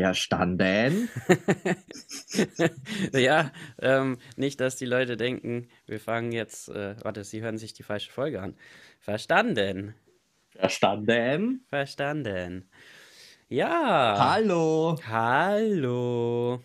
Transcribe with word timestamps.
Verstanden? 0.00 1.10
ja, 3.12 3.52
ähm, 3.80 4.16
nicht, 4.36 4.60
dass 4.60 4.76
die 4.76 4.86
Leute 4.86 5.16
denken, 5.16 5.68
wir 5.86 6.00
fangen 6.00 6.32
jetzt, 6.32 6.70
äh, 6.70 6.96
warte, 7.04 7.22
sie 7.22 7.42
hören 7.42 7.58
sich 7.58 7.74
die 7.74 7.82
falsche 7.82 8.10
Folge 8.10 8.40
an. 8.40 8.56
Verstanden. 8.98 9.94
Verstanden? 10.56 11.64
Verstanden. 11.68 12.68
Ja. 13.48 14.16
Hallo. 14.18 14.96
Hallo. 15.06 16.60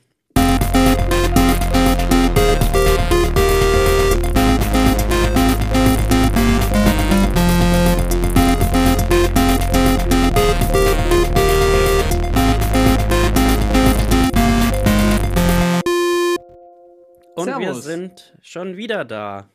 Und 17.47 17.59
wir 17.59 17.73
Servus. 17.73 17.83
sind 17.83 18.37
schon 18.41 18.77
wieder 18.77 19.05
da. 19.05 19.49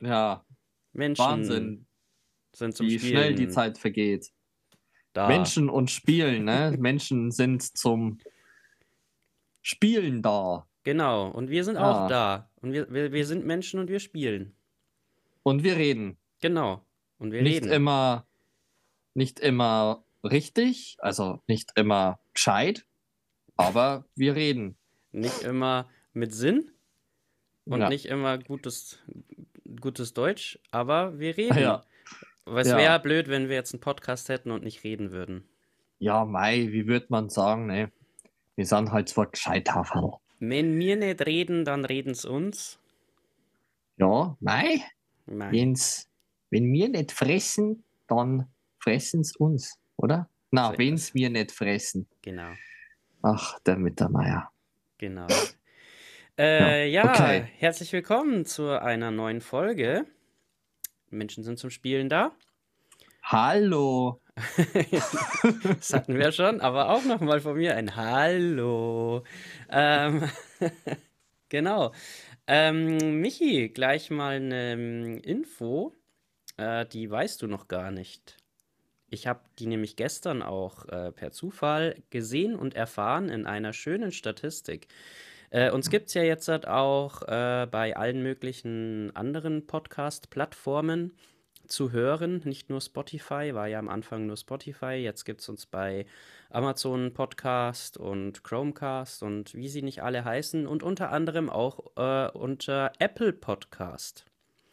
Ja, 0.00 0.44
Menschen 0.92 1.24
Wahnsinn, 1.24 1.86
sind 2.52 2.76
zum 2.76 2.86
wie 2.86 2.98
Spielen 2.98 3.12
schnell 3.16 3.34
die 3.34 3.48
Zeit 3.48 3.78
vergeht. 3.78 4.32
da. 5.12 5.26
Menschen 5.28 5.68
und 5.68 5.90
Spielen, 5.90 6.44
ne? 6.44 6.74
Menschen 6.78 7.30
sind 7.30 7.62
zum 7.76 8.18
Spielen 9.62 10.22
da. 10.22 10.66
Genau, 10.84 11.28
und 11.30 11.50
wir 11.50 11.64
sind 11.64 11.76
auch 11.76 12.02
Ah. 12.04 12.08
da. 12.08 12.50
Und 12.62 12.72
wir, 12.72 12.90
wir, 12.92 13.12
wir 13.12 13.26
sind 13.26 13.44
Menschen 13.44 13.80
und 13.80 13.88
wir 13.88 14.00
spielen. 14.00 14.54
Und 15.42 15.62
wir 15.62 15.76
reden. 15.76 16.16
Genau. 16.40 16.84
Und 17.18 17.32
wir 17.32 17.42
nicht 17.42 17.62
reden. 17.62 17.72
immer, 17.72 18.26
nicht 19.14 19.40
immer 19.40 20.04
richtig, 20.24 20.96
also 21.00 21.42
nicht 21.46 21.72
immer 21.76 22.20
gescheit, 22.32 22.86
aber 23.56 24.04
wir 24.14 24.34
reden. 24.36 24.76
Nicht 25.12 25.42
immer 25.42 25.88
mit 26.12 26.32
Sinn 26.34 26.70
und 27.68 27.80
Ja. 27.80 27.88
nicht 27.88 28.06
immer 28.06 28.38
gutes, 28.38 28.98
gutes 29.80 30.14
Deutsch, 30.14 30.58
aber 30.70 31.18
wir 31.18 31.36
reden. 31.38 31.58
Ja. 31.58 31.84
Aber 32.44 32.60
es 32.60 32.68
Ja. 32.68 32.76
wäre 32.78 33.00
blöd, 33.00 33.28
wenn 33.28 33.48
wir 33.48 33.56
jetzt 33.56 33.74
einen 33.74 33.80
Podcast 33.80 34.28
hätten 34.28 34.50
und 34.50 34.64
nicht 34.64 34.82
reden 34.84 35.10
würden. 35.12 35.44
Ja, 35.98 36.24
Mai, 36.24 36.68
wie 36.70 36.86
würde 36.86 37.06
man 37.10 37.28
sagen, 37.28 37.66
ne? 37.66 37.90
Wir 38.56 38.66
sind 38.66 38.90
halt 38.92 39.08
zwar 39.08 39.26
gescheit 39.26 39.70
Haferl. 39.70 40.12
Wenn 40.40 40.78
wir 40.78 40.96
nicht 40.96 41.24
reden, 41.26 41.64
dann 41.64 41.84
reden's 41.84 42.24
uns. 42.24 42.78
Ja, 43.96 44.36
Mai, 44.40 44.80
Nein. 45.26 45.52
wenn's, 45.52 46.08
wenn 46.50 46.72
wir 46.72 46.88
nicht 46.88 47.12
fressen, 47.12 47.82
dann 48.06 48.46
fressen's 48.78 49.34
uns, 49.36 49.78
oder? 49.96 50.28
Na, 50.50 50.70
So 50.72 50.78
wenn's 50.78 51.12
wir 51.14 51.28
nicht 51.30 51.52
fressen. 51.52 52.06
Genau, 52.22 52.50
Ach, 53.22 53.58
der 53.60 53.76
Mittermeier. 53.76 54.50
genau. 54.96 55.26
Äh, 56.38 56.88
ja, 56.90 57.10
okay. 57.10 57.48
herzlich 57.56 57.92
willkommen 57.92 58.44
zu 58.44 58.80
einer 58.80 59.10
neuen 59.10 59.40
Folge. 59.40 60.06
Menschen 61.10 61.42
sind 61.42 61.58
zum 61.58 61.70
Spielen 61.70 62.08
da. 62.08 62.30
Hallo. 63.24 64.20
Das 65.64 65.92
hatten 65.92 66.16
wir 66.16 66.30
schon, 66.30 66.60
aber 66.60 66.90
auch 66.90 67.04
nochmal 67.04 67.40
von 67.40 67.56
mir 67.56 67.74
ein 67.74 67.96
Hallo. 67.96 69.24
Ähm, 69.68 70.30
genau. 71.48 71.92
Ähm, 72.46 73.20
Michi, 73.20 73.70
gleich 73.70 74.10
mal 74.10 74.36
eine 74.36 74.74
ähm, 74.74 75.18
Info, 75.18 75.92
äh, 76.56 76.86
die 76.86 77.10
weißt 77.10 77.42
du 77.42 77.48
noch 77.48 77.66
gar 77.66 77.90
nicht. 77.90 78.36
Ich 79.10 79.26
habe 79.26 79.40
die 79.58 79.66
nämlich 79.66 79.96
gestern 79.96 80.42
auch 80.42 80.86
äh, 80.86 81.10
per 81.10 81.32
Zufall 81.32 81.96
gesehen 82.10 82.54
und 82.54 82.74
erfahren 82.74 83.28
in 83.28 83.44
einer 83.44 83.72
schönen 83.72 84.12
Statistik. 84.12 84.86
Äh, 85.50 85.70
uns 85.70 85.90
gibt 85.90 86.08
es 86.08 86.14
ja 86.14 86.22
jetzt 86.22 86.48
halt 86.48 86.68
auch 86.68 87.22
äh, 87.22 87.66
bei 87.70 87.96
allen 87.96 88.22
möglichen 88.22 89.14
anderen 89.16 89.66
Podcast-Plattformen 89.66 91.12
zu 91.66 91.92
hören, 91.92 92.40
nicht 92.44 92.70
nur 92.70 92.80
Spotify, 92.80 93.54
war 93.54 93.66
ja 93.66 93.78
am 93.78 93.88
Anfang 93.88 94.26
nur 94.26 94.36
Spotify, 94.36 94.94
jetzt 94.94 95.24
gibt 95.24 95.42
es 95.42 95.48
uns 95.48 95.66
bei 95.66 96.06
Amazon 96.50 97.12
Podcast 97.12 97.98
und 97.98 98.42
Chromecast 98.42 99.22
und 99.22 99.54
wie 99.54 99.68
sie 99.68 99.82
nicht 99.82 100.02
alle 100.02 100.24
heißen 100.24 100.66
und 100.66 100.82
unter 100.82 101.10
anderem 101.12 101.50
auch 101.50 101.92
äh, 101.96 102.30
unter 102.30 102.92
Apple 102.98 103.32
Podcast. 103.32 104.24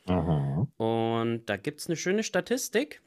Mhm. 0.08 0.68
Und 0.78 1.46
da 1.48 1.58
gibt 1.58 1.82
es 1.82 1.88
eine 1.88 1.98
schöne 1.98 2.24
Statistik. 2.24 3.02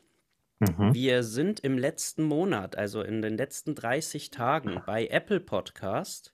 Mhm. 0.58 0.92
Wir 0.92 1.22
sind 1.22 1.60
im 1.60 1.78
letzten 1.78 2.24
Monat, 2.24 2.76
also 2.76 3.02
in 3.02 3.22
den 3.22 3.36
letzten 3.36 3.74
30 3.74 4.30
Tagen 4.30 4.82
bei 4.86 5.06
Apple 5.06 5.40
Podcast 5.40 6.32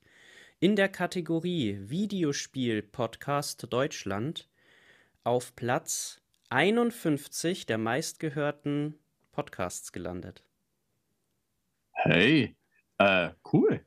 in 0.59 0.75
der 0.75 0.89
Kategorie 0.89 1.77
Videospiel 1.81 2.81
Podcast 2.81 3.67
Deutschland 3.69 4.49
auf 5.23 5.55
Platz 5.55 6.21
51 6.49 7.65
der 7.65 7.77
meistgehörten 7.77 8.97
Podcasts 9.31 9.91
gelandet. 9.91 10.43
Hey, 11.93 12.55
äh, 12.99 13.29
cool. 13.51 13.85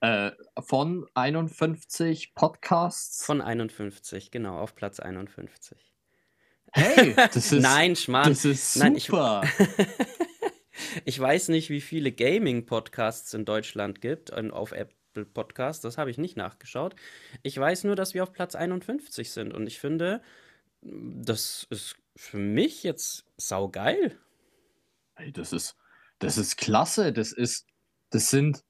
Äh, 0.00 0.30
von 0.60 1.06
51 1.14 2.34
Podcasts. 2.34 3.24
Von 3.24 3.40
51, 3.40 4.30
genau, 4.30 4.58
auf 4.58 4.74
Platz 4.74 5.00
51. 5.00 5.92
hey, 6.72 7.14
das 7.32 7.52
ist, 7.52 7.62
Nein, 7.62 7.96
Schmarrn. 7.96 8.28
das 8.30 8.44
ist 8.44 8.76
Nein, 8.76 8.96
ich- 8.96 9.04
super. 9.04 9.42
Ich 11.04 11.18
weiß 11.18 11.48
nicht, 11.48 11.70
wie 11.70 11.80
viele 11.80 12.10
Gaming-Podcasts 12.12 13.32
in 13.34 13.44
Deutschland 13.44 14.00
gibt 14.00 14.30
und 14.30 14.50
auf 14.50 14.72
Apple 14.72 14.95
Podcasts. 15.24 15.82
Das 15.82 15.98
habe 15.98 16.10
ich 16.10 16.18
nicht 16.18 16.36
nachgeschaut. 16.36 16.94
Ich 17.42 17.58
weiß 17.58 17.84
nur, 17.84 17.96
dass 17.96 18.14
wir 18.14 18.22
auf 18.22 18.32
Platz 18.32 18.54
51 18.54 19.30
sind. 19.30 19.54
Und 19.54 19.66
ich 19.66 19.78
finde, 19.78 20.22
das 20.82 21.66
ist 21.70 21.96
für 22.16 22.38
mich 22.38 22.82
jetzt 22.82 23.24
saugeil. 23.36 24.18
Hey, 25.14 25.32
das 25.32 25.52
ist, 25.52 25.76
das 26.18 26.38
ist 26.38 26.56
klasse. 26.56 27.12
Das 27.12 27.32
ist, 27.32 27.66
das 28.10 28.30
sind, 28.30 28.62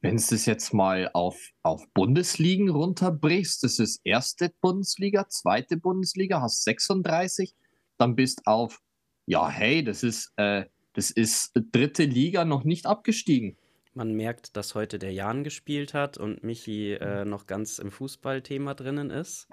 wenn 0.00 0.16
du 0.16 0.22
das 0.28 0.46
jetzt 0.46 0.74
mal 0.74 1.10
auf, 1.12 1.50
auf 1.62 1.86
Bundesligen 1.94 2.68
runterbrichst, 2.68 3.62
das 3.62 3.78
ist 3.78 4.00
erste 4.04 4.52
Bundesliga, 4.60 5.28
zweite 5.28 5.76
Bundesliga, 5.76 6.40
hast 6.40 6.64
36, 6.64 7.54
dann 7.96 8.16
bist 8.16 8.46
auf, 8.46 8.80
ja, 9.26 9.48
hey, 9.48 9.82
das 9.82 10.02
ist, 10.02 10.32
äh, 10.36 10.64
das 10.92 11.10
ist 11.10 11.52
dritte 11.54 12.04
Liga 12.04 12.44
noch 12.44 12.64
nicht 12.64 12.86
abgestiegen. 12.86 13.56
Man 13.94 14.14
merkt, 14.14 14.56
dass 14.56 14.74
heute 14.74 14.98
der 14.98 15.12
Jan 15.12 15.44
gespielt 15.44 15.94
hat 15.94 16.18
und 16.18 16.42
Michi 16.42 16.94
äh, 16.94 17.24
noch 17.24 17.46
ganz 17.46 17.78
im 17.78 17.92
Fußballthema 17.92 18.74
drinnen 18.74 19.10
ist. 19.10 19.48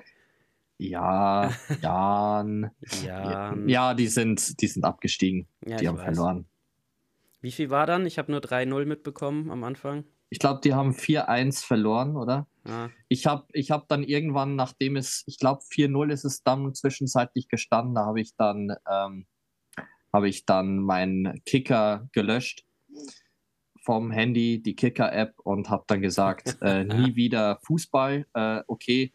Ja, 0.79 1.51
Jan. 1.81 2.71
Jan. 3.03 3.69
Ja, 3.69 3.93
die 3.93 4.07
sind, 4.07 4.59
die 4.61 4.67
sind 4.67 4.83
abgestiegen. 4.83 5.47
Ja, 5.63 5.77
die 5.77 5.87
haben 5.87 5.97
weiß. 5.99 6.05
verloren. 6.05 6.47
Wie 7.41 7.51
viel 7.51 7.69
war 7.69 7.85
dann? 7.85 8.07
Ich 8.07 8.17
habe 8.17 8.31
nur 8.31 8.41
3-0 8.41 8.85
mitbekommen 8.85 9.51
am 9.51 9.63
Anfang. 9.63 10.05
Ich 10.29 10.39
glaube, 10.39 10.61
die 10.63 10.73
haben 10.73 10.93
4-1 10.93 11.63
verloren, 11.63 12.15
oder? 12.15 12.47
Ah, 12.63 12.89
Ich 13.09 13.27
habe 13.27 13.45
ich 13.53 13.69
hab 13.69 13.87
dann 13.89 14.01
irgendwann, 14.01 14.55
nachdem 14.55 14.95
es, 14.95 15.23
ich 15.27 15.37
glaube, 15.37 15.61
4-0 15.71 16.11
ist 16.11 16.23
es 16.25 16.41
dann 16.41 16.73
zwischenzeitlich 16.73 17.47
gestanden, 17.47 17.93
da 17.95 18.05
habe 18.05 18.21
ich 18.21 18.35
dann, 18.37 18.73
ähm, 18.89 19.27
habe 20.11 20.29
ich 20.29 20.45
dann 20.45 20.79
meinen 20.79 21.43
Kicker 21.45 22.07
gelöscht 22.11 22.65
vom 23.81 24.11
Handy, 24.11 24.61
die 24.61 24.75
Kicker-App 24.75 25.39
und 25.39 25.69
habe 25.69 25.83
dann 25.87 26.01
gesagt, 26.01 26.57
äh, 26.61 26.83
nie 26.83 27.15
wieder 27.15 27.59
Fußball. 27.63 28.25
Äh, 28.33 28.61
okay, 28.67 29.13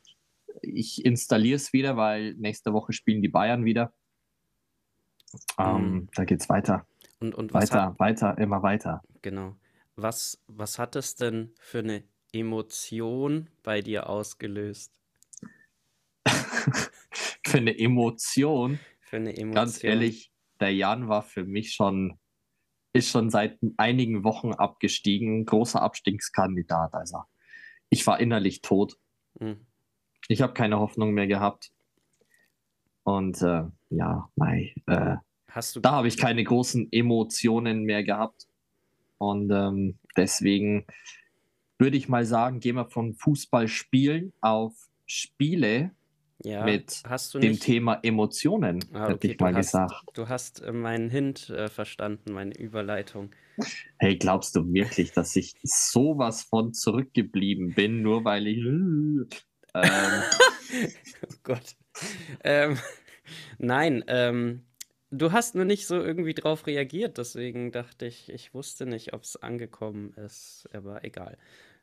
ich 0.63 1.05
installiere 1.05 1.57
es 1.57 1.73
wieder, 1.73 1.97
weil 1.97 2.35
nächste 2.35 2.73
Woche 2.73 2.93
spielen 2.93 3.23
die 3.23 3.29
Bayern 3.29 3.65
wieder. 3.65 3.93
Ähm, 5.59 5.77
Mhm. 5.77 6.09
Da 6.15 6.25
geht's 6.25 6.49
weiter, 6.49 6.87
und, 7.21 7.35
und 7.35 7.53
weiter, 7.53 7.83
hat, 7.87 7.99
weiter, 7.99 8.39
immer 8.39 8.63
weiter. 8.63 9.03
genau. 9.23 9.57
Was, 9.99 10.43
was 10.47 10.79
hat 10.79 10.95
es 10.95 11.15
denn 11.15 11.55
für 11.59 11.79
eine 11.79 12.05
Emotion 12.33 13.49
bei 13.63 13.81
dir 13.81 14.11
ausgelöst? 14.11 14.93
Für 17.47 17.59
eine 17.59 17.79
Emotion. 17.79 18.79
Für 19.01 19.17
eine 19.17 19.31
Emotion. 19.31 19.55
Ganz 19.55 19.83
ehrlich, 19.85 20.33
der 20.61 20.75
Jan 20.75 21.09
war 21.09 21.23
für 21.23 21.45
mich 21.45 21.73
schon, 21.73 22.19
ist 22.97 23.11
schon 23.11 23.31
seit 23.31 23.59
einigen 23.77 24.25
Wochen 24.25 24.53
abgestiegen, 24.53 25.45
großer 25.45 25.81
Abstiegskandidat. 25.81 26.95
Also 26.95 27.23
ich 27.91 28.07
war 28.07 28.21
innerlich 28.21 28.63
tot. 28.63 28.97
Hm. 29.39 29.67
Ich 30.29 30.43
habe 30.43 30.55
keine 30.55 30.81
Hoffnung 30.81 31.13
mehr 31.13 31.27
gehabt. 31.27 31.71
Und 33.05 33.41
äh, 33.43 33.65
ja, 33.91 34.29
mei, 34.35 34.75
äh, 34.87 35.17
Hast 35.57 35.75
du, 35.75 35.81
da 35.81 35.93
habe 35.93 36.09
ich 36.09 36.19
keine 36.19 36.45
großen 36.45 36.93
Emotionen 36.93 37.85
mehr 37.85 38.05
gehabt. 38.05 38.47
Und 39.17 39.51
ähm, 39.51 39.99
deswegen 40.15 40.87
würde 41.79 41.97
ich 41.97 42.11
mal 42.11 42.27
sagen, 42.27 42.61
gehen 42.61 42.77
wir 42.77 42.91
von 42.91 43.15
Fußball 43.15 43.67
spielen 43.67 44.35
auf 44.43 44.75
Spiele 45.07 45.96
Ja, 46.43 46.65
mit 46.65 47.05
hast 47.05 47.35
du 47.35 47.39
dem 47.43 47.53
nicht. 47.53 47.61
Thema 47.61 48.01
Emotionen, 48.03 48.85
Ah, 48.93 49.11
hätte 49.11 49.13
okay, 49.13 49.29
ich 49.29 49.39
du 49.39 49.41
mal 49.41 49.53
hast, 49.53 49.81
gesagt. 49.81 49.95
du 50.15 50.29
hast 50.29 50.61
äh, 50.63 50.73
meinen 50.73 51.09
Hint 51.11 51.51
äh, 51.51 51.69
verstanden, 51.71 52.33
meine 52.33 52.57
Überleitung. 52.57 53.33
Hey, 53.99 54.17
glaubst 54.19 54.55
du 54.57 54.73
wirklich, 54.73 55.13
dass 55.13 55.35
ich 55.37 55.55
sowas 55.63 56.43
von 56.43 56.73
zurückgeblieben 56.75 57.75
bin, 57.75 58.03
nur 58.03 58.25
weil 58.25 58.47
ich. 58.47 58.59
ähm, 58.59 59.31
Oh 61.23 61.35
Gott. 61.43 61.77
Ähm, 62.45 62.79
nein, 63.59 64.05
ähm, 64.09 64.67
du 65.11 65.33
hast 65.33 65.55
nur 65.55 65.65
nicht 65.65 65.87
so 65.87 65.97
irgendwie 66.03 66.35
drauf 66.35 66.67
reagiert, 66.67 67.19
deswegen 67.19 67.73
dachte 67.73 68.07
ich, 68.07 68.31
ich 68.31 68.55
wusste 68.55 68.87
nicht, 68.87 69.13
ob 69.15 69.23
es 69.25 69.37
angekommen 69.37 70.13
ist, 70.15 70.69
aber 70.73 71.05
egal. 71.05 71.39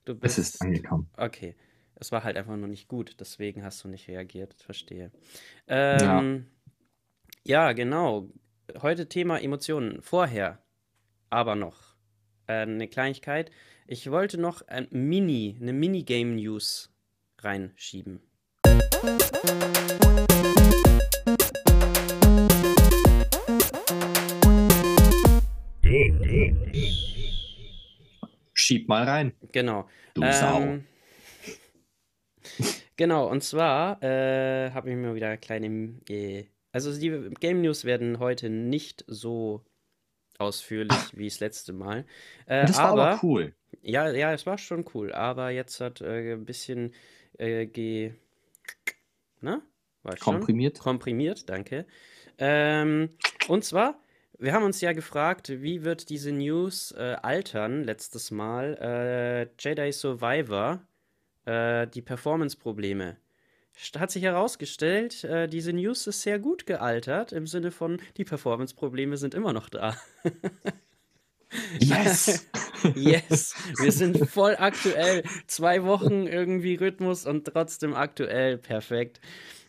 Du 0.05 0.15
es 0.21 0.37
ist 0.39 0.59
bist. 0.59 0.61
angekommen. 0.61 1.09
Okay. 1.17 1.55
Es 2.03 2.11
war 2.11 2.25
halt 2.25 2.35
einfach 2.35 2.57
nur 2.57 2.67
nicht 2.67 2.89
gut, 2.89 3.15
deswegen 3.21 3.63
hast 3.63 3.81
du 3.81 3.87
nicht 3.87 4.09
reagiert. 4.09 4.55
Verstehe. 4.55 5.09
Ja. 5.69 6.19
Ähm, 6.19 6.47
ja, 7.45 7.71
genau. 7.71 8.29
Heute 8.81 9.07
Thema 9.07 9.41
Emotionen. 9.41 10.01
Vorher 10.01 10.61
aber 11.29 11.55
noch 11.55 11.95
äh, 12.47 12.63
eine 12.63 12.89
Kleinigkeit. 12.89 13.51
Ich 13.87 14.11
wollte 14.11 14.37
noch 14.37 14.67
ein 14.67 14.87
Mini, 14.91 15.57
eine 15.61 15.71
Minigame-News 15.71 16.93
reinschieben. 17.39 18.19
Schieb 28.53 28.89
mal 28.89 29.05
rein, 29.05 29.31
Genau. 29.53 29.87
du 30.15 30.21
Sau. 30.33 30.59
Ähm, 30.59 30.85
genau, 32.95 33.29
und 33.29 33.43
zwar 33.43 34.01
äh, 34.03 34.71
habe 34.71 34.89
ich 34.89 34.95
mir 34.95 35.15
wieder 35.15 35.27
eine 35.27 35.37
kleine. 35.37 35.99
Äh, 36.09 36.45
also, 36.71 36.97
die 36.97 37.29
Game 37.39 37.61
News 37.61 37.85
werden 37.85 38.19
heute 38.19 38.49
nicht 38.49 39.05
so 39.07 39.63
ausführlich 40.39 40.97
wie 41.13 41.27
das 41.27 41.39
letzte 41.39 41.73
Mal. 41.73 42.05
Äh, 42.45 42.65
das 42.65 42.77
war 42.77 42.85
aber, 42.85 43.07
aber 43.09 43.19
cool. 43.23 43.53
ja, 43.81 44.09
ja, 44.11 44.33
es 44.33 44.45
war 44.45 44.57
schon 44.57 44.85
cool. 44.93 45.13
Aber 45.13 45.49
jetzt 45.49 45.79
hat 45.79 46.01
äh, 46.01 46.33
ein 46.33 46.45
bisschen 46.45 46.93
äh, 47.37 47.65
ge. 47.65 48.13
Na? 49.41 49.61
Weißt 50.03 50.23
schon? 50.23 50.35
Komprimiert. 50.35 50.79
Komprimiert, 50.79 51.49
danke. 51.49 51.85
Ähm, 52.37 53.09
und 53.47 53.63
zwar, 53.63 53.99
wir 54.37 54.53
haben 54.53 54.63
uns 54.63 54.81
ja 54.81 54.93
gefragt, 54.93 55.49
wie 55.49 55.83
wird 55.83 56.09
diese 56.09 56.31
News 56.31 56.91
äh, 56.91 57.15
altern, 57.21 57.83
letztes 57.83 58.31
Mal. 58.31 58.77
Äh, 58.81 59.49
Jedi 59.59 59.91
Survivor, 59.91 60.85
äh, 61.45 61.87
die 61.87 62.01
Performance-Probleme. 62.01 63.17
Hat 63.97 64.11
sich 64.11 64.23
herausgestellt, 64.23 65.23
äh, 65.23 65.47
diese 65.47 65.73
News 65.73 66.05
ist 66.05 66.21
sehr 66.21 66.37
gut 66.37 66.65
gealtert, 66.65 67.31
im 67.31 67.47
Sinne 67.47 67.71
von, 67.71 67.99
die 68.17 68.23
Performance-Probleme 68.23 69.17
sind 69.17 69.33
immer 69.33 69.53
noch 69.53 69.69
da. 69.69 69.97
Yes! 71.79 72.47
Yes, 72.95 73.55
wir 73.79 73.93
sind 73.93 74.29
voll 74.29 74.57
aktuell. 74.57 75.23
Zwei 75.47 75.83
Wochen 75.83 76.27
irgendwie 76.27 76.75
Rhythmus 76.75 77.25
und 77.25 77.45
trotzdem 77.45 77.93
aktuell. 77.93 78.57
Perfekt. 78.57 79.21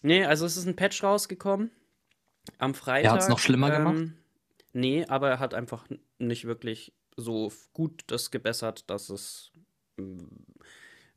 Nee, 0.02 0.24
also 0.24 0.46
es 0.46 0.56
ist 0.56 0.66
ein 0.66 0.74
Patch 0.74 1.04
rausgekommen 1.04 1.70
am 2.58 2.74
Freitag. 2.74 3.04
Er 3.04 3.12
hat's 3.12 3.28
noch 3.28 3.38
schlimmer 3.38 3.70
gemacht? 3.70 3.96
Ähm, 3.96 4.16
nee, 4.72 5.04
aber 5.06 5.30
er 5.30 5.38
hat 5.38 5.54
einfach 5.54 5.86
nicht 6.18 6.44
wirklich 6.44 6.92
so 7.16 7.52
gut 7.72 8.02
das 8.08 8.30
gebessert, 8.32 8.90
dass 8.90 9.10
es 9.10 9.52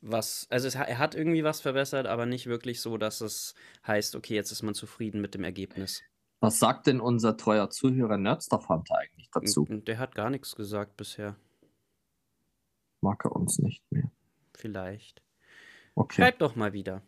was, 0.01 0.47
also 0.49 0.67
es, 0.67 0.75
er 0.75 0.97
hat 0.97 1.15
irgendwie 1.15 1.43
was 1.43 1.61
verbessert, 1.61 2.07
aber 2.07 2.25
nicht 2.25 2.47
wirklich 2.47 2.81
so, 2.81 2.97
dass 2.97 3.21
es 3.21 3.55
heißt, 3.85 4.15
okay, 4.15 4.35
jetzt 4.35 4.51
ist 4.51 4.63
man 4.63 4.73
zufrieden 4.73 5.21
mit 5.21 5.33
dem 5.33 5.43
Ergebnis. 5.43 6.03
Was 6.39 6.59
sagt 6.59 6.87
denn 6.87 6.99
unser 6.99 7.35
treuer 7.35 7.69
Zuhörer 7.69 8.17
Nerdstuff 8.17 8.69
Hunter 8.69 8.97
eigentlich 8.97 9.29
dazu? 9.31 9.65
Der 9.65 9.97
hat 9.97 10.13
gar 10.13 10.29
nichts 10.29 10.55
gesagt 10.55 10.95
bisher. 10.97 11.35
Mag 13.01 13.25
er 13.25 13.35
uns 13.35 13.57
nicht 13.59 13.83
mehr. 13.91 14.11
Vielleicht. 14.55 15.23
Okay. 15.95 16.21
Schreib 16.21 16.39
doch 16.39 16.55
mal 16.55 16.73
wieder. 16.73 17.01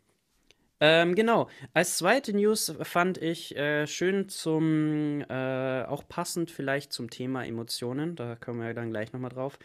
Ähm, 0.81 1.13
genau. 1.15 1.49
Als 1.73 1.97
zweite 1.97 2.33
News 2.33 2.73
fand 2.83 3.17
ich 3.17 3.55
äh, 3.57 3.85
schön 3.85 4.29
zum, 4.29 5.21
äh, 5.29 5.83
auch 5.83 6.07
passend 6.07 6.51
vielleicht 6.51 6.93
zum 6.93 7.09
Thema 7.09 7.45
Emotionen, 7.45 8.15
da 8.15 8.35
kommen 8.35 8.61
wir 8.61 8.73
dann 8.73 8.89
gleich 8.89 9.11
nochmal 9.11 9.31
drauf. 9.31 9.59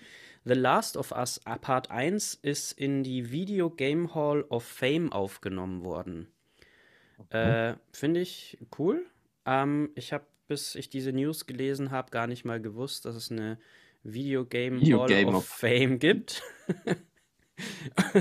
The 0.44 0.54
Last 0.54 0.96
of 0.96 1.12
Us 1.12 1.40
äh, 1.46 1.56
Part 1.58 1.90
1 1.90 2.34
ist 2.42 2.72
in 2.72 3.02
die 3.04 3.30
Video 3.30 3.70
Game 3.70 4.14
Hall 4.14 4.42
of 4.48 4.64
Fame 4.64 5.12
aufgenommen 5.12 5.84
worden. 5.84 6.26
Äh, 7.30 7.74
Finde 7.92 8.20
ich 8.20 8.58
cool. 8.78 9.06
Ähm, 9.46 9.90
ich 9.94 10.12
habe, 10.12 10.24
bis 10.48 10.74
ich 10.74 10.90
diese 10.90 11.12
News 11.12 11.46
gelesen 11.46 11.90
habe, 11.92 12.10
gar 12.10 12.26
nicht 12.26 12.44
mal 12.44 12.60
gewusst, 12.60 13.04
dass 13.04 13.14
es 13.14 13.30
eine 13.30 13.58
Video 14.02 14.44
Game 14.44 14.80
Video 14.80 15.00
Hall 15.00 15.08
Game 15.08 15.28
of 15.28 15.36
of- 15.36 15.46
Fame 15.46 15.98
gibt. 16.00 16.42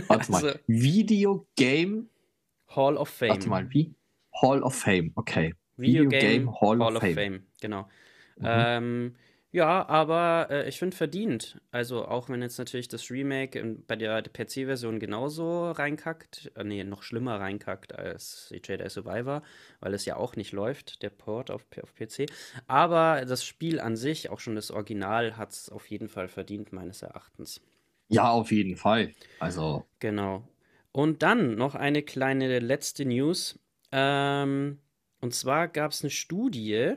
Warte 0.08 0.32
mal. 0.32 0.44
also- 0.46 0.60
Video 0.68 1.48
Game. 1.56 2.10
Hall 2.76 2.98
of 2.98 3.10
Fame. 3.10 3.30
Warte 3.30 3.50
mal, 3.50 3.72
wie? 3.72 3.94
Hall 4.42 4.64
of 4.64 4.76
Fame, 4.76 5.12
okay. 5.16 5.54
Video, 5.78 6.04
Video 6.04 6.10
Game, 6.10 6.46
Game 6.46 6.62
Hall, 6.62 6.80
Hall 6.80 6.96
of 6.96 7.04
Fame. 7.04 7.44
genau. 7.62 7.88
Mhm. 8.38 8.46
Ähm, 8.46 9.16
ja, 9.54 9.88
aber 9.88 10.48
äh, 10.50 10.68
ich 10.68 10.80
finde 10.80 10.98
verdient. 10.98 11.62
Also 11.70 12.08
auch 12.08 12.28
wenn 12.28 12.42
jetzt 12.42 12.58
natürlich 12.58 12.88
das 12.88 13.12
Remake 13.12 13.60
in, 13.60 13.86
bei 13.86 13.96
der 13.96 14.24
PC-Version 14.24 15.00
genauso 15.00 15.70
reinkackt, 15.70 16.52
äh, 16.56 16.64
nee, 16.64 16.84
noch 16.84 17.04
schlimmer 17.04 17.40
reinkackt 17.40 17.94
als 17.94 18.52
Jedi 18.52 18.90
Survivor, 18.90 19.44
weil 19.80 19.94
es 19.94 20.06
ja 20.06 20.16
auch 20.16 20.36
nicht 20.36 20.54
läuft, 20.54 21.04
der 21.04 21.12
Port 21.12 21.52
auf, 21.52 21.68
auf 21.84 21.94
PC. 21.94 22.26
Aber 22.66 23.26
das 23.28 23.46
Spiel 23.46 23.80
an 23.80 23.96
sich, 23.96 24.32
auch 24.32 24.40
schon 24.40 24.56
das 24.56 24.72
Original, 24.72 25.38
hat 25.38 25.52
es 25.52 25.70
auf 25.70 25.86
jeden 25.86 26.10
Fall 26.10 26.30
verdient, 26.30 26.74
meines 26.74 27.04
Erachtens. 27.04 27.62
Ja, 28.08 28.32
auf 28.32 28.52
jeden 28.52 28.76
Fall. 28.76 29.14
Also, 29.40 29.86
Genau. 30.00 30.48
Und 30.94 31.24
dann 31.24 31.56
noch 31.56 31.76
eine 31.76 32.04
kleine 32.04 32.60
letzte 32.60 33.04
News. 33.04 33.60
Ähm, 33.92 34.80
und 35.20 35.34
zwar 35.34 35.68
gab 35.68 35.92
es 35.92 36.04
eine 36.04 36.12
Studie. 36.12 36.94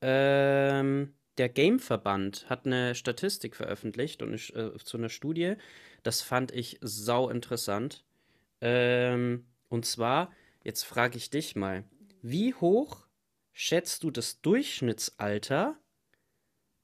Ähm, 0.00 1.12
der 1.36 1.48
Gameverband 1.48 2.48
hat 2.48 2.64
eine 2.64 2.94
Statistik 2.94 3.56
veröffentlicht 3.56 4.22
und 4.22 4.28
eine, 4.28 4.74
äh, 4.74 4.78
zu 4.78 4.96
einer 4.96 5.08
Studie. 5.08 5.54
Das 6.04 6.22
fand 6.22 6.52
ich 6.52 6.78
sau 6.80 7.28
interessant. 7.28 8.04
Ähm, 8.60 9.46
und 9.68 9.84
zwar, 9.84 10.32
jetzt 10.62 10.84
frage 10.84 11.16
ich 11.18 11.28
dich 11.28 11.56
mal, 11.56 11.84
wie 12.22 12.54
hoch 12.54 13.08
schätzt 13.52 14.04
du 14.04 14.12
das 14.12 14.40
Durchschnittsalter 14.42 15.76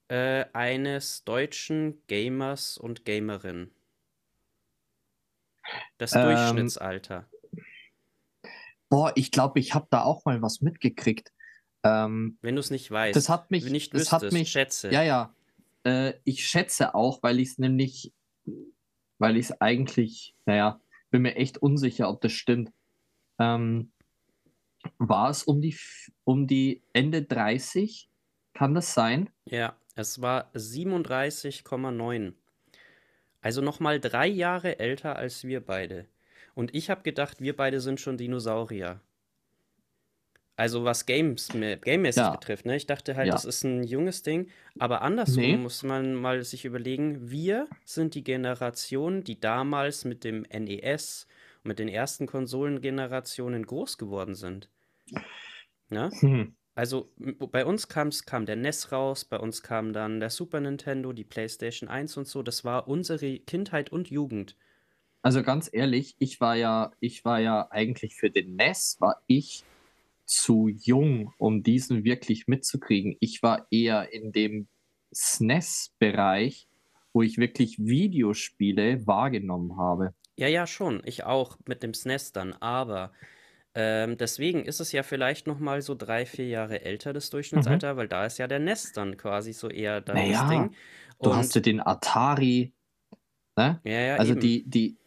äh, 0.08 0.46
eines 0.52 1.22
deutschen 1.22 2.02
Gamers 2.08 2.76
und 2.76 3.04
Gamerin? 3.04 3.70
Das 5.98 6.14
Ähm, 6.14 6.22
Durchschnittsalter. 6.22 7.28
boah, 8.88 9.12
ich 9.16 9.30
glaube, 9.30 9.60
ich 9.60 9.74
habe 9.74 9.86
da 9.90 10.02
auch 10.02 10.24
mal 10.24 10.40
was 10.42 10.60
mitgekriegt. 10.60 11.32
Ähm, 11.84 12.38
Wenn 12.42 12.56
du 12.56 12.60
es 12.60 12.70
nicht 12.70 12.90
weißt, 12.90 13.16
das 13.16 13.28
hat 13.28 13.50
mich, 13.50 13.64
nicht 13.70 13.94
das 13.94 14.12
hat 14.12 14.32
mich, 14.32 14.50
schätze. 14.50 14.90
ja, 14.90 15.02
ja. 15.02 15.34
Äh, 15.84 16.14
ich 16.24 16.46
schätze 16.46 16.94
auch, 16.94 17.22
weil 17.22 17.38
ich 17.40 17.50
es 17.50 17.58
nämlich, 17.58 18.12
weil 19.18 19.36
ich 19.36 19.46
es 19.50 19.60
eigentlich, 19.60 20.34
naja, 20.44 20.80
bin 21.10 21.22
mir 21.22 21.36
echt 21.36 21.58
unsicher, 21.58 22.08
ob 22.08 22.20
das 22.20 22.32
stimmt. 22.32 22.72
Ähm, 23.38 23.92
war 24.98 25.30
es 25.30 25.42
um 25.44 25.60
die, 25.60 25.76
um 26.24 26.46
die 26.46 26.82
Ende 26.92 27.22
30? 27.22 28.10
Kann 28.54 28.74
das 28.74 28.94
sein? 28.94 29.30
Ja, 29.44 29.76
es 29.94 30.20
war 30.20 30.50
37,9. 30.54 32.34
Also 33.40 33.62
nochmal 33.62 34.00
drei 34.00 34.26
Jahre 34.26 34.78
älter 34.78 35.16
als 35.16 35.44
wir 35.44 35.60
beide. 35.64 36.06
Und 36.54 36.74
ich 36.74 36.90
habe 36.90 37.02
gedacht, 37.02 37.40
wir 37.40 37.56
beide 37.56 37.80
sind 37.80 38.00
schon 38.00 38.16
Dinosaurier. 38.16 39.00
Also 40.56 40.82
was 40.84 41.06
Games, 41.06 41.48
gamemäßig 41.50 42.20
Ja. 42.20 42.30
betrifft, 42.30 42.66
ne? 42.66 42.74
Ich 42.74 42.86
dachte 42.86 43.14
halt, 43.14 43.28
Ja. 43.28 43.34
das 43.34 43.44
ist 43.44 43.62
ein 43.62 43.84
junges 43.84 44.24
Ding. 44.24 44.48
Aber 44.80 45.02
andersrum 45.02 45.42
Nee. 45.42 45.56
muss 45.56 45.84
man 45.84 46.14
mal 46.16 46.42
sich 46.42 46.64
überlegen, 46.64 47.30
wir 47.30 47.68
sind 47.84 48.16
die 48.16 48.24
Generation, 48.24 49.22
die 49.22 49.38
damals 49.38 50.04
mit 50.04 50.24
dem 50.24 50.44
NES 50.50 51.28
und 51.62 51.68
mit 51.68 51.78
den 51.78 51.86
ersten 51.88 52.26
Konsolengenerationen 52.26 53.64
groß 53.66 53.98
geworden 53.98 54.34
sind. 54.34 54.68
Ne? 55.90 56.10
Hm. 56.18 56.56
Also 56.78 57.10
bei 57.18 57.66
uns 57.66 57.88
kam's, 57.88 58.24
kam 58.24 58.46
der 58.46 58.54
NES 58.54 58.92
raus, 58.92 59.24
bei 59.24 59.40
uns 59.40 59.64
kam 59.64 59.92
dann 59.92 60.20
der 60.20 60.30
Super 60.30 60.60
Nintendo, 60.60 61.12
die 61.12 61.24
PlayStation 61.24 61.88
1 61.88 62.16
und 62.18 62.28
so. 62.28 62.44
Das 62.44 62.64
war 62.64 62.86
unsere 62.86 63.40
Kindheit 63.40 63.90
und 63.90 64.10
Jugend. 64.10 64.56
Also 65.20 65.42
ganz 65.42 65.68
ehrlich, 65.72 66.14
ich 66.20 66.40
war 66.40 66.54
ja, 66.54 66.92
ich 67.00 67.24
war 67.24 67.40
ja 67.40 67.66
eigentlich 67.72 68.14
für 68.14 68.30
den 68.30 68.54
NES, 68.54 68.98
war 69.00 69.20
ich 69.26 69.64
zu 70.24 70.68
jung, 70.68 71.34
um 71.38 71.64
diesen 71.64 72.04
wirklich 72.04 72.46
mitzukriegen. 72.46 73.16
Ich 73.18 73.42
war 73.42 73.66
eher 73.72 74.12
in 74.12 74.30
dem 74.30 74.68
SNES-Bereich, 75.12 76.68
wo 77.12 77.22
ich 77.22 77.38
wirklich 77.38 77.80
Videospiele 77.80 79.04
wahrgenommen 79.04 79.76
habe. 79.78 80.14
Ja, 80.36 80.46
ja, 80.46 80.64
schon. 80.68 81.02
Ich 81.04 81.24
auch 81.24 81.58
mit 81.66 81.82
dem 81.82 81.92
SNES 81.92 82.30
dann. 82.30 82.52
Aber 82.52 83.10
Ähm, 83.80 84.16
deswegen 84.18 84.64
ist 84.64 84.80
es 84.80 84.92
ja 84.92 85.02
vielleicht 85.04 85.46
noch 85.46 85.58
mal 85.60 85.82
so 85.82 85.94
drei, 85.94 86.26
vier 86.26 86.48
Jahre 86.48 86.82
älter, 86.84 87.12
das 87.12 87.30
Durchschnittsalter, 87.30 87.96
weil 87.96 88.08
da 88.08 88.26
ist 88.26 88.38
ja 88.38 88.48
der 88.48 88.58
NES 88.58 88.92
dann 88.92 89.16
quasi 89.16 89.52
so 89.52 89.68
eher 89.68 90.00
das 90.00 90.14
Naja, 90.14 90.46
Ding. 90.46 90.74
du 91.22 91.34
hast 91.34 91.54
ja 91.54 91.60
Und 91.60 91.66
den 91.66 91.80
Atari, 91.80 92.74
ne? 93.56 93.82
ja, 93.84 93.92
ja, 94.00 94.18
Also 94.18 94.32
eben. 94.32 94.40
die, 94.40 94.68
die, 94.68 94.98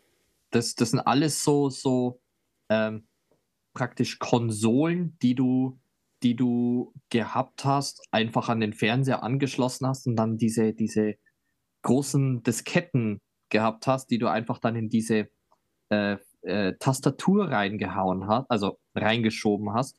das, 0.52 0.76
das 0.76 0.92
sind 0.92 1.00
alles 1.00 1.44
so, 1.44 1.70
so 1.70 2.22
ähm, 2.70 3.08
praktisch 3.74 4.20
Konsolen, 4.20 5.18
die 5.22 5.36
du, 5.36 5.80
die 6.24 6.36
du 6.36 6.94
gehabt 7.10 7.66
hast, 7.66 8.04
einfach 8.12 8.50
an 8.50 8.60
den 8.60 8.74
Fernseher 8.74 9.24
angeschlossen 9.24 9.88
hast 9.88 10.08
und 10.08 10.16
dann 10.16 10.38
diese, 10.38 10.74
diese 10.74 11.16
großen 11.84 12.44
Disketten 12.44 13.22
gehabt 13.50 13.88
hast, 13.88 14.08
die 14.12 14.20
du 14.20 14.28
einfach 14.28 14.60
dann 14.60 14.76
in 14.76 14.90
diese 14.90 15.30
äh, 15.90 16.18
äh, 16.42 16.74
Tastatur 16.80 17.50
reingehauen 17.50 18.28
hast, 18.28 18.50
also 18.50 18.80
reingeschoben 18.96 19.74
hast. 19.74 19.98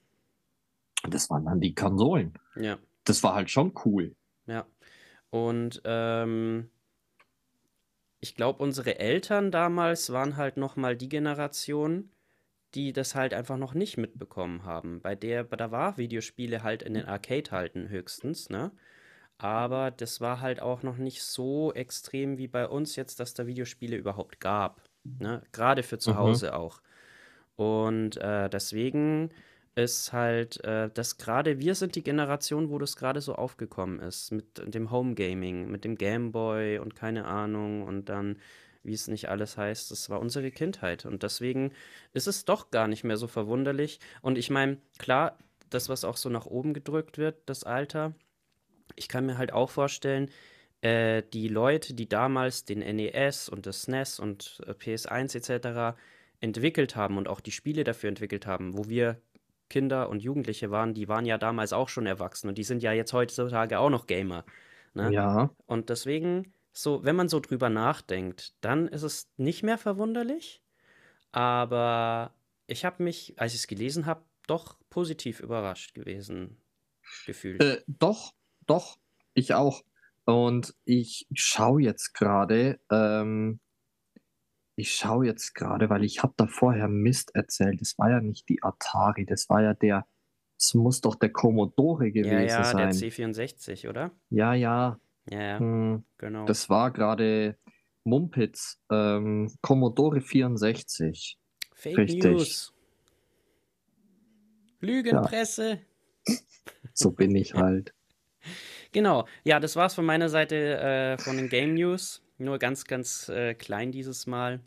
Das 1.09 1.31
waren 1.31 1.45
dann 1.45 1.61
die 1.61 1.75
Konsolen. 1.75 2.35
Ja, 2.57 2.79
Das 3.05 3.23
war 3.23 3.35
halt 3.35 3.51
schon 3.51 3.73
cool. 3.85 4.15
ja. 4.47 4.67
Und 5.31 5.81
ähm, 5.85 6.69
ich 8.21 8.35
glaube, 8.37 8.63
unsere 8.63 8.99
Eltern 8.99 9.51
damals 9.51 10.13
waren 10.13 10.37
halt 10.37 10.57
noch 10.57 10.77
mal 10.77 10.97
die 10.97 11.09
Generation, 11.09 12.11
die 12.75 12.93
das 12.93 13.15
halt 13.15 13.35
einfach 13.35 13.57
noch 13.59 13.75
nicht 13.75 13.97
mitbekommen 13.99 14.65
haben. 14.65 15.01
Bei 15.03 15.15
der, 15.15 15.45
da 15.45 15.71
war 15.71 15.97
Videospiele 15.99 16.63
halt 16.63 16.83
in 16.83 16.95
den 16.95 17.07
Arcade 17.07 17.51
halten 17.51 17.89
höchstens, 17.89 18.51
ne? 18.51 18.73
Aber 19.39 19.91
das 19.91 20.21
war 20.21 20.41
halt 20.41 20.61
auch 20.61 20.83
noch 20.83 20.99
nicht 20.99 21.23
so 21.23 21.73
extrem 21.75 22.39
wie 22.39 22.49
bei 22.49 22.69
uns 22.69 22.97
jetzt, 22.97 23.19
dass 23.21 23.35
da 23.35 23.47
Videospiele 23.47 23.97
überhaupt 23.97 24.41
gab, 24.41 24.83
ne? 25.05 25.43
Gerade 25.53 25.83
für 25.83 25.99
zu 25.99 26.13
Mhm. 26.13 26.17
Hause 26.17 26.55
auch. 26.55 26.81
Und 27.57 28.17
äh, 28.19 28.49
deswegen 28.51 29.31
ist 29.75 30.13
halt, 30.13 30.63
äh, 30.65 30.91
dass 30.91 31.17
gerade 31.19 31.59
wir 31.61 31.75
sind 31.75 31.95
die 31.95 32.03
Generation, 32.05 32.71
wo 32.71 32.79
das 32.79 32.97
gerade 32.97 33.21
so 33.21 33.35
aufgekommen 33.35 34.01
ist, 34.01 34.31
mit 34.33 34.75
dem 34.75 34.91
Home 34.91 35.15
Gaming, 35.15 35.71
mit 35.71 35.85
dem 35.85 35.97
Game 35.97 36.33
Boy 36.33 36.79
und 36.79 36.95
keine 36.95 37.25
Ahnung 37.27 37.83
und 37.83 38.09
dann, 38.09 38.39
wie 38.83 38.93
es 38.95 39.09
nicht 39.09 39.29
alles 39.29 39.57
heißt, 39.57 39.91
das 39.91 40.11
war 40.11 40.21
unsere 40.21 40.51
Kindheit. 40.51 41.07
Und 41.07 41.23
deswegen 41.23 41.73
ist 42.13 42.27
es 42.27 42.45
doch 42.45 42.71
gar 42.71 42.89
nicht 42.89 43.05
mehr 43.05 43.17
so 43.17 43.29
verwunderlich. 43.29 44.01
Und 44.23 44.37
ich 44.39 44.51
meine, 44.51 44.79
klar, 44.99 45.39
das, 45.71 45.89
was 45.89 46.05
auch 46.05 46.17
so 46.19 46.29
nach 46.29 46.47
oben 46.47 46.75
gedrückt 46.75 47.17
wird, 47.19 47.39
das 47.47 47.65
Alter, 47.65 48.15
ich 48.97 49.09
kann 49.09 49.27
mir 49.27 49.39
halt 49.39 49.53
auch 49.53 49.71
vorstellen, 49.71 50.31
äh, 50.83 51.23
die 51.33 51.49
Leute, 51.49 51.95
die 51.95 52.09
damals 52.09 52.65
den 52.65 52.81
NES 52.81 53.49
und 53.49 53.67
das 53.67 53.83
SNES 53.83 54.19
und 54.19 54.61
äh, 54.67 54.73
PS1 54.73 55.37
etc. 55.37 55.97
entwickelt 56.41 56.97
haben 56.97 57.17
und 57.17 57.29
auch 57.29 57.41
die 57.41 57.53
Spiele 57.53 57.85
dafür 57.85 58.09
entwickelt 58.09 58.47
haben, 58.47 58.77
wo 58.77 58.89
wir 58.89 59.21
Kinder 59.71 60.11
und 60.11 60.23
Jugendliche 60.23 60.71
waren, 60.71 60.93
die 60.93 61.09
waren 61.09 61.25
ja 61.25 61.39
damals 61.39 61.73
auch 61.73 61.89
schon 61.89 62.05
erwachsen 62.05 62.49
und 62.49 62.59
die 62.59 62.65
sind 62.65 62.83
ja 62.83 62.93
jetzt 62.93 63.13
heutzutage 63.13 63.79
auch 63.79 63.91
noch 63.91 64.07
Gamer. 64.07 64.45
Ne? 64.93 65.13
Ja. 65.13 65.51
Und 65.67 65.89
deswegen, 65.89 66.53
so, 66.73 67.05
wenn 67.05 67.17
man 67.17 67.29
so 67.29 67.41
drüber 67.41 67.71
nachdenkt, 67.71 68.53
dann 68.61 68.89
ist 68.89 69.03
es 69.03 69.31
nicht 69.37 69.63
mehr 69.63 69.79
verwunderlich. 69.79 70.63
Aber 71.31 72.35
ich 72.67 72.85
habe 72.85 73.03
mich, 73.03 73.35
als 73.39 73.55
ich 73.55 73.61
es 73.61 73.67
gelesen 73.67 74.05
habe, 74.05 74.23
doch 74.47 74.77
positiv 74.91 75.41
überrascht 75.41 75.95
gewesen 75.95 76.59
gefühlt. 77.25 77.63
Äh, 77.63 77.83
doch, 77.87 78.35
doch, 78.67 78.99
ich 79.33 79.55
auch. 79.55 79.83
Und 80.25 80.75
ich 80.85 81.27
schaue 81.35 81.83
jetzt 81.83 82.15
gerade, 82.15 82.81
ähm, 82.91 83.61
ich 84.77 84.95
schaue 84.95 85.27
jetzt 85.27 85.55
gerade, 85.55 85.91
weil 85.91 86.05
ich 86.05 86.23
habe 86.23 86.35
da 86.37 86.47
vorher 86.47 86.89
Mist 86.89 87.35
erzählt. 87.35 87.81
Das 87.81 87.99
war 87.99 88.11
ja 88.11 88.21
nicht 88.21 88.49
die 88.49 88.63
Atari, 88.63 89.27
das 89.27 89.49
war 89.49 89.63
ja 89.63 89.75
der, 89.75 90.07
es 90.59 90.75
muss 90.75 91.01
doch 91.01 91.15
der 91.17 91.31
Commodore 91.31 92.07
Ja, 92.07 92.13
gewesen 92.13 92.49
ja, 92.49 92.75
der 92.75 92.89
sein. 92.89 92.93
C64, 92.93 93.89
oder? 93.89 94.13
Ja, 94.31 94.55
ja, 94.55 94.99
Ja, 95.31 95.41
ja, 95.41 95.59
hm, 95.59 96.05
genau. 96.19 96.47
das 96.47 96.69
war 96.71 96.91
gerade 96.91 97.59
Mumpitz, 98.05 98.81
ähm, 98.91 99.53
Commodore 99.63 100.21
64. 100.21 101.39
Fake 101.75 101.99
richtig. 101.99 102.25
News. 102.25 102.73
Lügenpresse. 104.81 105.81
So 106.95 107.11
bin 107.11 107.35
ich 107.37 107.55
halt. 107.55 107.95
Genau. 108.93 109.27
Ja, 109.43 109.59
das 109.59 109.75
war's 109.75 109.95
von 109.95 110.05
meiner 110.05 110.29
Seite 110.29 110.57
äh, 110.79 111.19
von 111.19 111.37
den 111.39 111.49
Game 111.49 111.75
News. 111.75 112.23
Nur 112.37 112.59
ganz, 112.59 112.85
ganz 112.85 113.29
äh, 113.31 113.55
klein 113.55 113.91
dieses 113.91 114.27
Mal. 114.27 114.61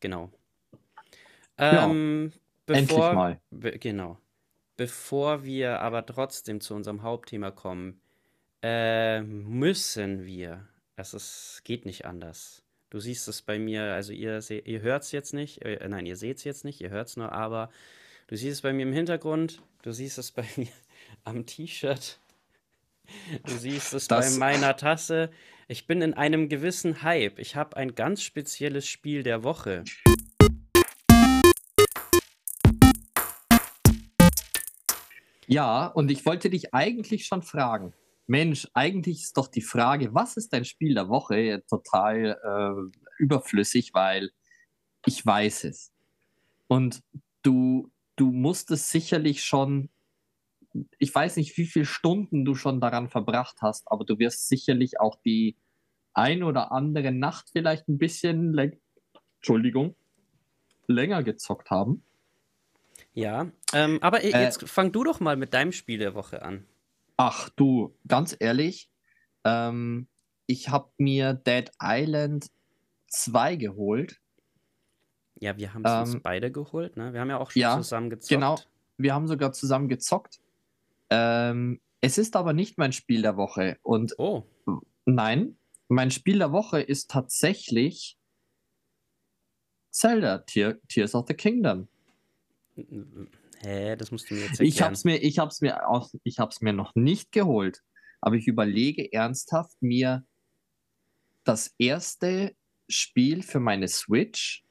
Genau. 0.00 0.30
Ja, 1.58 1.86
Ähm, 1.86 2.32
Endlich 2.66 2.88
bevor, 2.88 3.12
mal. 3.14 3.40
be 3.50 3.78
genau. 3.78 4.18
Bevor 4.76 5.44
wir 5.44 5.80
aber 5.80 6.04
trotzdem 6.06 6.60
zu 6.60 6.74
unserem 6.74 7.02
Hauptthema 7.02 7.50
kommen, 7.50 8.00
äh, 8.62 9.22
müssen 9.22 10.24
wir, 10.26 10.68
es 10.96 11.14
ist, 11.14 11.62
geht 11.64 11.86
nicht 11.86 12.04
anders. 12.04 12.63
Du 12.94 13.00
siehst 13.00 13.26
es 13.26 13.42
bei 13.42 13.58
mir, 13.58 13.92
also 13.92 14.12
ihr, 14.12 14.40
ihr 14.48 14.80
hört 14.80 15.02
es 15.02 15.10
jetzt 15.10 15.34
nicht, 15.34 15.62
äh, 15.62 15.84
nein, 15.88 16.06
ihr 16.06 16.14
seht 16.14 16.36
es 16.36 16.44
jetzt 16.44 16.64
nicht, 16.64 16.80
ihr 16.80 16.90
hört 16.90 17.08
es 17.08 17.16
nur, 17.16 17.32
aber 17.32 17.68
du 18.28 18.36
siehst 18.36 18.52
es 18.52 18.62
bei 18.62 18.72
mir 18.72 18.82
im 18.82 18.92
Hintergrund, 18.92 19.62
du 19.82 19.90
siehst 19.90 20.16
es 20.16 20.30
bei 20.30 20.44
mir 20.54 20.68
am 21.24 21.44
T-Shirt, 21.44 22.20
du 23.44 23.52
siehst 23.52 23.94
es 23.94 24.06
bei 24.06 24.18
Das, 24.18 24.36
meiner 24.36 24.76
Tasse. 24.76 25.32
Ich 25.66 25.88
bin 25.88 26.02
in 26.02 26.14
einem 26.14 26.48
gewissen 26.48 27.02
Hype. 27.02 27.40
Ich 27.40 27.56
habe 27.56 27.76
ein 27.76 27.96
ganz 27.96 28.22
spezielles 28.22 28.86
Spiel 28.86 29.24
der 29.24 29.42
Woche. 29.42 29.82
Ja, 35.48 35.86
und 35.88 36.12
ich 36.12 36.24
wollte 36.24 36.48
dich 36.48 36.72
eigentlich 36.72 37.26
schon 37.26 37.42
fragen. 37.42 37.92
Mensch, 38.26 38.66
eigentlich 38.72 39.22
ist 39.22 39.36
doch 39.36 39.48
die 39.48 39.62
Frage, 39.62 40.14
was 40.14 40.36
ist 40.36 40.52
dein 40.52 40.64
Spiel 40.64 40.94
der 40.94 41.08
Woche, 41.08 41.62
total 41.68 42.38
äh, 42.42 42.98
überflüssig, 43.18 43.92
weil 43.92 44.30
ich 45.06 45.24
weiß 45.24 45.64
es. 45.64 45.92
Und 46.66 47.02
du, 47.42 47.90
du 48.16 48.30
musstest 48.30 48.88
sicherlich 48.88 49.44
schon, 49.44 49.90
ich 50.98 51.14
weiß 51.14 51.36
nicht, 51.36 51.56
wie 51.58 51.66
viele 51.66 51.84
Stunden 51.84 52.44
du 52.44 52.54
schon 52.54 52.80
daran 52.80 53.08
verbracht 53.08 53.58
hast, 53.60 53.90
aber 53.90 54.04
du 54.04 54.18
wirst 54.18 54.48
sicherlich 54.48 55.00
auch 55.00 55.16
die 55.24 55.56
ein 56.14 56.42
oder 56.42 56.72
andere 56.72 57.12
Nacht 57.12 57.50
vielleicht 57.52 57.88
ein 57.88 57.98
bisschen, 57.98 58.56
Entschuldigung, 59.36 59.94
länger 60.86 61.22
gezockt 61.22 61.70
haben. 61.70 62.04
Ja, 63.12 63.50
ähm, 63.72 63.98
aber 64.00 64.24
Äh, 64.34 64.42
jetzt 64.44 64.68
fang 64.68 64.92
du 64.92 65.04
doch 65.04 65.20
mal 65.20 65.36
mit 65.36 65.54
deinem 65.54 65.72
Spiel 65.72 65.98
der 65.98 66.14
Woche 66.14 66.42
an. 66.42 66.66
Ach 67.16 67.48
du, 67.50 67.96
ganz 68.06 68.36
ehrlich, 68.38 68.90
ähm, 69.44 70.08
ich 70.46 70.68
habe 70.68 70.90
mir 70.98 71.34
Dead 71.34 71.70
Island 71.80 72.50
2 73.08 73.56
geholt. 73.56 74.20
Ja, 75.40 75.56
wir 75.56 75.74
haben 75.74 75.84
es 75.84 75.92
uns 75.92 76.14
Ähm, 76.14 76.22
beide 76.22 76.50
geholt, 76.50 76.96
ne? 76.96 77.12
Wir 77.12 77.20
haben 77.20 77.30
ja 77.30 77.38
auch 77.38 77.50
schon 77.50 77.62
ja, 77.62 77.76
zusammen 77.76 78.10
genau. 78.10 78.54
gezockt. 78.54 78.68
Wir 78.96 79.14
haben 79.14 79.26
sogar 79.26 79.52
zusammen 79.52 79.88
gezockt. 79.88 80.40
Ähm, 81.10 81.80
es 82.00 82.18
ist 82.18 82.36
aber 82.36 82.52
nicht 82.52 82.78
mein 82.78 82.92
Spiel 82.92 83.22
der 83.22 83.36
Woche. 83.36 83.78
Und 83.82 84.14
Oh, 84.18 84.44
nein, 85.04 85.56
mein 85.88 86.10
Spiel 86.10 86.38
der 86.38 86.52
Woche 86.52 86.80
ist 86.80 87.10
tatsächlich 87.10 88.18
Zelda, 89.90 90.38
Tear, 90.38 90.76
Tears 90.88 91.14
of 91.14 91.26
the 91.28 91.34
Kingdom. 91.34 91.88
Hä, 93.64 93.96
das 93.96 94.10
musst 94.10 94.30
du 94.30 94.34
mir 94.34 94.42
jetzt 94.42 94.60
Ich 94.60 94.74
erklären. 94.76 94.84
hab's 94.90 95.04
mir, 95.04 95.16
ich 95.22 95.38
hab's 95.38 95.60
mir 95.60 95.88
auch, 95.88 96.10
ich 96.22 96.38
hab's 96.38 96.60
mir 96.60 96.72
noch 96.72 96.94
nicht 96.94 97.32
geholt. 97.32 97.80
Aber 98.20 98.36
ich 98.36 98.46
überlege 98.46 99.12
ernsthaft, 99.12 99.76
mir 99.80 100.24
das 101.44 101.74
erste 101.78 102.54
Spiel 102.88 103.42
für 103.42 103.60
meine 103.60 103.88
Switch 103.88 104.64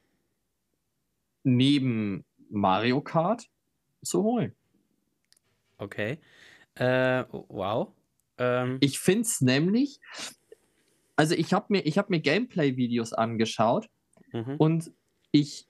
neben 1.44 2.24
Mario 2.50 3.00
Kart 3.00 3.46
zu 4.02 4.22
holen. 4.22 4.54
Okay. 5.78 6.18
Äh, 6.74 7.24
wow. 7.30 7.92
Ähm, 8.38 8.78
Ich 8.80 8.98
finde 8.98 9.22
es 9.22 9.40
nämlich, 9.40 10.00
also 11.16 11.34
ich 11.34 11.52
habe 11.52 11.66
mir, 11.68 11.86
ich 11.86 11.98
hab 11.98 12.10
mir 12.10 12.20
Gameplay-Videos 12.20 13.12
angeschaut 13.12 13.88
mhm. 14.32 14.56
und 14.58 14.92
ich, 15.30 15.66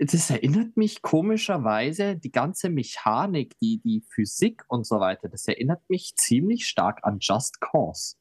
das 0.00 0.30
erinnert 0.30 0.76
mich 0.76 1.02
komischerweise, 1.02 2.16
die 2.16 2.32
ganze 2.32 2.68
Mechanik, 2.68 3.56
die, 3.60 3.78
die 3.78 4.02
Physik 4.08 4.64
und 4.68 4.86
so 4.86 4.98
weiter, 4.98 5.28
das 5.28 5.46
erinnert 5.46 5.88
mich 5.88 6.16
ziemlich 6.16 6.66
stark 6.66 7.00
an 7.02 7.18
Just 7.20 7.60
Cause. 7.60 8.16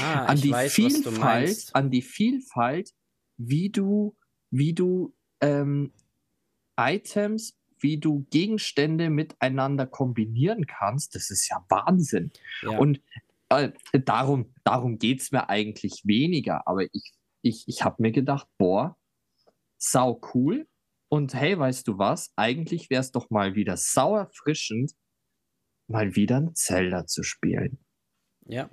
Ah, 0.00 0.26
an 0.26 0.36
ich 0.36 0.42
die 0.42 0.50
weiß, 0.52 0.78
was 0.78 0.92
du 0.94 1.10
Vielfalt, 1.10 1.18
meinst. 1.20 1.76
an 1.76 1.90
die 1.90 2.02
Vielfalt, 2.02 2.94
wie 3.36 3.70
du, 3.70 4.16
wie 4.50 4.72
du 4.72 5.14
ähm, 5.40 5.92
Items 6.78 7.56
wie 7.82 7.98
du 7.98 8.26
Gegenstände 8.30 9.10
miteinander 9.10 9.86
kombinieren 9.86 10.66
kannst, 10.66 11.14
das 11.14 11.30
ist 11.30 11.48
ja 11.48 11.64
Wahnsinn. 11.68 12.30
Ja. 12.62 12.78
Und 12.78 13.00
äh, 13.48 13.70
darum, 14.04 14.54
darum 14.64 14.98
geht 14.98 15.20
es 15.20 15.32
mir 15.32 15.48
eigentlich 15.48 16.02
weniger. 16.04 16.66
Aber 16.66 16.84
ich, 16.92 17.12
ich, 17.42 17.64
ich 17.66 17.84
habe 17.84 18.00
mir 18.00 18.12
gedacht, 18.12 18.46
boah, 18.56 18.96
sau 19.82 20.20
cool. 20.32 20.66
Und 21.08 21.34
hey, 21.34 21.58
weißt 21.58 21.86
du 21.88 21.98
was? 21.98 22.32
Eigentlich 22.36 22.88
wäre 22.88 23.00
es 23.00 23.10
doch 23.10 23.28
mal 23.28 23.54
wieder 23.54 23.76
sau 23.76 24.16
erfrischend, 24.16 24.92
mal 25.88 26.14
wieder 26.14 26.38
ein 26.38 26.54
Zelda 26.54 27.06
zu 27.06 27.22
spielen. 27.22 27.78
Ja. 28.46 28.70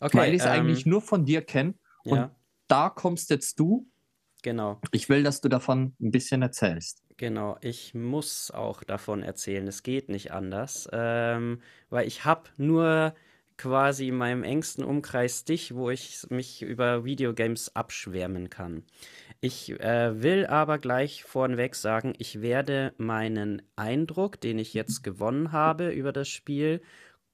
Okay. 0.00 0.16
Weil 0.16 0.34
ich 0.34 0.40
es 0.40 0.46
ähm, 0.46 0.52
eigentlich 0.52 0.86
nur 0.86 1.02
von 1.02 1.24
dir 1.24 1.42
kenne. 1.42 1.74
Und 2.04 2.18
ja, 2.18 2.36
da 2.68 2.88
kommst 2.88 3.30
jetzt 3.30 3.58
du. 3.58 3.90
genau. 4.42 4.80
Ich 4.92 5.08
will, 5.08 5.22
dass 5.22 5.40
du 5.40 5.48
davon 5.48 5.94
ein 6.00 6.10
bisschen 6.10 6.42
erzählst. 6.42 7.02
Genau, 7.18 7.58
ich 7.60 7.94
muss 7.94 8.50
auch 8.50 8.82
davon 8.84 9.22
erzählen. 9.22 9.66
Es 9.68 9.82
geht 9.82 10.08
nicht 10.08 10.32
anders, 10.32 10.88
ähm, 10.92 11.60
weil 11.90 12.06
ich 12.06 12.24
habe 12.24 12.48
nur 12.56 13.14
quasi 13.58 14.08
in 14.08 14.16
meinem 14.16 14.42
engsten 14.42 14.82
Umkreis 14.82 15.44
dich, 15.44 15.74
wo 15.74 15.90
ich 15.90 16.26
mich 16.30 16.62
über 16.62 17.04
Videogames 17.04 17.76
abschwärmen 17.76 18.50
kann. 18.50 18.84
Ich 19.44 19.70
äh, 19.80 20.22
will 20.22 20.46
aber 20.46 20.78
gleich 20.78 21.24
vorneweg 21.24 21.74
sagen, 21.74 22.12
ich 22.18 22.42
werde 22.42 22.94
meinen 22.96 23.60
Eindruck, 23.74 24.40
den 24.40 24.56
ich 24.60 24.72
jetzt 24.72 25.02
gewonnen 25.02 25.50
habe 25.50 25.90
über 25.90 26.12
das 26.12 26.28
Spiel, 26.28 26.80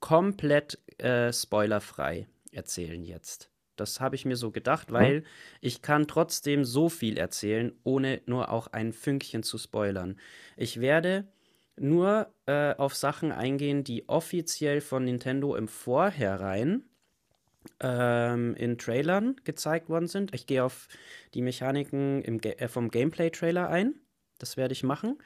komplett 0.00 0.78
äh, 1.02 1.30
spoilerfrei 1.34 2.26
erzählen 2.50 3.04
jetzt. 3.04 3.50
Das 3.76 4.00
habe 4.00 4.16
ich 4.16 4.24
mir 4.24 4.36
so 4.36 4.50
gedacht, 4.50 4.90
weil 4.90 5.22
ich 5.60 5.82
kann 5.82 6.08
trotzdem 6.08 6.64
so 6.64 6.88
viel 6.88 7.18
erzählen, 7.18 7.72
ohne 7.84 8.22
nur 8.24 8.50
auch 8.50 8.68
ein 8.68 8.94
Fünkchen 8.94 9.42
zu 9.42 9.58
spoilern. 9.58 10.18
Ich 10.56 10.80
werde 10.80 11.28
nur 11.76 12.32
äh, 12.46 12.74
auf 12.76 12.96
Sachen 12.96 13.32
eingehen, 13.32 13.84
die 13.84 14.08
offiziell 14.08 14.80
von 14.80 15.04
Nintendo 15.04 15.56
im 15.56 15.68
Vorhinein 15.68 16.84
ähm, 17.80 18.54
in 18.54 18.78
Trailern 18.78 19.36
gezeigt 19.44 19.88
worden 19.88 20.08
sind. 20.08 20.34
Ich 20.34 20.46
gehe 20.46 20.64
auf 20.64 20.88
die 21.34 21.42
Mechaniken 21.42 22.40
Ga 22.40 22.50
äh, 22.50 22.68
vom 22.68 22.90
Gameplay-Trailer 22.90 23.68
ein. 23.68 23.94
Das 24.38 24.56
werde 24.56 24.72
ich 24.72 24.82
machen. 24.82 25.18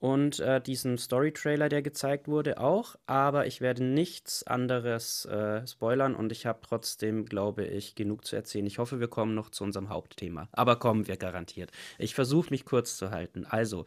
Und 0.00 0.38
äh, 0.38 0.60
diesen 0.60 0.96
Story-Trailer, 0.96 1.68
der 1.68 1.82
gezeigt 1.82 2.28
wurde, 2.28 2.58
auch. 2.58 2.94
Aber 3.06 3.46
ich 3.46 3.60
werde 3.60 3.82
nichts 3.82 4.44
anderes 4.46 5.24
äh, 5.24 5.66
spoilern 5.66 6.14
und 6.14 6.30
ich 6.30 6.46
habe 6.46 6.60
trotzdem, 6.62 7.24
glaube 7.26 7.64
ich, 7.64 7.96
genug 7.96 8.24
zu 8.24 8.36
erzählen. 8.36 8.66
Ich 8.66 8.78
hoffe, 8.78 9.00
wir 9.00 9.08
kommen 9.08 9.34
noch 9.34 9.50
zu 9.50 9.64
unserem 9.64 9.88
Hauptthema. 9.88 10.48
Aber 10.52 10.76
kommen 10.76 11.08
wir 11.08 11.16
garantiert. 11.16 11.72
Ich 11.98 12.14
versuche 12.14 12.50
mich 12.50 12.64
kurz 12.64 12.96
zu 12.96 13.10
halten. 13.10 13.44
Also, 13.44 13.86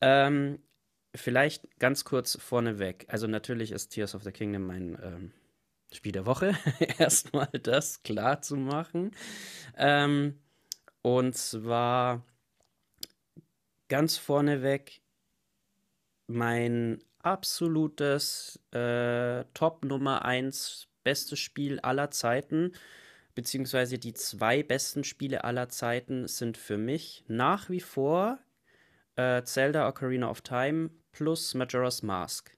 ähm, 0.00 0.60
vielleicht 1.12 1.80
ganz 1.80 2.04
kurz 2.04 2.38
vorneweg. 2.40 3.06
Also, 3.08 3.26
natürlich 3.26 3.72
ist 3.72 3.88
Tears 3.88 4.14
of 4.14 4.22
the 4.22 4.30
Kingdom 4.30 4.66
mein 4.66 4.96
ähm, 5.02 5.32
Spiel 5.96 6.12
der 6.12 6.26
Woche. 6.26 6.54
Erstmal 6.98 7.48
das 7.52 8.02
klar 8.02 8.42
zu 8.42 8.56
machen. 8.56 9.12
Ähm, 9.76 10.38
und 11.02 11.36
zwar 11.36 12.24
ganz 13.88 14.16
vorneweg 14.16 15.02
mein 16.26 17.02
absolutes 17.18 18.60
äh, 18.72 19.44
Top 19.54 19.84
Nummer 19.84 20.24
1 20.24 20.88
bestes 21.04 21.38
Spiel 21.38 21.80
aller 21.80 22.10
Zeiten, 22.10 22.72
beziehungsweise 23.34 23.98
die 23.98 24.14
zwei 24.14 24.62
besten 24.62 25.04
Spiele 25.04 25.44
aller 25.44 25.68
Zeiten 25.68 26.28
sind 26.28 26.56
für 26.56 26.78
mich 26.78 27.24
nach 27.28 27.70
wie 27.70 27.80
vor 27.80 28.38
äh, 29.16 29.42
Zelda 29.42 29.88
Ocarina 29.88 30.30
of 30.30 30.40
Time 30.40 30.90
plus 31.12 31.54
Majora's 31.54 32.02
Mask. 32.02 32.56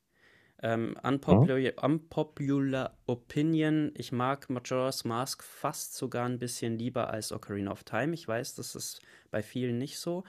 Ähm, 0.64 0.96
unpopular, 1.02 1.72
unpopular 1.84 2.96
Opinion, 3.06 3.92
ich 3.96 4.12
mag 4.12 4.48
Majora's 4.48 5.04
Mask 5.04 5.42
fast 5.44 5.94
sogar 5.94 6.24
ein 6.26 6.38
bisschen 6.38 6.78
lieber 6.78 7.10
als 7.10 7.32
Ocarina 7.32 7.70
of 7.70 7.84
Time. 7.84 8.14
Ich 8.14 8.26
weiß, 8.26 8.54
das 8.54 8.74
ist 8.74 9.02
bei 9.30 9.42
vielen 9.42 9.76
nicht 9.78 9.98
so. 9.98 10.24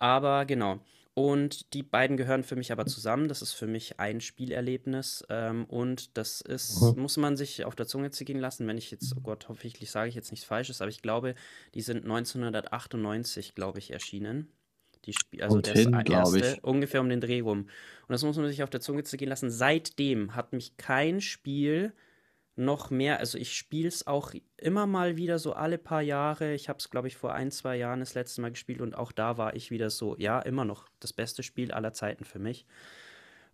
Aber 0.00 0.44
genau. 0.44 0.80
Und 1.14 1.72
die 1.72 1.82
beiden 1.82 2.16
gehören 2.18 2.42
für 2.42 2.56
mich 2.56 2.72
aber 2.72 2.84
zusammen. 2.84 3.28
Das 3.28 3.40
ist 3.42 3.52
für 3.54 3.66
mich 3.68 3.98
ein 4.00 4.20
Spielerlebnis. 4.20 5.24
Ähm, 5.30 5.64
und 5.66 6.18
das 6.18 6.40
ist, 6.42 6.94
Mhm. 6.96 7.00
muss 7.02 7.16
man 7.16 7.36
sich 7.36 7.64
auf 7.64 7.76
der 7.76 7.86
Zunge 7.86 8.10
zergehen 8.10 8.40
lassen, 8.40 8.66
wenn 8.66 8.76
ich 8.78 8.90
jetzt, 8.90 9.14
oh 9.16 9.20
Gott, 9.22 9.48
hoffentlich 9.48 9.90
sage 9.90 10.08
ich 10.10 10.14
jetzt 10.16 10.30
nichts 10.32 10.44
Falsches, 10.46 10.82
aber 10.82 10.90
ich 10.90 11.00
glaube, 11.00 11.34
die 11.74 11.80
sind 11.80 12.04
1998, 12.04 13.54
glaube 13.54 13.78
ich, 13.78 13.92
erschienen. 13.92 14.52
Die 15.06 15.12
Spie 15.12 15.42
also 15.42 15.56
Und 15.56 15.66
das 15.66 15.78
hin, 15.78 15.94
erste, 15.94 16.38
ich. 16.38 16.64
ungefähr 16.64 17.00
um 17.00 17.08
den 17.08 17.20
Dreh 17.20 17.40
rum. 17.40 17.60
Und 17.60 18.12
das 18.12 18.24
muss 18.24 18.36
man 18.36 18.48
sich 18.48 18.62
auf 18.62 18.70
der 18.70 18.80
Zunge 18.80 19.04
zergehen 19.04 19.28
lassen. 19.28 19.50
Seitdem 19.50 20.34
hat 20.34 20.52
mich 20.52 20.76
kein 20.76 21.20
Spiel 21.20 21.92
noch 22.56 22.90
mehr, 22.90 23.18
also 23.18 23.36
ich 23.36 23.54
spiele 23.54 23.88
es 23.88 24.06
auch 24.06 24.32
immer 24.56 24.86
mal 24.86 25.16
wieder 25.16 25.38
so 25.38 25.52
alle 25.52 25.76
paar 25.76 26.00
Jahre. 26.00 26.54
Ich 26.54 26.70
habe 26.70 26.78
es, 26.78 26.90
glaube 26.90 27.06
ich, 27.06 27.16
vor 27.16 27.34
ein, 27.34 27.50
zwei 27.50 27.76
Jahren 27.76 28.00
das 28.00 28.14
letzte 28.14 28.40
Mal 28.40 28.50
gespielt 28.50 28.80
und 28.80 28.94
auch 28.94 29.12
da 29.12 29.36
war 29.36 29.54
ich 29.54 29.70
wieder 29.70 29.90
so, 29.90 30.16
ja, 30.16 30.40
immer 30.40 30.64
noch 30.64 30.88
das 30.98 31.12
beste 31.12 31.42
Spiel 31.42 31.70
aller 31.70 31.92
Zeiten 31.92 32.24
für 32.24 32.38
mich. 32.38 32.66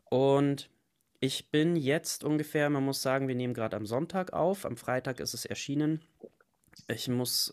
Und 0.08 0.70
ich 1.18 1.50
bin 1.50 1.74
jetzt 1.76 2.22
ungefähr, 2.22 2.70
man 2.70 2.84
muss 2.84 3.02
sagen, 3.02 3.28
wir 3.28 3.34
nehmen 3.34 3.54
gerade 3.54 3.76
am 3.76 3.86
Sonntag 3.86 4.32
auf, 4.32 4.64
am 4.64 4.76
Freitag 4.76 5.18
ist 5.18 5.34
es 5.34 5.44
erschienen. 5.44 6.00
Ich 6.88 7.08
muss 7.08 7.52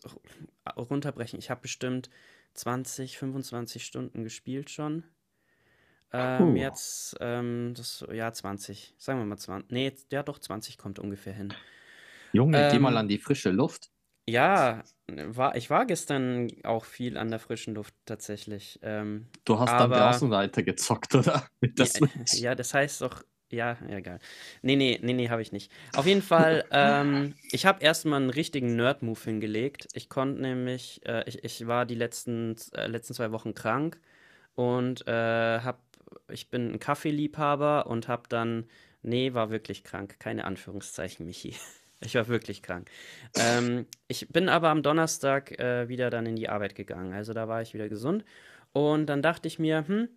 runterbrechen, 0.78 1.40
ich 1.40 1.50
habe 1.50 1.62
bestimmt 1.62 2.10
20, 2.60 3.18
25 3.18 3.86
Stunden 3.86 4.24
gespielt 4.24 4.70
schon. 4.70 5.04
Ähm, 6.12 6.56
Puh. 6.56 6.56
jetzt, 6.56 7.16
ähm, 7.20 7.74
das, 7.78 8.06
ja, 8.12 8.34
20, 8.34 8.96
sagen 8.98 9.20
wir 9.20 9.26
mal 9.26 9.38
20. 9.38 9.72
Nee, 9.72 9.94
ja 10.12 10.24
doch, 10.24 10.40
20 10.40 10.78
kommt 10.78 10.98
ungefähr 11.00 11.34
hin. 11.34 11.56
Junge, 12.32 12.66
geh 12.66 12.80
Ähm, 12.80 12.80
mal 12.80 12.98
an 12.98 13.08
die 13.08 13.20
frische 13.20 13.52
Luft. 13.52 13.92
Ja, 14.28 14.84
war, 15.08 15.56
ich 15.56 15.70
war 15.72 15.86
gestern 15.88 16.48
auch 16.64 16.86
viel 16.86 17.18
an 17.18 17.32
der 17.32 17.40
frischen 17.40 17.74
Luft 17.76 17.96
tatsächlich. 18.06 18.80
Ähm, 18.84 19.28
Du 19.46 19.60
hast 19.60 19.78
dann 19.80 19.92
aber 19.92 19.92
draußen 19.92 20.30
weiter 20.32 20.64
gezockt, 20.64 21.14
oder? 21.16 21.48
Ja, 21.78 21.88
ja, 22.32 22.56
das 22.56 22.74
heißt 22.74 23.02
doch, 23.02 23.24
ja, 23.52 23.78
egal. 23.88 24.20
Nee, 24.62 24.76
nee, 24.76 25.00
nee, 25.02 25.14
nee, 25.14 25.30
habe 25.30 25.42
ich 25.42 25.52
nicht. 25.52 25.72
Auf 25.96 26.06
jeden 26.06 26.22
Fall, 26.22 26.66
ähm, 26.72 27.36
ich 27.52 27.66
habe 27.66 27.84
erstmal 27.84 28.22
einen 28.22 28.30
richtigen 28.30 28.76
Nerd-Move 28.76 29.20
hingelegt. 29.24 29.88
Ich 29.94 30.10
konnte 30.10 30.42
nämlich, 30.42 31.02
äh, 31.06 31.24
ich, 31.28 31.44
ich 31.44 31.68
war 31.68 31.86
die 31.86 31.96
letzten, 31.96 32.56
äh, 32.74 32.88
letzten 32.88 33.14
zwei 33.14 33.32
Wochen 33.32 33.54
krank 33.54 34.00
und 34.56 35.08
äh, 35.08 35.12
hab, 35.60 35.82
ich 36.32 36.50
bin 36.50 36.74
ein 36.74 36.80
Kaffeeliebhaber 36.80 37.88
und 37.88 38.08
habe 38.08 38.24
dann, 38.30 38.66
nee, 39.02 39.34
war 39.34 39.50
wirklich 39.50 39.84
krank, 39.84 40.20
keine 40.20 40.46
Anführungszeichen, 40.46 41.26
Michi. 41.26 41.56
Ich 42.02 42.16
war 42.16 42.30
wirklich 42.30 42.64
krank. 42.64 42.90
Ähm, 43.36 43.86
ich 44.08 44.30
bin 44.30 44.48
aber 44.48 44.70
am 44.70 44.84
Donnerstag 44.84 45.60
äh, 45.60 45.90
wieder 45.90 46.10
dann 46.10 46.26
in 46.26 46.38
die 46.38 46.48
Arbeit 46.48 46.74
gegangen. 46.74 47.12
Also 47.12 47.34
da 47.34 47.50
war 47.50 47.62
ich 47.62 47.74
wieder 47.74 47.90
gesund. 47.90 48.24
Und 48.72 49.08
dann 49.08 49.22
dachte 49.22 49.50
ich 49.50 49.60
mir, 49.60 49.86
hm, 49.86 50.08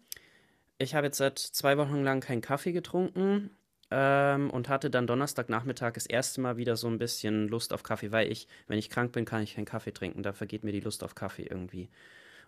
ich 0.79 0.95
habe 0.95 1.07
jetzt 1.07 1.19
seit 1.19 1.39
zwei 1.39 1.79
Wochen 1.79 2.03
lang 2.03 2.21
keinen 2.21 2.41
Kaffee 2.41 2.73
getrunken 2.73 3.51
ähm, 3.91 4.51
und 4.51 4.69
hatte 4.69 4.91
dann 4.91 5.07
Donnerstagnachmittag 5.07 5.93
das 5.93 6.07
erste 6.07 6.41
Mal 6.41 6.57
wieder 6.57 6.77
so 6.77 6.89
ein 6.89 6.99
bisschen 6.99 7.49
Lust 7.49 7.73
auf 7.73 7.83
Kaffee, 7.83 8.13
weil 8.13 8.31
ich, 8.31 8.49
wenn 8.67 8.79
ich 8.79 8.91
krank 8.91 9.13
bin, 9.13 9.25
kann 9.25 9.43
ich 9.43 9.55
keinen 9.55 9.65
Kaffee 9.65 9.93
trinken. 9.93 10.23
Da 10.23 10.33
vergeht 10.33 10.65
mir 10.65 10.73
die 10.73 10.81
Lust 10.81 11.05
auf 11.05 11.15
Kaffee 11.15 11.45
irgendwie. 11.45 11.89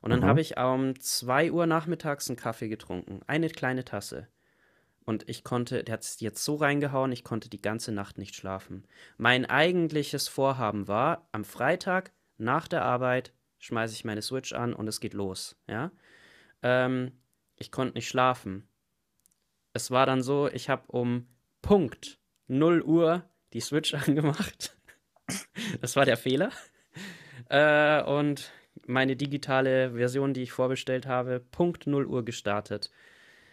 Und 0.00 0.10
dann 0.10 0.20
Mhm. 0.20 0.24
habe 0.24 0.40
ich 0.40 0.56
um 0.58 0.98
2 1.00 1.52
Uhr 1.52 1.66
nachmittags 1.66 2.28
einen 2.28 2.37
Kaffee 2.37 2.68
getrunken. 2.68 3.20
Eine 3.26 3.48
kleine 3.50 3.84
Tasse. 3.84 4.28
Und 5.06 5.28
ich 5.28 5.44
konnte, 5.44 5.84
der 5.84 5.94
hat 5.94 6.02
es 6.02 6.20
jetzt 6.20 6.44
so 6.44 6.56
reingehauen, 6.56 7.12
ich 7.12 7.24
konnte 7.24 7.50
die 7.50 7.60
ganze 7.60 7.92
Nacht 7.92 8.16
nicht 8.18 8.34
schlafen. 8.34 8.87
Mein 9.18 9.44
eigentliches 9.44 10.28
Vorhaben 10.28 10.88
war, 10.88 11.28
am 11.32 11.44
Freitag 11.44 12.12
nach 12.38 12.68
der 12.68 12.82
Arbeit 12.82 13.32
schmeiße 13.58 13.94
ich 13.94 14.04
meine 14.04 14.22
Switch 14.22 14.52
an 14.52 14.72
und 14.74 14.88
es 14.88 15.00
geht 15.00 15.14
los. 15.14 15.56
Ja? 15.68 15.90
Ähm, 16.62 17.12
ich 17.56 17.70
konnte 17.70 17.94
nicht 17.94 18.08
schlafen. 18.08 18.68
Es 19.72 19.90
war 19.90 20.06
dann 20.06 20.22
so, 20.22 20.48
ich 20.48 20.68
habe 20.68 20.84
um 20.88 21.26
Punkt 21.62 22.18
0 22.48 22.82
Uhr 22.82 23.28
die 23.52 23.60
Switch 23.60 23.94
angemacht. 24.06 24.76
Das 25.80 25.96
war 25.96 26.04
der 26.04 26.16
Fehler. 26.16 26.50
Äh, 27.48 28.02
und 28.02 28.52
meine 28.86 29.16
digitale 29.16 29.92
Version, 29.92 30.34
die 30.34 30.42
ich 30.42 30.52
vorbestellt 30.52 31.06
habe, 31.06 31.40
Punkt 31.40 31.86
0 31.86 32.06
Uhr 32.06 32.24
gestartet. 32.24 32.90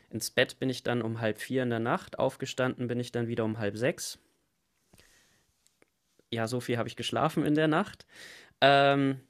Ins 0.10 0.30
Bett 0.30 0.60
bin 0.60 0.70
ich 0.70 0.84
dann 0.84 1.02
um 1.02 1.22
halb 1.22 1.40
vier 1.40 1.64
in 1.64 1.70
der 1.70 1.80
Nacht, 1.80 2.20
aufgestanden 2.20 2.88
bin 2.88 3.00
ich 3.00 3.12
dann 3.12 3.28
wieder 3.28 3.46
um 3.46 3.60
halb 3.60 3.78
sechs. 3.78 4.20
Ja, 6.30 6.48
so 6.48 6.60
viel 6.60 6.78
habe 6.78 6.90
ich 6.90 6.96
geschlafen 6.96 7.46
in 7.46 7.56
der 7.56 7.68
Nacht. 7.68 8.06
Ähm, 8.60 9.22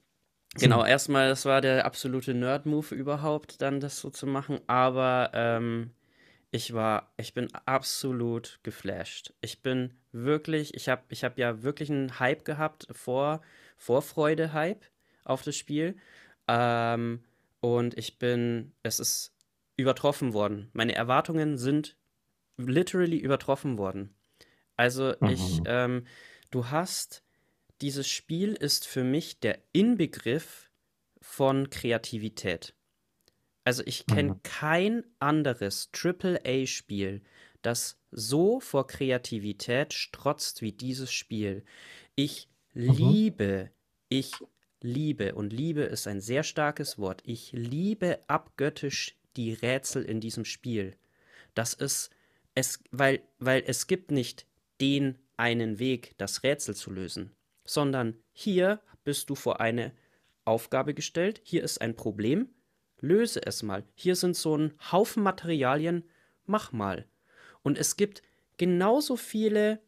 genau, 0.55 0.85
erstmal, 0.85 1.29
das 1.29 1.45
war 1.45 1.61
der 1.61 1.85
absolute 1.85 2.33
Nerd-Move 2.33 2.93
überhaupt, 2.95 3.61
dann 3.61 3.79
das 3.79 3.99
so 3.99 4.09
zu 4.09 4.27
machen, 4.27 4.59
aber 4.67 5.31
ähm, 5.33 5.91
ich 6.51 6.73
war, 6.73 7.13
ich 7.17 7.33
bin 7.33 7.47
absolut 7.65 8.59
geflasht. 8.63 9.33
Ich 9.39 9.61
bin 9.61 9.93
wirklich, 10.11 10.73
ich 10.73 10.89
habe 10.89 11.03
ich 11.09 11.23
hab 11.23 11.37
ja 11.37 11.63
wirklich 11.63 11.89
einen 11.89 12.19
Hype 12.19 12.43
gehabt, 12.43 12.87
vor, 12.91 13.41
Vorfreude-Hype 13.77 14.85
auf 15.23 15.43
das 15.43 15.55
Spiel. 15.55 15.95
Ähm, 16.47 17.23
und 17.61 17.97
ich 17.97 18.19
bin, 18.19 18.73
es 18.83 18.99
ist 18.99 19.33
übertroffen 19.77 20.33
worden. 20.33 20.69
Meine 20.73 20.93
Erwartungen 20.93 21.57
sind 21.57 21.95
literally 22.57 23.17
übertroffen 23.17 23.77
worden. 23.77 24.13
Also 24.75 25.13
ich, 25.21 25.59
Mhm. 25.59 25.63
ähm, 25.65 26.07
du 26.49 26.69
hast, 26.69 27.23
dieses 27.81 28.09
Spiel 28.09 28.53
ist 28.53 28.87
für 28.87 29.03
mich 29.03 29.39
der 29.39 29.59
Inbegriff 29.73 30.69
von 31.21 31.69
Kreativität. 31.69 32.75
Also 33.63 33.83
ich 33.85 34.07
kenne 34.07 34.33
Mhm. 34.33 34.41
kein 34.43 35.03
anderes 35.19 35.91
AAA-Spiel, 35.91 37.21
das 37.61 37.99
so 38.11 38.59
vor 38.59 38.87
Kreativität 38.87 39.93
strotzt 39.93 40.61
wie 40.61 40.71
dieses 40.73 41.11
Spiel. 41.13 41.63
Ich 42.15 42.49
Mhm. 42.87 43.15
liebe, 43.19 43.71
ich 44.09 44.45
liebe, 44.81 45.35
und 45.35 45.53
Liebe 45.53 45.83
ist 45.83 46.07
ein 46.07 46.21
sehr 46.21 46.43
starkes 46.43 46.97
Wort, 46.97 47.21
ich 47.25 47.51
liebe 47.53 48.19
abgöttisch 48.27 49.17
die 49.35 49.53
Rätsel 49.53 50.03
in 50.03 50.19
diesem 50.21 50.45
Spiel. 50.45 50.97
Das 51.55 51.73
ist 51.73 52.09
es, 52.55 52.79
weil, 52.91 53.21
weil 53.39 53.63
es 53.67 53.87
gibt 53.87 54.11
nicht 54.11 54.47
den 54.81 55.19
einen 55.37 55.79
Weg, 55.79 56.15
das 56.17 56.43
Rätsel 56.43 56.75
zu 56.75 56.91
lösen, 56.91 57.31
sondern 57.65 58.17
hier 58.33 58.81
bist 59.03 59.29
du 59.29 59.35
vor 59.35 59.59
eine 59.61 59.93
Aufgabe 60.45 60.93
gestellt, 60.93 61.41
hier 61.43 61.63
ist 61.63 61.81
ein 61.81 61.95
Problem, 61.95 62.49
löse 62.99 63.45
es 63.45 63.63
mal. 63.63 63.83
Hier 63.95 64.15
sind 64.15 64.35
so 64.35 64.57
ein 64.57 64.73
Haufen 64.91 65.23
Materialien, 65.23 66.03
mach 66.45 66.71
mal. 66.71 67.07
Und 67.63 67.77
es 67.77 67.95
gibt 67.95 68.21
genauso 68.57 69.15
viele, 69.15 69.81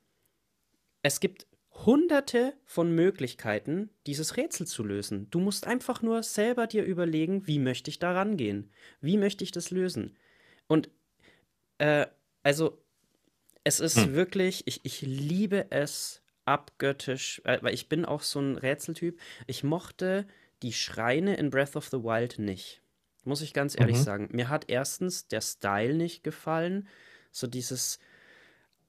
es 1.01 1.19
gibt 1.19 1.47
hunderte 1.71 2.53
von 2.65 2.93
Möglichkeiten, 2.93 3.89
dieses 4.05 4.37
Rätsel 4.37 4.67
zu 4.67 4.83
lösen. 4.83 5.29
Du 5.31 5.39
musst 5.39 5.65
einfach 5.67 6.01
nur 6.01 6.21
selber 6.23 6.67
dir 6.67 6.83
überlegen, 6.83 7.47
wie 7.47 7.59
möchte 7.59 7.89
ich 7.89 7.99
da 7.99 8.13
rangehen? 8.13 8.71
Wie 9.01 9.17
möchte 9.17 9.43
ich 9.43 9.51
das 9.51 9.71
lösen? 9.71 10.15
Und 10.67 10.89
äh, 11.79 12.05
also, 12.43 12.83
es 13.63 13.79
ist 13.79 13.97
Hm. 13.97 14.13
wirklich, 14.13 14.67
ich, 14.67 14.81
ich 14.83 15.01
liebe 15.01 15.67
es 15.71 16.22
abgöttisch, 16.45 17.41
äh, 17.45 17.59
weil 17.61 17.73
ich 17.73 17.89
bin 17.89 18.05
auch 18.05 18.21
so 18.21 18.39
ein 18.39 18.57
Rätseltyp. 18.57 19.19
Ich 19.47 19.63
mochte 19.63 20.25
die 20.61 20.73
Schreine 20.73 21.35
in 21.35 21.49
Breath 21.49 21.75
of 21.75 21.87
the 21.89 21.97
Wild 22.03 22.39
nicht. 22.39 22.81
Muss 23.25 23.41
ich 23.41 23.53
ganz 23.53 23.79
ehrlich 23.79 23.97
Mhm. 23.97 24.03
sagen. 24.03 24.29
Mir 24.31 24.49
hat 24.49 24.65
erstens 24.69 25.27
der 25.27 25.41
Style 25.41 25.93
nicht 25.93 26.23
gefallen. 26.23 26.87
So 27.31 27.47
dieses 27.47 27.99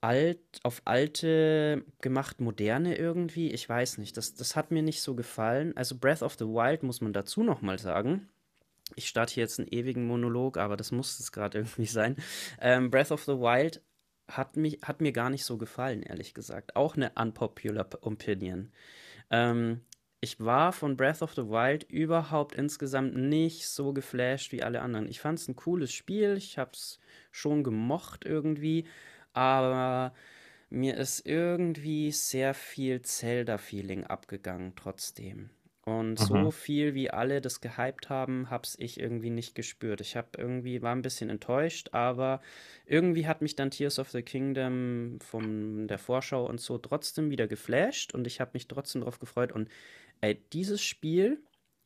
alt, 0.01 0.39
auf 0.65 0.83
alte 0.85 1.85
gemacht 2.01 2.41
moderne 2.41 2.97
irgendwie. 2.97 3.51
Ich 3.53 3.69
weiß 3.69 3.99
nicht. 3.99 4.17
Das, 4.17 4.35
das 4.35 4.55
hat 4.57 4.71
mir 4.71 4.83
nicht 4.83 5.01
so 5.03 5.15
gefallen. 5.15 5.77
Also 5.77 5.97
Breath 5.97 6.23
of 6.23 6.35
the 6.35 6.45
Wild 6.47 6.83
muss 6.83 7.01
man 7.01 7.13
dazu 7.13 7.43
nochmal 7.43 7.79
sagen. 7.79 8.29
Ich 8.97 9.09
starte 9.09 9.35
hier 9.35 9.45
jetzt 9.45 9.59
einen 9.59 9.69
ewigen 9.69 10.07
Monolog, 10.07 10.59
aber 10.59 10.77
das 10.77 10.93
muss 10.93 11.19
es 11.21 11.33
gerade 11.33 11.59
irgendwie 11.59 11.87
sein. 11.87 12.17
Ähm, 12.61 12.91
Breath 12.91 13.13
of 13.13 13.25
the 13.25 13.33
Wild 13.33 13.81
hat, 14.29 14.57
mich, 14.57 14.81
hat 14.83 15.01
mir 15.01 15.13
gar 15.13 15.31
nicht 15.31 15.45
so 15.45 15.59
gefallen, 15.59 16.03
ehrlich 16.03 16.35
gesagt. 16.35 16.77
Auch 16.77 16.97
eine 16.97 17.13
unpopular 17.15 17.89
Opinion. 18.03 18.73
Ähm, 19.31 19.81
ich 20.21 20.41
war 20.41 20.73
von 20.73 20.97
Breath 20.97 21.21
of 21.21 21.35
the 21.35 21.49
Wild 21.49 21.85
überhaupt 21.85 22.55
insgesamt 22.55 23.15
nicht 23.15 23.69
so 23.69 23.93
geflasht 23.93 24.53
wie 24.53 24.63
alle 24.63 24.81
anderen. 24.81 25.07
Ich 25.09 25.21
fand 25.21 25.39
es 25.39 25.49
ein 25.49 25.57
cooles 25.57 25.93
Spiel, 25.93 26.37
ich 26.39 26.57
habe 26.57 26.71
es 26.73 26.99
schon 27.31 27.63
gemocht 27.63 28.25
irgendwie, 28.25 28.87
aber 29.35 30.15
mir 30.71 30.97
ist 30.97 31.27
irgendwie 31.27 32.11
sehr 32.11 32.55
viel 32.55 33.03
Zelda-Feeling 33.03 34.05
abgegangen 34.05 34.73
trotzdem. 34.77 35.51
Und 35.85 36.19
so 36.19 36.51
Mhm. 36.51 36.51
viel 36.51 36.95
wie 36.95 37.11
alle 37.11 37.43
das 37.43 37.61
gehypt 37.61 38.09
haben, 38.09 38.49
hab's 38.51 38.75
ich 38.79 38.99
irgendwie 38.99 39.29
nicht 39.29 39.55
gespürt. 39.55 40.01
Ich 40.01 40.17
habe 40.17 40.29
irgendwie 40.39 40.81
war 40.81 40.95
ein 40.95 41.03
bisschen 41.03 41.29
enttäuscht, 41.29 41.91
aber 41.93 42.41
irgendwie 42.87 43.27
hat 43.27 43.43
mich 43.43 43.55
dann 43.55 43.71
Tears 43.71 43.99
of 43.99 44.11
the 44.11 44.23
Kingdom 44.23 45.19
von 45.21 45.87
der 45.87 45.99
Vorschau 45.99 46.47
und 46.47 46.59
so 46.61 46.79
trotzdem 46.79 47.31
wieder 47.31 47.47
geflasht 47.49 48.15
und 48.15 48.27
ich 48.27 48.41
habe 48.41 48.53
mich 48.55 48.67
trotzdem 48.67 49.03
darauf 49.03 49.19
gefreut. 49.19 49.53
Und 49.53 49.69
ey, 50.23 50.43
dieses 50.55 50.83
Spiel 50.83 51.43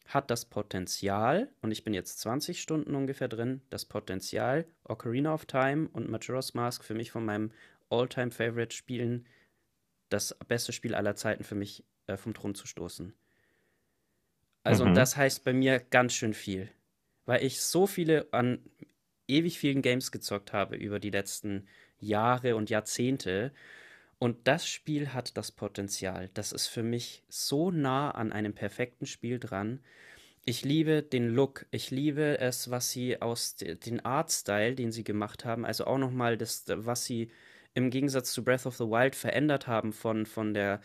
hat 0.06 0.30
das 0.30 0.46
Potenzial, 0.46 1.50
und 1.60 1.70
ich 1.72 1.84
bin 1.84 1.92
jetzt 1.92 2.20
20 2.20 2.62
Stunden 2.62 2.94
ungefähr 2.94 3.28
drin, 3.28 3.62
das 3.70 3.84
Potenzial, 3.84 4.66
Ocarina 4.84 5.34
of 5.34 5.46
Time 5.46 5.88
und 5.92 6.08
Majora's 6.08 6.54
Mask 6.54 6.84
für 6.84 6.94
mich 6.94 7.10
von 7.10 7.24
meinem 7.24 7.52
All-Time-Favorite-Spielen 7.90 9.26
das 10.10 10.36
beste 10.48 10.72
Spiel 10.72 10.94
aller 10.94 11.16
Zeiten 11.16 11.44
für 11.44 11.54
mich 11.54 11.84
äh, 12.06 12.16
vom 12.16 12.34
Thron 12.34 12.54
zu 12.54 12.66
stoßen. 12.66 13.14
Also, 14.68 14.84
und 14.84 14.90
Mhm. 14.90 14.96
das 14.96 15.16
heißt 15.16 15.44
bei 15.44 15.52
mir 15.52 15.80
ganz 15.80 16.12
schön 16.14 16.34
viel, 16.34 16.70
weil 17.26 17.44
ich 17.44 17.60
so 17.60 17.86
viele 17.86 18.28
an 18.32 18.60
ewig 19.26 19.58
vielen 19.58 19.82
Games 19.82 20.10
gezockt 20.12 20.52
habe 20.52 20.76
über 20.76 20.98
die 21.00 21.10
letzten 21.10 21.66
Jahre 22.00 22.56
und 22.56 22.70
Jahrzehnte. 22.70 23.52
Und 24.18 24.48
das 24.48 24.66
Spiel 24.68 25.12
hat 25.14 25.36
das 25.36 25.52
Potenzial. 25.52 26.30
Das 26.34 26.52
ist 26.52 26.66
für 26.66 26.82
mich 26.82 27.22
so 27.28 27.70
nah 27.70 28.10
an 28.10 28.32
einem 28.32 28.54
perfekten 28.54 29.06
Spiel 29.06 29.38
dran. 29.38 29.80
Ich 30.44 30.64
liebe 30.64 31.02
den 31.02 31.28
Look. 31.28 31.66
Ich 31.70 31.90
liebe 31.90 32.38
es, 32.38 32.70
was 32.70 32.90
sie 32.90 33.20
aus 33.20 33.56
de- 33.56 33.74
den 33.76 34.04
Artstyle, 34.04 34.74
den 34.74 34.92
sie 34.92 35.04
gemacht 35.04 35.44
haben, 35.44 35.64
also 35.66 35.84
auch 35.86 35.98
nochmal 35.98 36.36
das, 36.38 36.64
was 36.68 37.04
sie 37.04 37.30
im 37.74 37.90
Gegensatz 37.90 38.32
zu 38.32 38.42
Breath 38.44 38.66
of 38.66 38.76
the 38.76 38.84
Wild 38.84 39.14
verändert 39.14 39.66
haben 39.66 39.92
von, 39.92 40.26
von 40.26 40.54
der, 40.54 40.80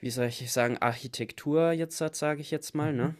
wie 0.00 0.10
soll 0.10 0.26
ich 0.26 0.50
sagen, 0.52 0.78
Architektur 0.78 1.72
jetzt, 1.72 1.98
sage 1.98 2.40
ich 2.40 2.50
jetzt 2.50 2.74
mal, 2.74 2.92
ne? 2.92 3.14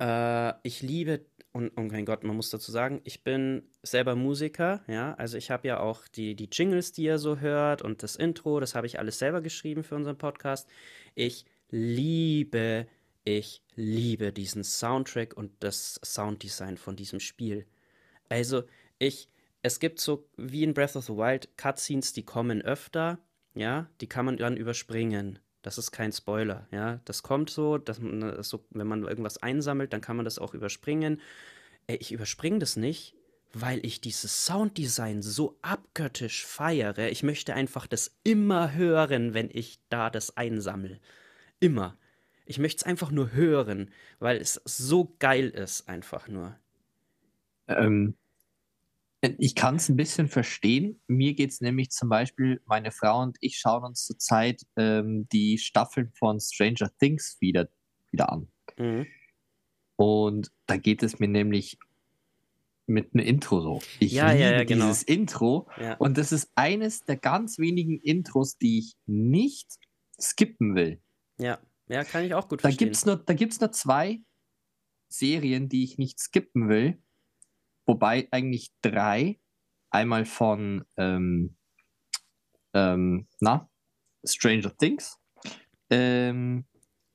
Äh, 0.00 0.54
ich 0.62 0.82
liebe, 0.82 1.24
und 1.52 1.72
oh 1.76 1.82
mein 1.82 2.04
Gott, 2.04 2.24
man 2.24 2.36
muss 2.36 2.50
dazu 2.50 2.70
sagen, 2.70 3.00
ich 3.04 3.24
bin 3.24 3.62
selber 3.82 4.14
Musiker, 4.14 4.82
ja, 4.86 5.14
also 5.14 5.36
ich 5.36 5.50
habe 5.50 5.68
ja 5.68 5.80
auch 5.80 6.06
die, 6.08 6.34
die 6.36 6.48
Jingles, 6.50 6.92
die 6.92 7.04
ihr 7.04 7.18
so 7.18 7.38
hört 7.38 7.82
und 7.82 8.02
das 8.02 8.16
Intro, 8.16 8.60
das 8.60 8.74
habe 8.74 8.86
ich 8.86 8.98
alles 8.98 9.18
selber 9.18 9.40
geschrieben 9.40 9.82
für 9.82 9.96
unseren 9.96 10.18
Podcast. 10.18 10.68
Ich 11.14 11.44
liebe, 11.70 12.86
ich 13.24 13.62
liebe 13.74 14.32
diesen 14.32 14.64
Soundtrack 14.64 15.36
und 15.36 15.52
das 15.60 16.00
Sounddesign 16.04 16.76
von 16.76 16.96
diesem 16.96 17.20
Spiel. 17.20 17.66
Also, 18.28 18.62
ich, 18.98 19.28
es 19.62 19.80
gibt 19.80 20.00
so, 20.00 20.28
wie 20.36 20.62
in 20.62 20.74
Breath 20.74 20.96
of 20.96 21.06
the 21.06 21.16
Wild, 21.16 21.56
Cutscenes, 21.56 22.12
die 22.12 22.24
kommen 22.24 22.62
öfter, 22.62 23.18
ja, 23.54 23.88
die 24.00 24.08
kann 24.08 24.24
man 24.24 24.36
dann 24.36 24.56
überspringen. 24.56 25.40
Das 25.62 25.76
ist 25.76 25.90
kein 25.92 26.12
Spoiler, 26.12 26.66
ja. 26.70 27.00
Das 27.04 27.22
kommt 27.22 27.50
so, 27.50 27.78
dass 27.78 27.98
man 28.00 28.20
das 28.20 28.48
so, 28.48 28.64
wenn 28.70 28.86
man 28.86 29.04
irgendwas 29.04 29.38
einsammelt, 29.42 29.92
dann 29.92 30.00
kann 30.00 30.16
man 30.16 30.24
das 30.24 30.38
auch 30.38 30.54
überspringen. 30.54 31.20
Ich 31.86 32.12
überspringe 32.12 32.58
das 32.58 32.76
nicht, 32.76 33.14
weil 33.52 33.84
ich 33.84 34.00
dieses 34.00 34.46
Sounddesign 34.46 35.22
so 35.22 35.58
abgöttisch 35.60 36.46
feiere. 36.46 37.10
Ich 37.10 37.22
möchte 37.22 37.54
einfach 37.54 37.86
das 37.86 38.16
immer 38.22 38.72
hören, 38.74 39.34
wenn 39.34 39.50
ich 39.52 39.80
da 39.88 40.08
das 40.08 40.36
einsammle. 40.36 41.00
Immer. 41.58 41.96
Ich 42.46 42.58
möchte 42.58 42.78
es 42.78 42.82
einfach 42.84 43.10
nur 43.10 43.32
hören, 43.32 43.90
weil 44.18 44.38
es 44.38 44.60
so 44.64 45.14
geil 45.18 45.50
ist, 45.50 45.88
einfach 45.88 46.26
nur. 46.28 46.56
Ähm, 47.68 48.16
ich 49.22 49.54
kann 49.54 49.76
es 49.76 49.88
ein 49.88 49.96
bisschen 49.96 50.28
verstehen. 50.28 51.00
Mir 51.06 51.34
geht 51.34 51.50
es 51.50 51.60
nämlich 51.60 51.90
zum 51.90 52.08
Beispiel, 52.08 52.60
meine 52.66 52.90
Frau 52.90 53.20
und 53.22 53.36
ich 53.40 53.58
schauen 53.58 53.84
uns 53.84 54.04
zurzeit 54.06 54.62
ähm, 54.76 55.28
die 55.32 55.58
Staffeln 55.58 56.10
von 56.18 56.40
Stranger 56.40 56.90
Things 56.98 57.36
wieder, 57.40 57.68
wieder 58.10 58.32
an. 58.32 58.48
Mhm. 58.78 59.06
Und 59.96 60.50
da 60.66 60.76
geht 60.78 61.02
es 61.02 61.18
mir 61.18 61.28
nämlich 61.28 61.78
mit 62.86 63.14
einem 63.14 63.24
Intro 63.26 63.60
so. 63.60 63.80
Ich 64.00 64.12
Ja, 64.12 64.32
ja, 64.32 64.48
liebe 64.48 64.58
ja, 64.58 64.64
genau. 64.64 64.86
dieses 64.86 65.02
Intro 65.02 65.68
Ja. 65.78 65.96
und 65.98 66.16
das 66.16 66.32
ist 66.32 66.50
eines 66.54 67.04
der 67.04 67.16
ganz 67.18 67.58
wenigen 67.58 68.00
Intros, 68.00 68.56
die 68.56 68.78
ich 68.78 68.94
nicht 69.06 69.78
skippen 70.18 70.74
will. 70.74 71.00
Ja, 71.38 71.58
ja, 71.88 72.04
kann 72.04 72.24
ich 72.24 72.34
auch 72.34 72.48
gut 72.48 72.60
Da 72.60 72.68
verstehen. 72.68 72.86
gibt 72.86 72.96
es 72.96 73.04
nur, 73.06 73.16
da 73.16 73.34
gibt's 73.34 73.60
nur 73.60 73.70
zwei 73.72 74.20
Serien, 75.08 75.68
die 75.68 75.84
ich 75.84 75.98
nicht 75.98 76.18
skippen 76.18 76.68
will. 76.68 76.98
Wobei 77.90 78.28
eigentlich 78.30 78.70
drei. 78.82 79.40
Einmal 79.90 80.24
von 80.24 80.84
ähm, 80.96 81.56
ähm, 82.72 83.26
na, 83.40 83.68
Stranger 84.24 84.76
Things, 84.76 85.18
ähm, 85.90 86.66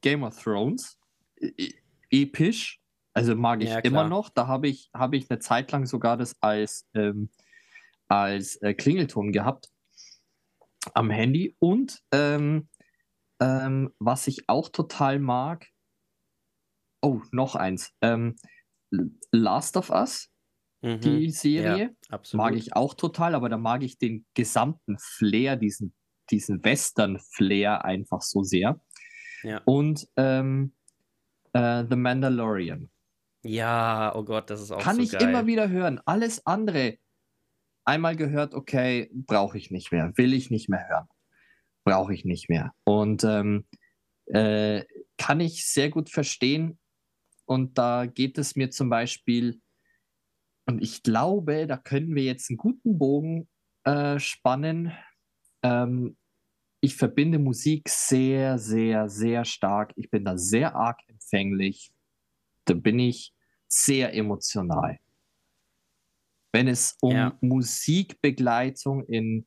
Game 0.01 0.23
of 0.23 0.37
Thrones, 0.43 0.99
e 1.39 1.71
episch. 2.09 2.81
Also 3.13 3.37
mag 3.37 3.63
ich 3.63 3.69
Ja, 3.69 3.79
immer 3.79 4.09
noch. 4.09 4.27
Da 4.27 4.47
habe 4.47 4.67
ich, 4.67 4.89
hab 4.93 5.13
ich 5.13 5.31
eine 5.31 5.39
Zeit 5.39 5.71
lang 5.71 5.85
sogar 5.85 6.17
das 6.17 6.35
als, 6.41 6.85
ähm, 6.93 7.29
als 8.09 8.57
äh, 8.57 8.73
Klingelton 8.73 9.31
gehabt 9.31 9.69
am 10.93 11.09
Handy. 11.09 11.55
Und 11.59 12.03
ähm, 12.11 12.67
ähm, 13.39 13.93
was 13.99 14.27
ich 14.27 14.49
auch 14.49 14.67
total 14.67 15.19
mag, 15.19 15.69
oh, 17.01 17.21
noch 17.31 17.55
eins. 17.55 17.93
Last 19.31 19.77
of 19.77 19.89
Us, 19.89 20.29
Mhm. 20.85 21.01
die 21.01 21.25
Ja, 21.25 21.31
Serie, 21.31 21.95
absolut. 22.09 22.45
mag 22.45 22.55
ich 22.55 22.75
auch 22.75 22.93
total, 22.93 23.33
aber 23.33 23.49
da 23.49 23.57
mag 23.57 23.81
ich 23.83 23.97
den 23.97 24.25
gesamten 24.35 24.97
Flair, 24.99 25.55
diesen, 25.55 25.93
diesen 26.29 26.63
Western-Flair 26.63 27.83
einfach 27.83 28.21
so 28.21 28.43
sehr. 28.43 28.79
Ja. 29.43 29.61
Und 29.65 30.07
ähm, 30.15 30.73
äh, 31.53 31.83
The 31.89 31.95
Mandalorian. 31.95 32.91
Ja, 33.43 34.13
oh 34.15 34.23
Gott, 34.23 34.49
das 34.49 34.61
ist 34.61 34.71
auch 34.71 34.79
Kann 34.81 34.97
so 34.97 35.01
ich 35.01 35.11
geil. 35.11 35.23
immer 35.29 35.45
wieder 35.47 35.69
hören. 35.69 35.99
Alles 36.05 36.45
andere, 36.45 36.97
einmal 37.83 38.15
gehört, 38.15 38.53
okay, 38.53 39.09
brauche 39.13 39.57
ich 39.57 39.71
nicht 39.71 39.91
mehr, 39.91 40.11
will 40.15 40.33
ich 40.33 40.51
nicht 40.51 40.69
mehr 40.69 40.87
hören. 40.87 41.07
Brauche 41.83 42.13
ich 42.13 42.25
nicht 42.25 42.49
mehr. 42.49 42.73
Und 42.83 43.23
ähm, 43.23 43.65
äh, 44.27 44.83
kann 45.17 45.39
ich 45.39 45.67
sehr 45.67 45.89
gut 45.89 46.09
verstehen. 46.09 46.79
Und 47.45 47.77
da 47.77 48.07
geht 48.07 48.37
es 48.39 48.55
mir 48.55 48.71
zum 48.71 48.89
Beispiel, 48.89 49.61
und 50.65 50.81
ich 50.81 51.03
glaube, 51.03 51.67
da 51.67 51.77
können 51.77 52.15
wir 52.15 52.23
jetzt 52.23 52.49
einen 52.49 52.57
guten 52.57 52.97
Bogen 52.97 53.47
äh, 53.83 54.19
spannen. 54.19 54.91
Ähm, 55.61 56.17
ich 56.81 56.95
verbinde 56.95 57.39
Musik 57.39 57.89
sehr, 57.89 58.57
sehr, 58.57 59.09
sehr 59.09 59.45
stark. 59.45 59.93
Ich 59.95 60.09
bin 60.09 60.25
da 60.25 60.37
sehr 60.37 60.75
arg 60.75 60.99
empfänglich. 61.07 61.91
Da 62.65 62.73
bin 62.73 62.99
ich 62.99 63.33
sehr 63.67 64.13
emotional. 64.13 64.97
Wenn 66.51 66.67
es 66.67 66.95
um 67.01 67.11
Ja. 67.11 67.37
Musikbegleitung 67.41 69.05
in, 69.05 69.45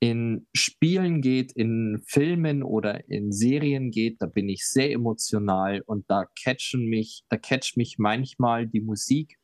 in 0.00 0.46
Spielen 0.54 1.22
geht, 1.22 1.52
in 1.52 2.02
Filmen 2.06 2.62
oder 2.62 3.08
in 3.08 3.32
Serien 3.32 3.90
geht, 3.90 4.20
da 4.20 4.26
bin 4.26 4.48
ich 4.48 4.66
sehr 4.66 4.92
emotional 4.92 5.82
und 5.86 6.10
da 6.10 6.26
catchen 6.42 6.86
mich, 6.86 7.22
da 7.28 7.36
catcht 7.36 7.76
mich 7.76 7.96
manchmal 7.98 8.66
die 8.66 8.80
Musik 8.80 9.38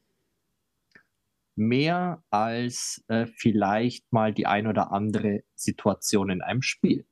mehr 1.56 2.22
als 2.30 3.04
äh, 3.08 3.26
vielleicht 3.26 4.12
mal 4.12 4.32
die 4.32 4.46
ein 4.46 4.66
oder 4.66 4.92
andere 4.92 5.44
Situation 5.54 6.30
in 6.30 6.42
einem 6.42 6.62
Spiel. 6.62 7.06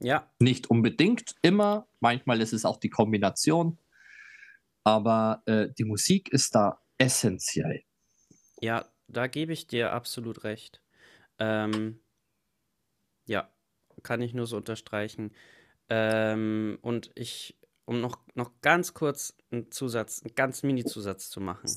Ja, 0.00 0.30
Nicht 0.38 0.68
unbedingt 0.68 1.34
immer, 1.42 1.88
manchmal 2.00 2.40
ist 2.40 2.52
es 2.52 2.64
auch 2.64 2.78
die 2.78 2.90
Kombination, 2.90 3.78
aber 4.84 5.42
äh, 5.46 5.68
die 5.78 5.84
Musik 5.84 6.28
ist 6.30 6.54
da 6.54 6.80
essentiell. 6.98 7.84
ja, 8.60 8.84
da 9.08 9.26
gebe 9.26 9.52
ich 9.52 9.66
dir 9.66 9.92
absolut 9.92 10.44
recht. 10.44 10.82
Ähm, 11.38 12.00
ja, 13.26 13.50
kann 14.02 14.22
ich 14.22 14.34
nur 14.34 14.46
so 14.46 14.56
unterstreichen. 14.56 15.32
Ähm, 15.88 16.78
und 16.82 17.10
ich, 17.14 17.58
um 17.84 18.00
noch, 18.00 18.18
noch 18.34 18.60
ganz 18.62 18.94
kurz 18.94 19.36
einen 19.50 19.70
Zusatz, 19.70 20.22
einen 20.22 20.34
ganz 20.34 20.62
Mini-Zusatz 20.62 21.30
zu 21.30 21.40
machen. 21.40 21.68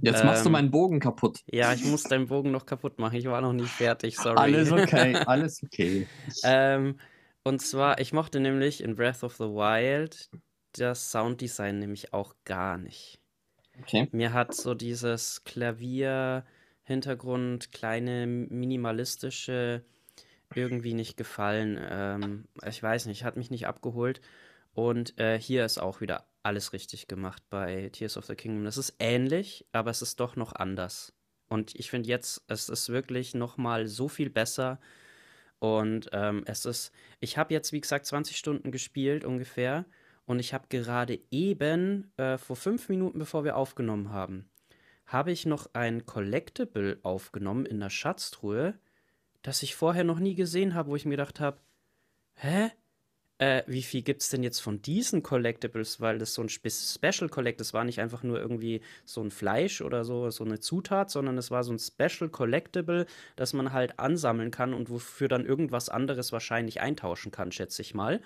Jetzt 0.00 0.24
machst 0.24 0.44
du 0.44 0.48
Ähm, 0.48 0.52
meinen 0.52 0.70
Bogen 0.70 1.00
kaputt. 1.00 1.40
Ja, 1.50 1.72
ich 1.72 1.84
muss 1.84 2.04
deinen 2.04 2.28
Bogen 2.28 2.50
noch 2.50 2.66
kaputt 2.66 2.98
machen. 2.98 3.16
Ich 3.16 3.26
war 3.26 3.40
noch 3.40 3.52
nicht 3.52 3.70
fertig, 3.70 4.16
sorry. 4.16 4.36
Alles 4.38 4.72
okay, 4.82 5.14
alles 5.26 5.62
okay. 5.62 6.06
Ähm, 6.44 6.98
und 7.42 7.60
zwar, 7.60 8.00
ich 8.00 8.12
mochte 8.12 8.40
nämlich 8.40 8.82
in 8.82 8.94
Breath 8.94 9.22
of 9.24 9.36
the 9.36 9.44
Wild 9.44 10.30
das 10.72 11.10
Sounddesign 11.10 11.78
nämlich 11.78 12.12
auch 12.12 12.34
gar 12.44 12.78
nicht. 12.78 13.18
okay. 13.80 14.08
Mir 14.12 14.32
hat 14.32 14.54
so 14.54 14.74
dieses 14.74 15.42
Klavier-Hintergrund, 15.44 17.72
kleine 17.72 18.26
minimalistische 18.26 19.84
irgendwie 20.54 20.94
nicht 20.94 21.16
gefallen. 21.16 21.78
Ähm, 21.90 22.44
ich 22.66 22.82
weiß 22.82 23.06
nicht, 23.06 23.24
hat 23.24 23.36
mich 23.36 23.50
nicht 23.50 23.66
abgeholt. 23.66 24.20
Und 24.72 25.18
äh, 25.18 25.38
hier 25.40 25.64
ist 25.64 25.78
auch 25.78 26.00
wieder 26.00 26.26
alles 26.48 26.72
richtig 26.72 27.08
gemacht 27.08 27.42
bei 27.50 27.90
Tears 27.92 28.16
of 28.16 28.24
the 28.24 28.34
Kingdom. 28.34 28.64
Das 28.64 28.78
ist 28.78 28.94
ähnlich, 28.98 29.66
aber 29.72 29.90
es 29.90 30.00
ist 30.00 30.18
doch 30.18 30.34
noch 30.34 30.54
anders. 30.54 31.12
Und 31.46 31.74
ich 31.74 31.90
finde 31.90 32.08
jetzt, 32.08 32.42
es 32.48 32.70
ist 32.70 32.88
wirklich 32.88 33.34
noch 33.34 33.58
mal 33.58 33.86
so 33.86 34.08
viel 34.08 34.30
besser. 34.30 34.80
Und 35.58 36.08
ähm, 36.12 36.44
es 36.46 36.64
ist, 36.64 36.90
ich 37.20 37.36
habe 37.36 37.52
jetzt, 37.52 37.72
wie 37.72 37.80
gesagt, 37.80 38.06
20 38.06 38.36
Stunden 38.36 38.72
gespielt 38.72 39.24
ungefähr. 39.24 39.84
Und 40.24 40.40
ich 40.40 40.54
habe 40.54 40.66
gerade 40.70 41.20
eben, 41.30 42.12
äh, 42.16 42.38
vor 42.38 42.56
fünf 42.56 42.88
Minuten, 42.88 43.18
bevor 43.18 43.44
wir 43.44 43.56
aufgenommen 43.56 44.10
haben, 44.10 44.48
habe 45.06 45.32
ich 45.32 45.44
noch 45.44 45.68
ein 45.74 46.06
Collectible 46.06 46.98
aufgenommen 47.02 47.66
in 47.66 47.80
der 47.80 47.90
Schatztruhe, 47.90 48.78
das 49.42 49.62
ich 49.62 49.74
vorher 49.74 50.04
noch 50.04 50.18
nie 50.18 50.34
gesehen 50.34 50.74
habe, 50.74 50.90
wo 50.90 50.96
ich 50.96 51.04
mir 51.04 51.16
gedacht 51.16 51.40
habe, 51.40 51.58
hä? 52.36 52.70
Äh, 53.38 53.62
wie 53.66 53.82
viel 53.82 54.02
gibt 54.02 54.22
es 54.22 54.30
denn 54.30 54.42
jetzt 54.42 54.60
von 54.60 54.82
diesen 54.82 55.22
Collectibles? 55.22 56.00
Weil 56.00 56.18
das 56.18 56.34
so 56.34 56.42
ein 56.42 56.48
Spe 56.48 56.70
Special 56.70 57.28
Collect, 57.28 57.60
das 57.60 57.72
war 57.72 57.84
nicht 57.84 58.00
einfach 58.00 58.22
nur 58.24 58.40
irgendwie 58.40 58.80
so 59.04 59.22
ein 59.22 59.30
Fleisch 59.30 59.80
oder 59.80 60.04
so, 60.04 60.30
so 60.30 60.44
eine 60.44 60.60
Zutat, 60.60 61.10
sondern 61.10 61.38
es 61.38 61.50
war 61.50 61.62
so 61.64 61.72
ein 61.72 61.78
Special 61.78 62.28
Collectible, 62.30 63.06
das 63.36 63.52
man 63.52 63.72
halt 63.72 63.98
ansammeln 64.00 64.50
kann 64.50 64.74
und 64.74 64.90
wofür 64.90 65.28
dann 65.28 65.46
irgendwas 65.46 65.88
anderes 65.88 66.32
wahrscheinlich 66.32 66.80
eintauschen 66.80 67.30
kann, 67.30 67.52
schätze 67.52 67.82
ich 67.82 67.94
mal. 67.94 68.20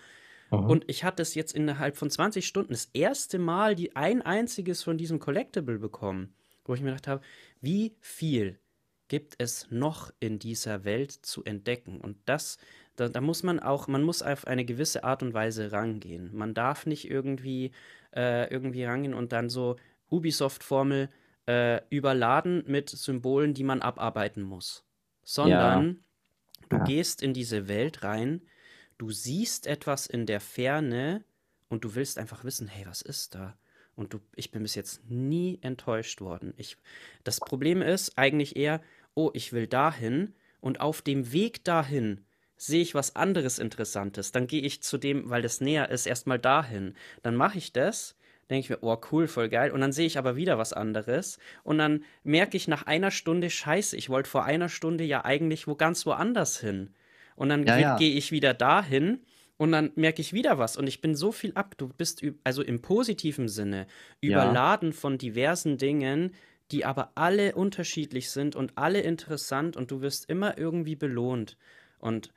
Und 0.65 0.85
ich 0.89 1.05
hatte 1.05 1.23
es 1.23 1.35
jetzt 1.35 1.55
innerhalb 1.55 1.97
von 1.97 2.11
20 2.11 2.47
Stunden 2.47 2.73
das 2.73 2.87
erste 2.93 3.39
Mal 3.39 3.75
die 3.75 3.97
ein 3.97 4.23
einziges 4.23 4.83
von 4.83 4.99
diesem 4.99 5.19
Collectible 5.19 5.79
bekommen, 5.79 6.35
wo 6.65 6.75
ich 6.75 6.81
mir 6.81 6.91
gedacht 6.91 7.09
habe, 7.09 7.23
wie 7.61 7.97
viel 8.01 8.61
gibt 9.09 9.35
es 9.39 9.71
noch 9.71 10.11
in 10.21 10.39
dieser 10.39 10.85
Welt 10.85 11.13
zu 11.13 11.45
entdecken? 11.45 12.01
Und 12.01 12.17
das, 12.27 12.59
da, 12.97 13.09
da 13.09 13.21
muss 13.21 13.43
man 13.43 13.61
auch, 13.61 13.89
man 13.89 14.03
muss 14.03 14.23
auf 14.23 14.47
eine 14.47 14.65
gewisse 14.65 15.05
Art 15.05 15.23
und 15.23 15.35
Weise 15.35 15.73
rangehen. 15.73 16.31
Man 16.35 16.55
darf 16.55 16.87
nicht 16.87 17.11
irgendwie, 17.11 17.73
äh, 18.15 18.51
irgendwie 18.53 18.85
rangehen 18.85 19.15
und 19.15 19.33
dann 19.33 19.49
so 19.49 19.77
Ubisoft-Formel 20.11 21.09
äh, 21.47 21.81
überladen 21.91 22.65
mit 22.67 22.91
Symbolen, 22.91 23.55
die 23.55 23.65
man 23.65 23.83
abarbeiten 23.83 24.43
muss. 24.43 24.85
Sondern 25.25 26.05
du 26.69 26.79
Ja. 26.79 26.85
gehst 26.85 27.23
in 27.23 27.33
diese 27.35 27.69
Welt 27.69 28.03
rein, 28.03 28.43
du 28.99 29.11
siehst 29.11 29.67
etwas 29.67 30.07
in 30.07 30.27
der 30.27 30.41
Ferne 30.41 31.25
und 31.69 31.85
du 31.85 31.95
willst 31.95 32.19
einfach 32.19 32.45
wissen, 32.45 32.69
hey, 32.69 32.87
was 32.87 33.03
ist 33.03 33.35
da? 33.35 33.57
Und 33.95 34.15
du, 34.15 34.21
ich 34.37 34.51
bin 34.51 34.63
bis 34.63 34.75
jetzt 34.75 35.09
nie 35.11 35.59
enttäuscht 35.63 36.21
worden. 36.21 36.55
Ich, 36.57 36.77
das 37.25 37.41
Problem 37.41 37.83
ist 37.83 38.17
eigentlich 38.19 38.57
eher, 38.57 38.81
oh, 39.15 39.31
ich 39.35 39.53
will 39.53 39.67
dahin 39.67 40.35
und 40.61 40.81
auf 40.81 41.03
dem 41.03 41.33
Weg 41.33 41.65
dahin 41.65 42.25
sehe 42.63 42.83
ich 42.83 42.95
was 42.95 43.17
anderes 43.17 43.59
Interessantes. 43.59 44.33
Dann 44.33 44.47
gehe 44.47 44.63
ich 44.63 44.83
zu 44.83 44.99
dem, 44.99 45.29
weil 45.31 45.43
das 45.43 45.61
näher 45.61 45.91
ist, 45.91 46.07
erstmal 46.07 46.39
dahin. 46.39 46.95
Dann 47.23 47.35
mache 47.37 47.59
ich 47.59 47.73
das, 47.73 48.17
denke 48.51 48.61
ich 48.61 48.71
mir, 48.71 48.79
oh 48.83 48.97
cool, 49.11 49.27
voll 49.27 49.49
geil. 49.49 49.71
Und 49.73 49.81
dann 49.81 49.93
sehe 49.93 50.07
ich 50.07 50.19
aber 50.19 50.37
wieder 50.37 50.59
was 50.59 50.73
anderes. 50.73 51.39
Und 51.65 51.79
dann 51.79 52.05
merke 52.23 52.57
ich 52.57 52.69
nach 52.69 52.85
einer 52.85 53.11
Stunde, 53.11 53.51
scheiße, 53.51 53.97
ich 53.97 54.11
wollte 54.11 54.31
vor 54.31 54.45
einer 54.45 54.69
Stunde 54.69 55.05
ja 55.05 55.25
eigentlich 55.25 55.67
wo 55.67 55.75
ganz 55.75 56.07
woanders 56.07 56.59
hin. 56.61 56.91
Und 57.35 57.49
dann 57.49 57.67
Ja, 57.67 57.79
ja. 57.79 57.97
gehe 57.97 58.15
ich 58.15 58.31
wieder 58.31 58.55
dahin 58.55 59.21
und 59.57 59.73
dann 59.73 59.91
merke 59.97 60.21
ich 60.21 60.33
wieder 60.33 60.59
was. 60.59 60.77
Und 60.77 60.87
ich 60.87 61.01
bin 61.01 61.15
so 61.17 61.33
viel 61.33 61.53
ab. 61.55 61.75
Du 61.79 61.89
bist, 61.89 62.23
also 62.45 62.63
im 62.63 62.81
positiven 62.83 63.49
Sinne, 63.49 63.87
Ja. 64.21 64.45
überladen 64.45 64.93
von 64.93 65.19
diversen 65.19 65.79
Dingen, 65.79 66.33
die 66.71 66.85
aber 66.85 67.13
alle 67.17 67.55
unterschiedlich 67.55 68.31
sind 68.31 68.55
und 68.55 68.73
alle 68.77 69.01
interessant 69.01 69.77
und 69.77 69.91
du 69.91 70.01
wirst 70.01 70.29
immer 70.31 70.59
irgendwie 70.59 70.95
belohnt. 70.97 71.57
Und 71.99 72.33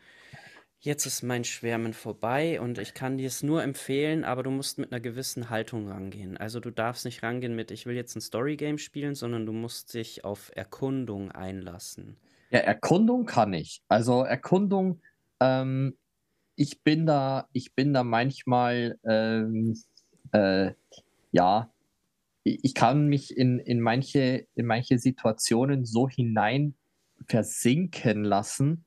jetzt 0.85 1.05
ist 1.05 1.23
mein 1.23 1.43
Schwärmen 1.43 1.93
vorbei 1.93 2.61
und 2.61 2.77
ich 2.77 2.93
kann 2.93 3.17
dir 3.17 3.27
es 3.27 3.43
nur 3.43 3.63
empfehlen, 3.63 4.23
aber 4.23 4.43
du 4.43 4.51
musst 4.51 4.77
mit 4.77 4.91
einer 4.91 5.01
gewissen 5.01 5.49
Haltung 5.49 5.87
rangehen. 5.89 6.37
Also 6.37 6.59
du 6.59 6.69
darfst 6.71 7.05
nicht 7.05 7.23
rangehen 7.23 7.55
mit, 7.55 7.71
ich 7.71 7.85
will 7.85 7.95
jetzt 7.95 8.15
ein 8.15 8.21
Storygame 8.21 8.77
spielen, 8.77 9.15
sondern 9.15 9.45
du 9.45 9.51
musst 9.51 9.93
dich 9.95 10.23
auf 10.23 10.51
Erkundung 10.55 11.31
einlassen. 11.31 12.17
Ja, 12.51 12.59
Erkundung 12.59 13.25
kann 13.25 13.53
ich. 13.53 13.81
Also 13.87 14.23
Erkundung, 14.23 15.01
ähm, 15.39 15.97
ich 16.55 16.83
bin 16.83 17.05
da, 17.05 17.49
ich 17.51 17.73
bin 17.73 17.93
da 17.93 18.03
manchmal, 18.03 18.97
ähm, 19.03 19.75
äh, 20.31 20.71
ja, 21.31 21.71
ich 22.43 22.75
kann 22.75 23.07
mich 23.07 23.35
in, 23.35 23.57
in 23.57 23.81
manche, 23.81 24.45
in 24.53 24.67
manche 24.67 24.99
Situationen 24.99 25.83
so 25.83 26.07
hinein 26.07 26.75
versinken 27.27 28.23
lassen, 28.23 28.85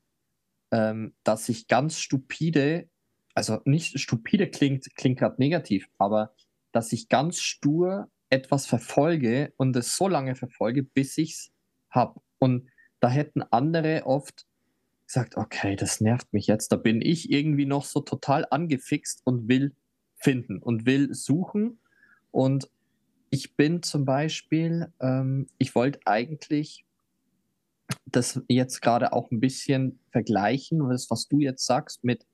ähm, 0.70 1.14
dass 1.24 1.48
ich 1.48 1.68
ganz 1.68 1.98
stupide, 1.98 2.88
also 3.34 3.60
nicht 3.64 3.98
stupide 3.98 4.48
klingt, 4.48 4.94
klingt 4.96 5.18
gerade 5.18 5.36
negativ, 5.38 5.88
aber 5.98 6.34
dass 6.72 6.92
ich 6.92 7.08
ganz 7.08 7.40
stur 7.40 8.08
etwas 8.30 8.66
verfolge 8.66 9.52
und 9.56 9.74
es 9.76 9.96
so 9.96 10.08
lange 10.08 10.34
verfolge, 10.34 10.82
bis 10.82 11.16
ich 11.18 11.32
es 11.32 11.52
habe. 11.90 12.20
Und 12.38 12.68
da 13.00 13.08
hätten 13.08 13.42
andere 13.42 14.04
oft 14.06 14.46
gesagt, 15.06 15.36
okay, 15.36 15.76
das 15.76 16.00
nervt 16.00 16.32
mich 16.32 16.46
jetzt. 16.46 16.70
Da 16.70 16.76
bin 16.76 17.00
ich 17.00 17.30
irgendwie 17.32 17.66
noch 17.66 17.84
so 17.84 18.00
total 18.00 18.46
angefixt 18.50 19.22
und 19.24 19.48
will 19.48 19.74
finden 20.16 20.58
und 20.58 20.84
will 20.84 21.14
suchen. 21.14 21.80
Und 22.30 22.68
ich 23.30 23.56
bin 23.56 23.82
zum 23.82 24.04
Beispiel, 24.04 24.92
ähm, 25.00 25.46
ich 25.58 25.74
wollte 25.74 26.00
eigentlich 26.04 26.84
das 28.06 28.40
jetzt 28.48 28.80
gerade 28.80 29.12
auch 29.12 29.30
ein 29.30 29.40
bisschen 29.40 29.98
vergleichen, 30.10 30.88
das, 30.88 31.10
was 31.10 31.28
du 31.28 31.40
jetzt 31.40 31.64
sagst, 31.66 32.04
mit, 32.04 32.26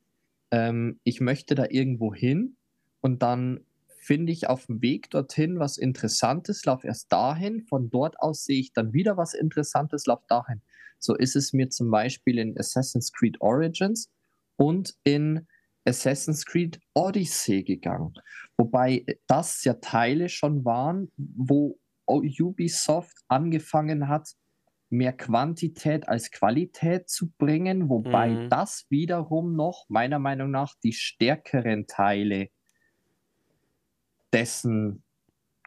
ähm, 0.50 1.00
ich 1.04 1.20
möchte 1.20 1.54
da 1.54 1.66
irgendwo 1.68 2.14
hin 2.14 2.56
und 3.00 3.22
dann 3.22 3.60
finde 4.04 4.32
ich 4.32 4.48
auf 4.48 4.66
dem 4.66 4.82
Weg 4.82 5.10
dorthin 5.10 5.58
was 5.58 5.78
Interessantes, 5.78 6.64
laufe 6.64 6.86
erst 6.86 7.10
dahin, 7.10 7.62
von 7.62 7.90
dort 7.90 8.20
aus 8.20 8.44
sehe 8.44 8.60
ich 8.60 8.72
dann 8.72 8.92
wieder 8.92 9.16
was 9.16 9.32
Interessantes, 9.32 10.06
laufe 10.06 10.24
dahin. 10.28 10.60
So 10.98 11.14
ist 11.14 11.36
es 11.36 11.52
mir 11.52 11.70
zum 11.70 11.90
Beispiel 11.90 12.38
in 12.38 12.58
Assassin's 12.58 13.12
Creed 13.12 13.40
Origins 13.40 14.10
und 14.56 14.94
in 15.04 15.46
Assassin's 15.86 16.44
Creed 16.44 16.80
Odyssey 16.94 17.62
gegangen. 17.62 18.14
Wobei 18.56 19.04
das 19.26 19.64
ja 19.64 19.74
Teile 19.74 20.28
schon 20.28 20.64
waren, 20.64 21.10
wo 21.16 21.78
Ubisoft 22.06 23.16
angefangen 23.28 24.08
hat, 24.08 24.34
mehr 24.90 25.12
Quantität 25.12 26.08
als 26.08 26.30
Qualität 26.30 27.08
zu 27.08 27.30
bringen, 27.38 27.88
wobei 27.88 28.30
mhm. 28.30 28.50
das 28.50 28.86
wiederum 28.90 29.56
noch 29.56 29.86
meiner 29.88 30.18
Meinung 30.18 30.50
nach 30.50 30.74
die 30.82 30.92
stärkeren 30.92 31.86
Teile 31.86 32.48
dessen 34.32 35.04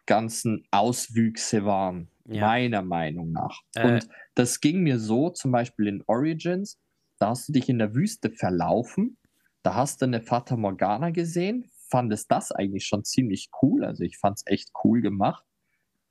ganzen 0.05 0.65
Auswüchse 0.71 1.65
waren, 1.65 2.09
ja. 2.25 2.47
meiner 2.47 2.81
Meinung 2.81 3.31
nach. 3.31 3.59
Äh. 3.75 3.87
Und 3.87 4.09
das 4.35 4.59
ging 4.61 4.81
mir 4.81 4.99
so, 4.99 5.29
zum 5.29 5.51
Beispiel 5.51 5.87
in 5.87 6.03
Origins, 6.07 6.79
da 7.19 7.29
hast 7.29 7.49
du 7.49 7.53
dich 7.53 7.69
in 7.69 7.79
der 7.79 7.93
Wüste 7.93 8.31
verlaufen, 8.31 9.17
da 9.63 9.75
hast 9.75 10.01
du 10.01 10.05
eine 10.05 10.21
Fata 10.21 10.55
Morgana 10.55 11.11
gesehen, 11.11 11.69
fandest 11.89 12.31
das 12.31 12.51
eigentlich 12.51 12.85
schon 12.85 13.03
ziemlich 13.03 13.49
cool, 13.61 13.83
also 13.83 14.03
ich 14.03 14.17
fand 14.17 14.37
es 14.37 14.43
echt 14.45 14.71
cool 14.83 15.01
gemacht. 15.01 15.43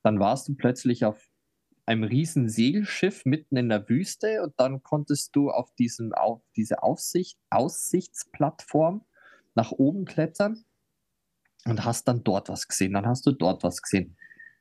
Dann 0.03 0.21
warst 0.21 0.49
du 0.49 0.55
plötzlich 0.55 1.05
auf 1.05 1.27
einem 1.87 2.03
riesen 2.03 2.49
Segelschiff 2.49 3.25
mitten 3.25 3.57
in 3.57 3.69
der 3.69 3.89
Wüste 3.89 4.43
und 4.43 4.55
dann 4.59 4.83
konntest 4.83 5.35
du 5.37 5.51
auf, 5.51 5.73
diesem, 5.77 6.13
auf 6.13 6.43
diese 6.57 6.83
Aussicht, 6.83 7.39
Aussichtsplattform 7.51 9.05
nach 9.55 9.71
oben 9.71 10.05
klettern 10.05 10.65
und 11.65 11.85
hast 11.85 12.09
dann 12.09 12.25
dort 12.25 12.49
was 12.49 12.67
gesehen, 12.67 12.93
dann 12.93 13.07
hast 13.07 13.25
du 13.25 13.33
dort 13.33 13.63
was 13.63 13.83
gesehen. 13.83 14.17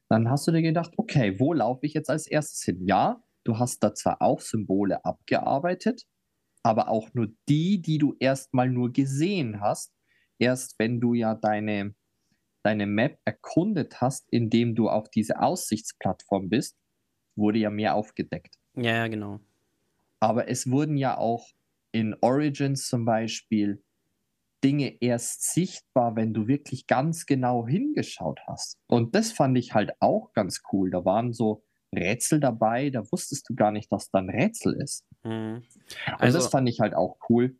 Dann 0.07 0.29
hast 0.29 0.47
du 0.47 0.51
dir 0.51 0.61
gedacht, 0.61 0.91
okay, 0.97 1.39
wo 1.39 1.53
laufe 1.53 1.85
ich 1.87 1.95
jetzt 1.95 2.11
als 2.11 2.27
erstes 2.27 2.63
hin? 2.63 2.85
Ja, 2.85 3.23
du 3.43 3.57
hast 3.57 3.83
da 3.83 3.95
zwar 3.95 4.21
auch 4.21 4.39
Symbole 4.39 5.03
abgearbeitet, 5.03 6.05
aber 6.61 6.89
auch 6.89 7.09
nur 7.13 7.29
die, 7.49 7.81
die 7.81 7.97
du 7.97 8.15
erstmal 8.19 8.69
nur 8.69 8.93
gesehen 8.93 9.61
hast. 9.61 9.93
Erst 10.37 10.77
wenn 10.77 10.99
du 10.99 11.15
ja 11.15 11.33
deine, 11.33 11.95
deine 12.61 12.85
Map 12.85 13.19
erkundet 13.25 13.99
hast, 13.99 14.27
indem 14.31 14.75
du 14.75 14.89
auf 14.89 15.09
diese 15.09 15.39
Aussichtsplattform 15.41 16.49
bist, 16.49 16.77
wurde 17.35 17.59
ja 17.59 17.69
mehr 17.69 17.95
aufgedeckt. 17.95 18.57
Ja, 18.75 18.91
ja, 18.91 19.07
genau. 19.07 19.39
Aber 20.19 20.49
es 20.49 20.69
wurden 20.69 20.97
ja 20.97 21.17
auch 21.17 21.47
in 21.91 22.15
Origins 22.21 22.87
zum 22.87 23.05
Beispiel 23.05 23.83
Dinge 24.63 25.01
erst 25.01 25.53
sichtbar, 25.53 26.15
wenn 26.15 26.33
du 26.33 26.47
wirklich 26.47 26.87
ganz 26.87 27.25
genau 27.25 27.67
hingeschaut 27.67 28.39
hast. 28.47 28.79
Und 28.87 29.15
das 29.15 29.31
fand 29.31 29.57
ich 29.57 29.73
halt 29.73 29.91
auch 29.99 30.33
ganz 30.33 30.63
cool. 30.71 30.89
Da 30.89 31.05
waren 31.05 31.33
so 31.33 31.63
Rätsel 31.93 32.39
dabei, 32.39 32.89
da 32.89 33.03
wusstest 33.11 33.47
du 33.49 33.55
gar 33.55 33.71
nicht, 33.71 33.91
dass 33.91 34.09
da 34.09 34.19
ein 34.19 34.29
Rätsel 34.29 34.73
ist. 34.81 35.05
Mhm. 35.23 35.61
Also, 36.17 36.39
das 36.39 36.47
fand 36.47 36.67
ich 36.67 36.79
halt 36.79 36.95
auch 36.95 37.17
cool 37.29 37.55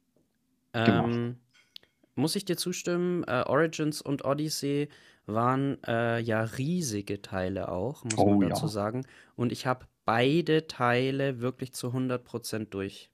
ähm, 0.74 1.38
Muss 2.16 2.36
ich 2.36 2.46
dir 2.46 2.58
zustimmen? 2.58 3.24
Äh, 3.24 3.44
Origins 3.46 4.02
und 4.02 4.26
Odyssey 4.26 4.90
waren 5.26 5.82
äh, 5.84 6.20
ja 6.20 6.44
riesige 6.44 7.22
Teile 7.22 7.70
auch, 7.70 8.04
muss 8.04 8.18
oh, 8.18 8.36
man 8.36 8.50
dazu 8.50 8.66
ja. 8.66 8.70
sagen. 8.70 9.06
Und 9.36 9.52
ich 9.52 9.66
habe 9.66 9.86
beide 10.06 10.68
Teile 10.68 11.42
wirklich 11.42 11.74
zu 11.74 11.88
100% 11.88 12.70
durch 12.70 13.10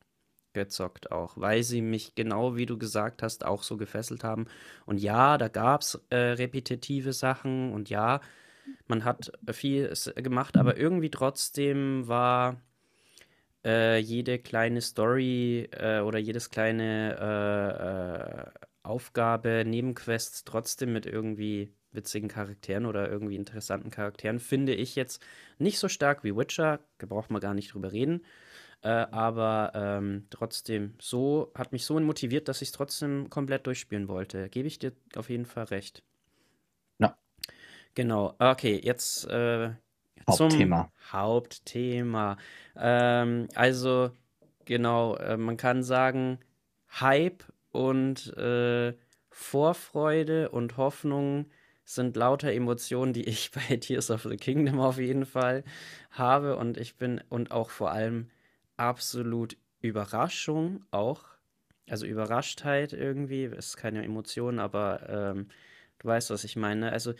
gezockt 0.53 1.11
auch, 1.11 1.37
weil 1.37 1.63
sie 1.63 1.81
mich 1.81 2.13
genau 2.15 2.57
wie 2.57 2.65
du 2.65 2.77
gesagt 2.77 3.23
hast 3.23 3.45
auch 3.45 3.63
so 3.63 3.77
gefesselt 3.77 4.23
haben. 4.23 4.47
Und 4.85 4.99
ja, 4.99 5.37
da 5.37 5.47
gab 5.47 5.81
es 5.81 6.01
äh, 6.09 6.15
repetitive 6.15 7.13
Sachen 7.13 7.71
und 7.71 7.89
ja, 7.89 8.21
man 8.87 9.05
hat 9.05 9.31
viel 9.51 9.93
gemacht, 10.15 10.57
aber 10.57 10.77
irgendwie 10.77 11.09
trotzdem 11.09 12.07
war 12.07 12.61
äh, 13.65 13.97
jede 13.97 14.39
kleine 14.39 14.81
Story 14.81 15.69
äh, 15.71 15.99
oder 16.01 16.19
jedes 16.19 16.49
kleine 16.49 17.15
äh, 17.19 18.49
äh, 18.49 18.67
Aufgabe, 18.83 19.63
Nebenquests 19.65 20.43
trotzdem 20.43 20.93
mit 20.93 21.05
irgendwie 21.05 21.73
witzigen 21.91 22.29
Charakteren 22.29 22.85
oder 22.85 23.09
irgendwie 23.09 23.35
interessanten 23.35 23.89
Charakteren, 23.89 24.39
finde 24.39 24.73
ich 24.73 24.95
jetzt 24.95 25.21
nicht 25.59 25.77
so 25.77 25.89
stark 25.89 26.23
wie 26.23 26.35
Witcher, 26.35 26.79
da 26.97 27.05
braucht 27.05 27.29
man 27.29 27.41
gar 27.41 27.53
nicht 27.53 27.73
drüber 27.73 27.91
reden. 27.91 28.23
Äh, 28.81 28.89
aber 28.89 29.73
ähm, 29.75 30.25
trotzdem, 30.29 30.95
so 30.99 31.51
hat 31.53 31.71
mich 31.71 31.85
so 31.85 31.99
motiviert, 31.99 32.47
dass 32.47 32.61
ich 32.61 32.69
es 32.69 32.71
trotzdem 32.71 33.29
komplett 33.29 33.67
durchspielen 33.67 34.07
wollte. 34.07 34.49
Gebe 34.49 34.67
ich 34.67 34.79
dir 34.79 34.93
auf 35.15 35.29
jeden 35.29 35.45
Fall 35.45 35.65
recht. 35.65 36.03
Ja. 36.97 37.15
Genau. 37.93 38.35
Okay, 38.39 38.79
jetzt 38.83 39.27
äh, 39.27 39.71
Hauptthema. 40.27 40.91
zum 41.05 41.11
Hauptthema. 41.11 42.37
Ähm, 42.75 43.49
also, 43.53 44.11
genau, 44.65 45.15
äh, 45.17 45.37
man 45.37 45.57
kann 45.57 45.83
sagen, 45.83 46.39
Hype 46.99 47.43
und 47.71 48.35
äh, 48.37 48.93
Vorfreude 49.29 50.49
und 50.49 50.77
Hoffnung 50.77 51.45
sind 51.85 52.15
lauter 52.15 52.51
Emotionen, 52.51 53.13
die 53.13 53.23
ich 53.27 53.51
bei 53.51 53.77
Tears 53.77 54.11
of 54.11 54.23
the 54.23 54.37
Kingdom 54.37 54.79
auf 54.79 54.97
jeden 54.97 55.25
Fall 55.25 55.63
habe 56.11 56.57
und 56.57 56.77
ich 56.77 56.95
bin 56.95 57.21
und 57.29 57.51
auch 57.51 57.69
vor 57.69 57.91
allem 57.91 58.29
absolut 58.77 59.57
Überraschung 59.79 60.85
auch. 60.91 61.25
Also 61.89 62.05
Überraschtheit 62.05 62.93
irgendwie, 62.93 63.43
ist 63.45 63.75
keine 63.77 64.03
Emotion, 64.03 64.59
aber 64.59 65.09
ähm, 65.09 65.47
du 65.99 66.07
weißt, 66.07 66.29
was 66.29 66.43
ich 66.43 66.55
meine. 66.55 66.91
Also 66.91 67.13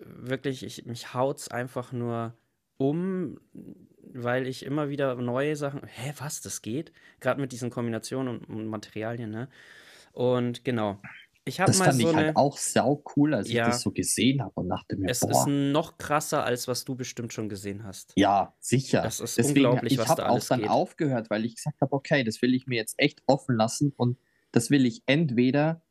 wirklich, 0.00 0.62
ich, 0.62 0.84
mich 0.86 1.06
es 1.36 1.48
einfach 1.48 1.92
nur 1.92 2.34
um, 2.78 3.40
weil 4.22 4.46
ich 4.46 4.64
immer 4.64 4.88
wieder 4.88 5.14
neue 5.16 5.56
Sachen, 5.56 5.82
hä, 5.86 6.12
was, 6.18 6.40
das 6.40 6.62
geht? 6.62 6.92
Gerade 7.20 7.40
mit 7.40 7.52
diesen 7.52 7.70
Kombinationen 7.70 8.38
und, 8.38 8.44
und 8.44 8.66
Materialien, 8.66 9.30
ne? 9.30 9.48
Und 10.12 10.64
genau, 10.64 11.00
ich 11.48 11.58
das 11.58 11.78
fand 11.78 11.94
so 11.94 12.10
ich 12.10 12.16
halt 12.16 12.34
auch 12.34 12.58
sau 12.58 13.04
cool, 13.14 13.32
als 13.32 13.48
ja, 13.48 13.66
ich 13.66 13.74
das 13.74 13.82
so 13.82 13.92
gesehen 13.92 14.42
habe 14.42 14.52
und 14.56 14.68
dachte 14.68 14.96
mir, 14.96 15.08
es 15.08 15.20
boah. 15.20 15.30
ist 15.30 15.46
noch 15.46 15.96
krasser, 15.96 16.42
als 16.44 16.66
was 16.66 16.84
du 16.84 16.96
bestimmt 16.96 17.32
schon 17.32 17.48
gesehen 17.48 17.84
hast. 17.84 18.12
Ja, 18.16 18.54
sicher. 18.58 19.02
Das 19.02 19.20
ist 19.20 19.38
Deswegen, 19.38 19.66
unglaublich, 19.66 19.92
ich 19.92 19.98
was 19.98 20.16
da 20.16 20.24
alles 20.24 20.46
Ich 20.46 20.50
habe 20.50 20.62
auch 20.62 20.66
dann 20.66 20.68
aufgehört, 20.68 21.30
weil 21.30 21.44
ich 21.44 21.54
gesagt 21.54 21.80
habe, 21.80 21.92
okay, 21.92 22.24
das 22.24 22.42
will 22.42 22.52
ich 22.52 22.66
mir 22.66 22.74
jetzt 22.74 22.94
echt 22.98 23.22
offen 23.26 23.54
lassen 23.54 23.92
und 23.96 24.18
das 24.50 24.70
will 24.70 24.86
ich 24.86 25.04
entweder 25.06 25.82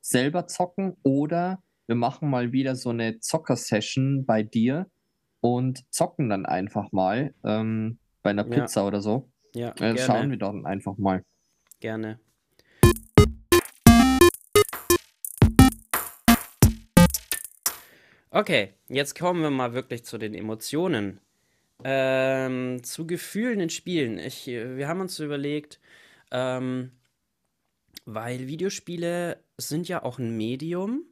selber 0.00 0.46
zocken 0.46 0.96
oder 1.02 1.62
wir 1.86 1.96
machen 1.96 2.30
mal 2.30 2.52
wieder 2.52 2.74
so 2.74 2.88
eine 2.88 3.20
Zocker-Session 3.20 4.24
bei 4.24 4.42
dir 4.42 4.90
und 5.42 5.84
zocken 5.92 6.30
dann 6.30 6.46
einfach 6.46 6.92
mal 6.92 7.34
ähm, 7.44 7.98
bei 8.22 8.30
einer 8.30 8.44
Pizza 8.44 8.80
ja. 8.80 8.86
oder 8.86 9.02
so. 9.02 9.28
Ja, 9.54 9.74
äh, 9.80 9.98
schauen 9.98 10.30
wir 10.30 10.38
dann 10.38 10.64
einfach 10.64 10.96
mal. 10.96 11.22
Gerne. 11.80 12.18
Okay, 18.30 18.72
jetzt 18.88 19.18
kommen 19.18 19.42
wir 19.42 19.50
mal 19.50 19.74
wirklich 19.74 20.04
zu 20.04 20.16
den 20.16 20.32
Emotionen. 20.32 21.20
Ähm, 21.84 22.82
zu 22.84 23.06
Gefühlen 23.06 23.58
in 23.58 23.68
Spielen. 23.68 24.18
Ich, 24.18 24.46
wir 24.46 24.86
haben 24.86 25.00
uns 25.00 25.18
überlegt, 25.18 25.80
ähm, 26.30 26.92
weil 28.04 28.46
Videospiele 28.46 29.42
sind 29.58 29.88
ja 29.88 30.04
auch 30.04 30.20
ein 30.20 30.36
Medium, 30.36 31.04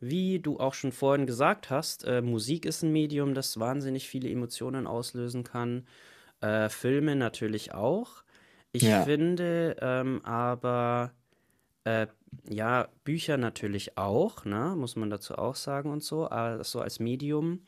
wie 0.00 0.40
du 0.40 0.58
auch 0.58 0.74
schon 0.74 0.92
vorhin 0.92 1.26
gesagt 1.26 1.70
hast. 1.70 2.04
Äh, 2.04 2.22
Musik 2.22 2.64
ist 2.64 2.82
ein 2.82 2.92
Medium, 2.92 3.34
das 3.34 3.60
wahnsinnig 3.60 4.08
viele 4.08 4.30
Emotionen 4.30 4.86
auslösen 4.86 5.44
kann. 5.44 5.86
Äh, 6.40 6.68
Filme 6.70 7.16
natürlich 7.16 7.74
auch. 7.74 8.24
Ich 8.72 8.82
ja. 8.82 9.02
finde 9.02 9.76
ähm, 9.80 10.24
aber 10.24 11.12
äh, 11.84 12.06
ja, 12.48 12.88
Bücher 13.04 13.36
natürlich 13.36 13.98
auch, 13.98 14.44
ne? 14.44 14.74
muss 14.76 14.96
man 14.96 15.10
dazu 15.10 15.36
auch 15.36 15.56
sagen 15.56 15.90
und 15.90 16.02
so, 16.02 16.28
so 16.62 16.80
als 16.80 17.00
Medium. 17.00 17.64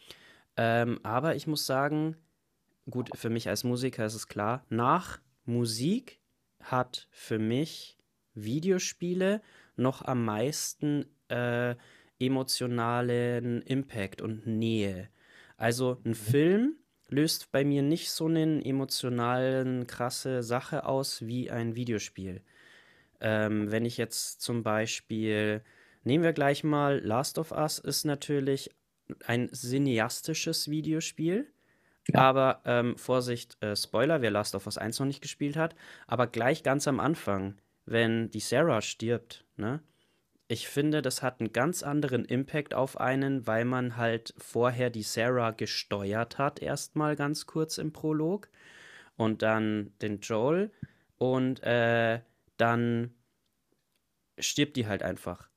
Ähm, 0.56 1.00
aber 1.02 1.34
ich 1.34 1.46
muss 1.46 1.66
sagen, 1.66 2.16
gut, 2.88 3.10
für 3.14 3.30
mich 3.30 3.48
als 3.48 3.64
Musiker 3.64 4.06
ist 4.06 4.14
es 4.14 4.28
klar, 4.28 4.64
nach 4.68 5.20
Musik 5.44 6.20
hat 6.60 7.08
für 7.10 7.38
mich 7.38 7.98
Videospiele 8.34 9.42
noch 9.76 10.02
am 10.02 10.24
meisten 10.24 11.06
äh, 11.28 11.74
emotionalen 12.24 13.62
Impact 13.62 14.22
und 14.22 14.46
Nähe. 14.46 15.08
Also 15.56 15.98
ein 16.04 16.10
mhm. 16.10 16.14
Film 16.14 16.76
löst 17.08 17.52
bei 17.52 17.64
mir 17.64 17.82
nicht 17.82 18.10
so 18.10 18.26
eine 18.26 18.64
emotionalen, 18.64 19.86
krasse 19.86 20.42
Sache 20.42 20.86
aus 20.86 21.26
wie 21.26 21.50
ein 21.50 21.76
Videospiel. 21.76 22.42
Ähm, 23.20 23.70
wenn 23.70 23.84
ich 23.84 23.96
jetzt 23.96 24.40
zum 24.40 24.62
Beispiel, 24.62 25.62
nehmen 26.04 26.24
wir 26.24 26.32
gleich 26.32 26.64
mal, 26.64 27.00
Last 27.04 27.38
of 27.38 27.52
Us 27.52 27.78
ist 27.78 28.04
natürlich 28.04 28.70
ein 29.26 29.48
cineastisches 29.52 30.70
Videospiel. 30.70 31.52
Ja. 32.08 32.20
Aber 32.20 32.62
ähm, 32.64 32.96
Vorsicht, 32.96 33.62
äh, 33.62 33.76
Spoiler, 33.76 34.22
wer 34.22 34.32
Last 34.32 34.56
of 34.56 34.66
Us 34.66 34.78
1 34.78 34.98
noch 34.98 35.06
nicht 35.06 35.20
gespielt 35.20 35.56
hat, 35.56 35.76
aber 36.08 36.26
gleich 36.26 36.64
ganz 36.64 36.88
am 36.88 36.98
Anfang, 36.98 37.60
wenn 37.86 38.28
die 38.30 38.40
Sarah 38.40 38.82
stirbt, 38.82 39.44
ne? 39.56 39.80
Ich 40.52 40.68
finde, 40.68 41.00
das 41.00 41.22
hat 41.22 41.40
einen 41.40 41.54
ganz 41.54 41.82
anderen 41.82 42.26
Impact 42.26 42.74
auf 42.74 43.00
einen, 43.00 43.46
weil 43.46 43.64
man 43.64 43.96
halt 43.96 44.34
vorher 44.36 44.90
die 44.90 45.00
Sarah 45.02 45.52
gesteuert 45.52 46.36
hat, 46.36 46.60
erstmal 46.60 47.16
ganz 47.16 47.46
kurz 47.46 47.78
im 47.78 47.94
Prolog. 47.94 48.50
Und 49.16 49.40
dann 49.40 49.94
den 50.02 50.20
Joel. 50.20 50.70
Und 51.16 51.62
äh, 51.62 52.20
dann 52.58 53.14
stirbt 54.38 54.76
die 54.76 54.86
halt 54.86 55.02
einfach. 55.02 55.48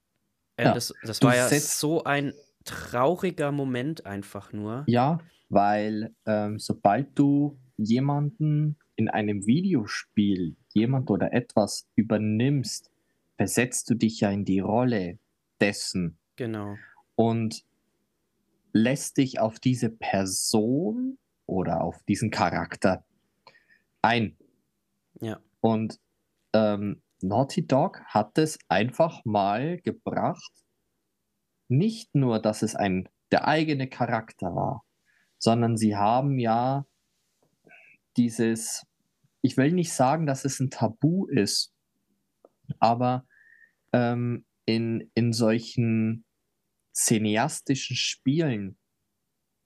Äh, 0.55 0.63
Ja, 0.63 0.73
das 0.73 0.93
das 1.03 1.21
war 1.21 1.35
ja 1.35 1.49
so 1.49 2.05
ein 2.05 2.33
trauriger 2.63 3.51
Moment 3.51 4.05
einfach 4.05 4.53
nur. 4.53 4.85
Ja, 4.87 5.19
weil 5.49 6.15
ähm, 6.25 6.57
sobald 6.57 7.19
du 7.19 7.59
jemanden 7.75 8.77
in 8.95 9.09
einem 9.09 9.45
Videospiel, 9.45 10.55
jemand 10.73 11.09
oder 11.09 11.33
etwas 11.33 11.89
übernimmst, 11.95 12.91
versetzt 13.37 13.89
du 13.89 13.95
dich 13.95 14.21
ja 14.21 14.29
in 14.31 14.45
die 14.45 14.59
Rolle 14.59 15.19
dessen 15.59 16.17
Genau. 16.35 16.75
und 17.15 17.63
lässt 18.73 19.17
dich 19.17 19.39
auf 19.39 19.59
diese 19.59 19.89
Person 19.89 21.17
oder 21.45 21.81
auf 21.81 22.03
diesen 22.03 22.29
Charakter 22.31 23.05
ein. 24.01 24.37
Ja. 25.21 25.39
Und 25.61 25.99
ähm, 26.53 27.01
Naughty 27.21 27.65
Dog 27.65 28.01
hat 28.05 28.37
es 28.37 28.59
einfach 28.67 29.23
mal 29.23 29.79
gebracht, 29.79 30.51
nicht 31.67 32.13
nur, 32.13 32.39
dass 32.39 32.61
es 32.61 32.75
ein 32.75 33.09
der 33.31 33.47
eigene 33.47 33.89
Charakter 33.89 34.55
war, 34.55 34.85
sondern 35.39 35.77
sie 35.77 35.95
haben 35.95 36.37
ja 36.37 36.85
dieses, 38.17 38.85
ich 39.41 39.57
will 39.57 39.71
nicht 39.71 39.93
sagen, 39.93 40.25
dass 40.25 40.45
es 40.45 40.59
ein 40.59 40.69
Tabu 40.69 41.25
ist, 41.25 41.73
aber 42.79 43.25
ähm, 43.93 44.45
in, 44.65 45.11
in 45.13 45.33
solchen 45.33 46.25
cineastischen 46.93 47.95
Spielen 47.95 48.77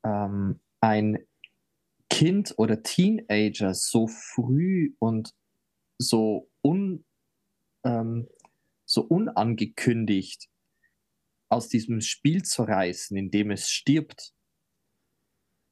ähm, 0.03 0.59
ein 0.81 1.19
Kind 2.09 2.55
oder 2.57 2.81
Teenager 2.81 3.73
so 3.73 4.07
früh 4.07 4.95
und 4.99 5.33
so, 5.99 6.49
un, 6.63 7.05
ähm, 7.85 8.27
so 8.85 9.01
unangekündigt 9.01 10.49
aus 11.49 11.67
diesem 11.67 12.01
Spiel 12.01 12.43
zu 12.43 12.63
reißen, 12.63 13.15
in 13.17 13.31
dem 13.31 13.51
es 13.51 13.69
stirbt, 13.69 14.33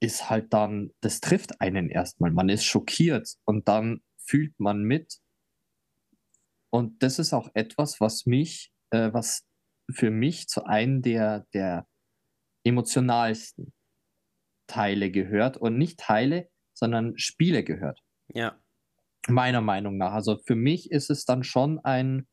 ist 0.00 0.30
halt 0.30 0.52
dann, 0.52 0.92
das 1.00 1.20
trifft 1.20 1.60
einen 1.60 1.90
erstmal. 1.90 2.30
Man 2.30 2.48
ist 2.48 2.64
schockiert 2.64 3.36
und 3.44 3.68
dann 3.68 4.02
fühlt 4.16 4.58
man 4.58 4.82
mit. 4.82 5.18
Und 6.70 7.02
das 7.02 7.18
ist 7.18 7.32
auch 7.32 7.50
etwas, 7.54 8.00
was 8.00 8.26
mich, 8.26 8.72
äh, 8.90 9.12
was 9.12 9.46
für 9.90 10.10
mich 10.10 10.48
zu 10.48 10.64
einem 10.64 11.02
der, 11.02 11.46
der 11.54 11.86
emotionalsten 12.64 13.72
Teile 14.66 15.10
gehört 15.10 15.56
und 15.56 15.78
nicht 15.78 15.98
Teile, 15.98 16.48
sondern 16.74 17.16
Spiele 17.16 17.64
gehört. 17.64 18.00
Ja. 18.28 18.60
Meiner 19.28 19.62
Meinung 19.62 19.96
nach. 19.96 20.12
Also 20.12 20.38
für 20.46 20.54
mich 20.54 20.90
ist 20.90 21.10
es 21.10 21.24
dann 21.24 21.42
schon 21.42 21.78
ein 21.80 22.28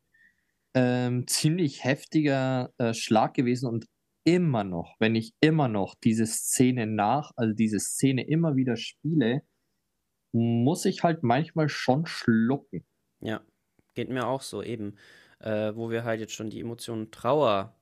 ähm, 0.75 1.25
ziemlich 1.27 1.83
heftiger 1.83 2.73
äh, 2.77 2.93
Schlag 2.93 3.33
gewesen 3.33 3.67
und 3.67 3.85
immer 4.25 4.63
noch, 4.63 4.95
wenn 4.99 5.15
ich 5.15 5.33
immer 5.39 5.67
noch 5.67 5.95
diese 6.03 6.25
Szene 6.25 6.87
nach, 6.87 7.31
also 7.35 7.53
diese 7.53 7.79
Szene 7.79 8.27
immer 8.27 8.55
wieder 8.55 8.75
spiele, 8.75 9.41
muss 10.33 10.85
ich 10.85 11.03
halt 11.03 11.23
manchmal 11.23 11.69
schon 11.69 12.05
schlucken. 12.05 12.85
Ja, 13.21 13.41
geht 13.95 14.09
mir 14.09 14.27
auch 14.27 14.41
so 14.41 14.61
eben. 14.61 14.95
Äh, 15.39 15.75
wo 15.75 15.89
wir 15.89 16.05
halt 16.05 16.21
jetzt 16.21 16.33
schon 16.33 16.49
die 16.49 16.61
Emotion 16.61 17.11
Trauer 17.11 17.75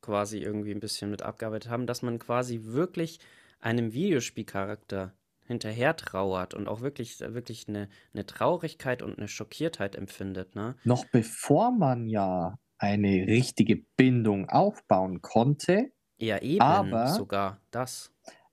quasi 0.00 0.38
irgendwie 0.38 0.70
ein 0.70 0.78
bisschen 0.80 1.10
mit 1.10 1.22
abgearbeitet 1.22 1.68
haben, 1.70 1.86
dass 1.88 2.02
man 2.02 2.20
quasi 2.20 2.60
wirklich 2.62 3.18
einem 3.58 3.92
Videospielcharakter 3.92 5.12
hinterher 5.46 5.96
trauert 5.96 6.54
und 6.54 6.68
auch 6.68 6.82
wirklich, 6.82 7.18
wirklich 7.20 7.68
eine, 7.68 7.88
eine 8.12 8.24
Traurigkeit 8.26 9.02
und 9.02 9.18
eine 9.18 9.26
Schockiertheit 9.28 9.96
empfindet, 9.96 10.54
ne? 10.54 10.76
Noch 10.84 11.04
bevor 11.06 11.72
man 11.72 12.06
ja 12.08 12.58
eine 12.78 13.26
richtige 13.26 13.76
Bindung 13.96 14.48
aufbauen 14.48 15.20
konnte, 15.20 15.90
Ja, 16.18 16.38
eben 16.40 16.60
Aber- 16.62 17.08
sogar 17.08 17.60
das. 17.72 18.12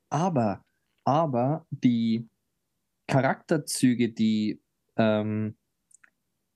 aber, 0.09 0.63
aber 1.05 1.65
die 1.69 2.27
Charakterzüge, 3.07 4.09
die, 4.09 4.59
ähm, 4.97 5.55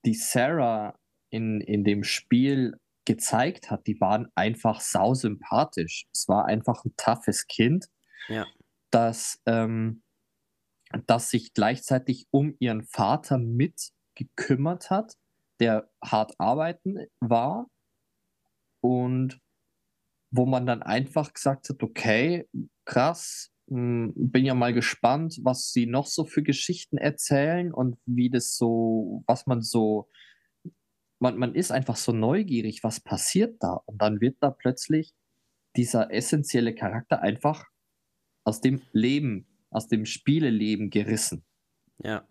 die 0.05 0.13
Sarah 0.13 0.97
in, 1.29 1.61
in 1.61 1.83
dem 1.83 2.03
Spiel 2.03 2.79
gezeigt 3.05 3.69
hat, 3.69 3.85
die 3.87 3.99
waren 4.01 4.27
einfach 4.35 4.81
sausympathisch. 4.81 6.07
Es 6.13 6.27
war 6.27 6.45
einfach 6.45 6.83
ein 6.85 6.93
toughes 6.97 7.47
Kind, 7.47 7.87
Ja. 8.27 8.45
das, 8.91 9.39
ähm, 9.45 10.01
das 11.07 11.29
sich 11.29 11.53
gleichzeitig 11.53 12.27
um 12.31 12.55
ihren 12.59 12.83
Vater 12.83 13.37
mit 13.37 13.91
gekümmert 14.15 14.89
hat, 14.89 15.17
der 15.59 15.89
hart 16.03 16.33
arbeiten 16.39 17.05
war 17.19 17.67
und 18.81 19.39
wo 20.31 20.45
man 20.45 20.65
dann 20.65 20.81
einfach 20.83 21.33
gesagt 21.33 21.69
hat, 21.69 21.81
okay, 21.83 22.47
krass, 22.85 23.51
bin 23.67 24.45
ja 24.45 24.53
mal 24.53 24.73
gespannt, 24.73 25.39
was 25.43 25.71
sie 25.71 25.85
noch 25.87 26.05
so 26.07 26.25
für 26.25 26.43
Geschichten 26.43 26.97
erzählen 26.97 27.73
und 27.73 27.97
wie 28.05 28.29
das 28.29 28.55
so, 28.57 29.23
was 29.27 29.47
man 29.47 29.61
so, 29.61 30.09
man, 31.19 31.37
man 31.37 31.55
ist 31.55 31.71
einfach 31.71 31.95
so 31.95 32.11
neugierig, 32.11 32.83
was 32.83 32.99
passiert 32.99 33.57
da 33.61 33.81
und 33.85 34.01
dann 34.01 34.21
wird 34.21 34.37
da 34.41 34.51
plötzlich 34.51 35.13
dieser 35.75 36.11
essentielle 36.13 36.75
Charakter 36.75 37.21
einfach 37.21 37.65
aus 38.43 38.61
dem 38.61 38.81
Leben, 38.91 39.47
aus 39.71 39.87
dem 39.87 40.05
Spieleleben 40.05 40.89
gerissen. 40.89 41.43
Ja. 42.03 42.27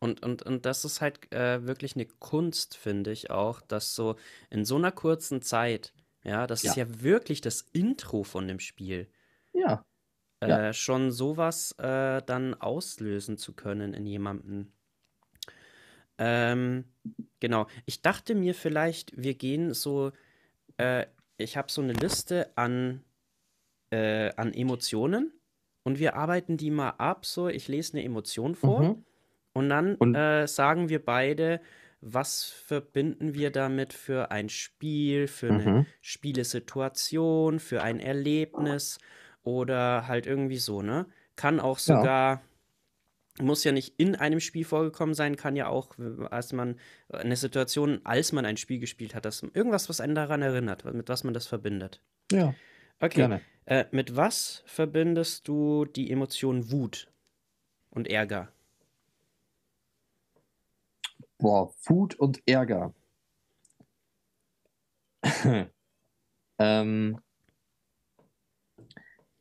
Und, 0.00 0.22
und, 0.22 0.42
und 0.42 0.66
das 0.66 0.84
ist 0.84 1.00
halt 1.00 1.32
äh, 1.32 1.66
wirklich 1.66 1.94
eine 1.94 2.06
Kunst, 2.06 2.76
finde 2.76 3.12
ich 3.12 3.30
auch, 3.30 3.60
dass 3.60 3.94
so 3.94 4.16
in 4.50 4.64
so 4.64 4.76
einer 4.76 4.92
kurzen 4.92 5.42
Zeit, 5.42 5.92
ja, 6.24 6.46
das 6.46 6.64
ist 6.64 6.76
Ja. 6.76 6.84
ja 6.84 7.02
wirklich 7.02 7.40
das 7.40 7.62
Intro 7.72 8.22
von 8.24 8.48
dem 8.48 8.60
Spiel, 8.60 9.10
Ja, 9.52 9.84
äh, 10.40 10.48
Ja. 10.48 10.72
schon 10.72 11.10
sowas 11.12 11.72
äh, 11.78 12.22
dann 12.22 12.54
auslösen 12.54 13.36
zu 13.38 13.54
können 13.54 13.94
in 13.94 14.06
jemandem. 14.06 14.72
Ähm, 16.18 16.84
genau. 17.40 17.66
Ich 17.86 18.02
dachte 18.02 18.34
mir 18.34 18.54
vielleicht, 18.54 19.12
wir 19.16 19.34
gehen 19.34 19.72
so, 19.74 20.12
äh, 20.76 21.06
ich 21.38 21.56
habe 21.56 21.70
so 21.72 21.82
eine 21.82 21.94
Liste 21.94 22.52
an, 22.56 23.04
äh, 23.90 24.32
an 24.36 24.52
Emotionen 24.54 25.32
und 25.84 25.98
wir 25.98 26.16
arbeiten 26.16 26.56
die 26.56 26.70
mal 26.70 26.90
ab. 26.90 27.26
So, 27.26 27.48
ich 27.48 27.68
lese 27.68 27.94
eine 27.94 28.04
Emotion 28.04 28.54
vor. 28.54 28.82
Mhm. 28.82 29.04
Und 29.54 29.68
dann 29.68 29.96
Und- 29.96 30.14
äh, 30.14 30.46
sagen 30.46 30.88
wir 30.90 31.04
beide, 31.04 31.60
was 32.02 32.44
verbinden 32.44 33.34
wir 33.34 33.50
damit 33.50 33.92
für 33.92 34.30
ein 34.30 34.48
Spiel, 34.48 35.26
für 35.26 35.48
eine 35.50 35.66
Mhm. 35.66 35.86
Spielesituation, 36.00 37.58
für 37.60 37.82
ein 37.82 38.00
Erlebnis 38.00 38.98
oder 39.44 40.06
halt 40.08 40.26
irgendwie 40.26 40.58
so, 40.58 40.82
ne? 40.82 41.06
Kann 41.36 41.60
auch 41.60 41.78
Ja. 41.86 42.04
sogar, 42.04 42.42
muss 43.40 43.64
ja 43.64 43.72
nicht 43.72 43.94
in 43.98 44.14
einem 44.16 44.40
Spiel 44.40 44.64
vorgekommen 44.64 45.14
sein, 45.14 45.36
kann 45.36 45.56
ja 45.56 45.68
auch, 45.68 45.96
als 46.30 46.52
man 46.52 46.78
eine 47.10 47.36
Situation, 47.36 48.00
als 48.04 48.32
man 48.32 48.44
ein 48.46 48.56
Spiel 48.56 48.78
gespielt 48.80 49.14
hat, 49.14 49.24
das 49.24 49.42
irgendwas, 49.42 49.88
was 49.88 50.00
einen 50.00 50.14
daran 50.14 50.42
erinnert, 50.42 50.84
mit 50.84 51.08
was 51.08 51.24
man 51.24 51.34
das 51.34 51.46
verbindet. 51.46 52.02
ja, 52.30 52.54
Okay, 53.00 53.30
äh, 53.66 53.86
mit 53.90 54.16
was 54.16 54.62
verbindest 54.66 55.48
du 55.48 55.84
die 55.84 56.10
Emotion 56.10 56.70
Wut 56.70 57.08
und 57.90 58.08
Ärger? 58.08 58.52
Boah, 61.38 61.74
Wut 61.86 62.14
und 62.20 62.40
Ärger. 62.46 62.94
ähm, 66.58 67.20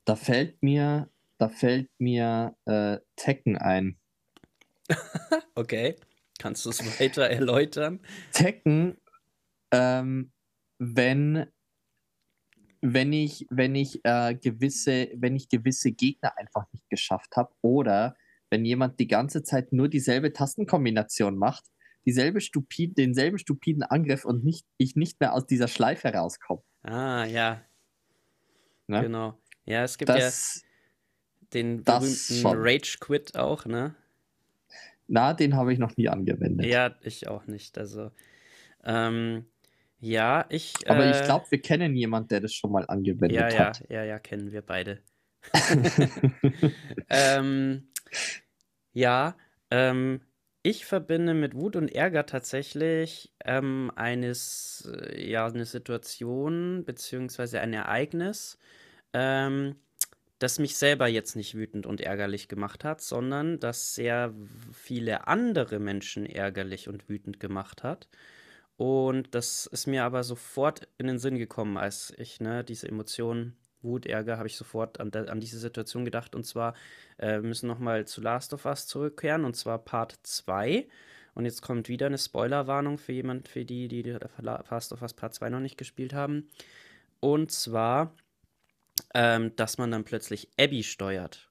da 0.06 0.16
fällt 0.16 0.62
mir, 0.64 1.10
da 1.38 1.50
fällt 1.50 1.90
mir 2.00 2.56
äh, 2.66 2.98
Tekken 3.16 3.58
ein. 3.58 4.00
Okay, 5.56 5.96
kannst 6.40 6.66
du 6.66 6.70
es 6.70 7.00
weiter 7.00 7.30
erläutern? 7.30 8.00
Tekken, 8.32 8.98
ähm, 9.72 10.32
wenn, 10.78 11.48
wenn 12.82 13.12
ich, 13.14 13.46
wenn 13.50 13.76
ich 13.76 14.00
äh, 14.04 14.36
gewisse, 14.36 15.10
wenn 15.16 15.36
ich 15.36 15.50
gewisse 15.50 15.92
Gegner 15.92 16.38
einfach 16.38 16.66
nicht 16.72 16.90
geschafft 16.90 17.36
habe 17.36 17.54
oder 17.62 18.16
wenn 18.50 18.66
jemand 18.66 19.00
die 19.00 19.08
ganze 19.08 19.44
Zeit 19.44 19.74
nur 19.74 19.90
dieselbe 19.90 20.32
Tastenkombination 20.34 21.38
macht, 21.38 21.66
dieselbe 22.06 22.42
stupid, 22.42 22.98
denselben 22.98 23.38
stupiden 23.38 23.84
Angriff 23.84 24.26
und 24.26 24.44
nicht, 24.44 24.66
ich 24.78 24.96
nicht 24.96 25.20
mehr 25.20 25.34
aus 25.34 25.46
dieser 25.46 25.68
Schleife 25.68 26.08
rauskomme. 26.14 26.64
Ah, 26.84 27.26
ja, 27.26 27.62
Ne? 28.88 29.02
genau. 29.04 29.40
Ja, 29.66 29.84
es 29.84 29.98
gibt 29.98 30.10
Das, 30.10 30.62
ja 30.62 30.70
den 31.54 31.84
berühmten. 31.84 32.46
Rage 32.46 32.98
Quit 33.00 33.36
auch, 33.36 33.66
ne? 33.66 33.96
na, 35.08 35.34
den 35.34 35.56
habe 35.56 35.74
ich 35.74 35.80
noch 35.80 35.98
nie 35.98 36.08
angewendet. 36.10 36.66
Ja, 36.68 36.96
ich 37.02 37.28
auch 37.28 37.48
nicht. 37.48 37.78
Also, 37.78 38.12
ähm, 38.84 39.46
ja, 40.00 40.46
ich. 40.50 40.90
Aber 40.90 41.06
äh, 41.06 41.12
ich 41.12 41.24
glaube, 41.24 41.46
wir 41.50 41.62
kennen 41.62 41.96
jemanden, 41.96 42.30
der 42.30 42.42
das 42.42 42.54
schon 42.54 42.72
mal 42.72 42.86
angewendet 42.88 43.32
Ja, 43.34 43.50
ja, 43.50 43.60
hat. 43.68 43.84
ja, 43.90 44.04
ja, 44.04 44.20
kennen 44.20 44.52
wir 44.52 44.62
beide. 44.62 45.00
ähm, 47.10 47.88
ja, 48.94 49.38
ähm, 49.72 50.22
ich 50.64 50.86
verbinde 50.86 51.34
mit 51.34 51.56
Wut 51.56 51.76
und 51.76 51.88
Ärger 51.94 52.26
tatsächlich 52.26 53.34
ähm, 53.46 53.92
eines, 53.96 54.90
äh, 54.94 55.30
ja, 55.30 55.46
eine 55.48 55.66
Situation 55.66 56.84
beziehungsweise 56.86 57.62
ein 57.62 57.74
Ereignis, 57.74 58.58
ähm, 59.14 59.76
das 60.40 60.60
mich 60.60 60.78
selber 60.78 61.08
jetzt 61.08 61.36
nicht 61.36 61.56
wütend 61.56 61.86
und 61.86 62.02
ärgerlich 62.02 62.48
gemacht 62.48 62.84
hat, 62.84 63.02
sondern 63.02 63.60
das 63.60 63.96
sehr 63.96 64.34
viele 64.74 65.28
andere 65.28 65.80
Menschen 65.80 66.26
ärgerlich 66.26 66.88
und 66.88 67.10
wütend 67.10 67.40
gemacht 67.40 67.84
hat. 67.84 68.08
Und 68.78 69.36
das 69.36 69.66
ist 69.66 69.88
mir 69.88 70.06
aber 70.06 70.24
sofort 70.24 70.88
in 70.98 71.08
den 71.08 71.20
Sinn 71.20 71.38
gekommen, 71.38 71.78
als 71.78 72.14
ich 72.18 72.40
ne, 72.40 72.64
diese 72.64 72.88
Emotionen 72.88 73.58
Wut, 73.82 74.06
Ärger, 74.06 74.38
habe 74.38 74.48
ich 74.48 74.58
sofort 74.58 75.00
an, 75.00 75.12
an, 75.14 75.40
diese 75.40 75.60
Situation 75.60 76.06
gedacht. 76.06 76.36
Und 76.36 76.46
zwar 76.46 76.74
äh, 77.18 77.40
müssen 77.40 77.68
nochmal 77.68 78.06
zu 78.06 78.22
Last 78.22 78.54
of 78.54 78.66
Us 78.66 78.88
zurückkehren, 78.88 79.46
und 79.46 79.56
zwar 79.56 79.80
Part 79.80 80.20
2. 80.24 80.88
Und 81.36 81.46
jetzt 81.46 81.62
kommt 81.62 81.88
wieder 81.88 82.08
eine 82.08 82.18
Spoilerwarnung 82.18 82.98
für 82.98 83.14
jemand, 83.14 83.48
für 83.48 83.64
die, 83.64 83.88
die 83.88 84.18
Last 84.40 84.92
of 84.92 85.02
Us 85.02 85.14
Part 85.14 85.34
2 85.34 85.50
noch 85.50 85.60
nicht 85.60 85.78
gespielt 85.78 86.14
haben. 86.14 86.50
Und 87.20 87.52
zwar, 87.52 88.14
ähm, 89.14 89.56
dass 89.56 89.78
man 89.78 89.92
dann 89.92 90.04
plötzlich 90.04 90.50
Abby 90.60 90.84
steuert. 90.84 91.50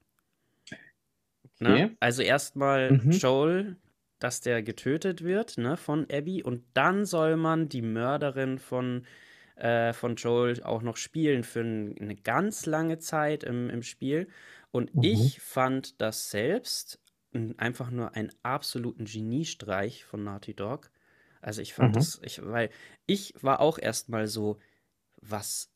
Ne? 1.61 1.70
Okay. 1.70 1.82
Ne? 1.86 1.96
Also 2.01 2.22
erstmal 2.22 2.92
mhm. 2.92 3.11
Joel, 3.11 3.76
dass 4.18 4.40
der 4.40 4.62
getötet 4.62 5.22
wird 5.22 5.59
ne, 5.59 5.76
von 5.76 6.07
Abby. 6.11 6.42
Und 6.42 6.64
dann 6.74 7.05
soll 7.05 7.36
man 7.36 7.68
die 7.68 7.82
Mörderin 7.82 8.59
von 8.59 9.07
äh, 9.57 9.92
von 9.92 10.14
Joel 10.14 10.62
auch 10.62 10.82
noch 10.82 10.96
spielen 10.96 11.42
für 11.42 11.61
eine 11.61 12.14
ganz 12.14 12.64
lange 12.66 12.99
Zeit 12.99 13.42
im, 13.42 13.68
im 13.70 13.82
Spiel. 13.82 14.28
Und 14.70 14.94
mhm. 14.94 15.03
ich 15.03 15.40
fand 15.40 16.01
das 16.01 16.30
selbst 16.30 17.01
einfach 17.57 17.90
nur 17.90 18.14
einen 18.14 18.32
absoluten 18.42 19.05
Geniestreich 19.05 20.05
von 20.05 20.24
Naughty 20.24 20.55
Dog. 20.55 20.90
Also 21.40 21.61
ich 21.61 21.74
fand 21.74 21.90
mhm. 21.90 21.94
das, 21.94 22.20
ich, 22.22 22.44
weil 22.44 22.70
ich 23.07 23.34
war 23.42 23.61
auch 23.61 23.78
erstmal 23.78 24.26
so, 24.26 24.59
was, 25.20 25.70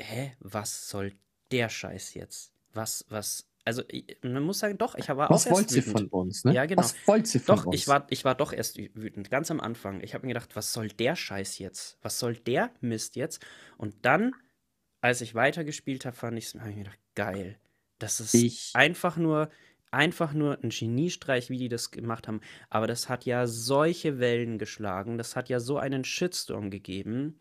hä, 0.00 0.32
was 0.40 0.88
soll 0.88 1.12
der 1.50 1.68
Scheiß 1.68 2.14
jetzt? 2.14 2.52
Was, 2.72 3.04
was, 3.08 3.46
also 3.64 3.82
man 4.22 4.42
muss 4.42 4.58
sagen, 4.58 4.78
doch, 4.78 4.94
ich 4.94 5.08
war 5.08 5.30
Was 5.30 5.46
auch 5.46 5.52
wollt 5.52 5.70
sie 5.70 5.82
von 5.82 6.08
uns, 6.08 6.44
ne? 6.44 6.54
Ja, 6.54 6.66
genau. 6.66 6.80
Was 6.80 6.94
wollt 7.06 7.26
sie 7.26 7.38
von 7.38 7.56
doch, 7.56 7.66
uns? 7.66 7.76
Ich 7.76 7.88
war, 7.88 8.06
ich 8.10 8.24
war 8.24 8.34
doch 8.34 8.52
erst 8.52 8.78
wütend, 8.78 9.30
ganz 9.30 9.50
am 9.50 9.60
Anfang. 9.60 10.00
Ich 10.00 10.14
habe 10.14 10.26
mir 10.26 10.34
gedacht, 10.34 10.56
was 10.56 10.72
soll 10.72 10.88
der 10.88 11.16
Scheiß 11.16 11.58
jetzt? 11.58 11.98
Was 12.02 12.18
soll 12.18 12.36
der 12.36 12.70
Mist 12.80 13.16
jetzt? 13.16 13.44
Und 13.76 13.94
dann, 14.02 14.34
als 15.00 15.20
ich 15.20 15.34
weitergespielt 15.34 16.04
habe, 16.04 16.16
fand 16.16 16.38
ich's, 16.38 16.54
habe 16.54 16.70
ich 16.70 16.76
mir 16.76 16.84
gedacht, 16.84 17.00
geil. 17.14 17.58
Das 17.98 18.18
ist 18.18 18.34
ich. 18.34 18.70
einfach 18.74 19.16
nur, 19.16 19.48
einfach 19.92 20.32
nur 20.32 20.58
ein 20.62 20.70
Geniestreich, 20.70 21.50
wie 21.50 21.58
die 21.58 21.68
das 21.68 21.92
gemacht 21.92 22.26
haben. 22.26 22.40
Aber 22.68 22.88
das 22.88 23.08
hat 23.08 23.26
ja 23.26 23.46
solche 23.46 24.18
Wellen 24.18 24.58
geschlagen. 24.58 25.18
Das 25.18 25.36
hat 25.36 25.48
ja 25.48 25.60
so 25.60 25.78
einen 25.78 26.04
Shitstorm 26.04 26.70
gegeben. 26.70 27.38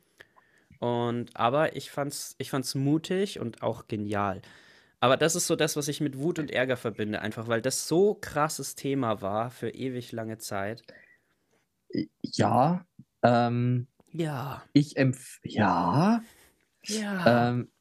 Und, 0.82 1.36
aber 1.36 1.76
ich 1.76 1.92
fand's, 1.92 2.36
ich 2.40 2.50
fand's 2.50 2.74
mutig 2.74 3.40
und 3.40 3.62
auch 3.62 3.88
genial. 3.88 4.42
Aber 5.00 5.16
das 5.16 5.36
ist 5.36 5.46
so 5.48 5.56
das, 5.56 5.76
was 5.76 5.88
ich 5.88 6.02
mit 6.02 6.18
Wut 6.18 6.40
und 6.40 6.50
Ärger 6.52 6.76
verbinde, 6.76 7.22
einfach 7.22 7.48
weil 7.48 7.62
das 7.62 7.88
so 7.88 8.16
krasses 8.16 8.76
Thema 8.76 9.22
war 9.22 9.52
für 9.52 9.70
ewig 9.70 10.12
lange 10.12 10.40
Zeit. 10.40 10.84
Ja, 12.22 12.86
ähm, 13.24 13.88
ja. 14.12 14.64
Ich 14.74 14.98
empf 14.98 15.40
ja, 15.44 16.24
ja. 16.84 17.50
Ähm, 17.50 17.72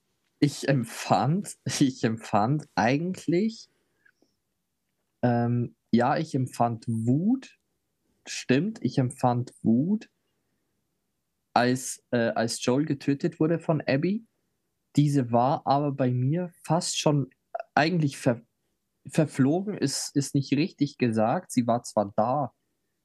ich 0.40 0.68
empfand, 0.68 1.56
ich 1.80 2.04
empfand 2.04 2.68
eigentlich, 2.74 3.70
ähm, 5.22 5.74
ja, 5.90 6.18
ich 6.18 6.34
empfand 6.34 6.84
Wut, 6.86 7.58
stimmt, 8.26 8.78
ich 8.82 8.98
empfand 8.98 9.54
Wut, 9.62 10.10
als, 11.54 12.02
äh, 12.10 12.30
als 12.30 12.64
Joel 12.64 12.84
getötet 12.84 13.40
wurde 13.40 13.58
von 13.58 13.82
Abby. 13.86 14.26
Diese 14.96 15.32
war 15.32 15.66
aber 15.66 15.92
bei 15.92 16.10
mir 16.10 16.50
fast 16.64 16.98
schon 16.98 17.30
eigentlich 17.74 18.18
ver 18.18 18.42
verflogen, 19.08 19.78
ist, 19.78 20.14
ist 20.14 20.34
nicht 20.34 20.52
richtig 20.52 20.98
gesagt. 20.98 21.52
Sie 21.52 21.66
war 21.66 21.82
zwar 21.82 22.12
da, 22.16 22.52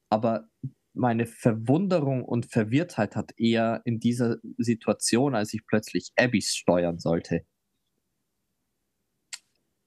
aber 0.09 0.47
meine 0.93 1.25
Verwunderung 1.25 2.23
und 2.25 2.51
Verwirrtheit 2.51 3.15
hat 3.15 3.33
eher 3.37 3.81
in 3.85 3.99
dieser 3.99 4.37
Situation, 4.57 5.35
als 5.35 5.53
ich 5.53 5.65
plötzlich 5.65 6.11
Abbys 6.17 6.55
steuern 6.55 6.99
sollte, 6.99 7.45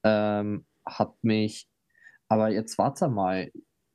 ähm, 0.03 0.65
hat 0.85 1.15
mich. 1.23 1.67
Aber 2.27 2.49
jetzt 2.49 2.77
warte 2.77 3.07
mal, 3.09 3.51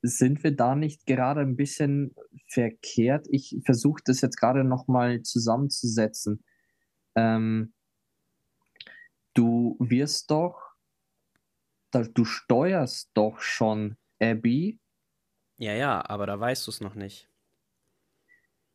sind 0.06 0.44
wir 0.44 0.54
da 0.54 0.74
nicht 0.74 1.06
gerade 1.06 1.40
ein 1.40 1.56
bisschen 1.56 2.14
verkehrt? 2.48 3.26
Ich 3.30 3.56
versuche 3.64 4.02
das 4.04 4.20
jetzt 4.20 4.36
gerade 4.36 4.62
nochmal 4.62 5.22
zusammenzusetzen. 5.22 6.44
Ähm, 7.16 7.72
du 9.32 9.76
wirst 9.80 10.30
doch, 10.30 10.74
du 11.90 12.24
steuerst 12.24 13.12
doch 13.14 13.40
schon 13.40 13.96
Abby. 14.20 14.78
Ja, 15.56 15.72
ja, 15.72 16.04
aber 16.06 16.26
da 16.26 16.38
weißt 16.38 16.66
du 16.66 16.70
es 16.70 16.80
noch 16.82 16.94
nicht. 16.94 17.30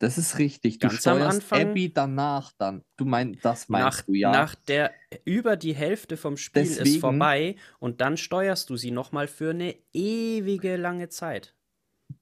Das 0.00 0.16
ist 0.16 0.38
richtig. 0.38 0.78
Du 0.78 0.88
Ganz 0.88 1.00
steuerst 1.00 1.36
Anfang, 1.36 1.70
Abby 1.70 1.92
danach 1.92 2.52
dann. 2.56 2.82
Du 2.96 3.04
meinst, 3.04 3.44
das 3.44 3.68
meinst 3.68 3.98
nach, 3.98 4.06
du, 4.06 4.14
ja. 4.14 4.32
Nach 4.32 4.54
der, 4.54 4.92
über 5.26 5.56
die 5.56 5.74
Hälfte 5.74 6.16
vom 6.16 6.38
Spiel 6.38 6.62
Deswegen, 6.62 6.86
ist 6.86 7.00
vorbei 7.00 7.56
und 7.80 8.00
dann 8.00 8.16
steuerst 8.16 8.70
du 8.70 8.76
sie 8.76 8.92
nochmal 8.92 9.28
für 9.28 9.50
eine 9.50 9.76
ewige 9.92 10.76
lange 10.76 11.10
Zeit. 11.10 11.54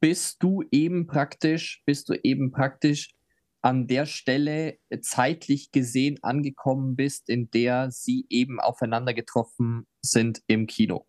Bist 0.01 0.43
du 0.43 0.65
eben 0.73 1.07
praktisch, 1.07 1.83
bist 1.87 2.09
du 2.09 2.15
eben 2.15 2.51
praktisch 2.51 3.15
an 3.63 3.87
der 3.87 4.07
Stelle 4.07 4.79
zeitlich 5.01 5.71
gesehen 5.71 6.19
angekommen 6.23 6.97
bist, 6.97 7.29
in 7.29 7.49
der 7.53 7.93
sie 7.93 8.27
eben 8.29 8.59
aufeinander 8.59 9.15
getroffen 9.15 9.87
sind 10.03 10.43
im 10.49 10.67
Kino. 10.67 11.07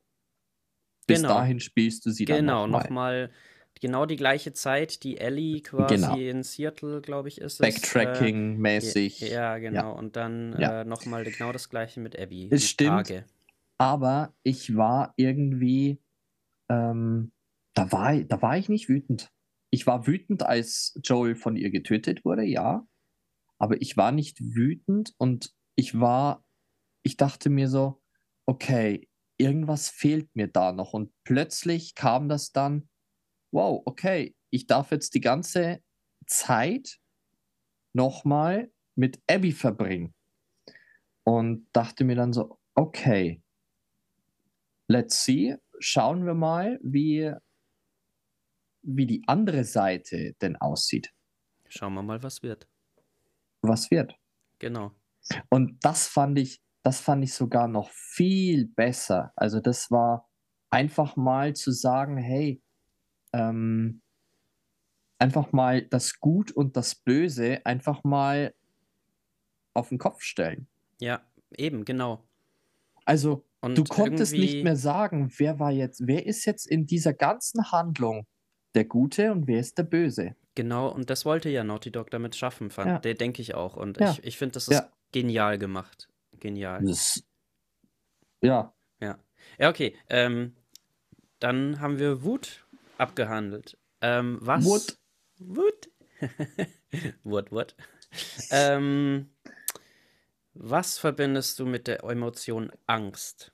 Bis 1.07 1.23
genau. 1.23 1.33
dahin 1.33 1.59
spielst 1.59 2.05
du 2.05 2.11
sie 2.11 2.25
genau, 2.25 2.61
dann 2.61 2.71
nochmal. 2.71 3.27
Noch 3.27 3.33
genau 3.79 4.05
die 4.05 4.15
gleiche 4.15 4.53
Zeit, 4.53 5.03
die 5.03 5.17
Ellie 5.17 5.61
quasi 5.61 5.95
genau. 5.95 6.15
in 6.15 6.43
Seattle, 6.43 7.01
glaube 7.01 7.27
ich, 7.27 7.39
ist 7.39 7.59
es. 7.59 7.59
Backtracking-mäßig. 7.59 9.23
Äh, 9.23 9.33
ja, 9.33 9.57
genau. 9.57 9.79
Ja. 9.79 9.89
Und 9.89 10.15
dann 10.15 10.55
ja. 10.59 10.81
äh, 10.81 10.85
nochmal 10.85 11.23
genau 11.23 11.51
das 11.51 11.69
gleiche 11.69 11.99
mit 11.99 12.17
Abby. 12.19 12.49
Es 12.51 12.67
stimmt. 12.69 13.07
Tage. 13.07 13.25
Aber 13.77 14.33
ich 14.43 14.75
war 14.75 15.13
irgendwie, 15.15 16.01
ähm, 16.69 17.31
da, 17.73 17.91
war, 17.91 18.15
da 18.15 18.41
war 18.41 18.57
ich 18.57 18.67
nicht 18.69 18.89
wütend 18.89 19.31
ich 19.71 19.85
war 19.87 20.07
wütend, 20.07 20.43
als 20.43 20.99
Joel 21.03 21.35
von 21.35 21.55
ihr 21.55 21.69
getötet 21.69 22.25
wurde, 22.25 22.43
ja. 22.43 22.87
Aber 23.57 23.81
ich 23.81 23.97
war 23.97 24.11
nicht 24.11 24.39
wütend 24.39 25.13
und 25.17 25.53
ich 25.75 25.99
war, 25.99 26.43
ich 27.03 27.17
dachte 27.17 27.49
mir 27.49 27.67
so, 27.67 28.01
okay, 28.45 29.07
irgendwas 29.37 29.89
fehlt 29.89 30.35
mir 30.35 30.47
da 30.47 30.71
noch. 30.71 30.93
Und 30.93 31.11
plötzlich 31.23 31.95
kam 31.95 32.29
das 32.29 32.51
dann, 32.51 32.89
wow, 33.51 33.81
okay, 33.85 34.35
ich 34.49 34.67
darf 34.67 34.91
jetzt 34.91 35.13
die 35.13 35.21
ganze 35.21 35.81
Zeit 36.25 36.99
nochmal 37.93 38.71
mit 38.95 39.21
Abby 39.29 39.51
verbringen. 39.51 40.13
Und 41.23 41.67
dachte 41.73 42.05
mir 42.05 42.15
dann 42.15 42.33
so, 42.33 42.57
okay, 42.73 43.41
let's 44.87 45.23
see, 45.23 45.55
schauen 45.79 46.25
wir 46.25 46.33
mal, 46.33 46.79
wie 46.81 47.31
wie 48.81 49.05
die 49.05 49.23
andere 49.27 49.63
Seite 49.63 50.33
denn 50.41 50.55
aussieht. 50.55 51.11
Schauen 51.67 51.93
wir 51.93 52.01
mal, 52.03 52.23
was 52.23 52.41
wird. 52.41 52.67
Was 53.61 53.91
wird. 53.91 54.15
Genau. 54.57 54.95
Und 55.49 55.83
das 55.83 56.07
fand 56.07 56.39
ich, 56.39 56.61
das 56.83 56.99
fand 56.99 57.23
ich 57.23 57.33
sogar 57.33 57.67
noch 57.67 57.89
viel 57.91 58.67
besser. 58.67 59.31
Also 59.35 59.59
das 59.59 59.91
war 59.91 60.27
einfach 60.69 61.15
mal 61.15 61.53
zu 61.55 61.71
sagen, 61.71 62.17
hey, 62.17 62.61
ähm, 63.33 64.01
einfach 65.19 65.51
mal 65.51 65.81
das 65.81 66.19
Gut 66.19 66.51
und 66.51 66.77
das 66.77 66.95
Böse 66.95 67.65
einfach 67.65 68.03
mal 68.03 68.53
auf 69.73 69.89
den 69.89 69.97
Kopf 69.97 70.21
stellen. 70.21 70.67
Ja, 70.99 71.21
eben, 71.57 71.85
genau. 71.85 72.23
Also 73.05 73.45
und 73.61 73.77
du 73.77 73.83
konntest 73.83 74.33
nicht 74.33 74.63
mehr 74.63 74.75
sagen, 74.75 75.31
wer 75.37 75.59
war 75.59 75.71
jetzt, 75.71 76.07
wer 76.07 76.25
ist 76.25 76.45
jetzt 76.45 76.65
in 76.65 76.85
dieser 76.85 77.13
ganzen 77.13 77.71
Handlung 77.71 78.25
der 78.75 78.85
Gute 78.85 79.31
und 79.31 79.47
wer 79.47 79.59
ist 79.59 79.77
der 79.77 79.83
Böse. 79.83 80.35
Genau, 80.55 80.89
und 80.89 81.09
das 81.09 81.25
wollte 81.25 81.49
ja 81.49 81.63
Naughty 81.63 81.91
Dog 81.91 82.11
damit 82.11 82.35
schaffen, 82.35 82.69
fand, 82.69 82.87
ja. 82.87 82.99
der 82.99 83.13
denke 83.15 83.41
ich 83.41 83.55
auch. 83.55 83.75
Und 83.75 83.99
ja. 83.99 84.11
ich, 84.11 84.23
ich 84.23 84.37
finde, 84.37 84.53
das 84.53 84.67
ist 84.67 84.73
ja. 84.73 84.91
genial 85.11 85.57
gemacht. 85.57 86.09
Genial. 86.39 86.83
Das, 86.83 87.23
ja. 88.41 88.73
Ja. 89.01 89.19
Ja, 89.57 89.69
okay. 89.69 89.95
Ähm, 90.09 90.55
dann 91.39 91.79
haben 91.79 91.99
wir 91.99 92.23
Wut 92.23 92.67
abgehandelt. 92.99 93.77
Ähm, 94.01 94.37
was? 94.41 94.65
Wut. 94.65 94.97
Wut. 95.39 95.89
Wut, 97.23 97.51
Wut. 97.51 97.75
ähm, 98.51 99.29
was 100.53 100.97
verbindest 100.97 101.59
du 101.59 101.65
mit 101.65 101.87
der 101.87 102.03
Emotion 102.03 102.71
Angst? 102.87 103.53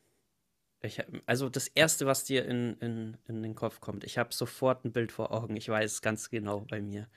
Ich, 0.81 1.03
also 1.25 1.49
das 1.49 1.67
Erste, 1.67 2.05
was 2.05 2.23
dir 2.25 2.45
in, 2.45 2.75
in, 2.79 3.17
in 3.27 3.41
den 3.41 3.55
Kopf 3.55 3.79
kommt. 3.79 4.03
Ich 4.03 4.17
habe 4.17 4.33
sofort 4.33 4.85
ein 4.85 4.91
Bild 4.91 5.11
vor 5.11 5.31
Augen. 5.31 5.55
Ich 5.55 5.67
weiß 5.67 6.01
ganz 6.01 6.29
genau 6.29 6.61
bei 6.61 6.81
mir. 6.81 7.07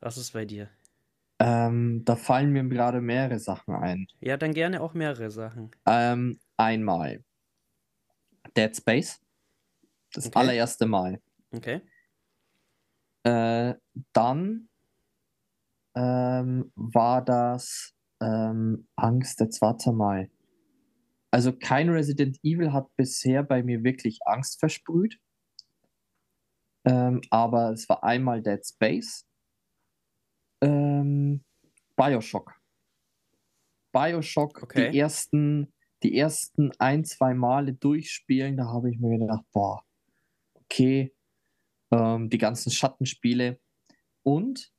Was 0.00 0.16
ist 0.16 0.32
bei 0.32 0.44
dir? 0.44 0.68
Ähm, 1.40 2.04
da 2.04 2.14
fallen 2.14 2.52
mir 2.52 2.64
gerade 2.68 3.00
mehrere 3.00 3.38
Sachen 3.40 3.74
ein. 3.74 4.06
Ja, 4.20 4.36
dann 4.36 4.54
gerne 4.54 4.80
auch 4.80 4.94
mehrere 4.94 5.30
Sachen. 5.30 5.72
Ähm, 5.86 6.38
einmal 6.56 7.24
Dead 8.56 8.76
Space. 8.76 9.20
Das 10.12 10.26
Okay. 10.26 10.38
allererste 10.38 10.86
Mal. 10.86 11.20
Okay. 11.54 11.82
Äh, 13.24 13.74
dann 14.12 14.68
ähm, 15.94 16.72
war 16.74 17.24
das 17.24 17.94
ähm, 18.20 18.88
Angst, 18.96 19.40
jetzt 19.40 19.60
warte 19.60 19.92
mal. 19.92 20.30
Also 21.30 21.52
kein 21.52 21.88
Resident 21.88 22.38
Evil 22.42 22.72
hat 22.72 22.94
bisher 22.96 23.42
bei 23.42 23.62
mir 23.62 23.84
wirklich 23.84 24.20
Angst 24.24 24.60
versprüht. 24.60 25.18
Ähm, 26.84 27.20
aber 27.30 27.72
es 27.72 27.88
war 27.88 28.02
einmal 28.02 28.42
Dead 28.42 28.64
Space. 28.66 29.26
Ähm, 30.62 31.44
Bioshock. 31.96 32.54
Bioshock, 33.92 34.62
Okay. 34.62 34.90
die 34.90 34.98
ersten, 34.98 35.72
die 36.02 36.16
ersten 36.16 36.72
ein, 36.78 37.04
zwei 37.04 37.34
Male 37.34 37.74
durchspielen, 37.74 38.56
da 38.56 38.66
habe 38.66 38.90
ich 38.90 38.98
mir 38.98 39.18
gedacht, 39.18 39.44
boah, 39.52 39.84
okay, 40.54 41.14
ähm, 41.92 42.30
die 42.30 42.38
ganzen 42.38 42.72
Schattenspiele 42.72 43.60
und 44.22 44.72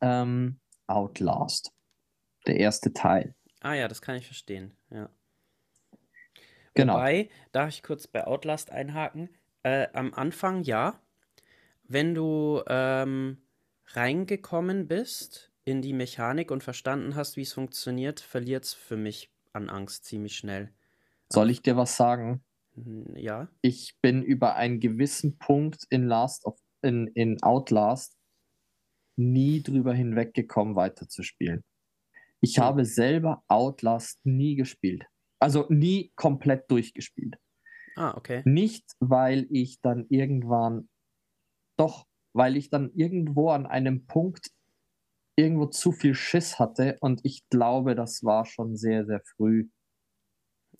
ähm, 0.00 0.60
Outlast, 0.86 1.72
der 2.46 2.56
erste 2.58 2.92
Teil. 2.92 3.34
Ah 3.60 3.74
ja, 3.74 3.88
das 3.88 4.00
kann 4.00 4.16
ich 4.16 4.26
verstehen. 4.26 4.72
Ja. 4.90 5.10
Genau. 6.74 6.94
Wobei, 6.94 7.28
darf 7.52 7.70
ich 7.70 7.82
kurz 7.82 8.06
bei 8.06 8.26
Outlast 8.26 8.70
einhaken? 8.70 9.30
Äh, 9.64 9.88
am 9.92 10.14
Anfang 10.14 10.62
ja. 10.62 11.00
Wenn 11.82 12.14
du 12.14 12.62
ähm, 12.68 13.38
reingekommen 13.86 14.86
bist 14.86 15.50
in 15.64 15.82
die 15.82 15.92
Mechanik 15.92 16.50
und 16.50 16.62
verstanden 16.62 17.16
hast, 17.16 17.36
wie 17.36 17.42
es 17.42 17.52
funktioniert, 17.52 18.20
verliert 18.20 18.64
es 18.64 18.74
für 18.74 18.96
mich 18.96 19.30
an 19.52 19.68
Angst 19.68 20.04
ziemlich 20.04 20.36
schnell. 20.36 20.72
Soll 21.30 21.50
ich 21.50 21.62
dir 21.62 21.76
was 21.76 21.96
sagen? 21.96 22.44
Ja. 23.14 23.48
Ich 23.62 23.94
bin 24.02 24.22
über 24.22 24.56
einen 24.56 24.80
gewissen 24.80 25.38
Punkt 25.38 25.84
in 25.90 26.04
Last 26.06 26.44
of 26.44 26.58
in, 26.82 27.08
in 27.08 27.42
Outlast 27.42 28.16
nie 29.16 29.62
drüber 29.62 29.94
hinweggekommen, 29.94 30.76
weiterzuspielen. 30.76 31.64
Ich 32.40 32.58
Hm. 32.58 32.64
habe 32.64 32.84
selber 32.84 33.42
Outlast 33.48 34.20
nie 34.24 34.56
gespielt. 34.56 35.06
Also 35.40 35.66
nie 35.70 36.12
komplett 36.16 36.70
durchgespielt. 36.70 37.36
Ah, 37.96 38.14
okay. 38.16 38.42
Nicht, 38.44 38.92
weil 39.00 39.46
ich 39.50 39.80
dann 39.80 40.06
irgendwann, 40.08 40.88
doch, 41.78 42.06
weil 42.34 42.56
ich 42.56 42.70
dann 42.70 42.92
irgendwo 42.94 43.50
an 43.50 43.66
einem 43.66 44.06
Punkt 44.06 44.50
irgendwo 45.36 45.66
zu 45.66 45.92
viel 45.92 46.14
Schiss 46.14 46.58
hatte 46.58 46.98
und 47.00 47.20
ich 47.24 47.48
glaube, 47.50 47.94
das 47.94 48.24
war 48.24 48.44
schon 48.46 48.76
sehr, 48.76 49.06
sehr 49.06 49.22
früh. 49.36 49.68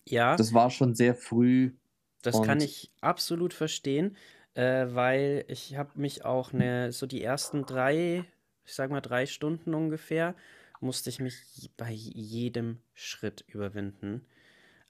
Ja, 0.05 0.35
Das 0.37 0.53
war 0.53 0.69
schon 0.69 0.95
sehr 0.95 1.15
früh. 1.15 1.77
Das 2.21 2.35
kann 2.41 2.57
und- 2.59 2.63
ich 2.63 2.91
absolut 3.01 3.53
verstehen, 3.53 4.15
äh, 4.55 4.87
weil 4.89 5.45
ich 5.47 5.75
habe 5.77 5.91
mich 5.99 6.25
auch 6.25 6.51
ne, 6.53 6.91
so 6.91 7.05
die 7.05 7.23
ersten 7.23 7.65
drei, 7.65 8.25
ich 8.65 8.73
sag 8.73 8.91
mal 8.91 9.01
drei 9.01 9.25
Stunden 9.25 9.73
ungefähr, 9.73 10.35
musste 10.81 11.09
ich 11.09 11.19
mich 11.19 11.71
bei 11.77 11.91
jedem 11.91 12.79
Schritt 12.93 13.43
überwinden. 13.47 14.25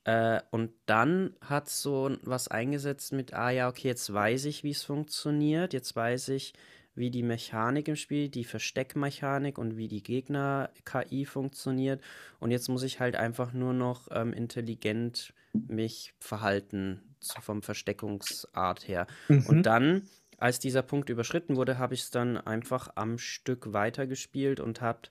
Äh, 0.05 0.41
und 0.51 0.71
dann 0.85 1.35
hat 1.41 1.69
so 1.69 2.15
was 2.23 2.47
eingesetzt 2.47 3.11
mit, 3.13 3.33
ah 3.33 3.49
ja, 3.51 3.67
okay, 3.69 3.87
jetzt 3.89 4.11
weiß 4.13 4.45
ich, 4.45 4.63
wie 4.63 4.71
es 4.71 4.83
funktioniert, 4.83 5.73
jetzt 5.73 5.95
weiß 5.95 6.29
ich, 6.29 6.53
wie 6.95 7.11
die 7.11 7.23
Mechanik 7.23 7.87
im 7.87 7.95
Spiel, 7.95 8.29
die 8.29 8.43
Versteckmechanik 8.43 9.57
und 9.57 9.77
wie 9.77 9.87
die 9.87 10.03
Gegner-KI 10.03 11.25
funktioniert. 11.25 12.01
Und 12.39 12.51
jetzt 12.51 12.67
muss 12.69 12.83
ich 12.83 12.99
halt 12.99 13.15
einfach 13.15 13.53
nur 13.53 13.73
noch 13.73 14.07
ähm, 14.11 14.33
intelligent 14.33 15.33
mich 15.67 16.13
verhalten, 16.19 17.01
vom 17.41 17.61
Versteckungsart 17.61 18.87
her. 18.87 19.07
Mhm. 19.27 19.45
Und 19.47 19.63
dann, 19.63 20.03
als 20.37 20.59
dieser 20.59 20.81
Punkt 20.81 21.09
überschritten 21.09 21.55
wurde, 21.55 21.77
habe 21.77 21.93
ich 21.93 22.01
es 22.01 22.11
dann 22.11 22.37
einfach 22.37 22.89
am 22.95 23.17
Stück 23.17 23.73
weitergespielt 23.73 24.59
und 24.59 24.81
habe 24.81 25.09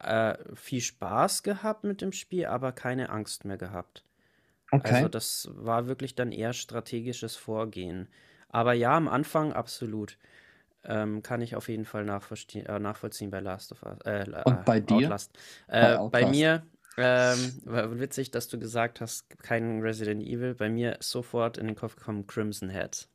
äh, 0.00 0.36
viel 0.54 0.80
Spaß 0.80 1.42
gehabt 1.42 1.84
mit 1.84 2.00
dem 2.00 2.12
Spiel, 2.12 2.46
aber 2.46 2.72
keine 2.72 3.10
Angst 3.10 3.44
mehr 3.44 3.58
gehabt. 3.58 4.04
Okay. 4.70 4.94
Also 4.94 5.08
das 5.08 5.48
war 5.52 5.86
wirklich 5.86 6.14
dann 6.14 6.30
eher 6.30 6.52
strategisches 6.52 7.36
Vorgehen. 7.36 8.08
Aber 8.48 8.72
ja, 8.74 8.96
am 8.96 9.08
Anfang 9.08 9.52
absolut. 9.52 10.18
Ähm, 10.84 11.22
kann 11.22 11.42
ich 11.42 11.56
auf 11.56 11.68
jeden 11.68 11.84
Fall 11.84 12.04
nachvollziehen, 12.04 12.64
äh, 12.66 12.78
nachvollziehen 12.78 13.30
bei 13.30 13.40
Last 13.40 13.72
of 13.72 13.82
Us. 13.82 13.98
Äh, 14.04 14.24
Und 14.44 14.64
bei 14.64 14.80
dir? 14.80 15.06
Outlast. 15.06 15.36
Äh, 15.66 15.80
bei 15.82 15.98
Outlast. 15.98 16.30
mir, 16.30 16.62
ähm, 16.98 17.52
war 17.64 17.98
witzig, 18.00 18.30
dass 18.30 18.48
du 18.48 18.58
gesagt 18.58 19.00
hast, 19.00 19.38
kein 19.42 19.80
Resident 19.80 20.22
Evil. 20.22 20.54
Bei 20.54 20.68
mir 20.68 20.98
ist 20.98 21.10
sofort 21.10 21.56
in 21.56 21.66
den 21.66 21.76
Kopf 21.76 21.96
gekommen 21.96 22.26
Crimson 22.26 22.68
Heads. 22.70 23.08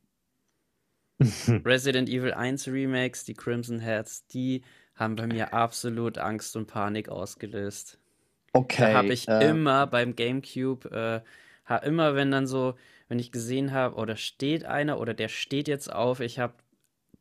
Resident 1.66 2.10
Evil 2.10 2.34
1 2.34 2.68
Remakes, 2.68 3.26
die 3.26 3.34
Crimson 3.34 3.80
Heads, 3.80 4.26
die 4.28 4.64
haben 4.96 5.16
bei 5.16 5.28
mir 5.28 5.54
absolut 5.54 6.18
Angst 6.18 6.56
und 6.56 6.68
Panik 6.68 7.10
ausgelöst. 7.10 8.00
okay. 8.54 8.92
Da 8.92 8.98
habe 8.98 9.14
ich 9.14 9.28
äh, 9.28 9.50
immer 9.50 9.86
beim 9.88 10.16
GameCube, 10.16 11.24
äh, 11.70 11.86
immer 11.86 12.16
wenn 12.16 12.32
dann 12.32 12.48
so, 12.48 12.76
wenn 13.10 13.20
ich 13.20 13.32
gesehen 13.32 13.74
habe, 13.74 13.96
oder 13.96 14.16
steht 14.16 14.66
einer 14.66 15.00
oder 15.00 15.14
der 15.14 15.28
steht 15.28 15.68
jetzt 15.68 15.92
auf, 15.92 16.20
ich 16.20 16.40
habe 16.40 16.54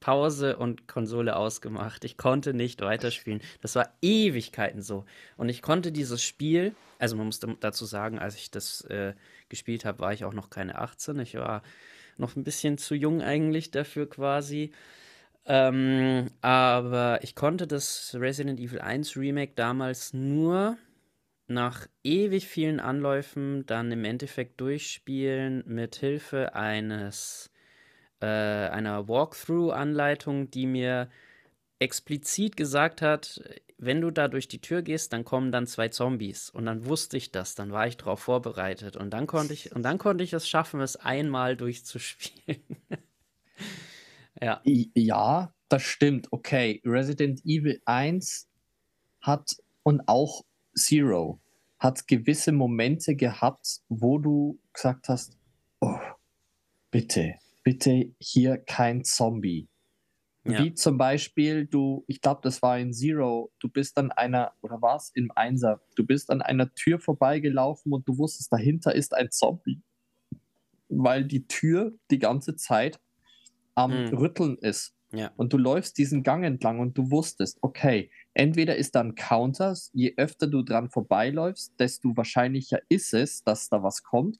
Pause 0.03 0.57
und 0.57 0.88
Konsole 0.88 1.36
ausgemacht. 1.36 2.05
Ich 2.05 2.16
konnte 2.16 2.55
nicht 2.55 2.80
weiterspielen. 2.80 3.40
Das 3.61 3.76
war 3.76 3.94
Ewigkeiten 4.03 4.82
so. 4.82 5.05
Und 5.36 5.48
ich 5.48 5.62
konnte 5.62 5.92
dieses 5.92 6.24
Spiel, 6.24 6.74
also 6.98 7.14
man 7.14 7.26
muss 7.26 7.38
dazu 7.38 7.84
sagen, 7.84 8.18
als 8.18 8.34
ich 8.34 8.50
das 8.50 8.80
äh, 8.86 9.14
gespielt 9.48 9.84
habe, 9.84 10.00
war 10.00 10.12
ich 10.12 10.24
auch 10.24 10.32
noch 10.32 10.50
keine 10.50 10.78
18. 10.78 11.20
Ich 11.20 11.36
war 11.36 11.62
noch 12.18 12.34
ein 12.34 12.42
bisschen 12.42 12.78
zu 12.78 12.96
jung 12.96 13.22
eigentlich 13.22 13.70
dafür 13.70 14.11
quasi. 14.11 14.72
Ähm, 15.44 16.30
aber 16.40 17.20
ich 17.22 17.36
konnte 17.36 17.68
das 17.68 18.16
Resident 18.18 18.59
Evil 18.59 18.80
1 18.80 19.16
Remake 19.16 19.53
damals 19.55 20.12
nur 20.12 20.76
nach 21.46 21.86
ewig 22.03 22.48
vielen 22.48 22.80
Anläufen 22.80 23.66
dann 23.66 23.92
im 23.92 24.05
Endeffekt 24.05 24.61
durchspielen 24.61 25.62
mit 25.64 25.94
Hilfe 25.94 26.57
eines 26.57 27.51
äh, 28.22 28.26
einer 28.26 29.08
Walkthrough-Anleitung, 29.08 30.50
die 30.50 30.66
mir 30.66 31.10
explizit 31.80 32.56
gesagt 32.56 33.02
hat, 33.02 33.42
wenn 33.76 34.00
du 34.00 34.12
da 34.12 34.28
durch 34.28 34.46
die 34.46 34.60
Tür 34.60 34.82
gehst, 34.82 35.12
dann 35.12 35.24
kommen 35.24 35.50
dann 35.50 35.66
zwei 35.66 35.88
Zombies. 35.88 36.48
Und 36.50 36.66
dann 36.66 36.86
wusste 36.86 37.16
ich 37.16 37.32
das, 37.32 37.56
dann 37.56 37.72
war 37.72 37.88
ich 37.88 37.96
darauf 37.96 38.20
vorbereitet. 38.20 38.96
Und 38.96 39.10
dann 39.10 39.26
konnte 39.26 39.52
ich, 39.52 39.74
und 39.74 39.82
dann 39.82 39.98
konnte 39.98 40.22
ich 40.22 40.32
es 40.32 40.48
schaffen, 40.48 40.80
es 40.80 40.94
einmal 40.96 41.56
durchzuspielen. 41.56 42.62
ja. 44.40 44.62
Ja, 44.64 45.52
das 45.68 45.82
stimmt. 45.82 46.28
Okay, 46.30 46.80
Resident 46.84 47.44
Evil 47.44 47.82
1 47.84 48.48
hat 49.20 49.56
und 49.82 50.06
auch 50.06 50.44
Zero 50.76 51.40
hat 51.80 52.06
gewisse 52.06 52.52
Momente 52.52 53.16
gehabt, 53.16 53.80
wo 53.88 54.18
du 54.18 54.60
gesagt 54.72 55.08
hast, 55.08 55.36
oh, 55.80 55.98
bitte, 56.92 57.34
bitte 57.62 58.14
hier 58.18 58.58
kein 58.58 59.04
Zombie. 59.04 59.68
Ja. 60.44 60.58
Wie 60.58 60.74
zum 60.74 60.98
Beispiel, 60.98 61.66
du, 61.66 62.04
ich 62.08 62.20
glaube, 62.20 62.40
das 62.42 62.62
war 62.62 62.78
in 62.78 62.92
Zero, 62.92 63.52
du 63.60 63.68
bist 63.68 63.96
an 63.96 64.10
einer, 64.10 64.52
oder 64.60 64.82
war 64.82 64.96
es 64.96 65.12
im 65.14 65.30
Einser, 65.36 65.80
du 65.94 66.04
bist 66.04 66.30
an 66.30 66.42
einer 66.42 66.74
Tür 66.74 66.98
vorbeigelaufen 66.98 67.92
und 67.92 68.08
du 68.08 68.18
wusstest, 68.18 68.52
dahinter 68.52 68.94
ist 68.94 69.14
ein 69.14 69.30
Zombie. 69.30 69.82
Weil 70.88 71.24
die 71.24 71.46
Tür 71.46 71.92
die 72.10 72.18
ganze 72.18 72.56
Zeit 72.56 73.00
am 73.74 73.92
Hm. 73.92 74.16
Rütteln 74.18 74.58
ist. 74.58 74.94
Ja. 75.12 75.30
Und 75.36 75.52
du 75.52 75.58
läufst 75.58 75.98
diesen 75.98 76.22
Gang 76.22 76.44
entlang 76.44 76.80
und 76.80 76.96
du 76.96 77.10
wusstest, 77.10 77.58
okay, 77.60 78.10
entweder 78.34 78.76
ist 78.76 78.94
da 78.94 79.00
ein 79.00 79.14
Counter, 79.14 79.76
je 79.92 80.14
öfter 80.16 80.46
du 80.46 80.62
dran 80.62 80.90
vorbeiläufst, 80.90 81.74
desto 81.78 82.16
wahrscheinlicher 82.16 82.80
ist 82.88 83.12
es, 83.14 83.44
dass 83.44 83.68
da 83.68 83.82
was 83.82 84.02
kommt. 84.02 84.38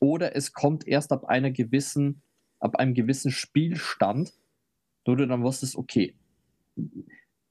Oder 0.00 0.34
es 0.36 0.52
kommt 0.54 0.86
erst 0.88 1.12
ab 1.12 1.26
einer 1.26 1.50
gewissen, 1.50 2.22
ab 2.60 2.76
einem 2.76 2.94
gewissen 2.94 3.30
Spielstand, 3.30 4.32
wo 5.04 5.14
du 5.14 5.26
dann 5.26 5.42
wusstest, 5.42 5.76
okay, 5.76 6.16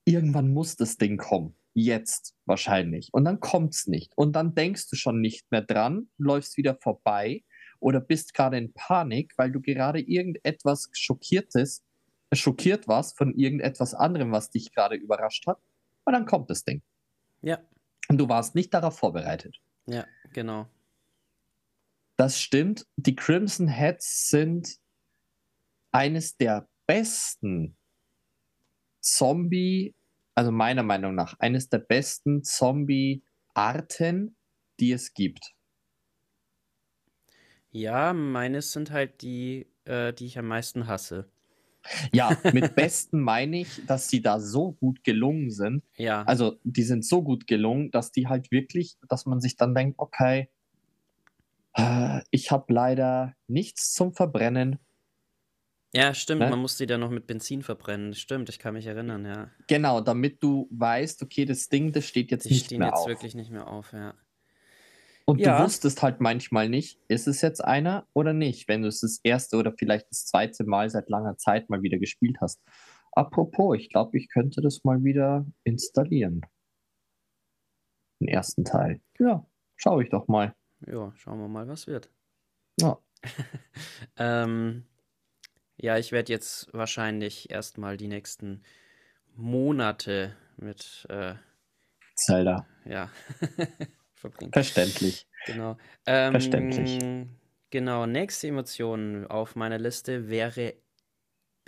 irgendwann 0.06 0.54
muss 0.54 0.76
das 0.76 0.98
Ding 0.98 1.18
kommen. 1.18 1.56
Jetzt 1.74 2.36
wahrscheinlich. 2.46 3.10
Und 3.12 3.26
dann 3.26 3.40
kommt 3.40 3.74
es 3.76 3.88
nicht. 3.88 4.12
Und 4.18 4.34
dann 4.34 4.56
denkst 4.56 4.90
du 4.90 4.96
schon 4.96 5.22
nicht 5.22 5.52
mehr 5.52 5.62
dran, 5.62 6.10
läufst 6.18 6.58
wieder 6.58 6.76
vorbei 6.76 7.44
oder 7.80 8.00
bist 8.02 8.34
gerade 8.34 8.58
in 8.58 8.74
Panik, 8.74 9.34
weil 9.38 9.52
du 9.52 9.62
gerade 9.62 10.00
irgendetwas 10.00 10.90
Schockiertes, 10.94 11.84
äh, 12.32 12.36
schockiert 12.36 12.88
warst 12.88 13.18
von 13.18 13.34
irgendetwas 13.36 13.94
anderem, 13.94 14.32
was 14.32 14.50
dich 14.50 14.72
gerade 14.74 14.96
überrascht 14.96 15.48
hat. 15.48 15.60
Und 16.06 16.14
dann 16.14 16.26
kommt 16.26 16.50
das 16.50 16.64
Ding. 16.64 16.82
Ja, 17.42 17.60
Und 18.10 18.18
du 18.18 18.28
warst 18.28 18.56
nicht 18.56 18.74
darauf 18.74 18.98
vorbereitet. 18.98 19.62
ja, 19.86 20.06
genau. 20.34 20.68
Das 22.18 22.42
stimmt. 22.42 22.86
Die 22.98 23.16
Crimson 23.16 23.70
Heads 23.70 24.28
sind 24.30 24.79
eines 25.92 26.38
der 26.38 26.68
besten 26.88 27.78
Zombie, 29.02 29.96
also 30.36 30.52
meiner 30.52 30.84
Meinung 30.84 31.16
nach, 31.16 31.38
eines 31.40 31.70
der 31.70 31.80
besten 31.80 32.44
Zombie-Arten, 32.44 34.36
die 34.80 34.92
es 34.92 35.14
gibt. 35.14 35.54
Ja, 37.72 38.14
meines 38.14 38.72
sind 38.72 38.92
halt 38.92 39.22
die, 39.22 39.68
äh, 39.86 40.14
die 40.14 40.26
ich 40.26 40.40
am 40.40 40.48
meisten 40.48 40.88
hasse. 40.88 41.30
Ja, 42.12 42.36
mit 42.52 42.76
besten 42.76 43.22
meine 43.22 43.62
ich, 43.62 43.86
dass 43.86 44.10
sie 44.10 44.22
da 44.22 44.40
so 44.40 44.74
gut 44.74 45.04
gelungen 45.04 45.52
sind. 45.52 45.84
Ja. 45.96 46.24
Also, 46.24 46.60
die 46.64 46.84
sind 46.84 47.06
so 47.06 47.24
gut 47.24 47.48
gelungen, 47.48 47.92
dass 47.92 48.12
die 48.12 48.28
halt 48.28 48.52
wirklich, 48.52 48.98
dass 49.08 49.26
man 49.26 49.40
sich 49.40 49.56
dann 49.56 49.76
denkt, 49.76 50.00
okay, 50.00 50.50
äh, 51.76 52.22
ich 52.32 52.52
habe 52.52 52.74
leider 52.74 53.36
nichts 53.48 53.94
zum 53.94 54.14
Verbrennen. 54.14 54.80
Ja, 55.94 56.14
stimmt, 56.14 56.42
Ne? 56.42 56.50
man 56.52 56.60
muss 56.60 56.78
die 56.78 56.86
dann 56.86 57.00
noch 57.00 57.10
mit 57.10 57.26
Benzin 57.26 57.64
verbrennen. 57.64 58.14
Stimmt, 58.14 58.50
ich 58.50 58.60
kann 58.60 58.76
mich 58.76 58.86
erinnern, 58.86 59.26
ja. 59.26 59.50
Genau, 59.68 60.02
damit 60.02 60.42
du 60.44 60.68
weißt, 60.72 61.24
okay, 61.24 61.46
das 61.46 61.68
Ding, 61.70 61.92
das 61.92 62.06
steht 62.06 62.30
jetzt 62.32 62.46
Die 62.46 62.52
nicht 62.52 62.66
stehen 62.66 62.80
mehr 62.80 62.90
jetzt 62.90 63.00
auf. 63.00 63.08
wirklich 63.08 63.34
nicht 63.36 63.50
mehr 63.52 63.68
auf, 63.68 63.92
ja. 63.94 64.14
Und 65.26 65.46
Ja. 65.46 65.60
du 65.60 65.64
wusstest 65.66 66.02
halt 66.02 66.22
manchmal 66.22 66.70
nicht, 66.70 67.00
ist 67.08 67.28
es 67.28 67.42
jetzt 67.42 67.64
einer 67.64 68.08
oder 68.14 68.34
nicht, 68.34 68.68
wenn 68.68 68.82
du 68.82 68.88
es 68.88 69.02
das 69.02 69.20
erste 69.24 69.58
oder 69.58 69.74
vielleicht 69.78 70.10
das 70.10 70.26
zweite 70.26 70.64
Mal 70.64 70.90
seit 70.90 71.10
langer 71.10 71.38
Zeit 71.38 71.70
mal 71.70 71.82
wieder 71.84 71.98
gespielt 72.00 72.38
hast. 72.42 72.60
Apropos, 73.12 73.78
ich 73.78 73.90
glaube, 73.90 74.18
ich 74.18 74.30
könnte 74.30 74.62
das 74.62 74.84
mal 74.84 75.04
wieder 75.04 75.46
installieren. 75.64 76.42
Den 78.20 78.28
ersten 78.28 78.66
Teil. 78.66 79.02
Ja, 79.20 79.46
schaue 79.76 80.04
ich 80.04 80.10
doch 80.10 80.28
mal. 80.28 80.56
Ja, 80.88 81.12
schauen 81.16 81.40
wir 81.40 81.48
mal, 81.48 81.68
was 81.68 81.88
wird. 81.88 82.10
Ja. 82.80 82.98
Ähm, 84.18 84.86
ja, 85.82 85.98
ich 85.98 86.12
werde 86.12 86.32
jetzt 86.32 86.74
wahrscheinlich 86.74 87.50
erstmal 87.50 87.98
die 87.98 88.08
nächsten 88.08 88.64
Monate 89.36 90.36
mit, 90.58 91.06
äh, 91.10 91.36
Zelda. 92.16 92.68
ja, 92.86 93.10
verbringen. 94.14 94.52
Verständlich. 94.52 95.28
Genau. 95.46 95.78
Ähm, 96.06 96.34
Verständlich. 96.34 97.00
Genau, 97.72 98.06
nächste 98.06 98.48
Emotion 98.48 99.28
auf 99.28 99.56
meiner 99.56 99.78
Liste 99.78 100.28
wäre, 100.28 100.74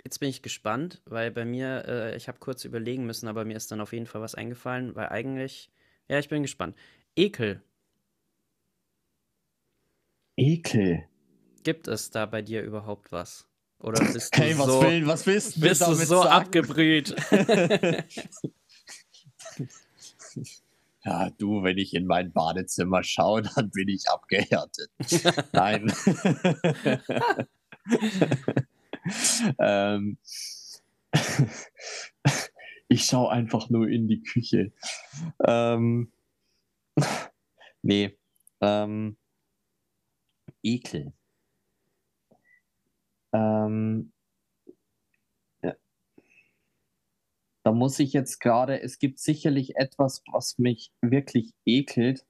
jetzt 0.04 0.18
bin 0.18 0.28
ich 0.28 0.42
gespannt, 0.42 1.00
weil 1.04 1.30
bei 1.30 1.44
mir, 1.44 1.84
äh, 1.86 2.16
ich 2.16 2.28
habe 2.28 2.38
kurz 2.38 2.64
überlegen 2.64 3.06
müssen, 3.06 3.28
aber 3.28 3.44
mir 3.44 3.56
ist 3.56 3.70
dann 3.70 3.80
auf 3.80 3.92
jeden 3.92 4.06
Fall 4.06 4.20
was 4.20 4.34
eingefallen, 4.34 4.94
weil 4.96 5.08
eigentlich, 5.08 5.70
ja, 6.08 6.18
ich 6.18 6.28
bin 6.28 6.42
gespannt. 6.42 6.76
Ekel, 7.16 7.62
Ekel. 10.36 11.04
gibt 11.62 11.88
es 11.88 12.10
da 12.10 12.26
bei 12.26 12.42
dir 12.42 12.62
überhaupt 12.62 13.12
was? 13.12 13.48
Oder 13.82 14.04
bist 14.12 14.36
du 14.36 14.40
Hey, 14.40 14.56
was, 14.58 14.66
so, 14.66 14.82
will, 14.82 15.06
was 15.06 15.26
willst 15.26 15.60
bist 15.60 15.80
du 15.82 15.94
so 15.94 16.22
sagen? 16.22 16.28
abgebrüht? 16.28 17.14
Ja, 21.04 21.30
du, 21.30 21.64
wenn 21.64 21.78
ich 21.78 21.94
in 21.94 22.06
mein 22.06 22.32
Badezimmer 22.32 23.02
schaue, 23.02 23.42
dann 23.42 23.70
bin 23.70 23.88
ich 23.88 24.08
abgehärtet. 24.08 24.88
Nein. 25.52 25.92
ähm, 29.58 30.16
ich 32.86 33.04
schaue 33.04 33.32
einfach 33.32 33.68
nur 33.68 33.88
in 33.88 34.06
die 34.06 34.22
Küche. 34.22 34.70
Ähm, 35.44 36.12
nee. 37.82 38.16
Ähm, 38.60 39.16
Ekel. 40.62 41.12
Ähm, 43.32 44.12
ja. 45.62 45.74
Da 47.64 47.72
muss 47.72 47.98
ich 47.98 48.12
jetzt 48.12 48.40
gerade, 48.40 48.80
es 48.80 48.98
gibt 48.98 49.18
sicherlich 49.18 49.76
etwas, 49.76 50.22
was 50.32 50.58
mich 50.58 50.92
wirklich 51.00 51.52
ekelt, 51.64 52.26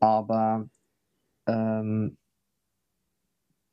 aber 0.00 0.68
ähm, 1.46 2.16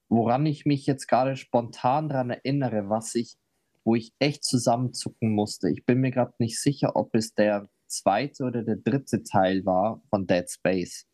woran 0.09 0.45
ich 0.45 0.65
mich 0.65 0.85
jetzt 0.85 1.07
gerade 1.07 1.35
spontan 1.35 2.09
daran 2.09 2.29
erinnere, 2.29 2.89
was 2.89 3.15
ich, 3.15 3.37
wo 3.83 3.95
ich 3.95 4.13
echt 4.19 4.43
zusammenzucken 4.43 5.33
musste. 5.33 5.69
Ich 5.69 5.85
bin 5.85 5.99
mir 5.99 6.11
gerade 6.11 6.33
nicht 6.39 6.59
sicher, 6.59 6.95
ob 6.95 7.15
es 7.15 7.33
der 7.33 7.69
zweite 7.87 8.43
oder 8.43 8.63
der 8.63 8.77
dritte 8.77 9.23
Teil 9.23 9.65
war 9.65 10.01
von 10.09 10.27
Dead 10.27 10.49
Space. 10.49 11.07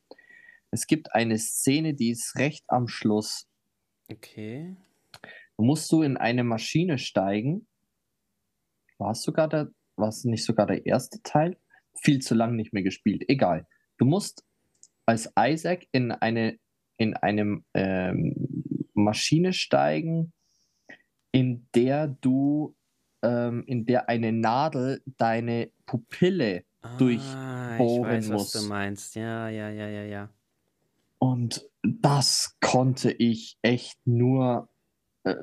Es 0.71 0.87
gibt 0.87 1.13
eine 1.13 1.37
Szene, 1.37 1.93
die 1.93 2.09
ist 2.09 2.35
recht 2.37 2.63
am 2.67 2.87
Schluss. 2.87 3.47
Okay. 4.11 4.75
Musst 5.57 5.91
du 5.91 6.01
in 6.01 6.17
eine 6.17 6.43
Maschine 6.43 6.97
steigen. 6.97 7.67
War 8.97 9.11
es 9.11 9.21
sogar 9.21 9.47
der, 9.47 9.69
war 9.95 10.09
es 10.09 10.23
nicht 10.23 10.43
sogar 10.43 10.67
der 10.67 10.85
erste 10.85 11.21
Teil? 11.23 11.57
Viel 11.95 12.19
zu 12.19 12.35
lang 12.35 12.55
nicht 12.55 12.73
mehr 12.73 12.83
gespielt. 12.83 13.23
Egal. 13.27 13.67
Du 13.97 14.05
musst 14.05 14.43
als 15.05 15.31
Isaac 15.37 15.85
in 15.91 16.11
eine 16.11 16.57
in 16.97 17.15
einem 17.15 17.65
ähm, 17.73 18.35
Maschine 18.93 19.53
steigen, 19.53 20.31
in 21.31 21.67
der 21.75 22.07
du 22.07 22.75
ähm, 23.23 23.63
in 23.65 23.85
der 23.85 24.09
eine 24.09 24.31
Nadel 24.31 25.01
deine 25.17 25.71
Pupille 25.85 26.63
durchbohren 26.97 28.05
Ah, 28.05 28.17
ich 28.17 28.27
weiß, 28.29 28.29
was 28.31 28.51
du 28.51 28.59
muss. 28.59 28.67
meinst. 28.67 29.15
Ja, 29.15 29.49
ja, 29.49 29.69
ja, 29.69 29.87
ja, 29.89 30.03
ja. 30.03 30.29
Und 31.19 31.67
das 31.83 32.57
konnte 32.61 33.11
ich 33.11 33.57
echt 33.61 33.97
nur 34.05 34.69
äh, 35.23 35.35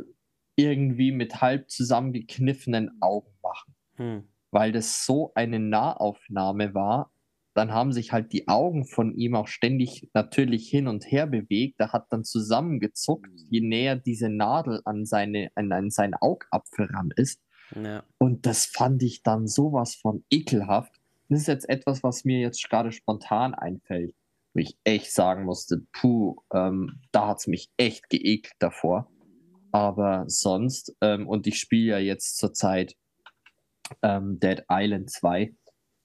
irgendwie 0.57 1.13
mit 1.13 1.41
halb 1.41 1.71
zusammengekniffenen 1.71 3.01
Augen 3.01 3.33
machen, 3.43 3.75
Hm. 3.97 4.29
weil 4.51 4.73
das 4.73 5.05
so 5.07 5.33
eine 5.35 5.59
Nahaufnahme 5.59 6.75
war. 6.75 7.13
Dann 7.55 7.73
haben 7.73 7.93
sich 7.93 8.13
halt 8.13 8.33
die 8.33 8.47
Augen 8.47 8.85
von 8.85 9.13
ihm 9.15 9.35
auch 9.35 9.49
ständig 9.49 10.09
natürlich 10.15 10.69
hin 10.69 10.87
und 10.87 11.11
her 11.11 11.27
bewegt. 11.27 11.81
Er 11.81 11.93
hat 11.93 12.07
dann 12.11 12.25
zusammengezuckt, 12.25 13.29
je 13.51 13.61
näher 13.61 13.97
diese 13.97 14.29
Nadel 14.29 14.81
an, 14.85 15.05
seine, 15.05 15.51
an, 15.57 15.73
an 15.73 15.91
seinen 15.91 16.15
Augapfel 16.15 16.87
ran 16.87 17.11
ist. 17.17 17.41
Ja. 17.75 18.05
Und 18.19 18.47
das 18.47 18.67
fand 18.67 19.03
ich 19.03 19.23
dann 19.23 19.49
sowas 19.49 19.95
von 19.97 20.25
ekelhaft. 20.31 20.93
Das 21.29 21.41
ist 21.41 21.49
jetzt 21.49 21.69
etwas, 21.69 22.03
was 22.03 22.25
mir 22.25 22.39
jetzt 22.41 22.69
gerade 22.69 22.93
spontan 22.93 23.55
einfällt, 23.55 24.15
wo 24.55 24.61
ich 24.61 24.77
echt 24.85 25.13
sagen 25.13 25.45
musste, 25.45 25.87
puh, 25.93 26.37
ähm, 26.53 27.01
da 27.13 27.29
hat 27.29 27.39
es 27.39 27.47
mich 27.47 27.69
echt 27.77 28.09
geekelt 28.11 28.55
davor. 28.59 29.11
Aber 29.73 30.25
sonst, 30.27 30.97
ähm, 31.01 31.29
und 31.29 31.47
ich 31.47 31.59
spiele 31.59 31.93
ja 31.93 31.99
jetzt 31.99 32.37
zurzeit 32.37 32.95
ähm, 34.03 34.39
Dead 34.41 34.65
Island 34.69 35.11
2, 35.11 35.55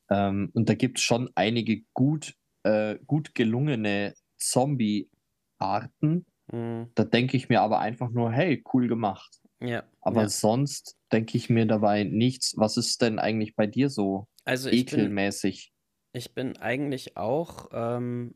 ähm, 0.09 0.51
und 0.53 0.69
da 0.69 0.75
gibt 0.75 0.99
es 0.99 1.03
schon 1.03 1.29
einige 1.35 1.81
gut, 1.93 2.35
äh, 2.63 2.97
gut 3.05 3.35
gelungene 3.35 4.13
Zombie-Arten. 4.37 6.25
Hm. 6.51 6.91
Da 6.93 7.03
denke 7.03 7.37
ich 7.37 7.49
mir 7.49 7.61
aber 7.61 7.79
einfach 7.79 8.09
nur, 8.11 8.31
hey, 8.31 8.63
cool 8.73 8.87
gemacht. 8.87 9.39
Ja. 9.59 9.83
Aber 10.01 10.23
ja. 10.23 10.29
sonst 10.29 10.97
denke 11.11 11.37
ich 11.37 11.49
mir 11.49 11.65
dabei 11.65 12.03
nichts. 12.03 12.53
Was 12.57 12.77
ist 12.77 13.01
denn 13.01 13.19
eigentlich 13.19 13.55
bei 13.55 13.67
dir 13.67 13.89
so 13.89 14.27
Also 14.43 14.69
ich 14.69 14.85
bin, 14.85 14.99
ekelmäßig? 14.99 15.73
ich 16.13 16.33
bin 16.33 16.57
eigentlich 16.57 17.17
auch, 17.17 17.69
ähm, 17.73 18.35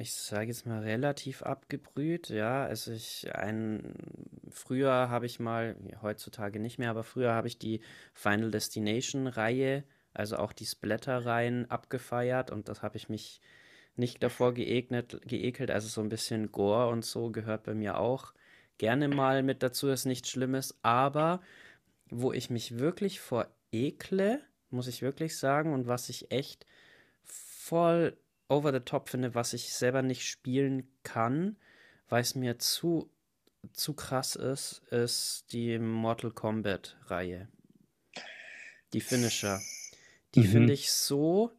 ich 0.00 0.14
sage 0.14 0.46
jetzt 0.46 0.66
mal 0.66 0.80
relativ 0.80 1.42
abgebrüht, 1.42 2.30
ja. 2.30 2.64
Also 2.64 2.92
ich 2.92 3.34
ein, 3.34 3.94
früher 4.50 5.10
habe 5.10 5.26
ich 5.26 5.38
mal, 5.40 5.76
heutzutage 6.00 6.58
nicht 6.58 6.78
mehr, 6.78 6.90
aber 6.90 7.04
früher 7.04 7.32
habe 7.32 7.48
ich 7.48 7.58
die 7.58 7.82
Final 8.14 8.50
Destination 8.50 9.26
Reihe, 9.26 9.84
also 10.14 10.36
auch 10.38 10.52
die 10.54 10.64
Splatter-Reihen 10.64 11.70
abgefeiert 11.70 12.50
und 12.50 12.68
das 12.68 12.82
habe 12.82 12.96
ich 12.96 13.08
mich 13.10 13.42
nicht 13.96 14.22
davor 14.22 14.54
geeknet, 14.54 15.20
geekelt. 15.26 15.70
Also 15.70 15.88
so 15.88 16.00
ein 16.00 16.08
bisschen 16.08 16.50
Gore 16.50 16.88
und 16.88 17.04
so 17.04 17.30
gehört 17.30 17.64
bei 17.64 17.74
mir 17.74 17.98
auch 17.98 18.32
gerne 18.78 19.08
mal 19.08 19.42
mit 19.42 19.62
dazu, 19.62 19.88
ist 19.88 20.06
nichts 20.06 20.30
Schlimmes, 20.30 20.78
aber 20.82 21.42
wo 22.08 22.32
ich 22.32 22.48
mich 22.48 22.78
wirklich 22.78 23.20
vor 23.20 23.48
ekle, 23.70 24.40
muss 24.70 24.88
ich 24.88 25.02
wirklich 25.02 25.36
sagen, 25.36 25.74
und 25.74 25.86
was 25.86 26.08
ich 26.08 26.30
echt 26.32 26.64
voll 27.22 28.16
over 28.50 28.72
the 28.72 28.80
top 28.80 29.08
finde, 29.08 29.34
was 29.34 29.52
ich 29.52 29.72
selber 29.72 30.02
nicht 30.02 30.26
spielen 30.26 30.88
kann, 31.02 31.56
weil 32.08 32.22
es 32.22 32.34
mir 32.34 32.58
zu, 32.58 33.10
zu 33.72 33.94
krass 33.94 34.36
ist, 34.36 34.82
ist 34.90 35.52
die 35.52 35.78
Mortal 35.78 36.32
Kombat-Reihe. 36.32 37.48
Die 38.92 39.00
Finisher. 39.00 39.60
Die 40.34 40.40
Mhm. 40.40 40.46
finde 40.46 40.72
ich 40.72 40.90
so 40.90 41.52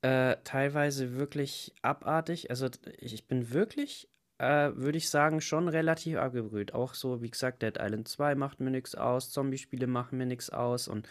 äh, 0.00 0.36
teilweise 0.44 1.16
wirklich 1.16 1.74
abartig. 1.82 2.50
Also 2.50 2.68
ich, 2.98 3.26
bin 3.26 3.52
wirklich, 3.52 4.08
äh, 4.38 4.70
würde 4.74 4.98
ich 4.98 5.10
sagen, 5.10 5.40
schon 5.40 5.68
relativ 5.68 6.16
abgebrüht. 6.16 6.72
Auch 6.72 6.94
so, 6.94 7.20
wie 7.20 7.30
gesagt, 7.30 7.62
Dead 7.62 7.76
Island 7.78 8.08
2 8.08 8.34
macht 8.34 8.60
mir 8.60 8.70
nichts 8.70 8.94
aus, 8.94 9.30
Zombie-Spiele 9.30 9.86
machen 9.86 10.16
mir 10.18 10.26
nichts 10.26 10.50
aus 10.50 10.88
und, 10.88 11.08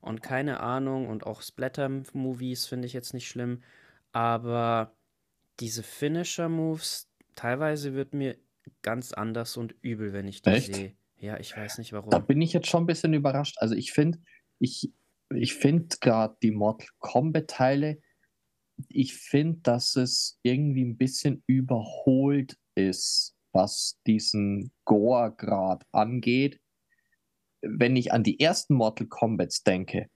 und 0.00 0.22
keine 0.22 0.60
Ahnung. 0.60 1.08
Und 1.08 1.26
auch 1.26 1.42
Splatter-Movies 1.42 2.66
finde 2.66 2.86
ich 2.86 2.92
jetzt 2.92 3.14
nicht 3.14 3.28
schlimm. 3.28 3.62
Aber 4.12 4.96
diese 5.60 5.82
Finisher-Moves, 5.82 7.10
teilweise 7.34 7.94
wird 7.94 8.14
mir 8.14 8.38
ganz 8.82 9.12
anders 9.12 9.56
und 9.56 9.74
übel, 9.82 10.12
wenn 10.12 10.28
ich 10.28 10.42
die 10.42 10.50
Echt? 10.50 10.74
sehe. 10.74 10.96
Ja, 11.16 11.38
ich 11.38 11.56
weiß 11.56 11.78
nicht 11.78 11.92
Da 11.92 12.04
warum. 12.04 12.26
bin 12.26 12.40
ich 12.42 12.52
jetzt 12.52 12.66
schon 12.68 12.82
ein 12.82 12.86
bisschen 12.86 13.14
überrascht. 13.14 13.56
Also 13.58 13.74
ich 13.74 13.92
finde, 13.92 14.18
ich, 14.58 14.92
ich 15.34 15.54
finde 15.54 15.96
gerade 16.00 16.36
die 16.42 16.50
Mortal 16.50 16.88
Kombat-Teile, 16.98 18.00
ich 18.88 19.14
finde, 19.14 19.60
dass 19.62 19.94
es 19.96 20.38
irgendwie 20.42 20.84
ein 20.84 20.96
bisschen 20.96 21.44
überholt 21.46 22.56
ist, 22.74 23.36
was 23.52 24.00
diesen 24.06 24.72
Gore-Grad 24.84 25.86
angeht. 25.92 26.60
Wenn 27.60 27.94
ich 27.94 28.12
an 28.12 28.24
die 28.24 28.40
ersten 28.40 28.74
Mortal 28.74 29.06
Kombats 29.06 29.62
denke, 29.62 30.08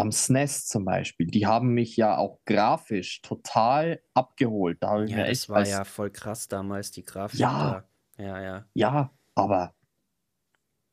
am 0.00 0.12
SNES 0.12 0.66
zum 0.66 0.84
Beispiel, 0.84 1.26
die 1.26 1.46
haben 1.46 1.68
mich 1.74 1.96
ja 1.96 2.16
auch 2.16 2.40
grafisch 2.44 3.22
total 3.22 4.02
abgeholt. 4.14 4.78
Da 4.80 5.02
Ja, 5.04 5.24
echt 5.24 5.48
war 5.48 5.66
ja 5.66 5.84
voll 5.84 6.10
krass 6.10 6.48
damals, 6.48 6.90
die 6.90 7.04
Grafik 7.04 7.40
Ja. 7.40 7.84
da. 8.16 8.22
Ja, 8.22 8.40
ja. 8.42 8.64
ja, 8.74 9.10
aber 9.34 9.74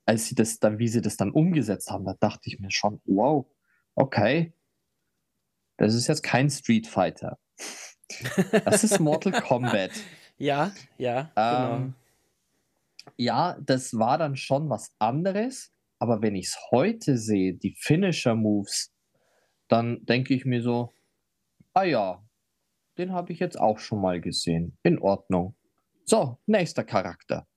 als 0.05 0.27
sie 0.27 0.35
das 0.35 0.59
dann, 0.59 0.79
wie 0.79 0.87
sie 0.87 1.01
das 1.01 1.17
dann 1.17 1.31
umgesetzt 1.31 1.91
haben, 1.91 2.05
da 2.05 2.13
dachte 2.19 2.43
ich 2.49 2.59
mir 2.59 2.71
schon, 2.71 3.01
wow, 3.05 3.45
okay, 3.95 4.53
das 5.77 5.93
ist 5.93 6.07
jetzt 6.07 6.23
kein 6.23 6.49
Street 6.49 6.87
Fighter. 6.87 7.37
Das 8.65 8.83
ist 8.83 8.99
Mortal 8.99 9.33
Kombat. 9.41 9.91
Ja, 10.37 10.71
ja, 10.97 11.31
genau. 11.35 11.75
Ähm, 11.75 11.93
ja, 13.17 13.57
das 13.61 13.97
war 13.97 14.17
dann 14.17 14.35
schon 14.37 14.69
was 14.69 14.93
anderes, 14.99 15.71
aber 15.99 16.21
wenn 16.21 16.35
ich 16.35 16.47
es 16.47 16.57
heute 16.71 17.17
sehe, 17.17 17.53
die 17.53 17.75
Finisher-Moves, 17.77 18.93
dann 19.67 20.05
denke 20.05 20.33
ich 20.33 20.45
mir 20.45 20.61
so, 20.61 20.93
ah 21.73 21.83
ja, 21.83 22.23
den 22.97 23.11
habe 23.11 23.33
ich 23.33 23.39
jetzt 23.39 23.59
auch 23.59 23.79
schon 23.79 24.01
mal 24.01 24.19
gesehen. 24.21 24.77
In 24.83 24.99
Ordnung. 24.99 25.55
So, 26.05 26.39
nächster 26.45 26.83
Charakter. 26.83 27.47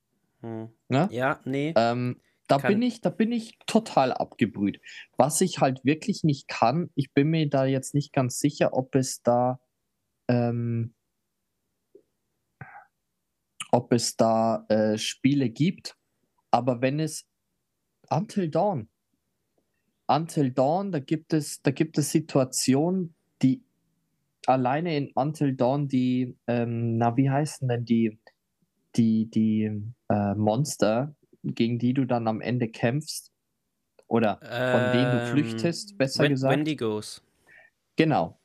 Hm. 0.41 0.69
Ne? 0.89 1.07
Ja, 1.11 1.39
nee. 1.45 1.73
Ähm, 1.75 2.21
da 2.47 2.57
Kann- 2.57 2.73
bin 2.73 2.81
ich, 2.81 3.01
da 3.01 3.09
bin 3.09 3.31
ich 3.31 3.57
total 3.65 4.11
abgebrüht. 4.11 4.81
Was 5.15 5.39
ich 5.41 5.59
halt 5.59 5.85
wirklich 5.85 6.23
nicht 6.23 6.47
kann, 6.47 6.89
ich 6.95 7.13
bin 7.13 7.29
mir 7.29 7.49
da 7.49 7.65
jetzt 7.65 7.93
nicht 7.93 8.11
ganz 8.11 8.39
sicher, 8.39 8.73
ob 8.73 8.93
es 8.95 9.21
da, 9.21 9.61
ähm, 10.27 10.93
ob 13.71 13.93
es 13.93 14.17
da 14.17 14.65
äh, 14.67 14.97
Spiele 14.97 15.49
gibt, 15.49 15.95
aber 16.51 16.81
wenn 16.81 16.99
es 16.99 17.25
Until 18.09 18.49
Dawn, 18.49 18.89
Until 20.13 20.51
Dawn, 20.51 20.91
da 20.91 20.99
gibt 20.99 21.31
es, 21.33 21.61
da 21.61 21.71
gibt 21.71 21.97
es 21.97 22.11
Situationen, 22.11 23.15
die 23.41 23.63
alleine 24.45 24.97
in 24.97 25.11
Until 25.15 25.55
Dawn 25.55 25.87
die, 25.87 26.35
ähm, 26.47 26.97
na 26.97 27.15
wie 27.15 27.29
heißen 27.29 27.67
denn 27.67 27.85
die, 27.85 28.19
die, 28.95 29.27
die 29.29 29.71
äh, 30.09 30.35
Monster, 30.35 31.15
gegen 31.43 31.79
die 31.79 31.93
du 31.93 32.05
dann 32.05 32.27
am 32.27 32.41
Ende 32.41 32.67
kämpfst 32.67 33.31
oder 34.07 34.37
von 34.39 34.91
denen 34.91 35.11
du 35.11 35.17
Ähm, 35.19 35.25
flüchtest, 35.27 35.97
besser 35.97 36.23
Wen- 36.25 36.31
gesagt. 36.31 36.57
Wendigos. 36.57 37.23
Genau. 37.95 38.37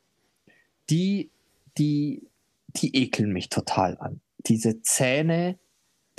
Die, 0.89 1.31
die, 1.79 2.29
die 2.77 2.95
ekeln 2.97 3.33
mich 3.33 3.49
total 3.49 3.99
an. 3.99 4.21
Diese 4.47 4.81
Zähne, 4.83 5.59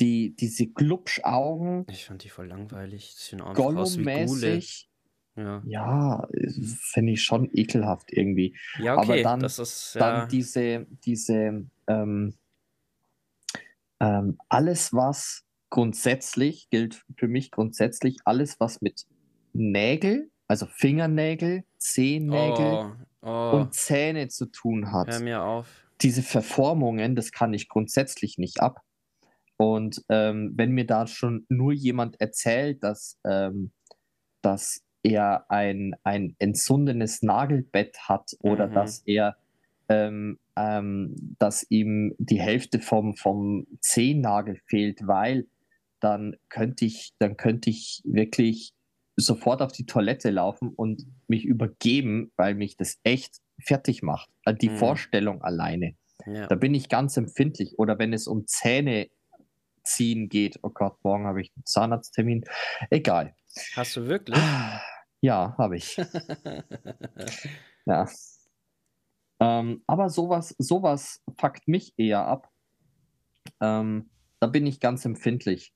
die, 0.01 0.35
diese 0.35 0.67
Glubschaugen, 0.67 1.85
Ich 1.89 2.05
fand 2.05 2.23
die 2.25 2.29
voll 2.29 2.47
langweilig. 2.47 3.15
Gollum-mäßig. 3.53 4.86
Ja. 5.38 5.61
Ja, 5.65 6.27
finde 6.79 7.13
ich 7.13 7.23
schon 7.23 7.49
ekelhaft 7.53 8.11
irgendwie. 8.11 8.55
ja, 8.79 8.93
Aber 8.93 9.13
okay, 9.13 9.23
dann- 9.23 9.39
das 9.39 9.59
ist 9.59 9.95
Dann 9.95 10.15
ja. 10.21 10.25
diese, 10.25 10.88
diese, 11.05 11.65
ähm, 11.88 12.33
ähm, 13.99 14.38
alles, 14.49 14.93
was 14.93 15.43
grundsätzlich, 15.69 16.69
gilt 16.69 17.03
für 17.17 17.27
mich 17.27 17.51
grundsätzlich, 17.51 18.17
alles, 18.25 18.59
was 18.59 18.81
mit 18.81 19.05
Nägel, 19.53 20.31
also 20.47 20.65
Fingernägel, 20.65 21.63
Zehennägel 21.77 22.95
Oh, 23.21 23.27
oh, 23.27 23.57
und 23.57 23.73
Zähne 23.73 24.27
zu 24.29 24.45
tun 24.47 24.91
hat. 24.91 25.07
hör 25.09 25.19
mir 25.19 25.43
auf. 25.43 25.67
diese 26.01 26.21
Verformungen, 26.23 27.15
das 27.15 27.31
kann 27.31 27.53
ich 27.53 27.69
grundsätzlich 27.69 28.38
nicht 28.38 28.61
ab. 28.61 28.81
Und 29.57 30.03
ähm, 30.09 30.53
wenn 30.55 30.71
mir 30.71 30.85
da 30.85 31.07
schon 31.07 31.45
nur 31.49 31.73
jemand 31.73 32.21
erzählt, 32.21 32.83
dass, 32.83 33.17
ähm, 33.25 33.71
dass 34.43 34.83
er 35.11 35.49
ein, 35.49 35.95
ein 36.03 36.35
entzündenes 36.39 37.21
Nagelbett 37.21 37.97
hat 38.07 38.31
oder 38.39 38.67
Mhm. 38.67 38.73
dass 38.73 38.99
er 39.05 39.37
ähm, 39.89 40.37
ähm, 40.57 41.15
dass 41.39 41.65
ihm 41.69 42.13
die 42.17 42.41
Hälfte 42.41 42.79
vom, 42.79 43.15
vom 43.15 43.67
Zehennagel 43.79 44.59
fehlt, 44.65 44.99
weil 45.07 45.47
dann 46.01 46.35
könnte 46.49 46.83
ich, 46.85 47.13
dann 47.19 47.37
könnte 47.37 47.69
ich 47.69 48.01
wirklich 48.03 48.73
sofort 49.15 49.61
auf 49.61 49.71
die 49.71 49.85
Toilette 49.85 50.29
laufen 50.29 50.69
und 50.75 51.03
mich 51.27 51.45
übergeben, 51.45 52.31
weil 52.35 52.53
mich 52.53 52.75
das 52.75 52.99
echt 53.03 53.37
fertig 53.59 54.03
macht. 54.03 54.29
Also 54.43 54.57
die 54.57 54.69
Mhm. 54.69 54.75
Vorstellung 54.77 55.41
alleine. 55.41 55.95
Ja. 56.25 56.47
Da 56.47 56.55
bin 56.55 56.73
ich 56.75 56.89
ganz 56.89 57.15
empfindlich. 57.15 57.75
Oder 57.79 57.97
wenn 57.97 58.11
es 58.11 58.27
um 58.27 58.45
Zähne 58.45 59.07
ziehen 59.83 60.27
geht. 60.27 60.59
Oh 60.63 60.69
Gott, 60.69 60.97
morgen 61.03 61.25
habe 61.25 61.39
ich 61.41 61.51
einen 61.55 61.65
Zahnarzttermin. 61.65 62.43
Egal. 62.89 63.33
Hast 63.75 63.95
du 63.95 64.05
wirklich? 64.07 64.37
Ja, 65.22 65.55
habe 65.57 65.78
ich. 65.78 65.97
Ja. 67.86 68.07
Ähm, 69.39 69.84
aber 69.88 70.09
sowas, 70.09 70.55
sowas 70.57 71.22
fuckt 71.39 71.68
mich 71.68 71.93
eher 71.97 72.26
ab. 72.26 72.49
Ähm, 73.61 74.09
da 74.39 74.47
bin 74.47 74.65
ich 74.65 74.80
ganz 74.80 75.05
empfindlich. 75.05 75.74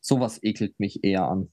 Sowas 0.00 0.42
ekelt 0.42 0.78
mich 0.80 1.04
eher 1.04 1.28
an. 1.28 1.52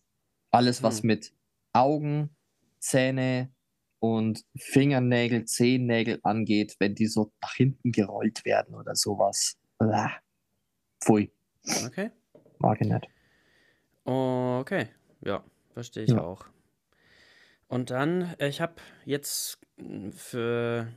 Alles, 0.51 0.83
was 0.83 1.01
Hm. 1.01 1.07
mit 1.07 1.33
Augen, 1.73 2.35
Zähne 2.79 3.53
und 3.99 4.43
Fingernägel, 4.57 5.45
Zehennägel 5.45 6.19
angeht, 6.23 6.75
wenn 6.79 6.95
die 6.95 7.07
so 7.07 7.31
nach 7.41 7.53
hinten 7.53 7.91
gerollt 7.91 8.45
werden 8.45 8.73
oder 8.75 8.95
sowas. 8.95 9.57
Uah. 9.79 10.11
Pfui, 11.03 11.31
Okay. 11.85 12.11
mag 12.59 12.81
ich 12.81 12.87
nicht. 12.87 13.07
Okay. 14.05 14.87
Ja, 15.21 15.43
verstehe 15.73 16.03
ich 16.03 16.09
Ja. 16.09 16.21
auch. 16.23 16.45
Und 17.69 17.91
dann, 17.91 18.35
äh, 18.39 18.49
ich 18.49 18.61
habe 18.61 18.75
jetzt 19.05 19.59
mm, 19.77 20.11
für 20.11 20.91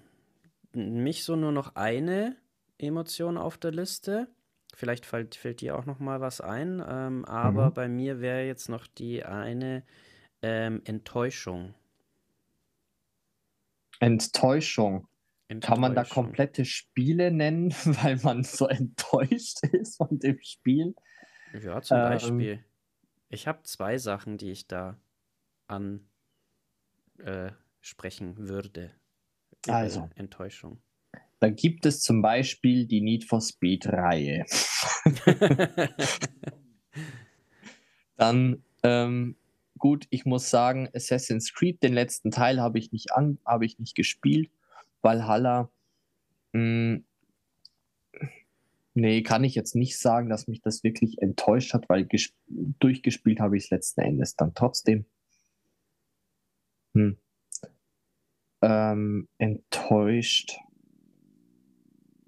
mich 0.74 1.24
so 1.24 1.36
nur 1.36 1.52
noch 1.52 1.76
eine 1.76 2.36
Emotion 2.78 3.38
auf 3.38 3.58
der 3.58 3.72
Liste. 3.72 4.28
Vielleicht 4.74 5.06
fällt, 5.06 5.36
fällt 5.36 5.60
dir 5.62 5.76
auch 5.78 5.86
noch 5.86 6.00
mal 6.00 6.20
was 6.22 6.40
ein. 6.42 6.82
Ähm, 6.86 7.24
aber 7.26 7.70
Mhm. 7.70 7.72
bei 7.72 7.88
mir 7.88 8.20
wäre 8.20 8.46
jetzt 8.46 8.70
noch 8.70 8.86
die 8.88 9.24
eine 9.24 9.84
ähm, 10.42 10.82
Enttäuschung. 10.86 11.74
Enttäuschung. 14.00 15.08
Kann 15.60 15.80
man 15.80 15.94
da 15.94 16.04
Enttäuschung. 16.04 16.04
komplette 16.04 16.64
Spiele 16.64 17.30
nennen, 17.30 17.70
weil 18.02 18.16
man 18.22 18.42
so 18.44 18.66
enttäuscht 18.66 19.64
ist 19.72 19.96
von 19.96 20.18
dem 20.18 20.38
Spiel? 20.42 20.94
Ja, 21.52 21.80
zum 21.82 22.00
Ähm, 22.00 22.02
Beispiel. 22.02 22.64
Ich 23.30 23.46
habe 23.48 23.62
zwei 23.64 23.98
Sachen, 23.98 24.38
die 24.38 24.50
ich 24.52 24.68
da 24.68 25.00
an 25.68 26.08
äh, 27.18 27.50
sprechen 27.80 28.36
würde. 28.36 28.92
Also. 29.68 30.08
Enttäuschung. 30.16 30.82
Da 31.40 31.50
gibt 31.50 31.86
es 31.86 32.00
zum 32.02 32.22
Beispiel 32.22 32.86
die 32.86 33.00
Need 33.00 33.24
for 33.24 33.40
Speed-Reihe. 33.40 34.44
Dann, 38.16 38.62
ähm, 38.84 39.36
gut, 39.78 40.06
ich 40.10 40.24
muss 40.24 40.50
sagen, 40.50 40.88
Assassin's 40.94 41.52
Creed, 41.52 41.82
den 41.82 41.94
letzten 41.94 42.30
Teil 42.30 42.60
habe 42.60 42.78
ich 42.78 42.92
nicht 42.92 43.12
an, 43.12 43.38
habe 43.44 43.64
ich 43.66 43.78
nicht 43.80 43.96
gespielt. 43.96 44.50
Valhalla, 45.00 45.70
mh, 46.52 47.00
nee, 48.94 49.22
kann 49.22 49.42
ich 49.42 49.56
jetzt 49.56 49.74
nicht 49.74 49.98
sagen, 49.98 50.28
dass 50.28 50.46
mich 50.46 50.60
das 50.60 50.84
wirklich 50.84 51.20
enttäuscht 51.20 51.74
hat, 51.74 51.88
weil 51.88 52.02
ges- 52.04 52.34
durchgespielt 52.46 53.40
habe 53.40 53.56
ich 53.56 53.64
es 53.64 53.70
letzten 53.70 54.02
Endes 54.02 54.36
dann 54.36 54.54
trotzdem. 54.54 55.06
Hm. 56.94 57.16
Ähm, 58.62 59.28
enttäuscht. 59.38 60.56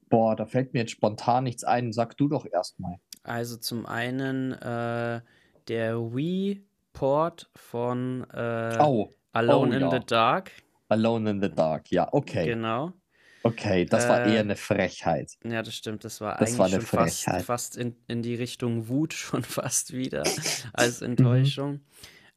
Boah, 0.08 0.36
da 0.36 0.46
fällt 0.46 0.72
mir 0.74 0.80
jetzt 0.80 0.92
spontan 0.92 1.44
nichts 1.44 1.64
ein. 1.64 1.92
Sag 1.92 2.16
du 2.16 2.28
doch 2.28 2.46
erstmal. 2.46 2.96
Also 3.22 3.56
zum 3.56 3.86
einen 3.86 4.52
äh, 4.52 5.20
der 5.68 5.96
Wii-Port 6.14 7.50
von 7.54 8.24
äh, 8.30 8.76
Oh, 8.80 9.10
Alone 9.32 9.70
oh 9.70 9.74
in 9.74 9.80
ja. 9.82 9.90
the 9.90 10.00
Dark. 10.06 10.52
Alone 10.88 11.30
in 11.30 11.40
the 11.42 11.50
Dark. 11.50 11.90
Ja, 11.90 12.08
okay. 12.12 12.46
Genau. 12.46 12.92
Okay, 13.42 13.84
das 13.84 14.08
war 14.08 14.24
Äh, 14.24 14.34
eher 14.34 14.40
eine 14.40 14.56
Frechheit. 14.56 15.32
Ja, 15.44 15.62
das 15.62 15.74
stimmt. 15.74 16.04
Das 16.04 16.20
war 16.20 16.36
Das 16.38 16.48
eigentlich 16.50 16.58
war 16.58 16.66
eine 16.66 16.74
schon 16.76 16.86
fast, 16.86 17.24
Frechheit. 17.24 17.42
fast 17.42 17.76
in, 17.76 17.96
in 18.06 18.22
die 18.22 18.34
Richtung 18.34 18.88
Wut 18.88 19.12
schon 19.14 19.42
fast 19.42 19.92
wieder 19.92 20.22
als 20.72 21.00
Mhm. 21.00 21.06
Enttäuschung. 21.08 21.80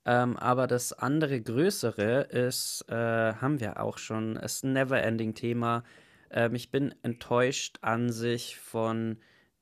Ähm, 0.08 0.38
aber 0.38 0.68
das 0.68 0.93
andere 0.93 1.41
größere 1.41 2.22
ist, 2.22 2.86
äh, 2.88 2.93
haben 2.95 3.60
wir 3.60 3.82
auch 3.82 3.97
schon, 3.97 4.38
ist 4.38 4.64
ein 4.64 4.72
Neverending-Thema. 4.72 5.84
Ähm, 6.32 6.55
ich 6.55 6.72
bin 6.72 6.95
enttäuscht 7.03 7.80
an 7.82 8.10
sich 8.10 8.58
von 8.58 9.18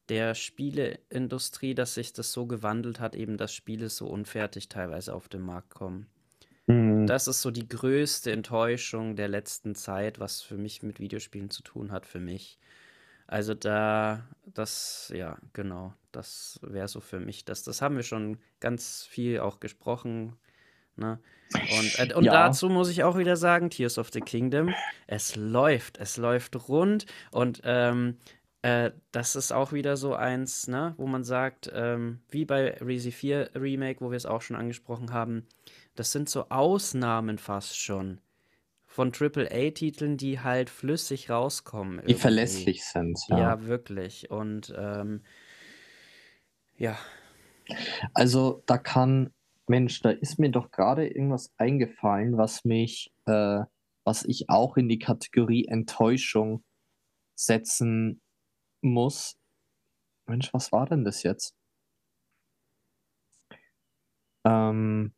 der 0.08 0.36
Spieleindustrie, 0.36 1.74
dass 1.74 1.96
sich 1.96 2.14
das 2.14 2.32
so 2.32 2.46
gewandelt 2.46 3.00
hat, 3.00 3.16
eben 3.16 3.38
dass 3.38 3.56
Spiele 3.56 3.90
so 3.90 4.06
unfertig 4.06 4.70
teilweise 4.70 5.16
auf 5.16 5.30
den 5.30 5.42
Markt 5.42 5.74
kommen. 5.74 6.06
Mhm. 6.68 7.08
Das 7.08 7.28
ist 7.28 7.42
so 7.42 7.50
die 7.50 7.68
größte 7.68 8.32
Enttäuschung 8.32 9.16
der 9.16 9.30
letzten 9.30 9.74
Zeit, 9.74 10.20
was 10.20 10.44
für 10.44 10.58
mich 10.58 10.84
mit 10.84 11.00
Videospielen 11.00 11.50
zu 11.50 11.64
tun 11.64 11.92
hat, 11.92 12.06
für 12.06 12.20
mich. 12.20 12.60
Also 13.28 13.54
da, 13.54 14.24
das, 14.46 15.12
ja, 15.16 15.38
genau, 15.54 15.94
das 16.12 16.60
wäre 16.62 16.88
so 16.88 17.00
für 17.02 17.20
mich. 17.20 17.46
Das, 17.46 17.64
das 17.64 17.82
haben 17.82 17.96
wir 17.96 18.04
schon 18.04 18.38
ganz 18.60 19.06
viel 19.10 19.40
auch 19.40 19.60
gesprochen. 19.60 20.36
Ne? 20.96 21.20
Und, 21.54 22.00
äh, 22.00 22.14
und 22.14 22.24
Ja, 22.24 22.32
dazu 22.32 22.70
muss 22.70 22.90
ich 22.90 23.04
auch 23.04 23.18
wieder 23.18 23.36
sagen, 23.36 23.70
Tears 23.70 23.98
of 23.98 24.12
the 24.12 24.22
Kingdom, 24.22 24.74
es 25.08 25.36
läuft, 25.36 25.98
es 25.98 26.18
läuft 26.18 26.70
rund 26.70 27.06
und 27.32 27.62
ähm, 27.64 28.18
äh, 28.62 28.92
das 29.12 29.36
ist 29.36 29.52
auch 29.52 29.74
wieder 29.74 29.98
so 29.98 30.16
eins, 30.16 30.68
ne, 30.68 30.96
wo 30.98 31.06
man 31.06 31.24
sagt, 31.24 31.70
ähm, 31.74 32.22
wie 32.30 32.46
bei 32.46 32.78
Resi 32.82 33.12
4 33.12 33.52
Remake, 33.56 34.02
wo 34.02 34.10
wir 34.10 34.18
es 34.18 34.26
auch 34.26 34.42
schon 34.42 34.56
angesprochen 34.56 35.14
haben, 35.14 35.46
das 35.96 36.12
sind 36.12 36.30
so 36.30 36.50
Ausnahmen 36.50 37.38
fast 37.38 37.78
schon 37.80 38.22
von 38.96 39.12
AAA-Titeln, 39.12 40.16
die 40.16 40.40
halt 40.40 40.70
flüssig 40.70 41.30
rauskommen 41.30 42.00
die 42.08 42.14
irgendwie. 42.14 42.22
verlässlich 42.22 42.86
sind, 42.86 43.20
ja. 43.28 43.38
Ja, 43.40 43.66
wirklich. 43.66 44.32
Und 44.32 44.74
ähm, 44.78 45.22
ja, 46.78 46.98
Also 48.14 48.64
da 48.66 48.78
kann, 48.78 49.34
Mensch, 49.68 50.02
da 50.02 50.10
ist 50.12 50.40
mir 50.40 50.50
doch 50.52 50.72
gerade 50.72 51.08
irgendwas 51.08 51.52
eingefallen, 51.58 52.38
was 52.38 52.64
mich, 52.66 53.12
äh, 53.26 53.62
was 54.04 54.24
ich 54.26 54.50
auch 54.50 54.78
in 54.78 54.90
die 54.90 55.00
Kategorie 55.00 55.66
Enttäuschung 55.66 56.64
setzen 57.36 58.22
muss. 58.82 59.38
Mensch, 60.28 60.54
was 60.54 60.72
war 60.72 60.88
denn 60.88 61.06
das 61.06 61.24
jetzt? 61.24 61.56
Ähm, 64.46 65.14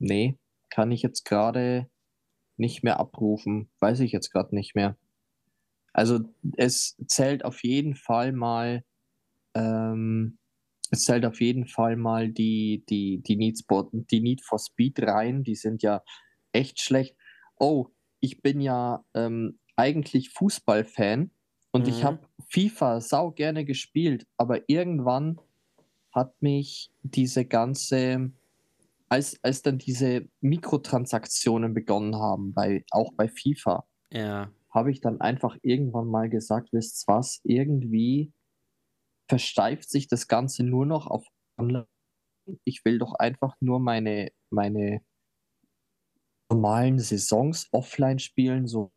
nee, 0.00 0.36
kann 0.72 0.90
ich 0.90 1.02
jetzt 1.02 1.24
gerade 1.24 1.86
nicht 2.56 2.82
mehr 2.82 2.98
abrufen. 2.98 3.70
Weiß 3.80 4.00
ich 4.00 4.10
jetzt 4.12 4.30
gerade 4.30 4.54
nicht 4.54 4.74
mehr. 4.74 4.96
Also 5.92 6.20
es 6.56 6.96
zählt 7.06 7.44
auf 7.44 7.62
jeden 7.62 7.94
Fall 7.94 8.32
mal, 8.32 8.82
ähm, 9.54 10.38
es 10.90 11.04
zählt 11.04 11.26
auf 11.26 11.42
jeden 11.42 11.66
Fall 11.66 11.96
mal 11.96 12.30
die, 12.30 12.84
die, 12.88 13.22
die, 13.22 13.36
Need, 13.36 13.62
for, 13.68 13.90
die 13.92 14.20
Need 14.20 14.42
for 14.42 14.58
Speed 14.58 15.02
rein. 15.02 15.42
Die 15.44 15.56
sind 15.56 15.82
ja 15.82 16.02
echt 16.52 16.80
schlecht. 16.80 17.16
Oh, 17.58 17.88
ich 18.20 18.40
bin 18.40 18.62
ja 18.62 19.04
ähm, 19.14 19.58
eigentlich 19.76 20.30
Fußballfan 20.30 21.30
und 21.70 21.86
ich 21.86 21.98
mhm. 21.98 22.04
habe 22.04 22.28
FIFA 22.48 23.02
sau 23.02 23.30
gerne 23.30 23.66
gespielt, 23.66 24.26
aber 24.38 24.68
irgendwann 24.68 25.38
hat 26.12 26.40
mich 26.40 26.90
diese 27.02 27.44
ganze, 27.44 28.32
als, 29.12 29.38
als 29.42 29.60
dann 29.60 29.76
diese 29.76 30.26
Mikrotransaktionen 30.40 31.74
begonnen 31.74 32.16
haben, 32.16 32.54
bei, 32.54 32.82
auch 32.90 33.12
bei 33.12 33.28
FIFA, 33.28 33.86
Ja, 34.10 34.50
habe 34.70 34.90
ich 34.90 35.02
dann 35.02 35.20
einfach 35.20 35.58
irgendwann 35.60 36.06
mal 36.06 36.30
gesagt, 36.30 36.72
wisst 36.72 37.06
was, 37.06 37.42
irgendwie 37.44 38.32
versteift 39.28 39.90
sich 39.90 40.08
das 40.08 40.28
Ganze 40.28 40.64
nur 40.64 40.86
noch 40.86 41.06
auf 41.06 41.26
Online. 41.58 41.86
Ich 42.64 42.86
will 42.86 42.98
doch 42.98 43.12
einfach 43.14 43.54
nur 43.60 43.80
meine, 43.80 44.30
meine 44.48 45.02
normalen 46.50 46.98
Saisons 46.98 47.68
offline 47.70 48.18
spielen, 48.18 48.66
so. 48.66 48.92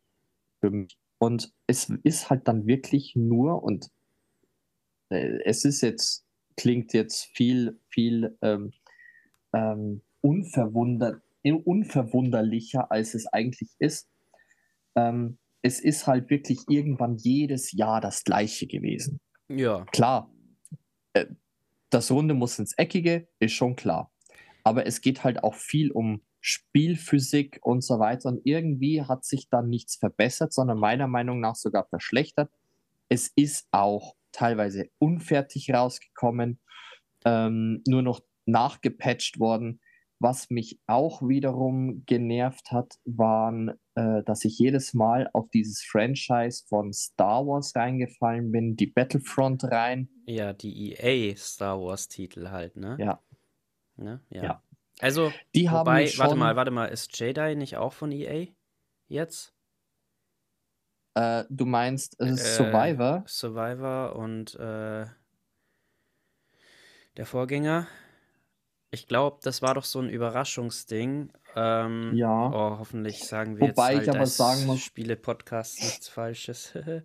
Und 1.19 1.53
es 1.67 1.89
ist 2.03 2.29
halt 2.29 2.47
dann 2.47 2.67
wirklich 2.67 3.17
nur, 3.17 3.61
und 3.63 3.89
äh, 5.09 5.39
es 5.43 5.65
ist 5.65 5.81
jetzt, 5.81 6.25
klingt 6.55 6.93
jetzt 6.93 7.25
viel, 7.35 7.81
viel 7.89 8.37
ähm, 8.41 8.71
ähm, 9.55 10.01
unverwundert, 10.21 11.21
unverwunderlicher, 11.43 12.91
als 12.91 13.13
es 13.13 13.25
eigentlich 13.27 13.69
ist. 13.79 14.09
Ähm, 14.95 15.37
es 15.61 15.79
ist 15.79 16.05
halt 16.05 16.29
wirklich 16.29 16.59
irgendwann 16.67 17.15
jedes 17.15 17.71
Jahr 17.71 18.01
das 18.01 18.23
gleiche 18.23 18.67
gewesen. 18.67 19.19
ja, 19.47 19.85
Klar, 19.91 20.31
äh, 21.13 21.25
das 21.89 22.11
Runde 22.11 22.33
muss 22.33 22.59
ins 22.59 22.73
Eckige, 22.73 23.27
ist 23.39 23.53
schon 23.53 23.75
klar. 23.75 24.11
Aber 24.63 24.85
es 24.85 25.01
geht 25.01 25.23
halt 25.23 25.43
auch 25.43 25.55
viel 25.55 25.91
um 25.91 26.21
Spielphysik 26.41 27.59
und 27.63 27.83
so 27.83 27.99
weiter. 27.99 28.29
Und 28.29 28.41
irgendwie 28.43 29.03
hat 29.03 29.23
sich 29.25 29.49
dann 29.49 29.69
nichts 29.69 29.95
verbessert, 29.95 30.53
sondern 30.53 30.79
meiner 30.79 31.07
Meinung 31.07 31.39
nach 31.39 31.55
sogar 31.55 31.87
verschlechtert. 31.87 32.51
Es 33.09 33.31
ist 33.35 33.67
auch 33.71 34.15
teilweise 34.31 34.89
unfertig 34.99 35.71
rausgekommen, 35.73 36.59
ähm, 37.23 37.81
nur 37.87 38.01
noch 38.01 38.21
nachgepatcht 38.45 39.39
worden. 39.39 39.81
Was 40.19 40.49
mich 40.49 40.79
auch 40.87 41.21
wiederum 41.21 42.03
genervt 42.05 42.71
hat, 42.71 42.95
waren, 43.05 43.73
äh, 43.95 44.23
dass 44.23 44.45
ich 44.45 44.57
jedes 44.59 44.93
Mal 44.93 45.29
auf 45.33 45.49
dieses 45.49 45.83
Franchise 45.83 46.63
von 46.67 46.93
Star 46.93 47.45
Wars 47.45 47.75
reingefallen 47.75 48.51
bin, 48.51 48.75
die 48.77 48.87
Battlefront 48.87 49.65
rein. 49.65 50.09
ja, 50.27 50.53
die 50.53 50.93
EA 50.93 51.35
Star 51.37 51.79
Wars 51.81 52.07
Titel 52.07 52.49
halt, 52.49 52.75
ne? 52.77 52.97
Ja, 52.97 53.21
Ne? 53.97 54.21
Ja. 54.29 54.43
ja. 54.43 54.63
Also, 54.99 55.31
Die 55.55 55.69
haben 55.69 55.79
wobei, 55.79 56.03
mich 56.03 56.17
warte 56.17 56.35
mal, 56.35 56.51
schon, 56.51 56.55
warte 56.55 56.71
mal, 56.71 56.85
ist 56.87 57.17
Jedi 57.19 57.55
nicht 57.55 57.77
auch 57.77 57.93
von 57.93 58.11
EA 58.11 58.47
jetzt? 59.07 59.53
äh, 61.15 61.43
du 61.49 61.65
meinst 61.65 62.19
äh, 62.19 62.25
Äh, 62.25 62.37
Survivor? 62.37 63.23
Survivor 63.25 64.15
und 64.15 64.55
äh, 64.55 65.05
der 67.17 67.25
Vorgänger. 67.25 67.87
Ich 68.95 69.07
glaube, 69.07 69.39
das 69.43 69.61
war 69.61 69.73
doch 69.73 69.83
so 69.83 69.99
ein 69.99 70.09
Überraschungsding. 70.09 71.29
Ähm, 71.53 72.15
Ja. 72.15 72.47
oh, 72.47 72.79
hoffentlich 72.79 73.25
sagen 73.25 73.57
wir 73.59 73.67
jetzt 73.67 73.77
Wobei 73.77 73.91
ich 73.91 73.97
halt 73.99 74.09
aber 74.09 74.19
als 74.21 74.37
sagen 74.37 74.65
muss, 74.65 74.79
Spiele-Podcast 74.79 75.81
nichts 75.83 76.07
Falsches. 76.07 76.73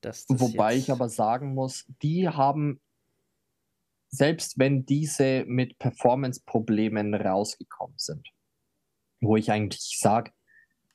Das 0.00 0.26
wobei 0.28 0.76
ich 0.76 0.86
jetzt. 0.86 0.90
aber 0.90 1.08
sagen 1.08 1.54
muss, 1.54 1.84
die 2.02 2.28
haben, 2.28 2.80
selbst 4.10 4.56
wenn 4.56 4.86
diese 4.86 5.44
mit 5.46 5.80
Performance-Problemen 5.80 7.14
rausgekommen 7.14 7.98
sind, 7.98 8.28
wo 9.20 9.34
ich 9.34 9.50
eigentlich 9.50 9.98
sage, 9.98 10.30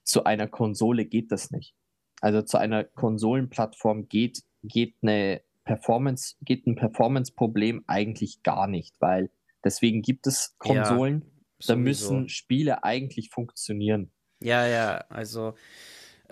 zu 0.03 0.23
einer 0.23 0.47
Konsole 0.47 1.03
geht 1.03 1.33
das 1.33 1.51
nicht. 1.51 1.75
Also 2.21 2.43
zu 2.43 2.57
einer 2.57 2.85
Konsolenplattform 2.85 4.07
geht, 4.07 4.43
geht 4.63 4.95
eine 5.01 5.41
Performance, 5.65 6.35
geht 6.39 6.65
ein 6.65 6.75
Performance-Problem 6.75 7.83
eigentlich 7.87 8.41
gar 8.41 8.67
nicht, 8.67 8.95
weil 9.01 9.29
deswegen 9.63 10.01
gibt 10.01 10.27
es 10.27 10.55
Ja, 10.63 10.83
Konsolen, 10.83 11.23
da 11.65 11.75
sowieso. 11.75 11.83
müssen 11.83 12.29
Spiele 12.29 12.83
eigentlich 12.83 13.29
funktionieren. 13.31 14.11
Ja, 14.41 14.65
ja, 14.67 14.97
also 15.09 15.55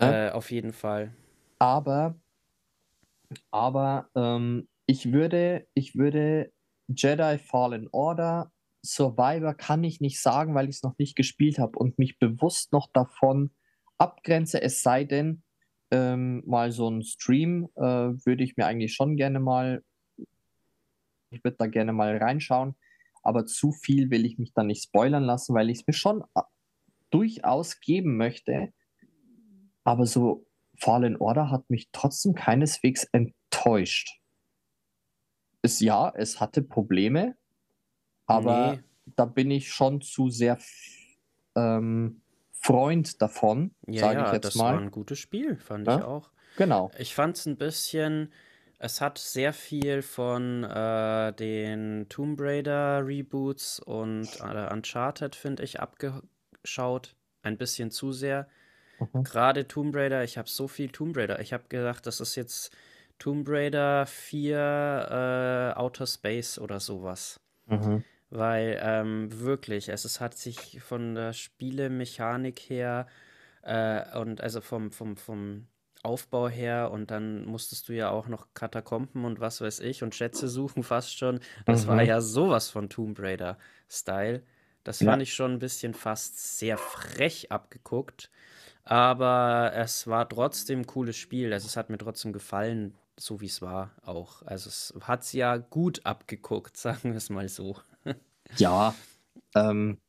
Ja? 0.00 0.26
äh, 0.28 0.30
auf 0.30 0.50
jeden 0.50 0.72
Fall. 0.72 1.14
Aber, 1.58 2.16
aber 3.50 4.10
ähm, 4.14 4.68
ich 4.86 5.12
würde, 5.12 5.66
ich 5.74 5.94
würde 5.96 6.52
Jedi 6.88 7.38
Fallen 7.38 7.88
Order, 7.92 8.52
Survivor 8.84 9.54
kann 9.54 9.84
ich 9.84 10.00
nicht 10.00 10.20
sagen, 10.20 10.54
weil 10.54 10.68
ich 10.68 10.76
es 10.76 10.82
noch 10.82 10.98
nicht 10.98 11.14
gespielt 11.16 11.58
habe 11.58 11.78
und 11.78 11.98
mich 11.98 12.18
bewusst 12.18 12.72
noch 12.72 12.88
davon 12.92 13.52
abgrenze, 13.98 14.60
es 14.60 14.82
sei 14.82 15.04
denn, 15.04 15.44
ähm, 15.92 16.42
mal 16.46 16.72
so 16.72 16.88
ein 16.90 17.02
Stream 17.02 17.68
äh, 17.76 17.82
würde 17.82 18.42
ich 18.42 18.56
mir 18.56 18.66
eigentlich 18.66 18.94
schon 18.94 19.16
gerne 19.16 19.38
mal, 19.38 19.84
ich 21.30 21.42
würde 21.44 21.56
da 21.58 21.66
gerne 21.66 21.92
mal 21.92 22.16
reinschauen, 22.16 22.74
aber 23.22 23.46
zu 23.46 23.72
viel 23.72 24.10
will 24.10 24.24
ich 24.26 24.38
mich 24.38 24.52
da 24.52 24.62
nicht 24.62 24.82
spoilern 24.84 25.24
lassen, 25.24 25.54
weil 25.54 25.70
ich 25.70 25.80
es 25.80 25.86
mir 25.86 25.92
schon 25.94 26.22
äh, 26.34 26.42
durchaus 27.10 27.80
geben 27.80 28.16
möchte. 28.16 28.72
Aber 29.84 30.06
so 30.06 30.46
Fallen 30.76 31.16
Order 31.16 31.50
hat 31.50 31.68
mich 31.70 31.88
trotzdem 31.92 32.34
keineswegs 32.34 33.04
enttäuscht. 33.12 34.20
Es, 35.62 35.80
ja, 35.80 36.12
es 36.14 36.40
hatte 36.40 36.62
Probleme, 36.62 37.36
aber 38.26 38.72
Nee, 38.76 38.82
da 39.16 39.24
bin 39.26 39.50
ich 39.50 39.72
schon 39.72 40.00
zu 40.00 40.28
sehr 40.28 40.58
ähm, 41.54 42.22
Freund 42.52 43.20
davon, 43.20 43.74
ja, 43.86 44.00
sage 44.00 44.20
ich 44.20 44.26
ja, 44.28 44.34
jetzt 44.34 44.44
das 44.44 44.58
war 44.58 44.74
mal. 44.74 44.82
ein 44.82 44.90
gutes 44.90 45.18
Spiel, 45.18 45.56
fand 45.58 45.86
ich 45.88 45.94
Ne? 45.96 46.06
auch. 46.06 46.30
Genau. 46.56 46.90
Ich 46.98 47.14
fand 47.14 47.36
es 47.36 47.46
ein 47.46 47.56
bisschen, 47.56 48.32
es 48.82 49.00
hat 49.00 49.16
sehr 49.16 49.52
viel 49.52 50.02
von 50.02 50.64
äh, 50.64 51.32
den 51.34 52.08
Tomb 52.08 52.40
Raider 52.40 53.06
Reboots 53.06 53.78
und 53.78 54.28
äh, 54.40 54.72
Uncharted, 54.72 55.36
finde 55.36 55.62
ich, 55.62 55.78
abgeschaut. 55.78 57.14
Ein 57.42 57.58
bisschen 57.58 57.92
zu 57.92 58.12
sehr. 58.12 58.48
Mhm. 58.98 59.22
Gerade 59.22 59.68
Tomb 59.68 59.94
Raider, 59.94 60.24
ich 60.24 60.36
habe 60.36 60.48
so 60.48 60.66
viel 60.66 60.88
Tomb 60.88 61.16
Raider. 61.16 61.40
Ich 61.40 61.52
habe 61.52 61.62
gedacht, 61.68 62.06
das 62.08 62.18
ist 62.18 62.34
jetzt 62.34 62.76
Tomb 63.20 63.48
Raider 63.48 64.04
4 64.04 65.74
äh, 65.76 65.78
Outer 65.78 66.06
Space 66.08 66.58
oder 66.58 66.80
sowas. 66.80 67.38
Mhm. 67.66 68.02
Weil 68.30 68.80
ähm, 68.82 69.28
wirklich, 69.30 69.90
es 69.90 70.04
ist, 70.04 70.20
hat 70.20 70.36
sich 70.36 70.80
von 70.82 71.14
der 71.14 71.32
Spielemechanik 71.34 72.58
her 72.58 73.06
äh, 73.62 74.18
und 74.18 74.40
also 74.40 74.60
vom, 74.60 74.90
vom, 74.90 75.16
vom 75.16 75.68
Aufbau 76.02 76.48
her 76.48 76.90
und 76.90 77.10
dann 77.10 77.44
musstest 77.44 77.88
du 77.88 77.92
ja 77.94 78.10
auch 78.10 78.26
noch 78.28 78.48
Katakomben 78.54 79.24
und 79.24 79.40
was 79.40 79.60
weiß 79.60 79.80
ich 79.80 80.02
und 80.02 80.14
Schätze 80.14 80.48
suchen 80.48 80.82
fast 80.82 81.16
schon. 81.16 81.40
Das 81.66 81.86
war 81.86 82.02
Mhm. 82.02 82.08
ja 82.08 82.20
sowas 82.20 82.70
von 82.70 82.88
Tomb 82.88 83.18
Raider-Style. 83.20 84.42
Das 84.84 85.00
Ja. 85.00 85.12
fand 85.12 85.22
ich 85.22 85.32
schon 85.34 85.52
ein 85.52 85.58
bisschen 85.60 85.94
fast 85.94 86.58
sehr 86.58 86.76
frech 86.76 87.52
abgeguckt, 87.52 88.30
aber 88.84 89.72
es 89.74 90.06
war 90.08 90.28
trotzdem 90.28 90.80
ein 90.80 90.86
cooles 90.86 91.16
Spiel. 91.16 91.52
Also 91.52 91.66
es 91.66 91.76
hat 91.76 91.90
mir 91.90 91.98
trotzdem 91.98 92.32
gefallen, 92.32 92.94
so 93.18 93.40
wie 93.40 93.46
es 93.46 93.62
war 93.62 93.92
auch. 94.04 94.42
Also 94.42 94.68
es 94.70 94.94
hat 95.02 95.22
es 95.22 95.32
ja 95.32 95.56
gut 95.56 96.04
abgeguckt, 96.06 96.76
sagen 96.78 97.10
wir 97.10 97.16
es 97.16 97.30
mal 97.30 97.48
so. 97.48 97.76
Ja, 98.58 98.94
ähm, 99.54 100.00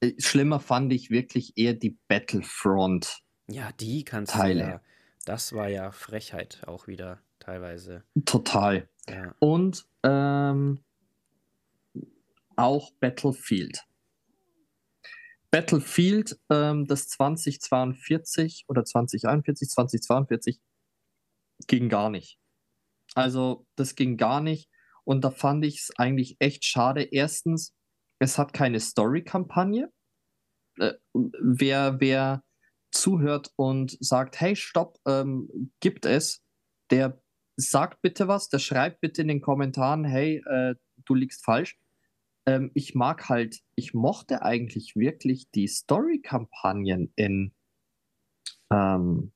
äh, 0.00 0.12
schlimmer 0.18 0.60
fand 0.60 0.92
ich 0.92 1.10
wirklich 1.10 1.54
eher 1.56 1.74
die 1.74 1.98
Battlefront. 2.08 3.20
Ja, 3.48 3.70
die 3.72 4.04
kannst 4.04 4.34
du 4.34 4.38
Teile. 4.38 4.60
ja. 4.60 4.80
Das 5.24 5.52
war 5.52 5.68
ja 5.68 5.92
Frechheit 5.92 6.62
auch 6.66 6.86
wieder 6.86 7.20
teilweise. 7.38 8.04
Total. 8.24 8.88
Ja. 9.08 9.34
Und 9.38 9.86
ähm, 10.02 10.80
auch 12.56 12.92
Battlefield. 13.00 13.86
Battlefield, 15.50 16.38
ähm, 16.48 16.86
das 16.86 17.08
2042 17.08 18.66
oder 18.68 18.84
2041, 18.84 19.68
2042 19.68 20.60
ging 21.66 21.88
gar 21.88 22.08
nicht. 22.08 22.38
Also 23.14 23.66
das 23.74 23.96
ging 23.96 24.16
gar 24.16 24.40
nicht. 24.40 24.70
Und 25.04 25.24
da 25.24 25.30
fand 25.30 25.64
ich 25.64 25.80
es 25.80 25.90
eigentlich 25.98 26.36
echt 26.38 26.64
schade. 26.64 27.02
Erstens, 27.02 27.74
es 28.20 28.38
hat 28.38 28.52
keine 28.52 28.78
Story-Kampagne. 28.78 29.90
Äh, 30.78 30.94
wer, 31.12 32.00
wer 32.00 32.44
zuhört 32.90 33.52
und 33.56 33.96
sagt, 34.00 34.40
hey, 34.40 34.56
stopp, 34.56 34.98
ähm, 35.06 35.72
gibt 35.80 36.06
es, 36.06 36.42
der 36.90 37.20
sagt 37.56 38.02
bitte 38.02 38.28
was, 38.28 38.48
der 38.48 38.58
schreibt 38.58 39.00
bitte 39.00 39.22
in 39.22 39.28
den 39.28 39.40
Kommentaren, 39.40 40.04
hey, 40.04 40.42
äh, 40.46 40.74
du 41.04 41.14
liegst 41.14 41.44
falsch. 41.44 41.78
Ähm, 42.46 42.70
ich 42.74 42.94
mag 42.94 43.28
halt, 43.28 43.60
ich 43.74 43.94
mochte 43.94 44.42
eigentlich 44.42 44.96
wirklich 44.96 45.50
die 45.50 45.68
Story-Kampagnen 45.68 47.12
in 47.16 47.52
ähm, 48.72 49.32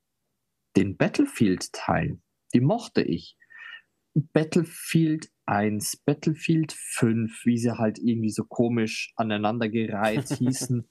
den 0.76 0.96
Battlefield-Teilen. 0.96 2.22
Die 2.54 2.60
mochte 2.60 3.02
ich. 3.02 3.36
Battlefield 4.14 5.30
1, 5.46 5.98
Battlefield 6.04 6.72
5, 6.72 7.44
wie 7.44 7.58
sie 7.58 7.76
halt 7.76 7.98
irgendwie 7.98 8.30
so 8.30 8.44
komisch 8.44 9.12
aneinandergereiht 9.16 10.28
hießen. 10.38 10.88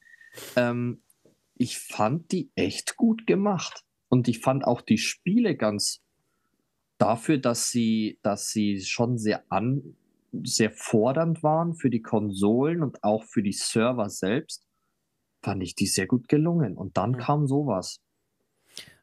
Ähm, 0.55 1.01
ich 1.55 1.79
fand 1.79 2.31
die 2.31 2.51
echt 2.55 2.97
gut 2.97 3.27
gemacht. 3.27 3.83
Und 4.09 4.27
ich 4.27 4.39
fand 4.41 4.65
auch 4.65 4.81
die 4.81 4.97
Spiele 4.99 5.55
ganz 5.57 6.01
dafür, 6.97 7.37
dass 7.37 7.69
sie, 7.69 8.19
dass 8.23 8.49
sie 8.49 8.81
schon 8.81 9.17
sehr 9.17 9.43
an, 9.51 9.97
sehr 10.31 10.71
fordernd 10.71 11.43
waren 11.43 11.75
für 11.75 11.89
die 11.89 12.01
Konsolen 12.01 12.83
und 12.83 13.03
auch 13.03 13.23
für 13.25 13.43
die 13.43 13.53
Server 13.53 14.09
selbst, 14.09 14.65
fand 15.43 15.63
ich 15.63 15.75
die 15.75 15.87
sehr 15.87 16.07
gut 16.07 16.27
gelungen. 16.29 16.77
Und 16.77 16.97
dann 16.97 17.15
Hm. 17.15 17.19
kam 17.19 17.47
sowas. 17.47 18.01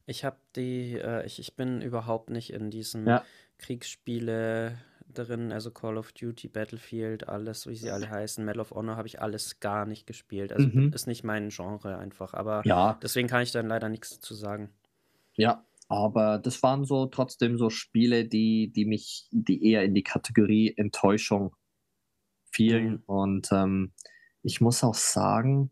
Ich 0.07 0.25
habe 0.25 0.39
die, 0.57 0.95
äh, 0.99 1.25
ich, 1.27 1.39
ich 1.39 1.55
bin 1.57 1.83
überhaupt 1.83 2.31
nicht 2.31 2.53
in 2.53 2.71
diesen 2.71 3.07
Ja. 3.07 3.27
Kriegsspiele 3.59 4.79
drin, 5.15 5.53
also 5.53 5.71
Call 5.71 5.97
of 5.99 6.13
Duty, 6.13 6.49
Battlefield, 6.49 7.29
alles, 7.29 7.67
wie 7.67 7.77
sie 7.77 7.91
alle 7.91 8.09
heißen, 8.11 8.45
Medal 8.45 8.61
of 8.61 8.71
Honor 8.73 8.97
habe 8.97 9.09
ich 9.09 9.21
alles 9.23 9.61
gar 9.61 9.87
nicht 9.87 10.07
gespielt. 10.07 10.53
Also 10.53 10.69
Mhm. 10.69 10.91
ist 10.93 11.07
nicht 11.07 11.25
mein 11.25 11.49
Genre 11.51 11.99
einfach, 11.99 12.35
aber 12.35 12.65
Ja, 12.65 13.03
deswegen 13.03 13.29
kann 13.29 13.43
ich 13.43 13.53
dann 13.53 13.69
leider 13.69 13.89
nichts 13.89 14.11
dazu 14.17 14.35
sagen. 14.35 14.71
ja. 15.37 15.67
Aber 15.89 16.39
das 16.39 16.63
waren 16.63 16.85
so 16.85 17.07
trotzdem 17.07 17.59
so 17.59 17.69
Spiele, 17.69 18.25
die, 18.25 18.71
die 18.73 18.85
mich, 18.85 19.27
die 19.33 19.65
eher 19.73 19.83
in 19.85 19.93
die 19.95 20.05
Kategorie 20.05 20.73
Enttäuschung 20.77 21.57
fielen. 22.53 22.99
Mhm. 22.99 23.05
Und 23.07 23.51
ähm, 23.53 23.93
ich 24.43 24.61
muss 24.61 24.85
auch 24.85 24.95
sagen, 24.95 25.71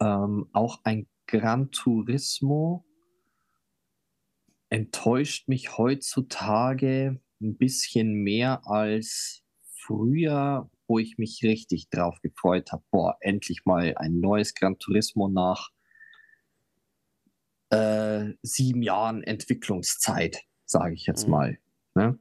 ähm, 0.00 0.48
auch 0.52 0.80
ein 0.84 1.06
Gran 1.26 1.70
Turismo 1.70 2.84
enttäuscht 4.70 5.46
mich 5.48 5.78
heutzutage 5.78 7.20
ein 7.42 7.56
bisschen 7.56 8.14
mehr 8.14 8.66
als 8.66 9.42
früher, 9.64 10.68
wo 10.86 10.98
ich 10.98 11.18
mich 11.18 11.42
richtig 11.42 11.88
drauf 11.90 12.20
gefreut 12.22 12.72
habe. 12.72 12.82
Boah, 12.90 13.16
endlich 13.20 13.64
mal 13.64 13.94
ein 13.96 14.20
neues 14.20 14.54
Gran 14.54 14.78
Turismo 14.78 15.28
nach 15.28 15.70
äh, 17.70 18.32
sieben 18.42 18.82
Jahren 18.82 19.22
Entwicklungszeit, 19.22 20.42
sage 20.66 20.94
ich 20.94 21.06
jetzt 21.06 21.26
Mhm. 21.26 21.30
mal. 21.30 21.58
Ne? 21.94 22.18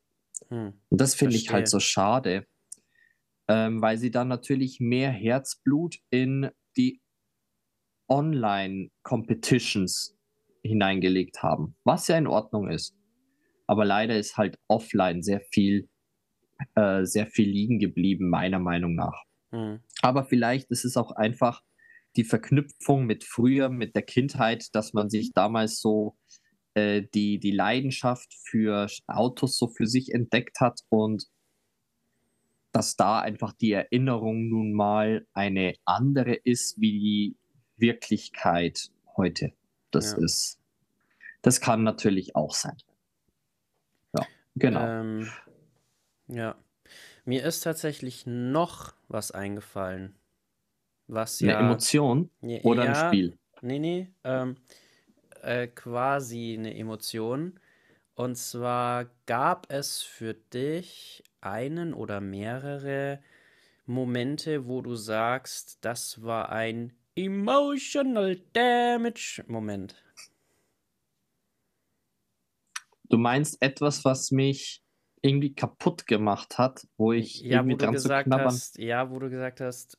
Hm. 0.49 0.73
Und 0.89 1.01
das 1.01 1.15
finde 1.15 1.37
ich 1.37 1.53
halt 1.53 1.69
so 1.69 1.81
schade, 1.81 2.47
ähm, 3.47 3.83
weil 3.83 3.99
sie 3.99 4.11
dann 4.11 4.29
natürlich 4.29 4.81
mehr 4.81 5.11
Herzblut 5.11 5.97
in 6.09 6.49
die 6.79 7.04
Online-Competitions 8.09 10.17
hineingelegt 10.63 11.43
haben, 11.43 11.77
was 11.85 12.09
ja 12.09 12.17
in 12.17 12.27
Ordnung 12.27 12.69
ist. 12.69 12.95
Aber 13.67 13.85
leider 13.85 14.19
ist 14.19 14.37
halt 14.37 14.59
offline 14.69 15.23
sehr 15.23 15.41
viel, 15.41 15.89
äh, 16.75 17.05
sehr 17.05 17.27
viel 17.27 17.49
liegen 17.49 17.79
geblieben, 17.79 18.29
meiner 18.29 18.59
Meinung 18.59 18.95
nach. 18.95 19.23
Hm. 19.51 19.81
Aber 20.03 20.25
vielleicht 20.25 20.71
ist 20.71 20.85
es 20.85 20.97
auch 20.97 21.13
einfach 21.13 21.63
die 22.17 22.25
Verknüpfung 22.25 23.07
mit 23.07 23.25
früher, 23.25 23.69
mit 23.69 23.95
der 23.95 24.03
Kindheit, 24.03 24.75
dass 24.75 24.93
man 24.93 25.11
sich 25.11 25.33
damals 25.33 25.81
so 25.81 26.17
äh, 26.75 27.03
die, 27.15 27.39
die 27.39 27.51
Leidenschaft 27.51 28.35
für 28.35 28.87
Autos 29.07 29.57
so 29.57 29.69
für 29.69 29.87
sich 29.87 30.13
entdeckt 30.13 30.61
hat 30.61 30.81
und 30.89 31.27
dass 32.73 32.97
da 32.97 33.21
einfach 33.21 33.53
die 33.53 33.73
Erinnerung 33.73 34.49
nun 34.49 34.73
mal 34.73 35.27
eine 35.33 35.75
andere 35.85 36.35
ist 36.35 36.81
wie 36.81 36.99
die 36.99 37.37
Wirklichkeit 37.77 38.91
heute. 39.17 39.53
Das 39.91 40.13
Ja. 40.13 40.19
ist, 40.19 40.59
das 41.43 41.61
kann 41.61 41.83
natürlich 41.83 42.37
auch 42.37 42.55
sein. 42.55 42.77
Ja, 44.13 44.27
genau. 44.57 44.81
Ähm, 44.87 45.31
ja. 46.29 46.57
Mir 47.25 47.45
ist 47.45 47.61
tatsächlich 47.61 48.27
noch 48.27 48.95
was 49.09 49.31
eingefallen, 49.31 50.15
was 51.07 51.41
Eine 51.41 51.53
ja, 51.53 51.61
Emotion 51.61 52.31
ja, 52.43 52.61
oder 52.63 52.83
ein 52.85 52.95
Spiel. 52.95 53.39
nee, 53.63 53.79
nee, 53.79 54.09
ähm, 54.25 54.57
äh, 55.43 55.67
quasi 55.69 56.55
eine 56.59 56.77
Emotion. 56.77 57.61
Und 58.15 58.37
zwar 58.37 59.07
gab 59.27 59.71
es 59.73 60.03
für 60.03 60.35
dich 60.35 61.25
einen 61.41 61.95
oder 61.95 62.21
mehrere 62.21 63.21
Momente, 63.87 64.67
wo 64.67 64.83
du 64.83 64.95
sagst, 64.95 65.79
das 65.85 66.23
war 66.23 66.51
ein 66.51 66.93
Emotional 67.17 68.37
Damage 68.53 69.45
Moment. 69.47 69.95
Du 73.09 73.19
meinst 73.19 73.63
etwas, 73.63 74.05
was 74.05 74.31
mich 74.31 74.83
irgendwie 75.23 75.55
kaputt 75.55 76.07
gemacht 76.07 76.59
hat, 76.59 76.87
wo 76.97 77.13
ich 77.13 77.45
Ja, 77.45 77.51
irgendwie 77.51 77.75
wo 77.75 77.77
du 77.77 77.87
dran 77.87 77.97
zu 77.97 78.09
gesagt 78.09 78.27
knabbern. 78.27 78.57
hast, 78.57 78.79
ja, 78.79 79.11
wo 79.11 79.19
du 79.19 79.31
gesagt 79.31 79.61
hast, 79.61 79.99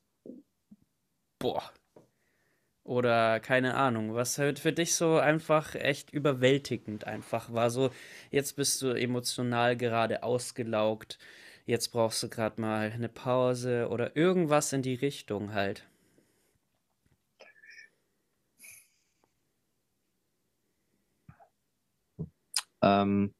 boah. 1.40 1.72
Oder 2.86 3.40
keine 3.42 3.74
Ahnung, 3.76 4.14
was 4.16 4.38
halt 4.38 4.60
für 4.60 4.72
dich 4.72 4.96
so 4.96 5.18
einfach 5.18 5.76
echt 5.76 6.12
überwältigend 6.14 7.04
einfach 7.06 7.52
war. 7.52 7.70
So, 7.70 7.90
jetzt 8.32 8.56
bist 8.56 8.82
du 8.82 8.90
emotional 8.94 9.76
gerade 9.76 10.24
ausgelaugt, 10.24 11.18
jetzt 11.66 11.90
brauchst 11.90 12.22
du 12.24 12.30
gerade 12.30 12.62
mal 12.62 12.92
eine 12.94 13.10
Pause 13.10 13.90
oder 13.90 14.16
irgendwas 14.16 14.72
in 14.72 14.84
die 14.84 14.96
Richtung 14.96 15.54
halt. 15.54 15.86
Ähm, 22.86 23.34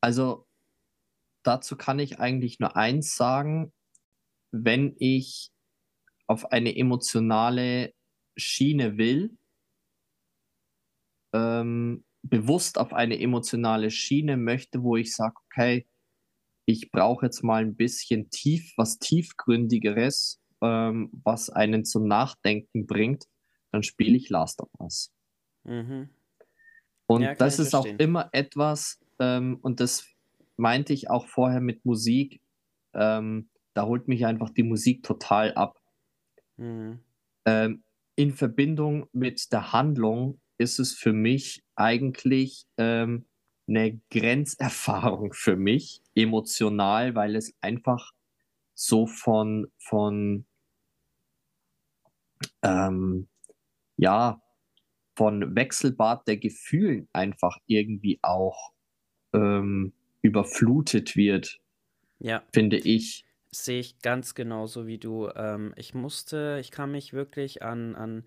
also 0.00 0.46
dazu 1.42 1.76
kann 1.76 1.98
ich 1.98 2.20
eigentlich 2.20 2.60
nur 2.60 2.76
eins 2.76 3.16
sagen. 3.16 3.72
wenn 4.50 4.96
ich 4.98 5.52
auf 6.26 6.52
eine 6.52 6.74
emotionale 6.76 7.92
Schiene 8.36 8.96
will, 8.96 9.36
ähm, 11.34 12.04
bewusst 12.22 12.78
auf 12.78 12.92
eine 12.92 13.20
emotionale 13.20 13.90
Schiene 13.90 14.36
möchte, 14.36 14.82
wo 14.82 14.96
ich 14.96 15.14
sage, 15.14 15.36
okay, 15.46 15.86
ich 16.66 16.90
brauche 16.90 17.26
jetzt 17.26 17.42
mal 17.42 17.62
ein 17.62 17.76
bisschen 17.76 18.30
tief, 18.30 18.72
was 18.76 18.98
tiefgründigeres, 18.98 20.40
ähm, 20.62 21.10
was 21.24 21.50
einen 21.50 21.84
zum 21.84 22.06
Nachdenken 22.06 22.86
bringt, 22.86 23.26
dann 23.70 23.82
spiele 23.82 24.16
ich 24.16 24.30
Last 24.30 24.60
of 24.60 24.68
Us. 24.78 25.12
Mhm. 25.64 26.08
Und 27.08 27.22
ja, 27.22 27.34
das 27.34 27.58
ist 27.58 27.70
verstehen. 27.70 27.96
auch 27.96 28.00
immer 28.00 28.28
etwas, 28.32 29.00
ähm, 29.18 29.58
und 29.62 29.80
das 29.80 30.06
meinte 30.56 30.92
ich 30.92 31.08
auch 31.08 31.26
vorher 31.26 31.60
mit 31.60 31.84
Musik, 31.84 32.40
ähm, 32.92 33.48
da 33.72 33.86
holt 33.86 34.08
mich 34.08 34.26
einfach 34.26 34.50
die 34.50 34.62
Musik 34.62 35.02
total 35.02 35.54
ab. 35.54 35.80
Mhm. 36.58 37.00
Ähm, 37.46 37.82
in 38.14 38.34
Verbindung 38.34 39.08
mit 39.12 39.52
der 39.52 39.72
Handlung 39.72 40.40
ist 40.58 40.78
es 40.78 40.92
für 40.92 41.12
mich 41.12 41.64
eigentlich 41.76 42.66
ähm, 42.76 43.26
eine 43.66 44.00
Grenzerfahrung 44.10 45.32
für 45.32 45.56
mich, 45.56 46.02
emotional, 46.14 47.14
weil 47.14 47.36
es 47.36 47.54
einfach 47.62 48.12
so 48.74 49.06
von, 49.06 49.70
von 49.78 50.46
ähm, 52.62 53.28
ja, 53.96 54.42
von 55.18 55.56
Wechselbad 55.56 56.28
der 56.28 56.36
Gefühlen 56.36 57.08
einfach 57.12 57.58
irgendwie 57.66 58.20
auch 58.22 58.72
ähm, 59.32 59.92
überflutet 60.22 61.16
wird, 61.16 61.58
ja. 62.20 62.44
finde 62.54 62.78
ich. 62.78 63.24
Sehe 63.50 63.80
ich 63.80 63.98
ganz 63.98 64.36
genauso 64.36 64.86
wie 64.86 64.98
du. 64.98 65.28
Ähm, 65.34 65.74
ich 65.74 65.92
musste, 65.92 66.58
ich 66.60 66.70
kann 66.70 66.92
mich 66.92 67.14
wirklich 67.14 67.64
an, 67.64 67.96
an 67.96 68.26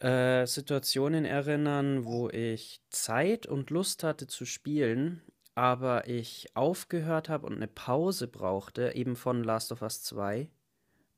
äh, 0.00 0.48
Situationen 0.48 1.24
erinnern, 1.24 2.04
wo 2.04 2.28
ich 2.28 2.80
Zeit 2.90 3.46
und 3.46 3.70
Lust 3.70 4.02
hatte 4.02 4.26
zu 4.26 4.46
spielen, 4.46 5.22
aber 5.54 6.08
ich 6.08 6.48
aufgehört 6.54 7.28
habe 7.28 7.46
und 7.46 7.54
eine 7.54 7.68
Pause 7.68 8.26
brauchte, 8.26 8.96
eben 8.96 9.14
von 9.14 9.44
Last 9.44 9.70
of 9.70 9.82
Us 9.82 10.02
2, 10.02 10.50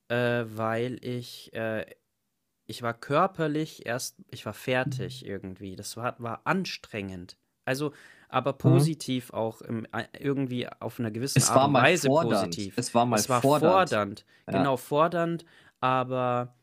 äh, 0.08 0.44
weil 0.44 0.98
ich, 1.02 1.50
äh, 1.54 1.86
ich 2.70 2.82
war 2.82 2.94
körperlich 2.94 3.84
erst, 3.84 4.16
ich 4.30 4.46
war 4.46 4.52
fertig 4.54 5.26
irgendwie. 5.26 5.74
Das 5.74 5.96
war, 5.96 6.14
war 6.18 6.42
anstrengend. 6.44 7.36
Also, 7.64 7.92
aber 8.28 8.52
mhm. 8.52 8.58
positiv 8.58 9.32
mhm. 9.32 9.38
auch 9.38 9.60
im, 9.60 9.86
äh, 9.86 10.04
irgendwie 10.18 10.68
auf 10.68 11.00
einer 11.00 11.10
gewissen 11.10 11.38
es 11.38 11.50
Art 11.50 11.66
und 11.68 11.74
Weise 11.74 12.06
fordernd. 12.06 12.44
positiv. 12.44 12.74
Es 12.76 12.94
war 12.94 13.06
mal 13.06 13.18
es 13.18 13.28
war 13.28 13.42
fordernd. 13.42 13.90
fordernd. 13.90 14.24
Ja. 14.46 14.58
Genau, 14.58 14.76
fordernd, 14.76 15.44
aber 15.80 16.54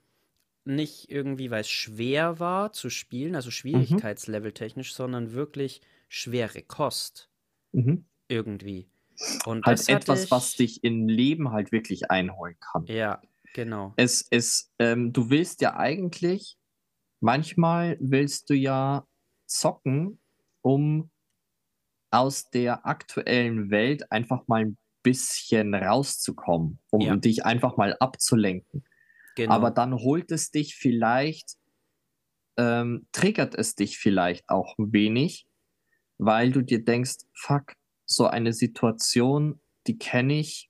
nicht 0.63 1.11
irgendwie, 1.11 1.51
weil 1.51 1.61
es 1.61 1.69
schwer 1.69 2.39
war 2.39 2.71
zu 2.71 2.89
spielen, 2.89 3.35
also 3.35 3.47
mhm. 3.47 3.51
Schwierigkeitslevel 3.51 4.53
technisch, 4.53 4.93
sondern 4.93 5.33
wirklich 5.33 5.81
schwere 6.07 6.61
Kost. 6.61 7.29
Mhm. 7.73 8.05
Irgendwie. 8.29 8.89
Und 9.45 9.65
halt 9.65 9.89
etwas, 9.89 10.25
ich... 10.25 10.31
was 10.31 10.55
dich 10.55 10.85
im 10.85 11.09
Leben 11.09 11.51
halt 11.51 11.73
wirklich 11.73 12.09
einholen 12.11 12.55
kann. 12.59 12.85
Ja, 12.85 13.21
genau. 13.57 13.93
Es 13.97 14.21
ist, 14.21 14.71
ähm, 14.77 15.11
du 15.11 15.31
willst 15.31 15.61
ja 15.61 15.75
eigentlich, 15.75 16.57
manchmal 17.21 17.97
willst 17.99 18.51
du 18.51 18.53
ja 18.53 19.07
zocken, 19.47 20.19
um 20.61 21.09
aus 22.11 22.51
der 22.51 22.85
aktuellen 22.85 23.71
Welt 23.71 24.11
einfach 24.11 24.47
mal 24.47 24.61
ein 24.61 24.77
bisschen 25.01 25.73
rauszukommen, 25.73 26.79
um 26.91 27.01
ja. 27.01 27.15
dich 27.15 27.45
einfach 27.45 27.77
mal 27.77 27.97
abzulenken. 27.99 28.85
Genau. 29.35 29.53
Aber 29.53 29.71
dann 29.71 29.95
holt 29.95 30.31
es 30.31 30.51
dich 30.51 30.75
vielleicht, 30.75 31.57
ähm, 32.57 33.07
triggert 33.11 33.55
es 33.55 33.73
dich 33.73 33.97
vielleicht 33.97 34.47
auch 34.49 34.77
ein 34.77 34.93
wenig, 34.93 35.47
weil 36.19 36.51
du 36.51 36.61
dir 36.61 36.85
denkst, 36.85 37.25
fuck, 37.33 37.73
so 38.05 38.27
eine 38.27 38.53
Situation, 38.53 39.59
die 39.87 39.97
kenne 39.97 40.39
ich 40.39 40.69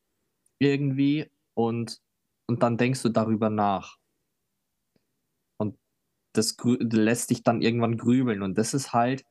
irgendwie 0.59 1.29
und, 1.53 1.99
und 2.47 2.63
dann 2.63 2.77
denkst 2.77 3.03
du 3.03 3.09
darüber 3.09 3.49
nach. 3.49 3.97
Und 5.57 5.77
das 6.33 6.57
lässt 6.63 7.29
dich 7.29 7.43
dann 7.43 7.61
irgendwann 7.61 7.97
grübeln. 7.97 8.41
Und 8.41 8.57
das 8.57 8.73
ist 8.73 8.93
halt 8.93 9.25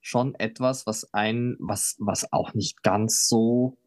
schon 0.00 0.34
etwas, 0.36 0.86
was 0.86 1.12
ein, 1.12 1.56
was, 1.58 1.96
was 1.98 2.32
auch 2.32 2.54
nicht 2.54 2.82
ganz 2.82 3.26
so, 3.26 3.78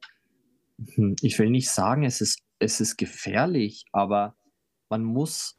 hm, 0.96 1.16
ich 1.22 1.40
will 1.40 1.50
nicht 1.50 1.70
sagen, 1.70 2.04
es 2.04 2.22
ist, 2.22 2.40
es 2.60 2.80
ist 2.82 2.98
gefährlich, 2.98 3.86
aber 3.92 4.36
man 4.90 5.04
muss 5.04 5.58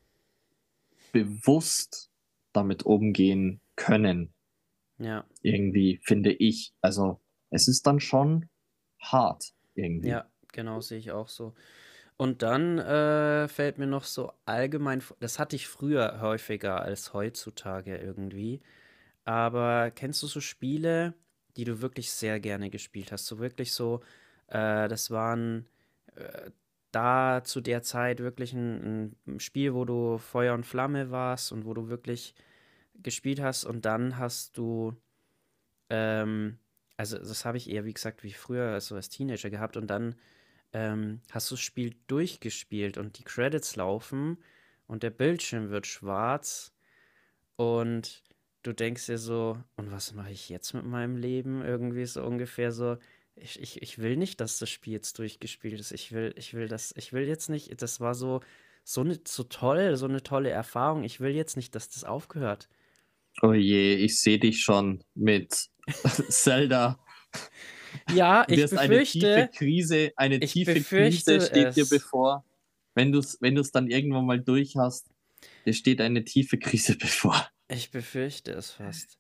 bewusst 1.13 2.11
damit 2.53 2.85
umgehen 2.85 3.61
können. 3.77 4.33
Ja. 4.99 5.25
Irgendwie, 5.43 6.01
finde 6.03 6.33
ich. 6.33 6.73
Also, 6.81 7.21
es 7.51 7.69
ist 7.69 7.87
dann 7.87 8.01
schon 8.01 8.49
hart 9.01 9.55
irgendwie. 9.75 10.09
Ja, 10.09 10.31
genau, 10.53 10.81
sehe 10.81 10.99
ich 10.99 11.11
auch 11.11 11.29
so. 11.29 11.55
Und 12.17 12.43
dann 12.43 12.79
äh, 12.79 13.49
fällt 13.49 13.79
mir 13.79 13.87
noch 13.87 14.05
so 14.05 14.33
allgemein, 14.47 15.03
das 15.21 15.39
hatte 15.39 15.57
ich 15.57 15.67
früher 15.69 16.21
häufiger 16.21 16.81
als 16.81 17.13
heutzutage 17.13 17.97
irgendwie. 17.97 18.61
Aber 19.25 19.91
kennst 19.91 20.23
du 20.23 20.27
so 20.27 20.41
Spiele, 20.41 21.15
die 21.57 21.65
du 21.65 21.83
wirklich 21.83 22.11
sehr 22.13 22.41
gerne 22.41 22.71
gespielt 22.71 23.13
hast? 23.13 23.27
So 23.27 23.39
wirklich 23.39 23.73
so, 23.73 24.01
äh, 24.49 24.89
das 24.89 25.11
waren 25.11 25.67
äh, 26.15 26.51
da 26.93 27.43
zu 27.45 27.61
der 27.61 27.83
Zeit 27.83 28.21
wirklich 28.21 28.53
ein, 28.53 29.17
ein, 29.27 29.41
Spiel, 29.41 29.75
wo 29.75 29.85
du 29.85 30.19
Feuer 30.19 30.55
und 30.55 30.65
Flamme 30.67 31.11
warst 31.11 31.53
und 31.53 31.65
wo 31.65 31.75
du 31.75 31.89
wirklich 31.89 32.35
gespielt 33.03 33.41
hast 33.41 33.65
und 33.65 33.85
dann 33.85 34.19
hast 34.19 34.57
du, 34.59 34.95
ähm, 35.91 36.59
also 36.97 37.19
das 37.19 37.45
habe 37.45 37.59
ich 37.59 37.71
eher, 37.71 37.85
wie 37.85 37.95
gesagt, 37.95 38.23
wie 38.23 38.33
früher, 38.33 38.73
also 38.73 38.95
als 38.97 39.09
Teenager 39.09 39.51
gehabt 39.51 39.77
und 39.77 39.89
dann 39.89 40.17
ähm, 40.75 41.23
hast 41.31 41.51
du 41.51 41.55
das 41.55 41.63
Spiel 41.63 41.95
durchgespielt 42.09 42.99
und 42.99 43.19
die 43.19 43.25
Credits 43.25 43.77
laufen 43.77 44.39
und 44.87 45.03
der 45.03 45.11
Bildschirm 45.11 45.71
wird 45.71 45.87
schwarz 45.87 46.75
und 47.57 48.23
du 48.65 48.73
denkst 48.73 49.07
dir 49.07 49.19
so, 49.19 49.63
und 49.77 49.93
was 49.93 50.13
mache 50.13 50.33
ich 50.33 50.49
jetzt 50.49 50.75
mit 50.75 50.85
meinem 50.85 51.17
Leben? 51.17 51.63
Irgendwie 51.63 52.05
so 52.07 52.25
ungefähr 52.25 52.73
so, 52.73 52.99
ich, 53.37 53.61
ich, 53.61 53.83
ich 53.83 53.99
will 53.99 54.17
nicht, 54.17 54.41
dass 54.41 54.59
das 54.59 54.69
Spiel 54.69 54.93
jetzt 54.93 55.19
durchgespielt 55.19 55.79
ist. 55.79 55.93
Ich 55.93 56.13
will, 56.13 56.35
ich 56.37 56.55
will 56.55 56.67
das, 56.67 56.93
ich 56.97 57.13
will 57.13 57.27
jetzt 57.27 57.49
nicht, 57.49 57.81
das 57.81 58.01
war 58.01 58.15
so, 58.15 58.41
so, 58.83 59.05
ne, 59.05 59.19
so 59.25 59.45
toll, 59.45 59.97
so 59.97 60.07
eine 60.07 60.23
tolle 60.23 60.51
Erfahrung. 60.51 61.05
Ich 61.05 61.21
will 61.21 61.35
jetzt 61.35 61.57
nicht, 61.57 61.75
dass 61.75 61.89
das 61.89 62.05
aufgehört. 62.05 62.69
Oh 63.43 63.53
je, 63.53 63.95
ich 63.95 64.21
sehe 64.21 64.39
dich 64.39 64.63
schon 64.63 65.05
mit 65.15 65.69
Zelda. 66.29 66.99
Ja, 68.15 68.45
ich 68.49 68.69
befürchte. 68.71 69.35
Eine 69.35 69.51
tiefe 69.51 69.59
Krise, 69.59 70.13
eine 70.17 70.41
tiefe 70.41 70.81
Krise 70.81 71.41
steht 71.41 71.69
es. 71.69 71.75
dir 71.75 71.87
bevor. 71.89 72.45
Wenn 72.95 73.13
du 73.13 73.19
es 73.19 73.39
wenn 73.41 73.61
dann 73.73 73.89
irgendwann 73.89 74.27
mal 74.27 74.41
durch 74.41 74.77
hast, 74.77 75.09
dir 75.67 75.75
steht 75.75 76.01
eine 76.01 76.25
tiefe 76.25 76.59
Krise 76.59 76.97
bevor. 76.99 77.49
Ich 77.69 77.91
befürchte 77.91 78.53
es 78.53 78.71
fast. 78.71 79.19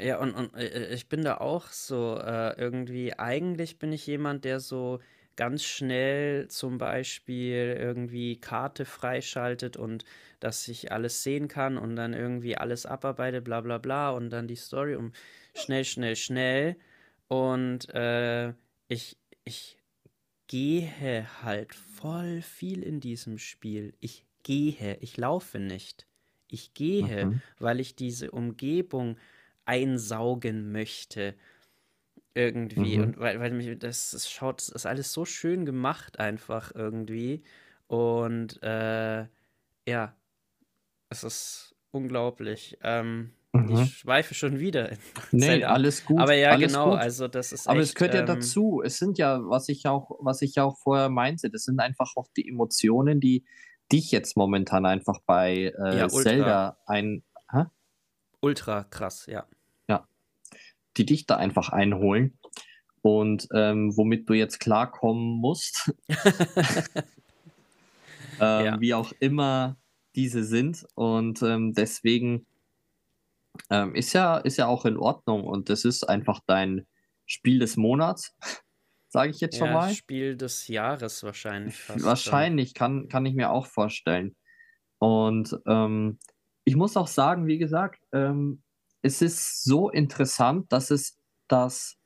Ja, 0.00 0.18
und, 0.18 0.34
und 0.34 0.54
äh, 0.54 0.92
ich 0.92 1.08
bin 1.08 1.22
da 1.22 1.38
auch 1.38 1.68
so 1.68 2.18
äh, 2.18 2.58
irgendwie, 2.58 3.14
eigentlich 3.18 3.78
bin 3.78 3.92
ich 3.92 4.06
jemand, 4.06 4.44
der 4.44 4.60
so 4.60 5.00
ganz 5.36 5.64
schnell 5.64 6.48
zum 6.48 6.78
Beispiel 6.78 7.76
irgendwie 7.78 8.40
Karte 8.40 8.84
freischaltet 8.84 9.76
und 9.76 10.04
dass 10.40 10.68
ich 10.68 10.92
alles 10.92 11.22
sehen 11.22 11.48
kann 11.48 11.76
und 11.78 11.96
dann 11.96 12.12
irgendwie 12.12 12.56
alles 12.56 12.86
abarbeite, 12.86 13.40
bla 13.40 13.60
bla 13.60 13.78
bla 13.78 14.10
und 14.10 14.30
dann 14.30 14.48
die 14.48 14.56
Story 14.56 14.96
um 14.96 15.12
schnell, 15.54 15.84
schnell, 15.84 16.16
schnell. 16.16 16.76
Und 17.28 17.88
äh, 17.94 18.52
ich, 18.88 19.16
ich 19.44 19.78
gehe 20.46 21.26
halt 21.42 21.74
voll 21.74 22.42
viel 22.42 22.82
in 22.82 23.00
diesem 23.00 23.38
Spiel. 23.38 23.94
Ich 24.00 24.24
gehe, 24.42 24.98
ich 25.00 25.16
laufe 25.16 25.58
nicht. 25.58 26.06
Ich 26.48 26.74
gehe, 26.74 27.26
mhm. 27.26 27.42
weil 27.58 27.80
ich 27.80 27.96
diese 27.96 28.30
Umgebung 28.30 29.16
einsaugen 29.64 30.70
möchte. 30.70 31.34
Irgendwie. 32.34 32.98
Mhm. 32.98 33.04
Und 33.04 33.18
weil, 33.18 33.40
weil 33.40 33.52
mich, 33.52 33.78
das, 33.78 34.10
das 34.10 34.30
schaut, 34.30 34.60
das 34.60 34.68
ist 34.68 34.86
alles 34.86 35.12
so 35.12 35.24
schön 35.24 35.64
gemacht, 35.64 36.18
einfach 36.18 36.72
irgendwie. 36.74 37.42
Und 37.86 38.62
äh, 38.62 39.26
ja, 39.86 40.16
es 41.08 41.24
ist 41.24 41.74
unglaublich. 41.90 42.78
Ähm, 42.82 43.32
mhm. 43.54 43.82
Ich 43.82 43.98
schweife 43.98 44.34
schon 44.34 44.58
wieder. 44.58 44.90
Nee, 45.32 45.46
Zelda. 45.46 45.68
alles 45.68 46.04
gut. 46.04 46.20
Aber 46.20 46.34
ja, 46.34 46.56
genau, 46.56 46.90
gut. 46.90 46.98
also 47.00 47.28
das 47.28 47.52
ist. 47.52 47.68
Aber 47.68 47.80
echt, 47.80 47.90
es 47.90 47.94
gehört 47.94 48.14
ja 48.14 48.20
ähm, 48.20 48.26
dazu. 48.26 48.82
Es 48.84 48.98
sind 48.98 49.18
ja, 49.18 49.40
was 49.42 49.68
ich 49.68 49.86
auch, 49.86 50.10
was 50.20 50.42
ich 50.42 50.60
auch 50.60 50.78
vorher 50.78 51.08
meinte, 51.08 51.50
das 51.50 51.64
sind 51.64 51.80
einfach 51.80 52.16
auch 52.16 52.28
die 52.36 52.48
Emotionen, 52.48 53.20
die 53.20 53.44
dich 53.90 54.10
jetzt 54.10 54.36
momentan 54.36 54.86
einfach 54.86 55.18
bei 55.26 55.72
äh, 55.78 55.98
ja, 55.98 56.08
Zelda 56.08 56.78
ein. 56.86 57.22
Hä? 57.50 57.64
Ultra 58.40 58.84
krass, 58.84 59.26
ja 59.26 59.46
die 60.96 61.06
dich 61.06 61.26
da 61.26 61.36
einfach 61.36 61.70
einholen. 61.70 62.38
und 63.02 63.48
ähm, 63.52 63.94
womit 63.96 64.30
du 64.30 64.32
jetzt 64.32 64.60
klarkommen 64.60 65.36
musst. 65.38 65.92
ähm, 68.40 68.64
ja. 68.64 68.80
Wie 68.80 68.94
auch 68.94 69.12
immer 69.20 69.76
diese 70.14 70.42
sind. 70.42 70.86
Und 70.94 71.42
ähm, 71.42 71.74
deswegen 71.74 72.46
ähm, 73.70 73.94
ist, 73.94 74.12
ja, 74.12 74.38
ist 74.38 74.56
ja 74.56 74.66
auch 74.66 74.84
in 74.84 74.96
Ordnung. 74.96 75.44
Und 75.44 75.68
das 75.68 75.84
ist 75.84 76.04
einfach 76.04 76.40
dein 76.46 76.86
Spiel 77.26 77.58
des 77.58 77.76
Monats, 77.76 78.34
sage 79.08 79.30
ich 79.30 79.40
jetzt 79.40 79.58
schon 79.58 79.68
ja, 79.68 79.74
mal. 79.74 79.94
Spiel 79.94 80.36
des 80.36 80.68
Jahres 80.68 81.22
wahrscheinlich. 81.22 81.76
Fast 81.76 82.04
wahrscheinlich, 82.04 82.74
kann, 82.74 83.08
kann 83.08 83.26
ich 83.26 83.34
mir 83.34 83.50
auch 83.50 83.66
vorstellen. 83.66 84.36
Und 84.98 85.56
ähm, 85.66 86.18
ich 86.64 86.76
muss 86.76 86.96
auch 86.96 87.08
sagen, 87.08 87.46
wie 87.46 87.58
gesagt, 87.58 88.00
ähm, 88.12 88.62
es 89.02 89.20
ist 89.20 89.64
so 89.64 89.90
interessant, 89.90 90.72
dass 90.72 90.90
es 90.90 91.18
das 91.48 91.98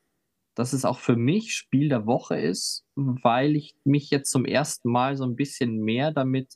dass 0.59 0.73
es 0.73 0.85
auch 0.85 0.99
für 0.99 1.15
mich 1.15 1.55
Spiel 1.55 1.89
der 1.89 2.05
Woche 2.05 2.37
ist, 2.37 2.85
weil 2.97 3.55
ich 3.55 3.77
mich 3.85 4.11
jetzt 4.11 4.29
zum 4.29 4.45
ersten 4.45 4.91
Mal 4.91 5.17
so 5.17 5.23
ein 5.23 5.37
bisschen 5.37 5.79
mehr 5.85 6.11
damit 6.11 6.53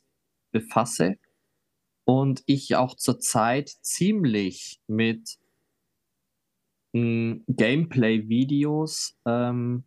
befasse 0.51 1.15
und 2.05 2.43
ich 2.45 2.75
auch 2.75 2.95
zurzeit 2.95 3.69
ziemlich 3.81 4.79
mit 4.87 5.37
hm, 6.93 7.43
Gameplay-Videos 7.47 9.17
ähm, 9.25 9.83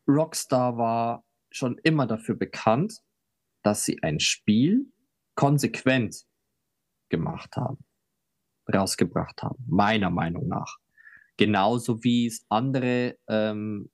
Rockstar 0.09 0.79
war 0.79 1.25
schon 1.51 1.77
immer 1.83 2.07
dafür 2.07 2.35
bekannt, 2.35 3.03
dass 3.63 3.85
sie 3.85 4.03
ein 4.03 4.19
Spiel 4.19 4.87
konsequent 5.35 6.25
gemacht 7.11 7.55
haben, 7.55 7.85
rausgebracht 8.73 9.43
haben, 9.43 9.63
meiner 9.67 10.09
Meinung 10.09 10.49
nach. 10.49 10.79
Genauso 11.37 12.03
wie 12.03 12.29
es 12.29 12.47
andere 12.49 13.19
ähm, 13.29 13.91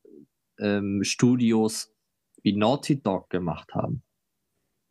ähm, 0.61 1.03
Studios 1.03 1.93
wie 2.45 2.53
Naughty 2.53 3.03
Dog 3.03 3.31
gemacht 3.31 3.75
haben. 3.75 4.05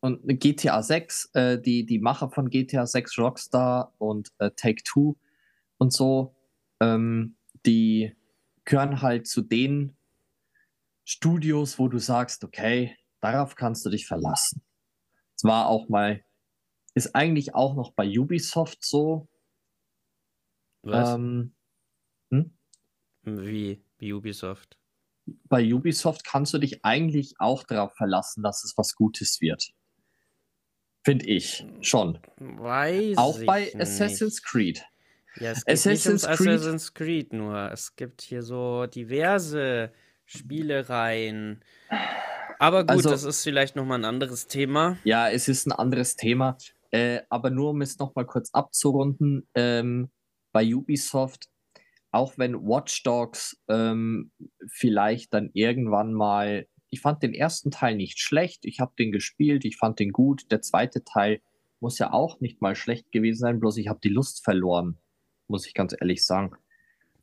Und 0.04 0.20
GTA 0.28 0.84
6, 0.84 1.30
äh, 1.34 1.58
die, 1.58 1.86
die 1.86 2.00
Macher 2.00 2.30
von 2.30 2.50
GTA 2.50 2.86
6, 2.86 3.18
Rockstar 3.20 3.94
und 4.00 4.34
äh, 4.40 4.52
Take 4.52 4.84
Two 4.84 5.16
und 5.78 5.94
so, 5.94 6.36
ähm, 6.82 7.38
die 7.66 8.14
gehören 8.66 9.02
halt 9.02 9.28
zu 9.28 9.42
den 9.42 9.96
Studios, 11.06 11.80
wo 11.80 11.88
du 11.88 12.00
sagst, 12.00 12.44
okay, 12.44 12.98
darauf 13.22 13.56
kannst 13.56 13.86
du 13.86 13.90
dich 13.90 14.06
verlassen. 14.06 14.62
Es 15.38 15.46
war 15.46 15.68
auch 15.68 15.88
mal, 15.88 16.22
ist 16.96 17.16
eigentlich 17.16 17.56
auch 17.56 17.74
noch 17.74 17.94
bei 17.94 18.06
Ubisoft 18.20 18.84
so. 18.84 19.30
Was? 20.82 21.14
Ähm, 21.14 21.56
hm? 22.30 22.52
Wie, 23.22 23.82
wie 24.00 24.12
Ubisoft? 24.12 24.78
bei 25.46 25.74
Ubisoft 25.74 26.26
kannst 26.26 26.54
du 26.54 26.58
dich 26.58 26.84
eigentlich 26.84 27.36
auch 27.40 27.64
darauf 27.64 27.96
verlassen, 27.96 28.44
dass 28.44 28.66
es 28.66 28.78
was 28.78 28.96
Gutes 28.96 29.40
wird. 29.40 29.72
Finde 31.04 31.26
ich 31.26 31.66
schon. 31.82 32.20
Weiß 32.38 33.18
auch 33.18 33.40
bei 33.46 33.66
nicht. 33.66 33.80
Assassin's 33.80 34.42
Creed. 34.42 34.84
Ja, 35.40 35.52
es 35.52 35.66
geht 35.66 35.74
Assassin's, 35.74 36.28
nicht 36.28 36.38
Creed. 36.38 36.48
Assassin's 36.50 36.94
Creed 36.94 37.34
nur. 37.34 37.72
Es 37.72 37.96
gibt 37.96 38.22
hier 38.22 38.42
so 38.42 38.86
diverse 38.86 39.92
Spielereien. 40.26 41.64
Aber 42.60 42.84
gut, 42.84 42.92
also, 42.92 43.10
das 43.10 43.24
ist 43.24 43.44
vielleicht 43.44 43.76
nochmal 43.76 44.00
ein 44.00 44.06
anderes 44.06 44.48
Thema. 44.48 44.98
Ja, 45.04 45.30
es 45.30 45.48
ist 45.48 45.68
ein 45.68 45.72
anderes 45.74 46.16
Thema. 46.16 46.58
Äh, 46.92 47.22
aber 47.30 47.50
nur 47.50 47.72
um 47.72 47.82
es 47.82 47.98
nochmal 47.98 48.26
kurz 48.26 48.52
abzurunden, 48.54 49.48
ähm, 49.56 50.10
bei 50.52 50.64
Ubisoft 50.74 51.50
auch 52.14 52.38
wenn 52.38 52.54
Watch 52.68 53.02
Dogs 53.04 53.58
ähm, 53.68 54.32
vielleicht 54.70 55.34
dann 55.34 55.50
irgendwann 55.54 56.14
mal, 56.14 56.68
ich 56.94 57.02
fand 57.02 57.24
den 57.24 57.34
ersten 57.34 57.72
Teil 57.72 57.96
nicht 57.96 58.20
schlecht, 58.20 58.66
ich 58.66 58.80
habe 58.80 58.94
den 59.00 59.12
gespielt, 59.12 59.66
ich 59.66 59.78
fand 59.78 59.98
den 59.98 60.12
gut. 60.12 60.52
Der 60.52 60.62
zweite 60.62 61.04
Teil 61.04 61.42
muss 61.80 61.98
ja 61.98 62.14
auch 62.14 62.40
nicht 62.40 62.62
mal 62.62 62.76
schlecht 62.76 63.12
gewesen 63.12 63.40
sein, 63.40 63.60
bloß 63.60 63.78
ich 63.78 63.88
habe 63.88 64.00
die 64.04 64.10
Lust 64.10 64.44
verloren, 64.44 65.00
muss 65.48 65.66
ich 65.66 65.74
ganz 65.74 65.96
ehrlich 66.00 66.24
sagen. 66.24 66.56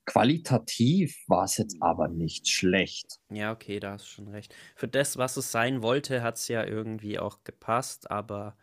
Qualitativ 0.07 1.17
war 1.29 1.45
es 1.45 1.57
jetzt 1.57 1.77
aber 1.79 2.09
nicht 2.09 2.49
schlecht. 2.49 3.21
Ja, 3.31 3.53
okay, 3.53 3.79
da 3.79 3.93
hast 3.93 4.07
du 4.07 4.11
schon 4.11 4.29
recht. 4.29 4.53
Für 4.75 4.89
das, 4.89 5.19
was 5.19 5.37
es 5.37 5.53
sein 5.53 5.83
wollte, 5.83 6.21
hat 6.21 6.37
es 6.37 6.49
ja 6.49 6.65
irgendwie 6.65 7.21
auch 7.21 7.45
gepasst, 7.45 8.11
aber 8.11 8.57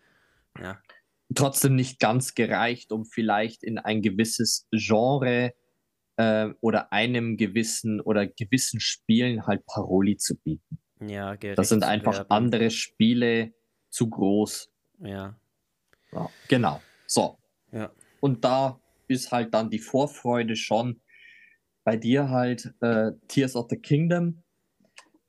ja. 0.60 0.82
Trotzdem 1.34 1.76
nicht 1.76 2.02
ganz 2.02 2.36
gereicht, 2.36 2.92
um 2.92 3.06
vielleicht 3.06 3.64
in 3.64 3.78
ein 3.78 4.02
gewisses 4.02 4.68
Genre 4.72 5.54
äh, 6.18 6.50
oder 6.60 6.92
einem 6.92 7.38
gewissen 7.38 8.02
oder 8.02 8.28
gewissen 8.28 8.82
Spielen 8.82 9.48
halt 9.48 9.66
Paroli 9.66 10.18
zu 10.18 10.36
bieten. 10.36 10.80
Ja, 11.00 11.36
Das 11.36 11.70
sind 11.70 11.84
einfach 11.84 12.14
werden. 12.14 12.32
andere 12.32 12.72
Spiele 12.72 13.54
zu 13.90 14.10
groß. 14.10 14.72
Ja. 15.00 15.36
ja. 16.12 16.30
Genau. 16.48 16.82
So. 17.06 17.38
Ja. 17.72 17.92
Und 18.20 18.44
da 18.44 18.80
ist 19.08 19.32
halt 19.32 19.54
dann 19.54 19.70
die 19.70 19.80
Vorfreude 19.80 20.56
schon 20.56 21.02
bei 21.84 21.96
dir 21.96 22.30
halt 22.30 22.74
äh, 22.82 23.12
Tears 23.28 23.56
of 23.56 23.68
the 23.70 23.78
Kingdom. 23.78 24.44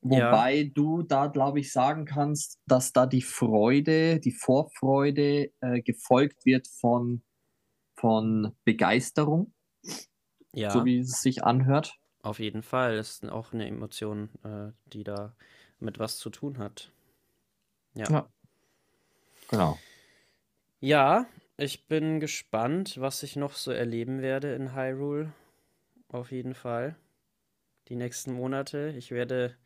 Wobei 0.01 0.55
ja. 0.55 0.71
du 0.73 1.03
da, 1.03 1.27
glaube 1.27 1.61
ich, 1.61 1.73
sagen 1.73 2.05
kannst, 2.05 2.61
dass 2.67 2.93
da 2.93 3.07
die 3.07 3.23
Freude, 3.23 4.21
die 4.21 4.33
Vorfreude 4.33 5.53
äh, 5.61 5.83
gefolgt 5.83 6.47
wird 6.47 6.69
von, 6.69 7.23
von 7.95 8.57
Begeisterung. 8.65 9.53
Ja. 10.53 10.71
So 10.71 10.85
wie 10.85 10.99
es 10.99 11.21
sich 11.21 11.45
anhört. 11.45 11.95
Auf 12.23 12.39
jeden 12.39 12.63
Fall. 12.63 12.97
Das 12.97 13.11
ist 13.11 13.29
auch 13.29 13.53
eine 13.53 13.67
Emotion, 13.67 14.31
äh, 14.45 14.73
die 14.87 15.05
da 15.05 15.37
mit 15.81 15.99
was 15.99 16.19
zu 16.19 16.31
tun 16.31 16.59
hat. 16.59 16.93
Ja. 17.95 18.11
ja. 18.11 18.29
Genau. 19.51 19.79
Ja, 20.81 21.27
ich 21.57 21.87
bin 21.87 22.21
gespannt, 22.21 23.01
was 23.01 23.23
ich 23.23 23.37
noch 23.37 23.55
so 23.55 23.73
erleben 23.73 24.23
werde 24.23 24.55
in 24.55 24.75
Hyrule. 24.75 25.33
Auf 26.09 26.31
jeden 26.31 26.55
Fall. 26.55 26.97
Die 27.89 27.97
nächsten 27.97 28.33
Monate. 28.33 28.95
Ich 28.97 29.11
werde 29.11 29.57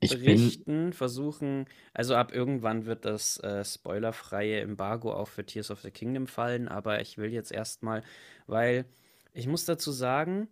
ich 0.00 0.10
berichten, 0.10 0.92
versuchen. 0.92 1.66
Also 1.92 2.14
ab 2.14 2.32
irgendwann 2.32 2.86
wird 2.86 3.04
das 3.04 3.38
äh, 3.38 3.64
spoilerfreie 3.64 4.60
Embargo 4.60 5.12
auch 5.12 5.28
für 5.28 5.44
Tears 5.44 5.70
of 5.70 5.80
the 5.80 5.90
Kingdom 5.90 6.26
fallen, 6.26 6.68
aber 6.68 7.00
ich 7.00 7.18
will 7.18 7.32
jetzt 7.32 7.52
erstmal, 7.52 8.02
weil 8.46 8.84
ich 9.32 9.46
muss 9.46 9.64
dazu 9.64 9.92
sagen, 9.92 10.48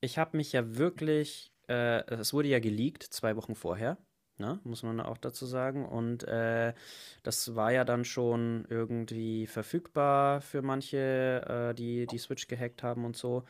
ich 0.00 0.18
habe 0.18 0.36
mich 0.36 0.52
ja 0.52 0.76
wirklich, 0.76 1.52
äh, 1.68 2.04
es 2.12 2.32
wurde 2.32 2.48
ja 2.48 2.58
geleakt 2.58 3.02
zwei 3.02 3.36
Wochen 3.36 3.54
vorher, 3.54 3.98
ne? 4.38 4.60
muss 4.64 4.82
man 4.82 5.00
auch 5.00 5.18
dazu 5.18 5.46
sagen. 5.46 5.86
Und 5.86 6.24
äh, 6.24 6.74
das 7.22 7.54
war 7.54 7.72
ja 7.72 7.84
dann 7.84 8.04
schon 8.04 8.66
irgendwie 8.68 9.46
verfügbar 9.46 10.40
für 10.40 10.62
manche, 10.62 11.70
äh, 11.70 11.74
die 11.74 12.06
die 12.06 12.18
Switch 12.18 12.48
gehackt 12.48 12.82
haben 12.82 13.04
und 13.04 13.16
so. 13.16 13.44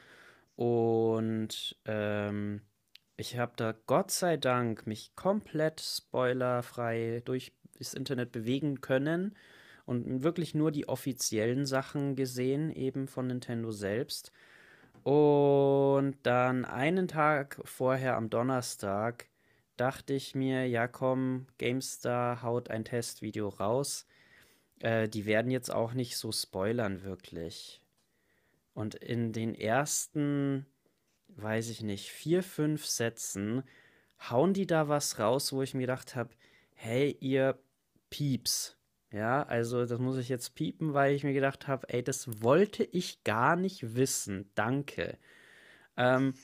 Und 0.57 1.77
ähm, 1.85 2.63
ich 3.17 3.39
habe 3.39 3.53
da 3.57 3.75
Gott 3.87 4.11
sei 4.11 4.37
Dank 4.37 4.87
mich 4.87 5.15
komplett 5.17 5.81
spoilerfrei 5.81 7.23
durch 7.25 7.53
das 7.79 7.95
Internet 7.95 8.33
bewegen 8.33 8.81
können 8.81 9.35
und 9.87 10.23
wirklich 10.23 10.55
nur 10.55 10.73
die 10.73 10.89
offiziellen 10.89 11.67
Sachen 11.67 12.17
gesehen, 12.17 12.71
eben 12.71 13.07
von 13.07 13.29
Nintendo 13.29 13.71
selbst. 13.71 14.33
Und 15.05 16.17
dann 16.25 16.65
einen 16.65 17.07
Tag 17.07 17.61
vorher 17.65 18.17
am 18.17 18.29
Donnerstag 18.29 19.29
dachte 19.77 20.15
ich 20.15 20.35
mir, 20.35 20.67
ja 20.67 20.89
komm, 20.89 21.47
GameStar 21.59 22.43
haut 22.43 22.71
ein 22.71 22.85
Testvideo 22.85 23.49
raus. 23.49 24.07
Äh, 24.81 25.09
die 25.09 25.27
werden 25.27 25.51
jetzt 25.51 25.73
auch 25.73 25.93
nicht 25.95 26.17
so 26.17 26.33
spoilern, 26.33 27.03
wirklich. 27.03 27.81
Und 28.75 28.95
in 28.95 29.33
den 29.33 29.55
ersten, 29.55 30.67
weiß 31.29 31.71
ich 31.71 31.83
nicht, 31.83 32.11
vier, 32.11 32.43
fünf 32.43 32.87
Sätzen 32.87 33.63
hauen 34.31 34.55
die 34.55 34.67
da 34.67 34.89
was 34.89 35.19
raus, 35.19 35.53
wo 35.53 35.63
ich 35.63 35.75
mir 35.75 35.83
gedacht 35.83 36.15
habe, 36.17 36.31
hey, 36.75 37.17
ihr 37.21 37.59
Pieps. 38.11 38.77
Ja, 39.13 39.45
also 39.45 39.87
das 39.87 39.99
muss 39.99 40.19
ich 40.19 40.29
jetzt 40.29 40.55
piepen, 40.55 40.93
weil 40.93 41.15
ich 41.15 41.25
mir 41.25 41.33
gedacht 41.33 41.69
habe, 41.69 41.89
ey, 41.89 42.03
das 42.03 42.43
wollte 42.43 42.85
ich 42.85 43.25
gar 43.25 43.57
nicht 43.57 43.95
wissen. 43.95 44.51
Danke. 44.55 45.19
Ähm, 45.97 46.35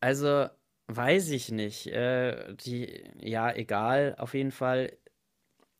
also, 0.00 0.48
weiß 0.88 1.30
ich 1.30 1.50
nicht. 1.52 1.86
Äh, 1.88 2.54
die, 2.54 3.04
ja, 3.20 3.54
egal, 3.54 4.16
auf 4.18 4.34
jeden 4.34 4.50
Fall. 4.52 4.92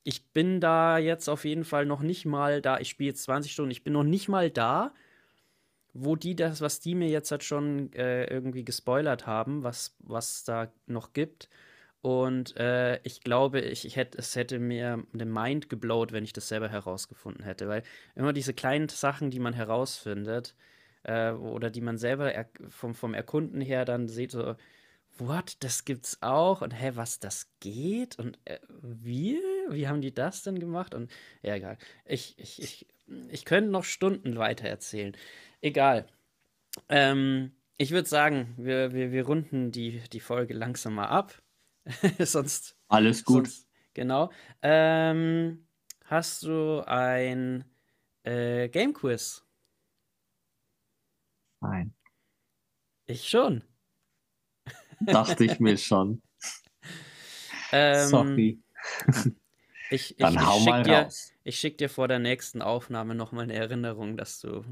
Ich 0.04 0.32
bin 0.32 0.60
da 0.60 0.98
jetzt 0.98 1.28
auf 1.28 1.44
jeden 1.44 1.64
Fall 1.64 1.86
noch 1.86 2.00
nicht 2.00 2.24
mal 2.24 2.62
da. 2.62 2.78
Ich 2.78 2.88
spiele 2.88 3.10
jetzt 3.10 3.24
20 3.24 3.52
Stunden. 3.52 3.70
Ich 3.70 3.84
bin 3.84 3.92
noch 3.92 4.04
nicht 4.04 4.28
mal 4.28 4.50
da, 4.50 4.94
wo 5.92 6.16
die 6.16 6.36
das, 6.36 6.60
was 6.60 6.80
die 6.80 6.94
mir 6.94 7.08
jetzt 7.08 7.30
halt 7.30 7.44
schon 7.44 7.92
äh, 7.92 8.24
irgendwie 8.26 8.64
gespoilert 8.64 9.26
haben, 9.26 9.64
was, 9.64 9.96
was 10.00 10.44
da 10.44 10.72
noch 10.86 11.12
gibt. 11.12 11.48
Und 12.00 12.56
äh, 12.56 13.00
ich 13.02 13.22
glaube, 13.22 13.60
ich, 13.60 13.84
ich 13.84 13.96
hätte, 13.96 14.18
es 14.18 14.36
hätte 14.36 14.58
mir 14.58 15.04
den 15.12 15.32
Mind 15.32 15.68
geblowt, 15.68 16.12
wenn 16.12 16.24
ich 16.24 16.32
das 16.32 16.48
selber 16.48 16.68
herausgefunden 16.68 17.44
hätte. 17.44 17.68
Weil 17.68 17.82
immer 18.14 18.32
diese 18.32 18.54
kleinen 18.54 18.88
Sachen, 18.88 19.30
die 19.30 19.40
man 19.40 19.52
herausfindet, 19.54 20.54
äh, 21.02 21.32
oder 21.32 21.70
die 21.70 21.80
man 21.80 21.98
selber 21.98 22.32
vom, 22.68 22.94
vom 22.94 23.14
Erkunden 23.14 23.60
her 23.60 23.84
dann 23.84 24.08
sieht, 24.08 24.30
so, 24.30 24.54
what, 25.20 25.56
das 25.60 25.84
gibt's 25.84 26.18
auch? 26.22 26.62
Und 26.62 26.72
hä, 26.72 26.92
was, 26.94 27.18
das 27.18 27.50
geht? 27.60 28.18
Und 28.18 28.38
äh, 28.44 28.58
wie? 28.82 29.40
Wie 29.68 29.88
haben 29.88 30.00
die 30.00 30.14
das 30.14 30.42
denn 30.42 30.58
gemacht? 30.58 30.94
Und 30.94 31.10
ja, 31.42 31.54
egal. 31.54 31.78
Ich, 32.04 32.38
ich, 32.38 32.62
ich, 32.62 32.86
ich 33.30 33.44
könnte 33.44 33.70
noch 33.70 33.84
Stunden 33.84 34.36
weiter 34.36 34.68
erzählen. 34.68 35.16
Egal. 35.60 36.06
Ähm, 36.88 37.52
ich 37.76 37.90
würde 37.90 38.08
sagen, 38.08 38.54
wir, 38.56 38.92
wir, 38.92 39.12
wir 39.12 39.26
runden 39.26 39.72
die, 39.72 40.00
die 40.12 40.20
Folge 40.20 40.54
langsam 40.54 40.94
mal 40.94 41.06
ab. 41.06 41.42
sonst. 42.18 42.76
Alles 42.88 43.24
gut. 43.24 43.46
Sonst, 43.46 43.68
genau. 43.94 44.30
Ähm, 44.62 45.66
hast 46.04 46.42
du 46.42 46.82
ein 46.86 47.64
äh, 48.24 48.68
Game 48.68 48.92
Quiz? 48.92 49.44
Nein. 51.60 51.94
Ich 53.06 53.28
schon. 53.28 53.64
Dachte 55.00 55.44
ich 55.44 55.60
mir 55.60 55.76
schon. 55.76 56.22
Ähm, 57.72 58.08
Sorry. 58.08 58.58
Ich, 59.90 60.10
ich, 60.10 60.16
Dann 60.18 60.34
ich 60.34 60.40
hau 60.40 60.58
schick 60.58 60.68
mal 60.68 60.82
dir, 60.82 60.98
raus. 61.02 61.32
Ich 61.44 61.58
schicke 61.58 61.76
dir 61.78 61.88
vor 61.88 62.08
der 62.08 62.18
nächsten 62.18 62.60
Aufnahme 62.60 63.14
nochmal 63.14 63.44
eine 63.44 63.54
Erinnerung, 63.54 64.16
dass 64.16 64.40
du 64.40 64.64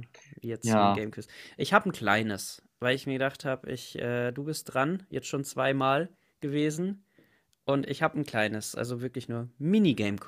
jetzt 0.43 0.67
Ja. 0.67 0.91
ein 0.93 0.97
Game 0.97 1.11
Quiz. 1.11 1.27
Ich 1.57 1.73
habe 1.73 1.89
ein 1.89 1.93
kleines, 1.93 2.63
weil 2.81 2.95
ich 2.95 3.07
mir 3.07 3.15
gedacht 3.15 3.45
habe, 3.45 3.71
ich, 3.71 3.99
äh, 3.99 4.33
du 4.33 4.45
bist 4.45 4.75
dran, 4.75 5.05
jetzt 5.09 5.27
schon 5.29 5.45
zweimal 5.45 6.11
gewesen. 6.41 7.05
Und 7.65 7.89
ich 7.89 8.03
habe 8.03 8.19
ein 8.19 8.25
kleines, 8.25 8.75
also 8.75 9.01
wirklich 9.01 9.29
nur 9.29 9.49
Mini-Game 9.59 10.19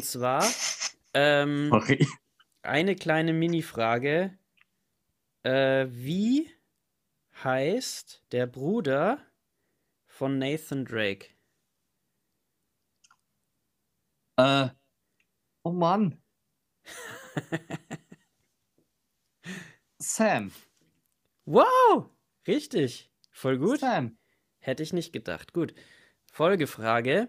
Und 0.00 0.06
zwar 0.06 0.50
ähm, 1.12 1.70
eine 2.62 2.96
kleine 2.96 3.34
Mini-Frage. 3.34 4.38
Äh, 5.42 5.88
wie 5.90 6.50
heißt 7.44 8.24
der 8.32 8.46
Bruder 8.46 9.22
von 10.06 10.38
Nathan 10.38 10.86
Drake? 10.86 11.34
Äh, 14.38 14.70
oh 15.64 15.72
Mann. 15.72 16.22
Sam. 19.98 20.50
Wow! 21.44 22.08
Richtig. 22.46 23.12
Voll 23.30 23.58
gut. 23.58 23.80
Sam. 23.80 24.16
Hätte 24.60 24.82
ich 24.82 24.94
nicht 24.94 25.12
gedacht. 25.12 25.52
Gut. 25.52 25.74
Folgefrage. 26.32 27.28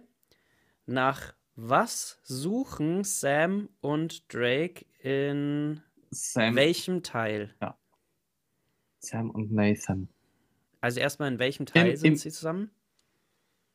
Nach 0.85 1.33
was 1.69 2.19
suchen 2.23 3.03
Sam 3.03 3.69
und 3.81 4.33
Drake 4.33 4.85
in 4.99 5.81
Sam. 6.09 6.55
welchem 6.55 7.03
Teil? 7.03 7.53
Sam 8.99 9.29
und 9.29 9.51
Nathan. 9.51 10.09
Also 10.81 10.99
erstmal 10.99 11.31
in 11.31 11.39
welchem 11.39 11.65
Teil 11.65 11.91
Im- 11.91 11.95
sind 11.97 12.07
im- 12.13 12.17
sie 12.17 12.31
zusammen? 12.31 12.71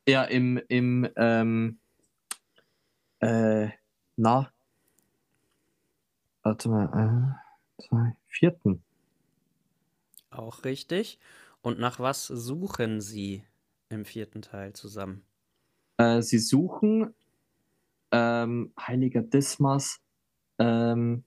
Ja, 0.08 0.24
im, 0.24 0.60
im, 0.68 1.08
ähm, 1.16 1.78
äh, 3.20 3.68
na. 4.16 4.52
Warte 6.42 6.68
mal, 6.68 7.38
äh, 7.78 7.82
zwei, 7.88 8.16
vierten. 8.28 8.82
Auch 10.30 10.64
richtig. 10.64 11.18
Und 11.62 11.78
nach 11.80 11.98
was 11.98 12.26
suchen 12.26 13.00
sie 13.00 13.44
im 13.88 14.04
vierten 14.04 14.42
Teil 14.42 14.72
zusammen? 14.74 15.24
Äh, 15.98 16.22
sie 16.22 16.38
suchen, 16.38 17.14
ähm, 18.10 18.72
Heiliger 18.78 19.22
Dismas, 19.22 20.00
ähm, 20.58 21.24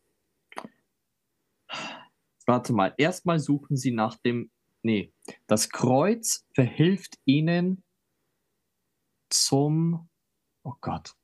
warte 2.46 2.74
mal, 2.74 2.94
erstmal 2.98 3.40
suchen 3.40 3.78
sie 3.78 3.92
nach 3.92 4.18
dem, 4.18 4.50
nee, 4.82 5.14
das 5.48 5.70
Kreuz 5.70 6.46
verhilft 6.54 7.20
ihnen 7.26 7.84
zum, 9.30 10.10
oh 10.64 10.74
Gott. 10.82 11.16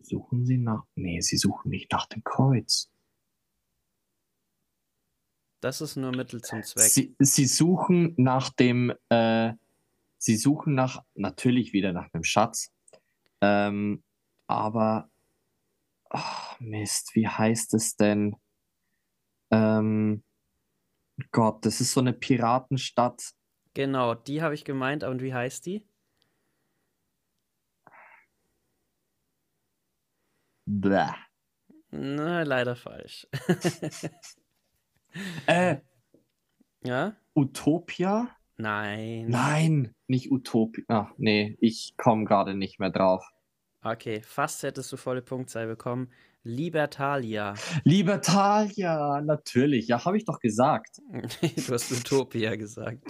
Suchen 0.00 0.46
sie 0.46 0.58
nach, 0.58 0.84
nee, 0.94 1.20
sie 1.20 1.36
suchen 1.36 1.70
nicht 1.70 1.92
nach 1.92 2.06
dem 2.06 2.24
Kreuz. 2.24 2.90
Das 5.60 5.80
ist 5.80 5.96
nur 5.96 6.12
Mittel 6.12 6.40
zum 6.40 6.62
Zweck. 6.62 6.84
Sie, 6.84 7.16
sie 7.18 7.46
suchen 7.46 8.14
nach 8.16 8.50
dem, 8.50 8.92
äh, 9.08 9.54
sie 10.16 10.36
suchen 10.36 10.74
nach, 10.74 11.02
natürlich 11.14 11.72
wieder 11.72 11.92
nach 11.92 12.12
einem 12.12 12.22
Schatz. 12.22 12.72
Ähm, 13.40 14.02
aber, 14.46 15.10
ach, 16.10 16.58
Mist, 16.60 17.14
wie 17.14 17.28
heißt 17.28 17.74
es 17.74 17.96
denn? 17.96 18.36
Ähm, 19.50 20.22
Gott, 21.32 21.64
das 21.64 21.80
ist 21.80 21.92
so 21.92 22.00
eine 22.00 22.12
Piratenstadt. 22.12 23.32
Genau, 23.74 24.14
die 24.14 24.42
habe 24.42 24.54
ich 24.54 24.64
gemeint. 24.64 25.04
Und 25.04 25.22
wie 25.22 25.34
heißt 25.34 25.66
die? 25.66 25.86
Bäh. 30.66 31.12
Na, 31.90 32.42
leider 32.42 32.76
falsch. 32.76 33.26
Äh, 35.46 35.78
ja? 36.84 37.16
Utopia? 37.34 38.28
Nein. 38.58 39.28
Nein, 39.28 39.94
nicht 40.08 40.32
Utopia. 40.32 40.84
Ach, 40.88 41.12
nee, 41.16 41.56
ich 41.60 41.94
komme 41.96 42.24
gerade 42.24 42.54
nicht 42.54 42.80
mehr 42.80 42.90
drauf. 42.90 43.24
Okay, 43.82 44.20
fast 44.22 44.64
hättest 44.64 44.92
du 44.92 44.96
volle 44.96 45.22
Punktzahl 45.22 45.68
bekommen. 45.68 46.10
Libertalia. 46.42 47.54
Libertalia, 47.84 49.20
natürlich. 49.20 49.86
Ja, 49.86 50.04
habe 50.04 50.16
ich 50.16 50.24
doch 50.24 50.40
gesagt. 50.40 50.98
du 51.12 51.72
hast 51.72 51.92
Utopia 51.92 52.56
gesagt. 52.56 53.04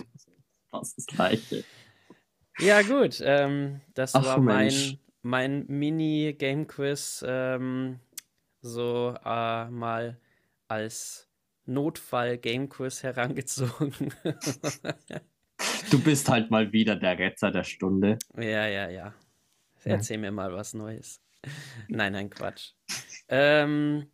Das 0.70 0.88
ist 0.88 0.98
das 0.98 1.06
Gleiche. 1.06 1.64
Ja, 2.58 2.82
gut. 2.82 3.20
Ähm, 3.22 3.80
das 3.94 4.14
Ach, 4.14 4.24
war 4.24 4.40
mein, 4.40 4.98
mein 5.22 5.64
Mini-Game-Quiz. 5.66 7.24
Ähm, 7.26 8.00
so 8.60 9.14
äh, 9.24 9.70
mal 9.70 10.20
als 10.66 11.30
Notfall-Game-Quiz 11.64 13.02
herangezogen. 13.02 14.12
Du 15.90 15.98
bist 15.98 16.28
halt 16.28 16.50
mal 16.50 16.72
wieder 16.72 16.96
der 16.96 17.18
Retter 17.18 17.50
der 17.50 17.64
Stunde. 17.64 18.18
ja, 18.36 18.66
ja, 18.66 18.90
ja. 18.90 19.14
Erzähl 19.84 20.18
mir 20.18 20.30
mal 20.30 20.52
was 20.52 20.74
Neues. 20.74 21.22
Nein, 21.88 22.12
nein, 22.12 22.28
Quatsch. 22.28 22.72
Ähm, 23.28 24.06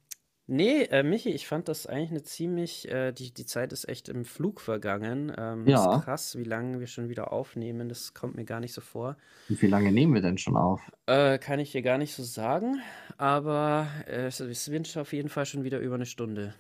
nee, 0.46 0.82
äh, 0.82 1.02
Michi, 1.02 1.30
ich 1.30 1.48
fand 1.48 1.68
das 1.68 1.86
eigentlich 1.86 2.10
eine 2.10 2.22
ziemlich, 2.22 2.88
äh, 2.88 3.10
die, 3.10 3.34
die 3.34 3.46
Zeit 3.46 3.72
ist 3.72 3.88
echt 3.88 4.08
im 4.08 4.24
Flug 4.24 4.60
vergangen. 4.60 5.32
Ähm, 5.36 5.66
Ja. 5.66 5.96
Ist 5.96 6.04
krass, 6.04 6.38
wie 6.38 6.44
lange 6.44 6.78
wir 6.78 6.86
schon 6.86 7.08
wieder 7.08 7.32
aufnehmen. 7.32 7.88
Das 7.88 8.14
kommt 8.14 8.36
mir 8.36 8.44
gar 8.44 8.60
nicht 8.60 8.72
so 8.72 8.80
vor. 8.80 9.16
Wie 9.48 9.66
lange 9.66 9.90
nehmen 9.90 10.14
wir 10.14 10.22
denn 10.22 10.38
schon 10.38 10.56
auf? 10.56 10.80
Äh, 11.06 11.38
kann 11.38 11.58
ich 11.58 11.72
dir 11.72 11.82
gar 11.82 11.98
nicht 11.98 12.14
so 12.14 12.22
sagen, 12.22 12.80
aber 13.16 13.88
äh, 14.06 14.26
es, 14.26 14.36
sind 14.36 14.96
auf 14.96 15.12
jeden 15.12 15.28
Fall 15.28 15.46
schon 15.46 15.64
wieder 15.64 15.80
über 15.80 15.96
eine 15.96 16.06
Stunde. 16.06 16.54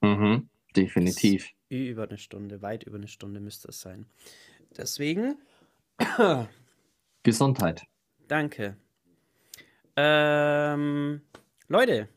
Mhm, 0.00 0.48
definitiv. 0.76 1.50
Über 1.68 2.04
eine 2.04 2.18
Stunde, 2.18 2.62
weit 2.62 2.84
über 2.84 2.96
eine 2.96 3.08
Stunde 3.08 3.40
müsste 3.40 3.68
es 3.68 3.80
sein. 3.80 4.06
Deswegen, 4.76 5.36
Gesundheit. 7.22 7.84
danke. 8.28 8.76
Ähm, 9.96 11.22
Leute, 11.68 12.08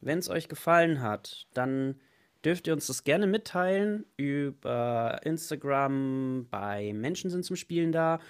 wenn 0.00 0.18
es 0.18 0.28
euch 0.28 0.48
gefallen 0.48 1.00
hat, 1.00 1.46
dann 1.54 2.00
dürft 2.44 2.66
ihr 2.66 2.72
uns 2.72 2.86
das 2.86 3.04
gerne 3.04 3.26
mitteilen 3.26 4.04
über 4.16 5.20
Instagram, 5.24 6.48
bei 6.50 6.92
Menschen 6.92 7.30
sind 7.30 7.44
zum 7.44 7.56
Spielen 7.56 7.92
da. 7.92 8.20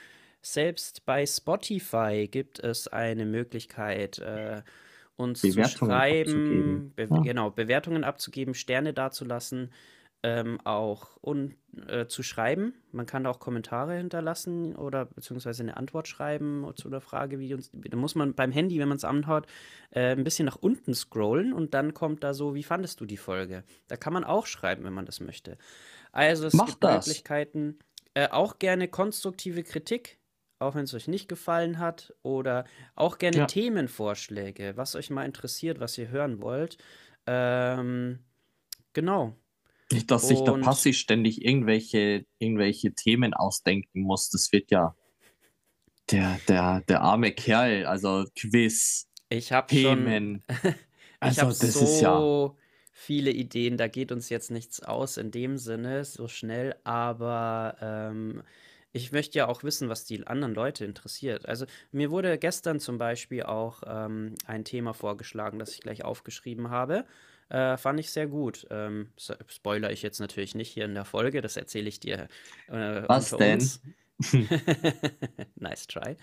Selbst 0.42 1.04
bei 1.04 1.26
Spotify 1.26 2.28
gibt 2.30 2.60
es 2.60 2.88
eine 2.88 3.26
Möglichkeit, 3.26 4.18
äh, 4.18 4.62
uns 5.16 5.40
zu 5.40 5.64
schreiben, 5.64 6.92
be 6.94 7.08
Ja. 7.10 7.20
genau, 7.20 7.50
Bewertungen 7.50 8.04
abzugeben, 8.04 8.54
Sterne 8.54 8.94
dazulassen, 8.94 9.72
ähm, 10.24 10.60
auch 10.64 11.16
und 11.20 11.54
äh, 11.86 12.06
zu 12.06 12.22
schreiben. 12.24 12.74
Man 12.90 13.06
kann 13.06 13.24
da 13.24 13.30
auch 13.30 13.38
Kommentare 13.38 13.96
hinterlassen 13.96 14.74
oder 14.74 15.04
beziehungsweise 15.06 15.62
eine 15.62 15.76
Antwort 15.76 16.08
schreiben 16.08 16.68
zu 16.74 16.90
der 16.90 17.00
Frage, 17.00 17.38
wie 17.38 17.54
uns. 17.54 17.70
Da 17.72 17.96
muss 17.96 18.14
man 18.16 18.34
beim 18.34 18.50
Handy, 18.50 18.78
wenn 18.80 18.88
man 18.88 18.96
es 18.96 19.04
anhaut, 19.04 19.46
äh, 19.90 20.12
ein 20.16 20.24
bisschen 20.24 20.46
nach 20.46 20.56
unten 20.56 20.94
scrollen 20.94 21.52
und 21.52 21.72
dann 21.74 21.94
kommt 21.94 22.24
da 22.24 22.34
so, 22.34 22.54
wie 22.54 22.64
fandest 22.64 23.00
du 23.00 23.06
die 23.06 23.16
Folge? 23.16 23.62
Da 23.86 23.96
kann 23.96 24.12
man 24.12 24.24
auch 24.24 24.46
schreiben, 24.46 24.82
wenn 24.84 24.92
man 24.92 25.06
das 25.06 25.20
möchte. 25.20 25.56
Also 26.10 26.46
es 26.46 26.54
Mach 26.54 26.66
gibt 26.66 26.82
das. 26.82 27.06
Möglichkeiten. 27.06 27.78
Äh, 28.14 28.28
auch 28.30 28.58
gerne 28.58 28.88
konstruktive 28.88 29.62
Kritik, 29.62 30.18
auch 30.58 30.74
wenn 30.74 30.84
es 30.84 30.94
euch 30.94 31.06
nicht 31.06 31.28
gefallen 31.28 31.78
hat. 31.78 32.12
Oder 32.24 32.64
auch 32.96 33.18
gerne 33.18 33.36
Ja. 33.36 33.46
Themenvorschläge, 33.46 34.76
was 34.76 34.96
euch 34.96 35.10
mal 35.10 35.24
interessiert, 35.24 35.78
was 35.78 35.96
ihr 35.96 36.08
hören 36.08 36.40
wollt. 36.42 36.76
Ähm, 37.26 38.18
genau. 38.94 39.36
Nicht, 39.92 40.10
dass 40.10 40.28
sich 40.28 40.40
der 40.42 40.54
Und- 40.54 40.60
Passi 40.62 40.92
ständig 40.92 41.44
irgendwelche, 41.44 42.26
irgendwelche 42.38 42.92
Themen 42.92 43.32
ausdenken 43.34 44.02
muss. 44.02 44.28
Das 44.30 44.52
wird 44.52 44.70
ja 44.70 44.94
der, 46.10 46.38
der, 46.48 46.80
der 46.88 47.00
arme 47.02 47.32
Kerl, 47.32 47.86
also 47.86 48.24
Quiz, 48.38 49.08
Ich 49.28 49.48
schon. 49.48 49.66
Themen. 49.66 50.44
Ich 51.20 51.26
Also, 51.26 51.40
habe 51.42 51.50
das 51.50 51.62
ist 51.64 52.00
ja. 52.00 52.16
so 52.16 52.56
viele 52.92 53.32
Ideen, 53.32 53.76
da 53.76 53.88
geht 53.88 54.12
uns 54.12 54.28
jetzt 54.28 54.52
nichts 54.52 54.80
aus 54.84 55.16
in 55.16 55.32
dem 55.32 55.58
Sinne, 55.58 56.04
so 56.04 56.28
schnell, 56.28 56.76
aber 56.84 57.76
ähm, 57.80 58.44
ich 58.92 59.10
möchte 59.10 59.36
ja 59.38 59.48
auch 59.48 59.64
wissen, 59.64 59.88
was 59.88 60.04
die 60.04 60.24
anderen 60.28 60.54
Leute 60.54 60.84
interessiert. 60.84 61.46
Also 61.48 61.66
mir 61.90 62.12
wurde 62.12 62.38
gestern 62.38 62.78
zum 62.78 62.98
Beispiel 62.98 63.42
auch 63.42 63.82
ähm, 63.84 64.36
ein 64.46 64.64
Thema 64.64 64.92
vorgeschlagen, 64.94 65.58
das 65.58 65.74
ich 65.74 65.80
gleich 65.80 66.04
aufgeschrieben 66.04 66.70
habe. 66.70 67.04
Äh, 67.50 67.76
fand 67.76 67.98
ich 68.00 68.10
sehr 68.10 68.26
gut. 68.26 68.66
Ähm, 68.70 69.10
so- 69.16 69.34
spoiler 69.46 69.90
ich 69.90 70.02
jetzt 70.02 70.20
natürlich 70.20 70.54
nicht 70.54 70.70
hier 70.70 70.84
in 70.84 70.94
der 70.94 71.04
Folge, 71.06 71.40
das 71.40 71.56
erzähle 71.56 71.88
ich 71.88 71.98
dir 72.00 72.28
äh, 72.68 73.02
Was 73.08 73.32
unter 73.32 73.44
denn? 73.44 73.54
uns. 73.60 73.80
nice 75.56 75.86
try. 75.86 76.16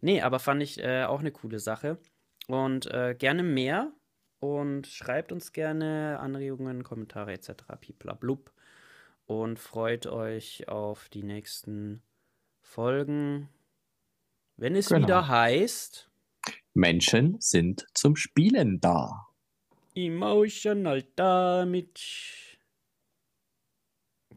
Nee, 0.00 0.22
aber 0.22 0.38
fand 0.38 0.62
ich 0.62 0.82
äh, 0.82 1.04
auch 1.04 1.20
eine 1.20 1.32
coole 1.32 1.58
Sache. 1.60 1.98
Und 2.46 2.86
äh, 2.86 3.14
gerne 3.18 3.42
mehr. 3.42 3.92
Und 4.40 4.86
schreibt 4.86 5.32
uns 5.32 5.52
gerne 5.52 6.18
Anregungen, 6.20 6.82
Kommentare 6.84 7.32
etc. 7.32 7.50
Pipla-blub. 7.80 8.52
Und 9.26 9.58
freut 9.58 10.06
euch 10.06 10.68
auf 10.68 11.08
die 11.08 11.22
nächsten 11.22 12.02
Folgen. 12.60 13.48
Wenn 14.56 14.76
es 14.76 14.88
Genau. 14.88 15.06
wieder 15.06 15.28
heißt 15.28 16.10
Menschen 16.74 17.36
sind 17.40 17.86
zum 17.94 18.16
Spielen 18.16 18.80
da. 18.80 19.28
Emotional 19.94 21.02
Damage. 21.16 22.58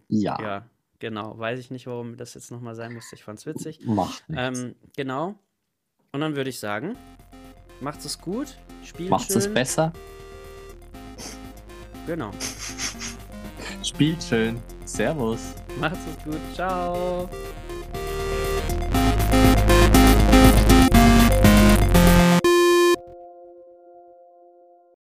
Ja, 0.09 0.37
Ja, 0.41 0.69
genau. 0.99 1.37
Weiß 1.37 1.59
ich 1.59 1.71
nicht, 1.71 1.87
warum 1.87 2.15
das 2.17 2.33
jetzt 2.33 2.51
nochmal 2.51 2.75
sein 2.75 2.93
musste. 2.93 3.15
Ich 3.15 3.23
fand's 3.23 3.45
witzig. 3.45 3.79
macht 3.85 4.27
nichts. 4.29 4.59
Ähm, 4.59 4.75
genau. 4.95 5.35
Und 6.11 6.21
dann 6.21 6.35
würde 6.35 6.49
ich 6.49 6.59
sagen, 6.59 6.95
macht's 7.81 8.05
es 8.05 8.19
gut. 8.19 8.57
Spielt 8.83 9.09
Macht 9.09 9.27
schön. 9.27 9.37
es 9.37 9.53
besser, 9.53 9.91
Genau. 12.05 12.31
spielt 13.83 14.23
schön. 14.23 14.61
Servus. 14.85 15.55
Macht's 15.77 15.99
es 16.09 16.23
gut. 16.23 16.39
Ciao. 16.53 17.29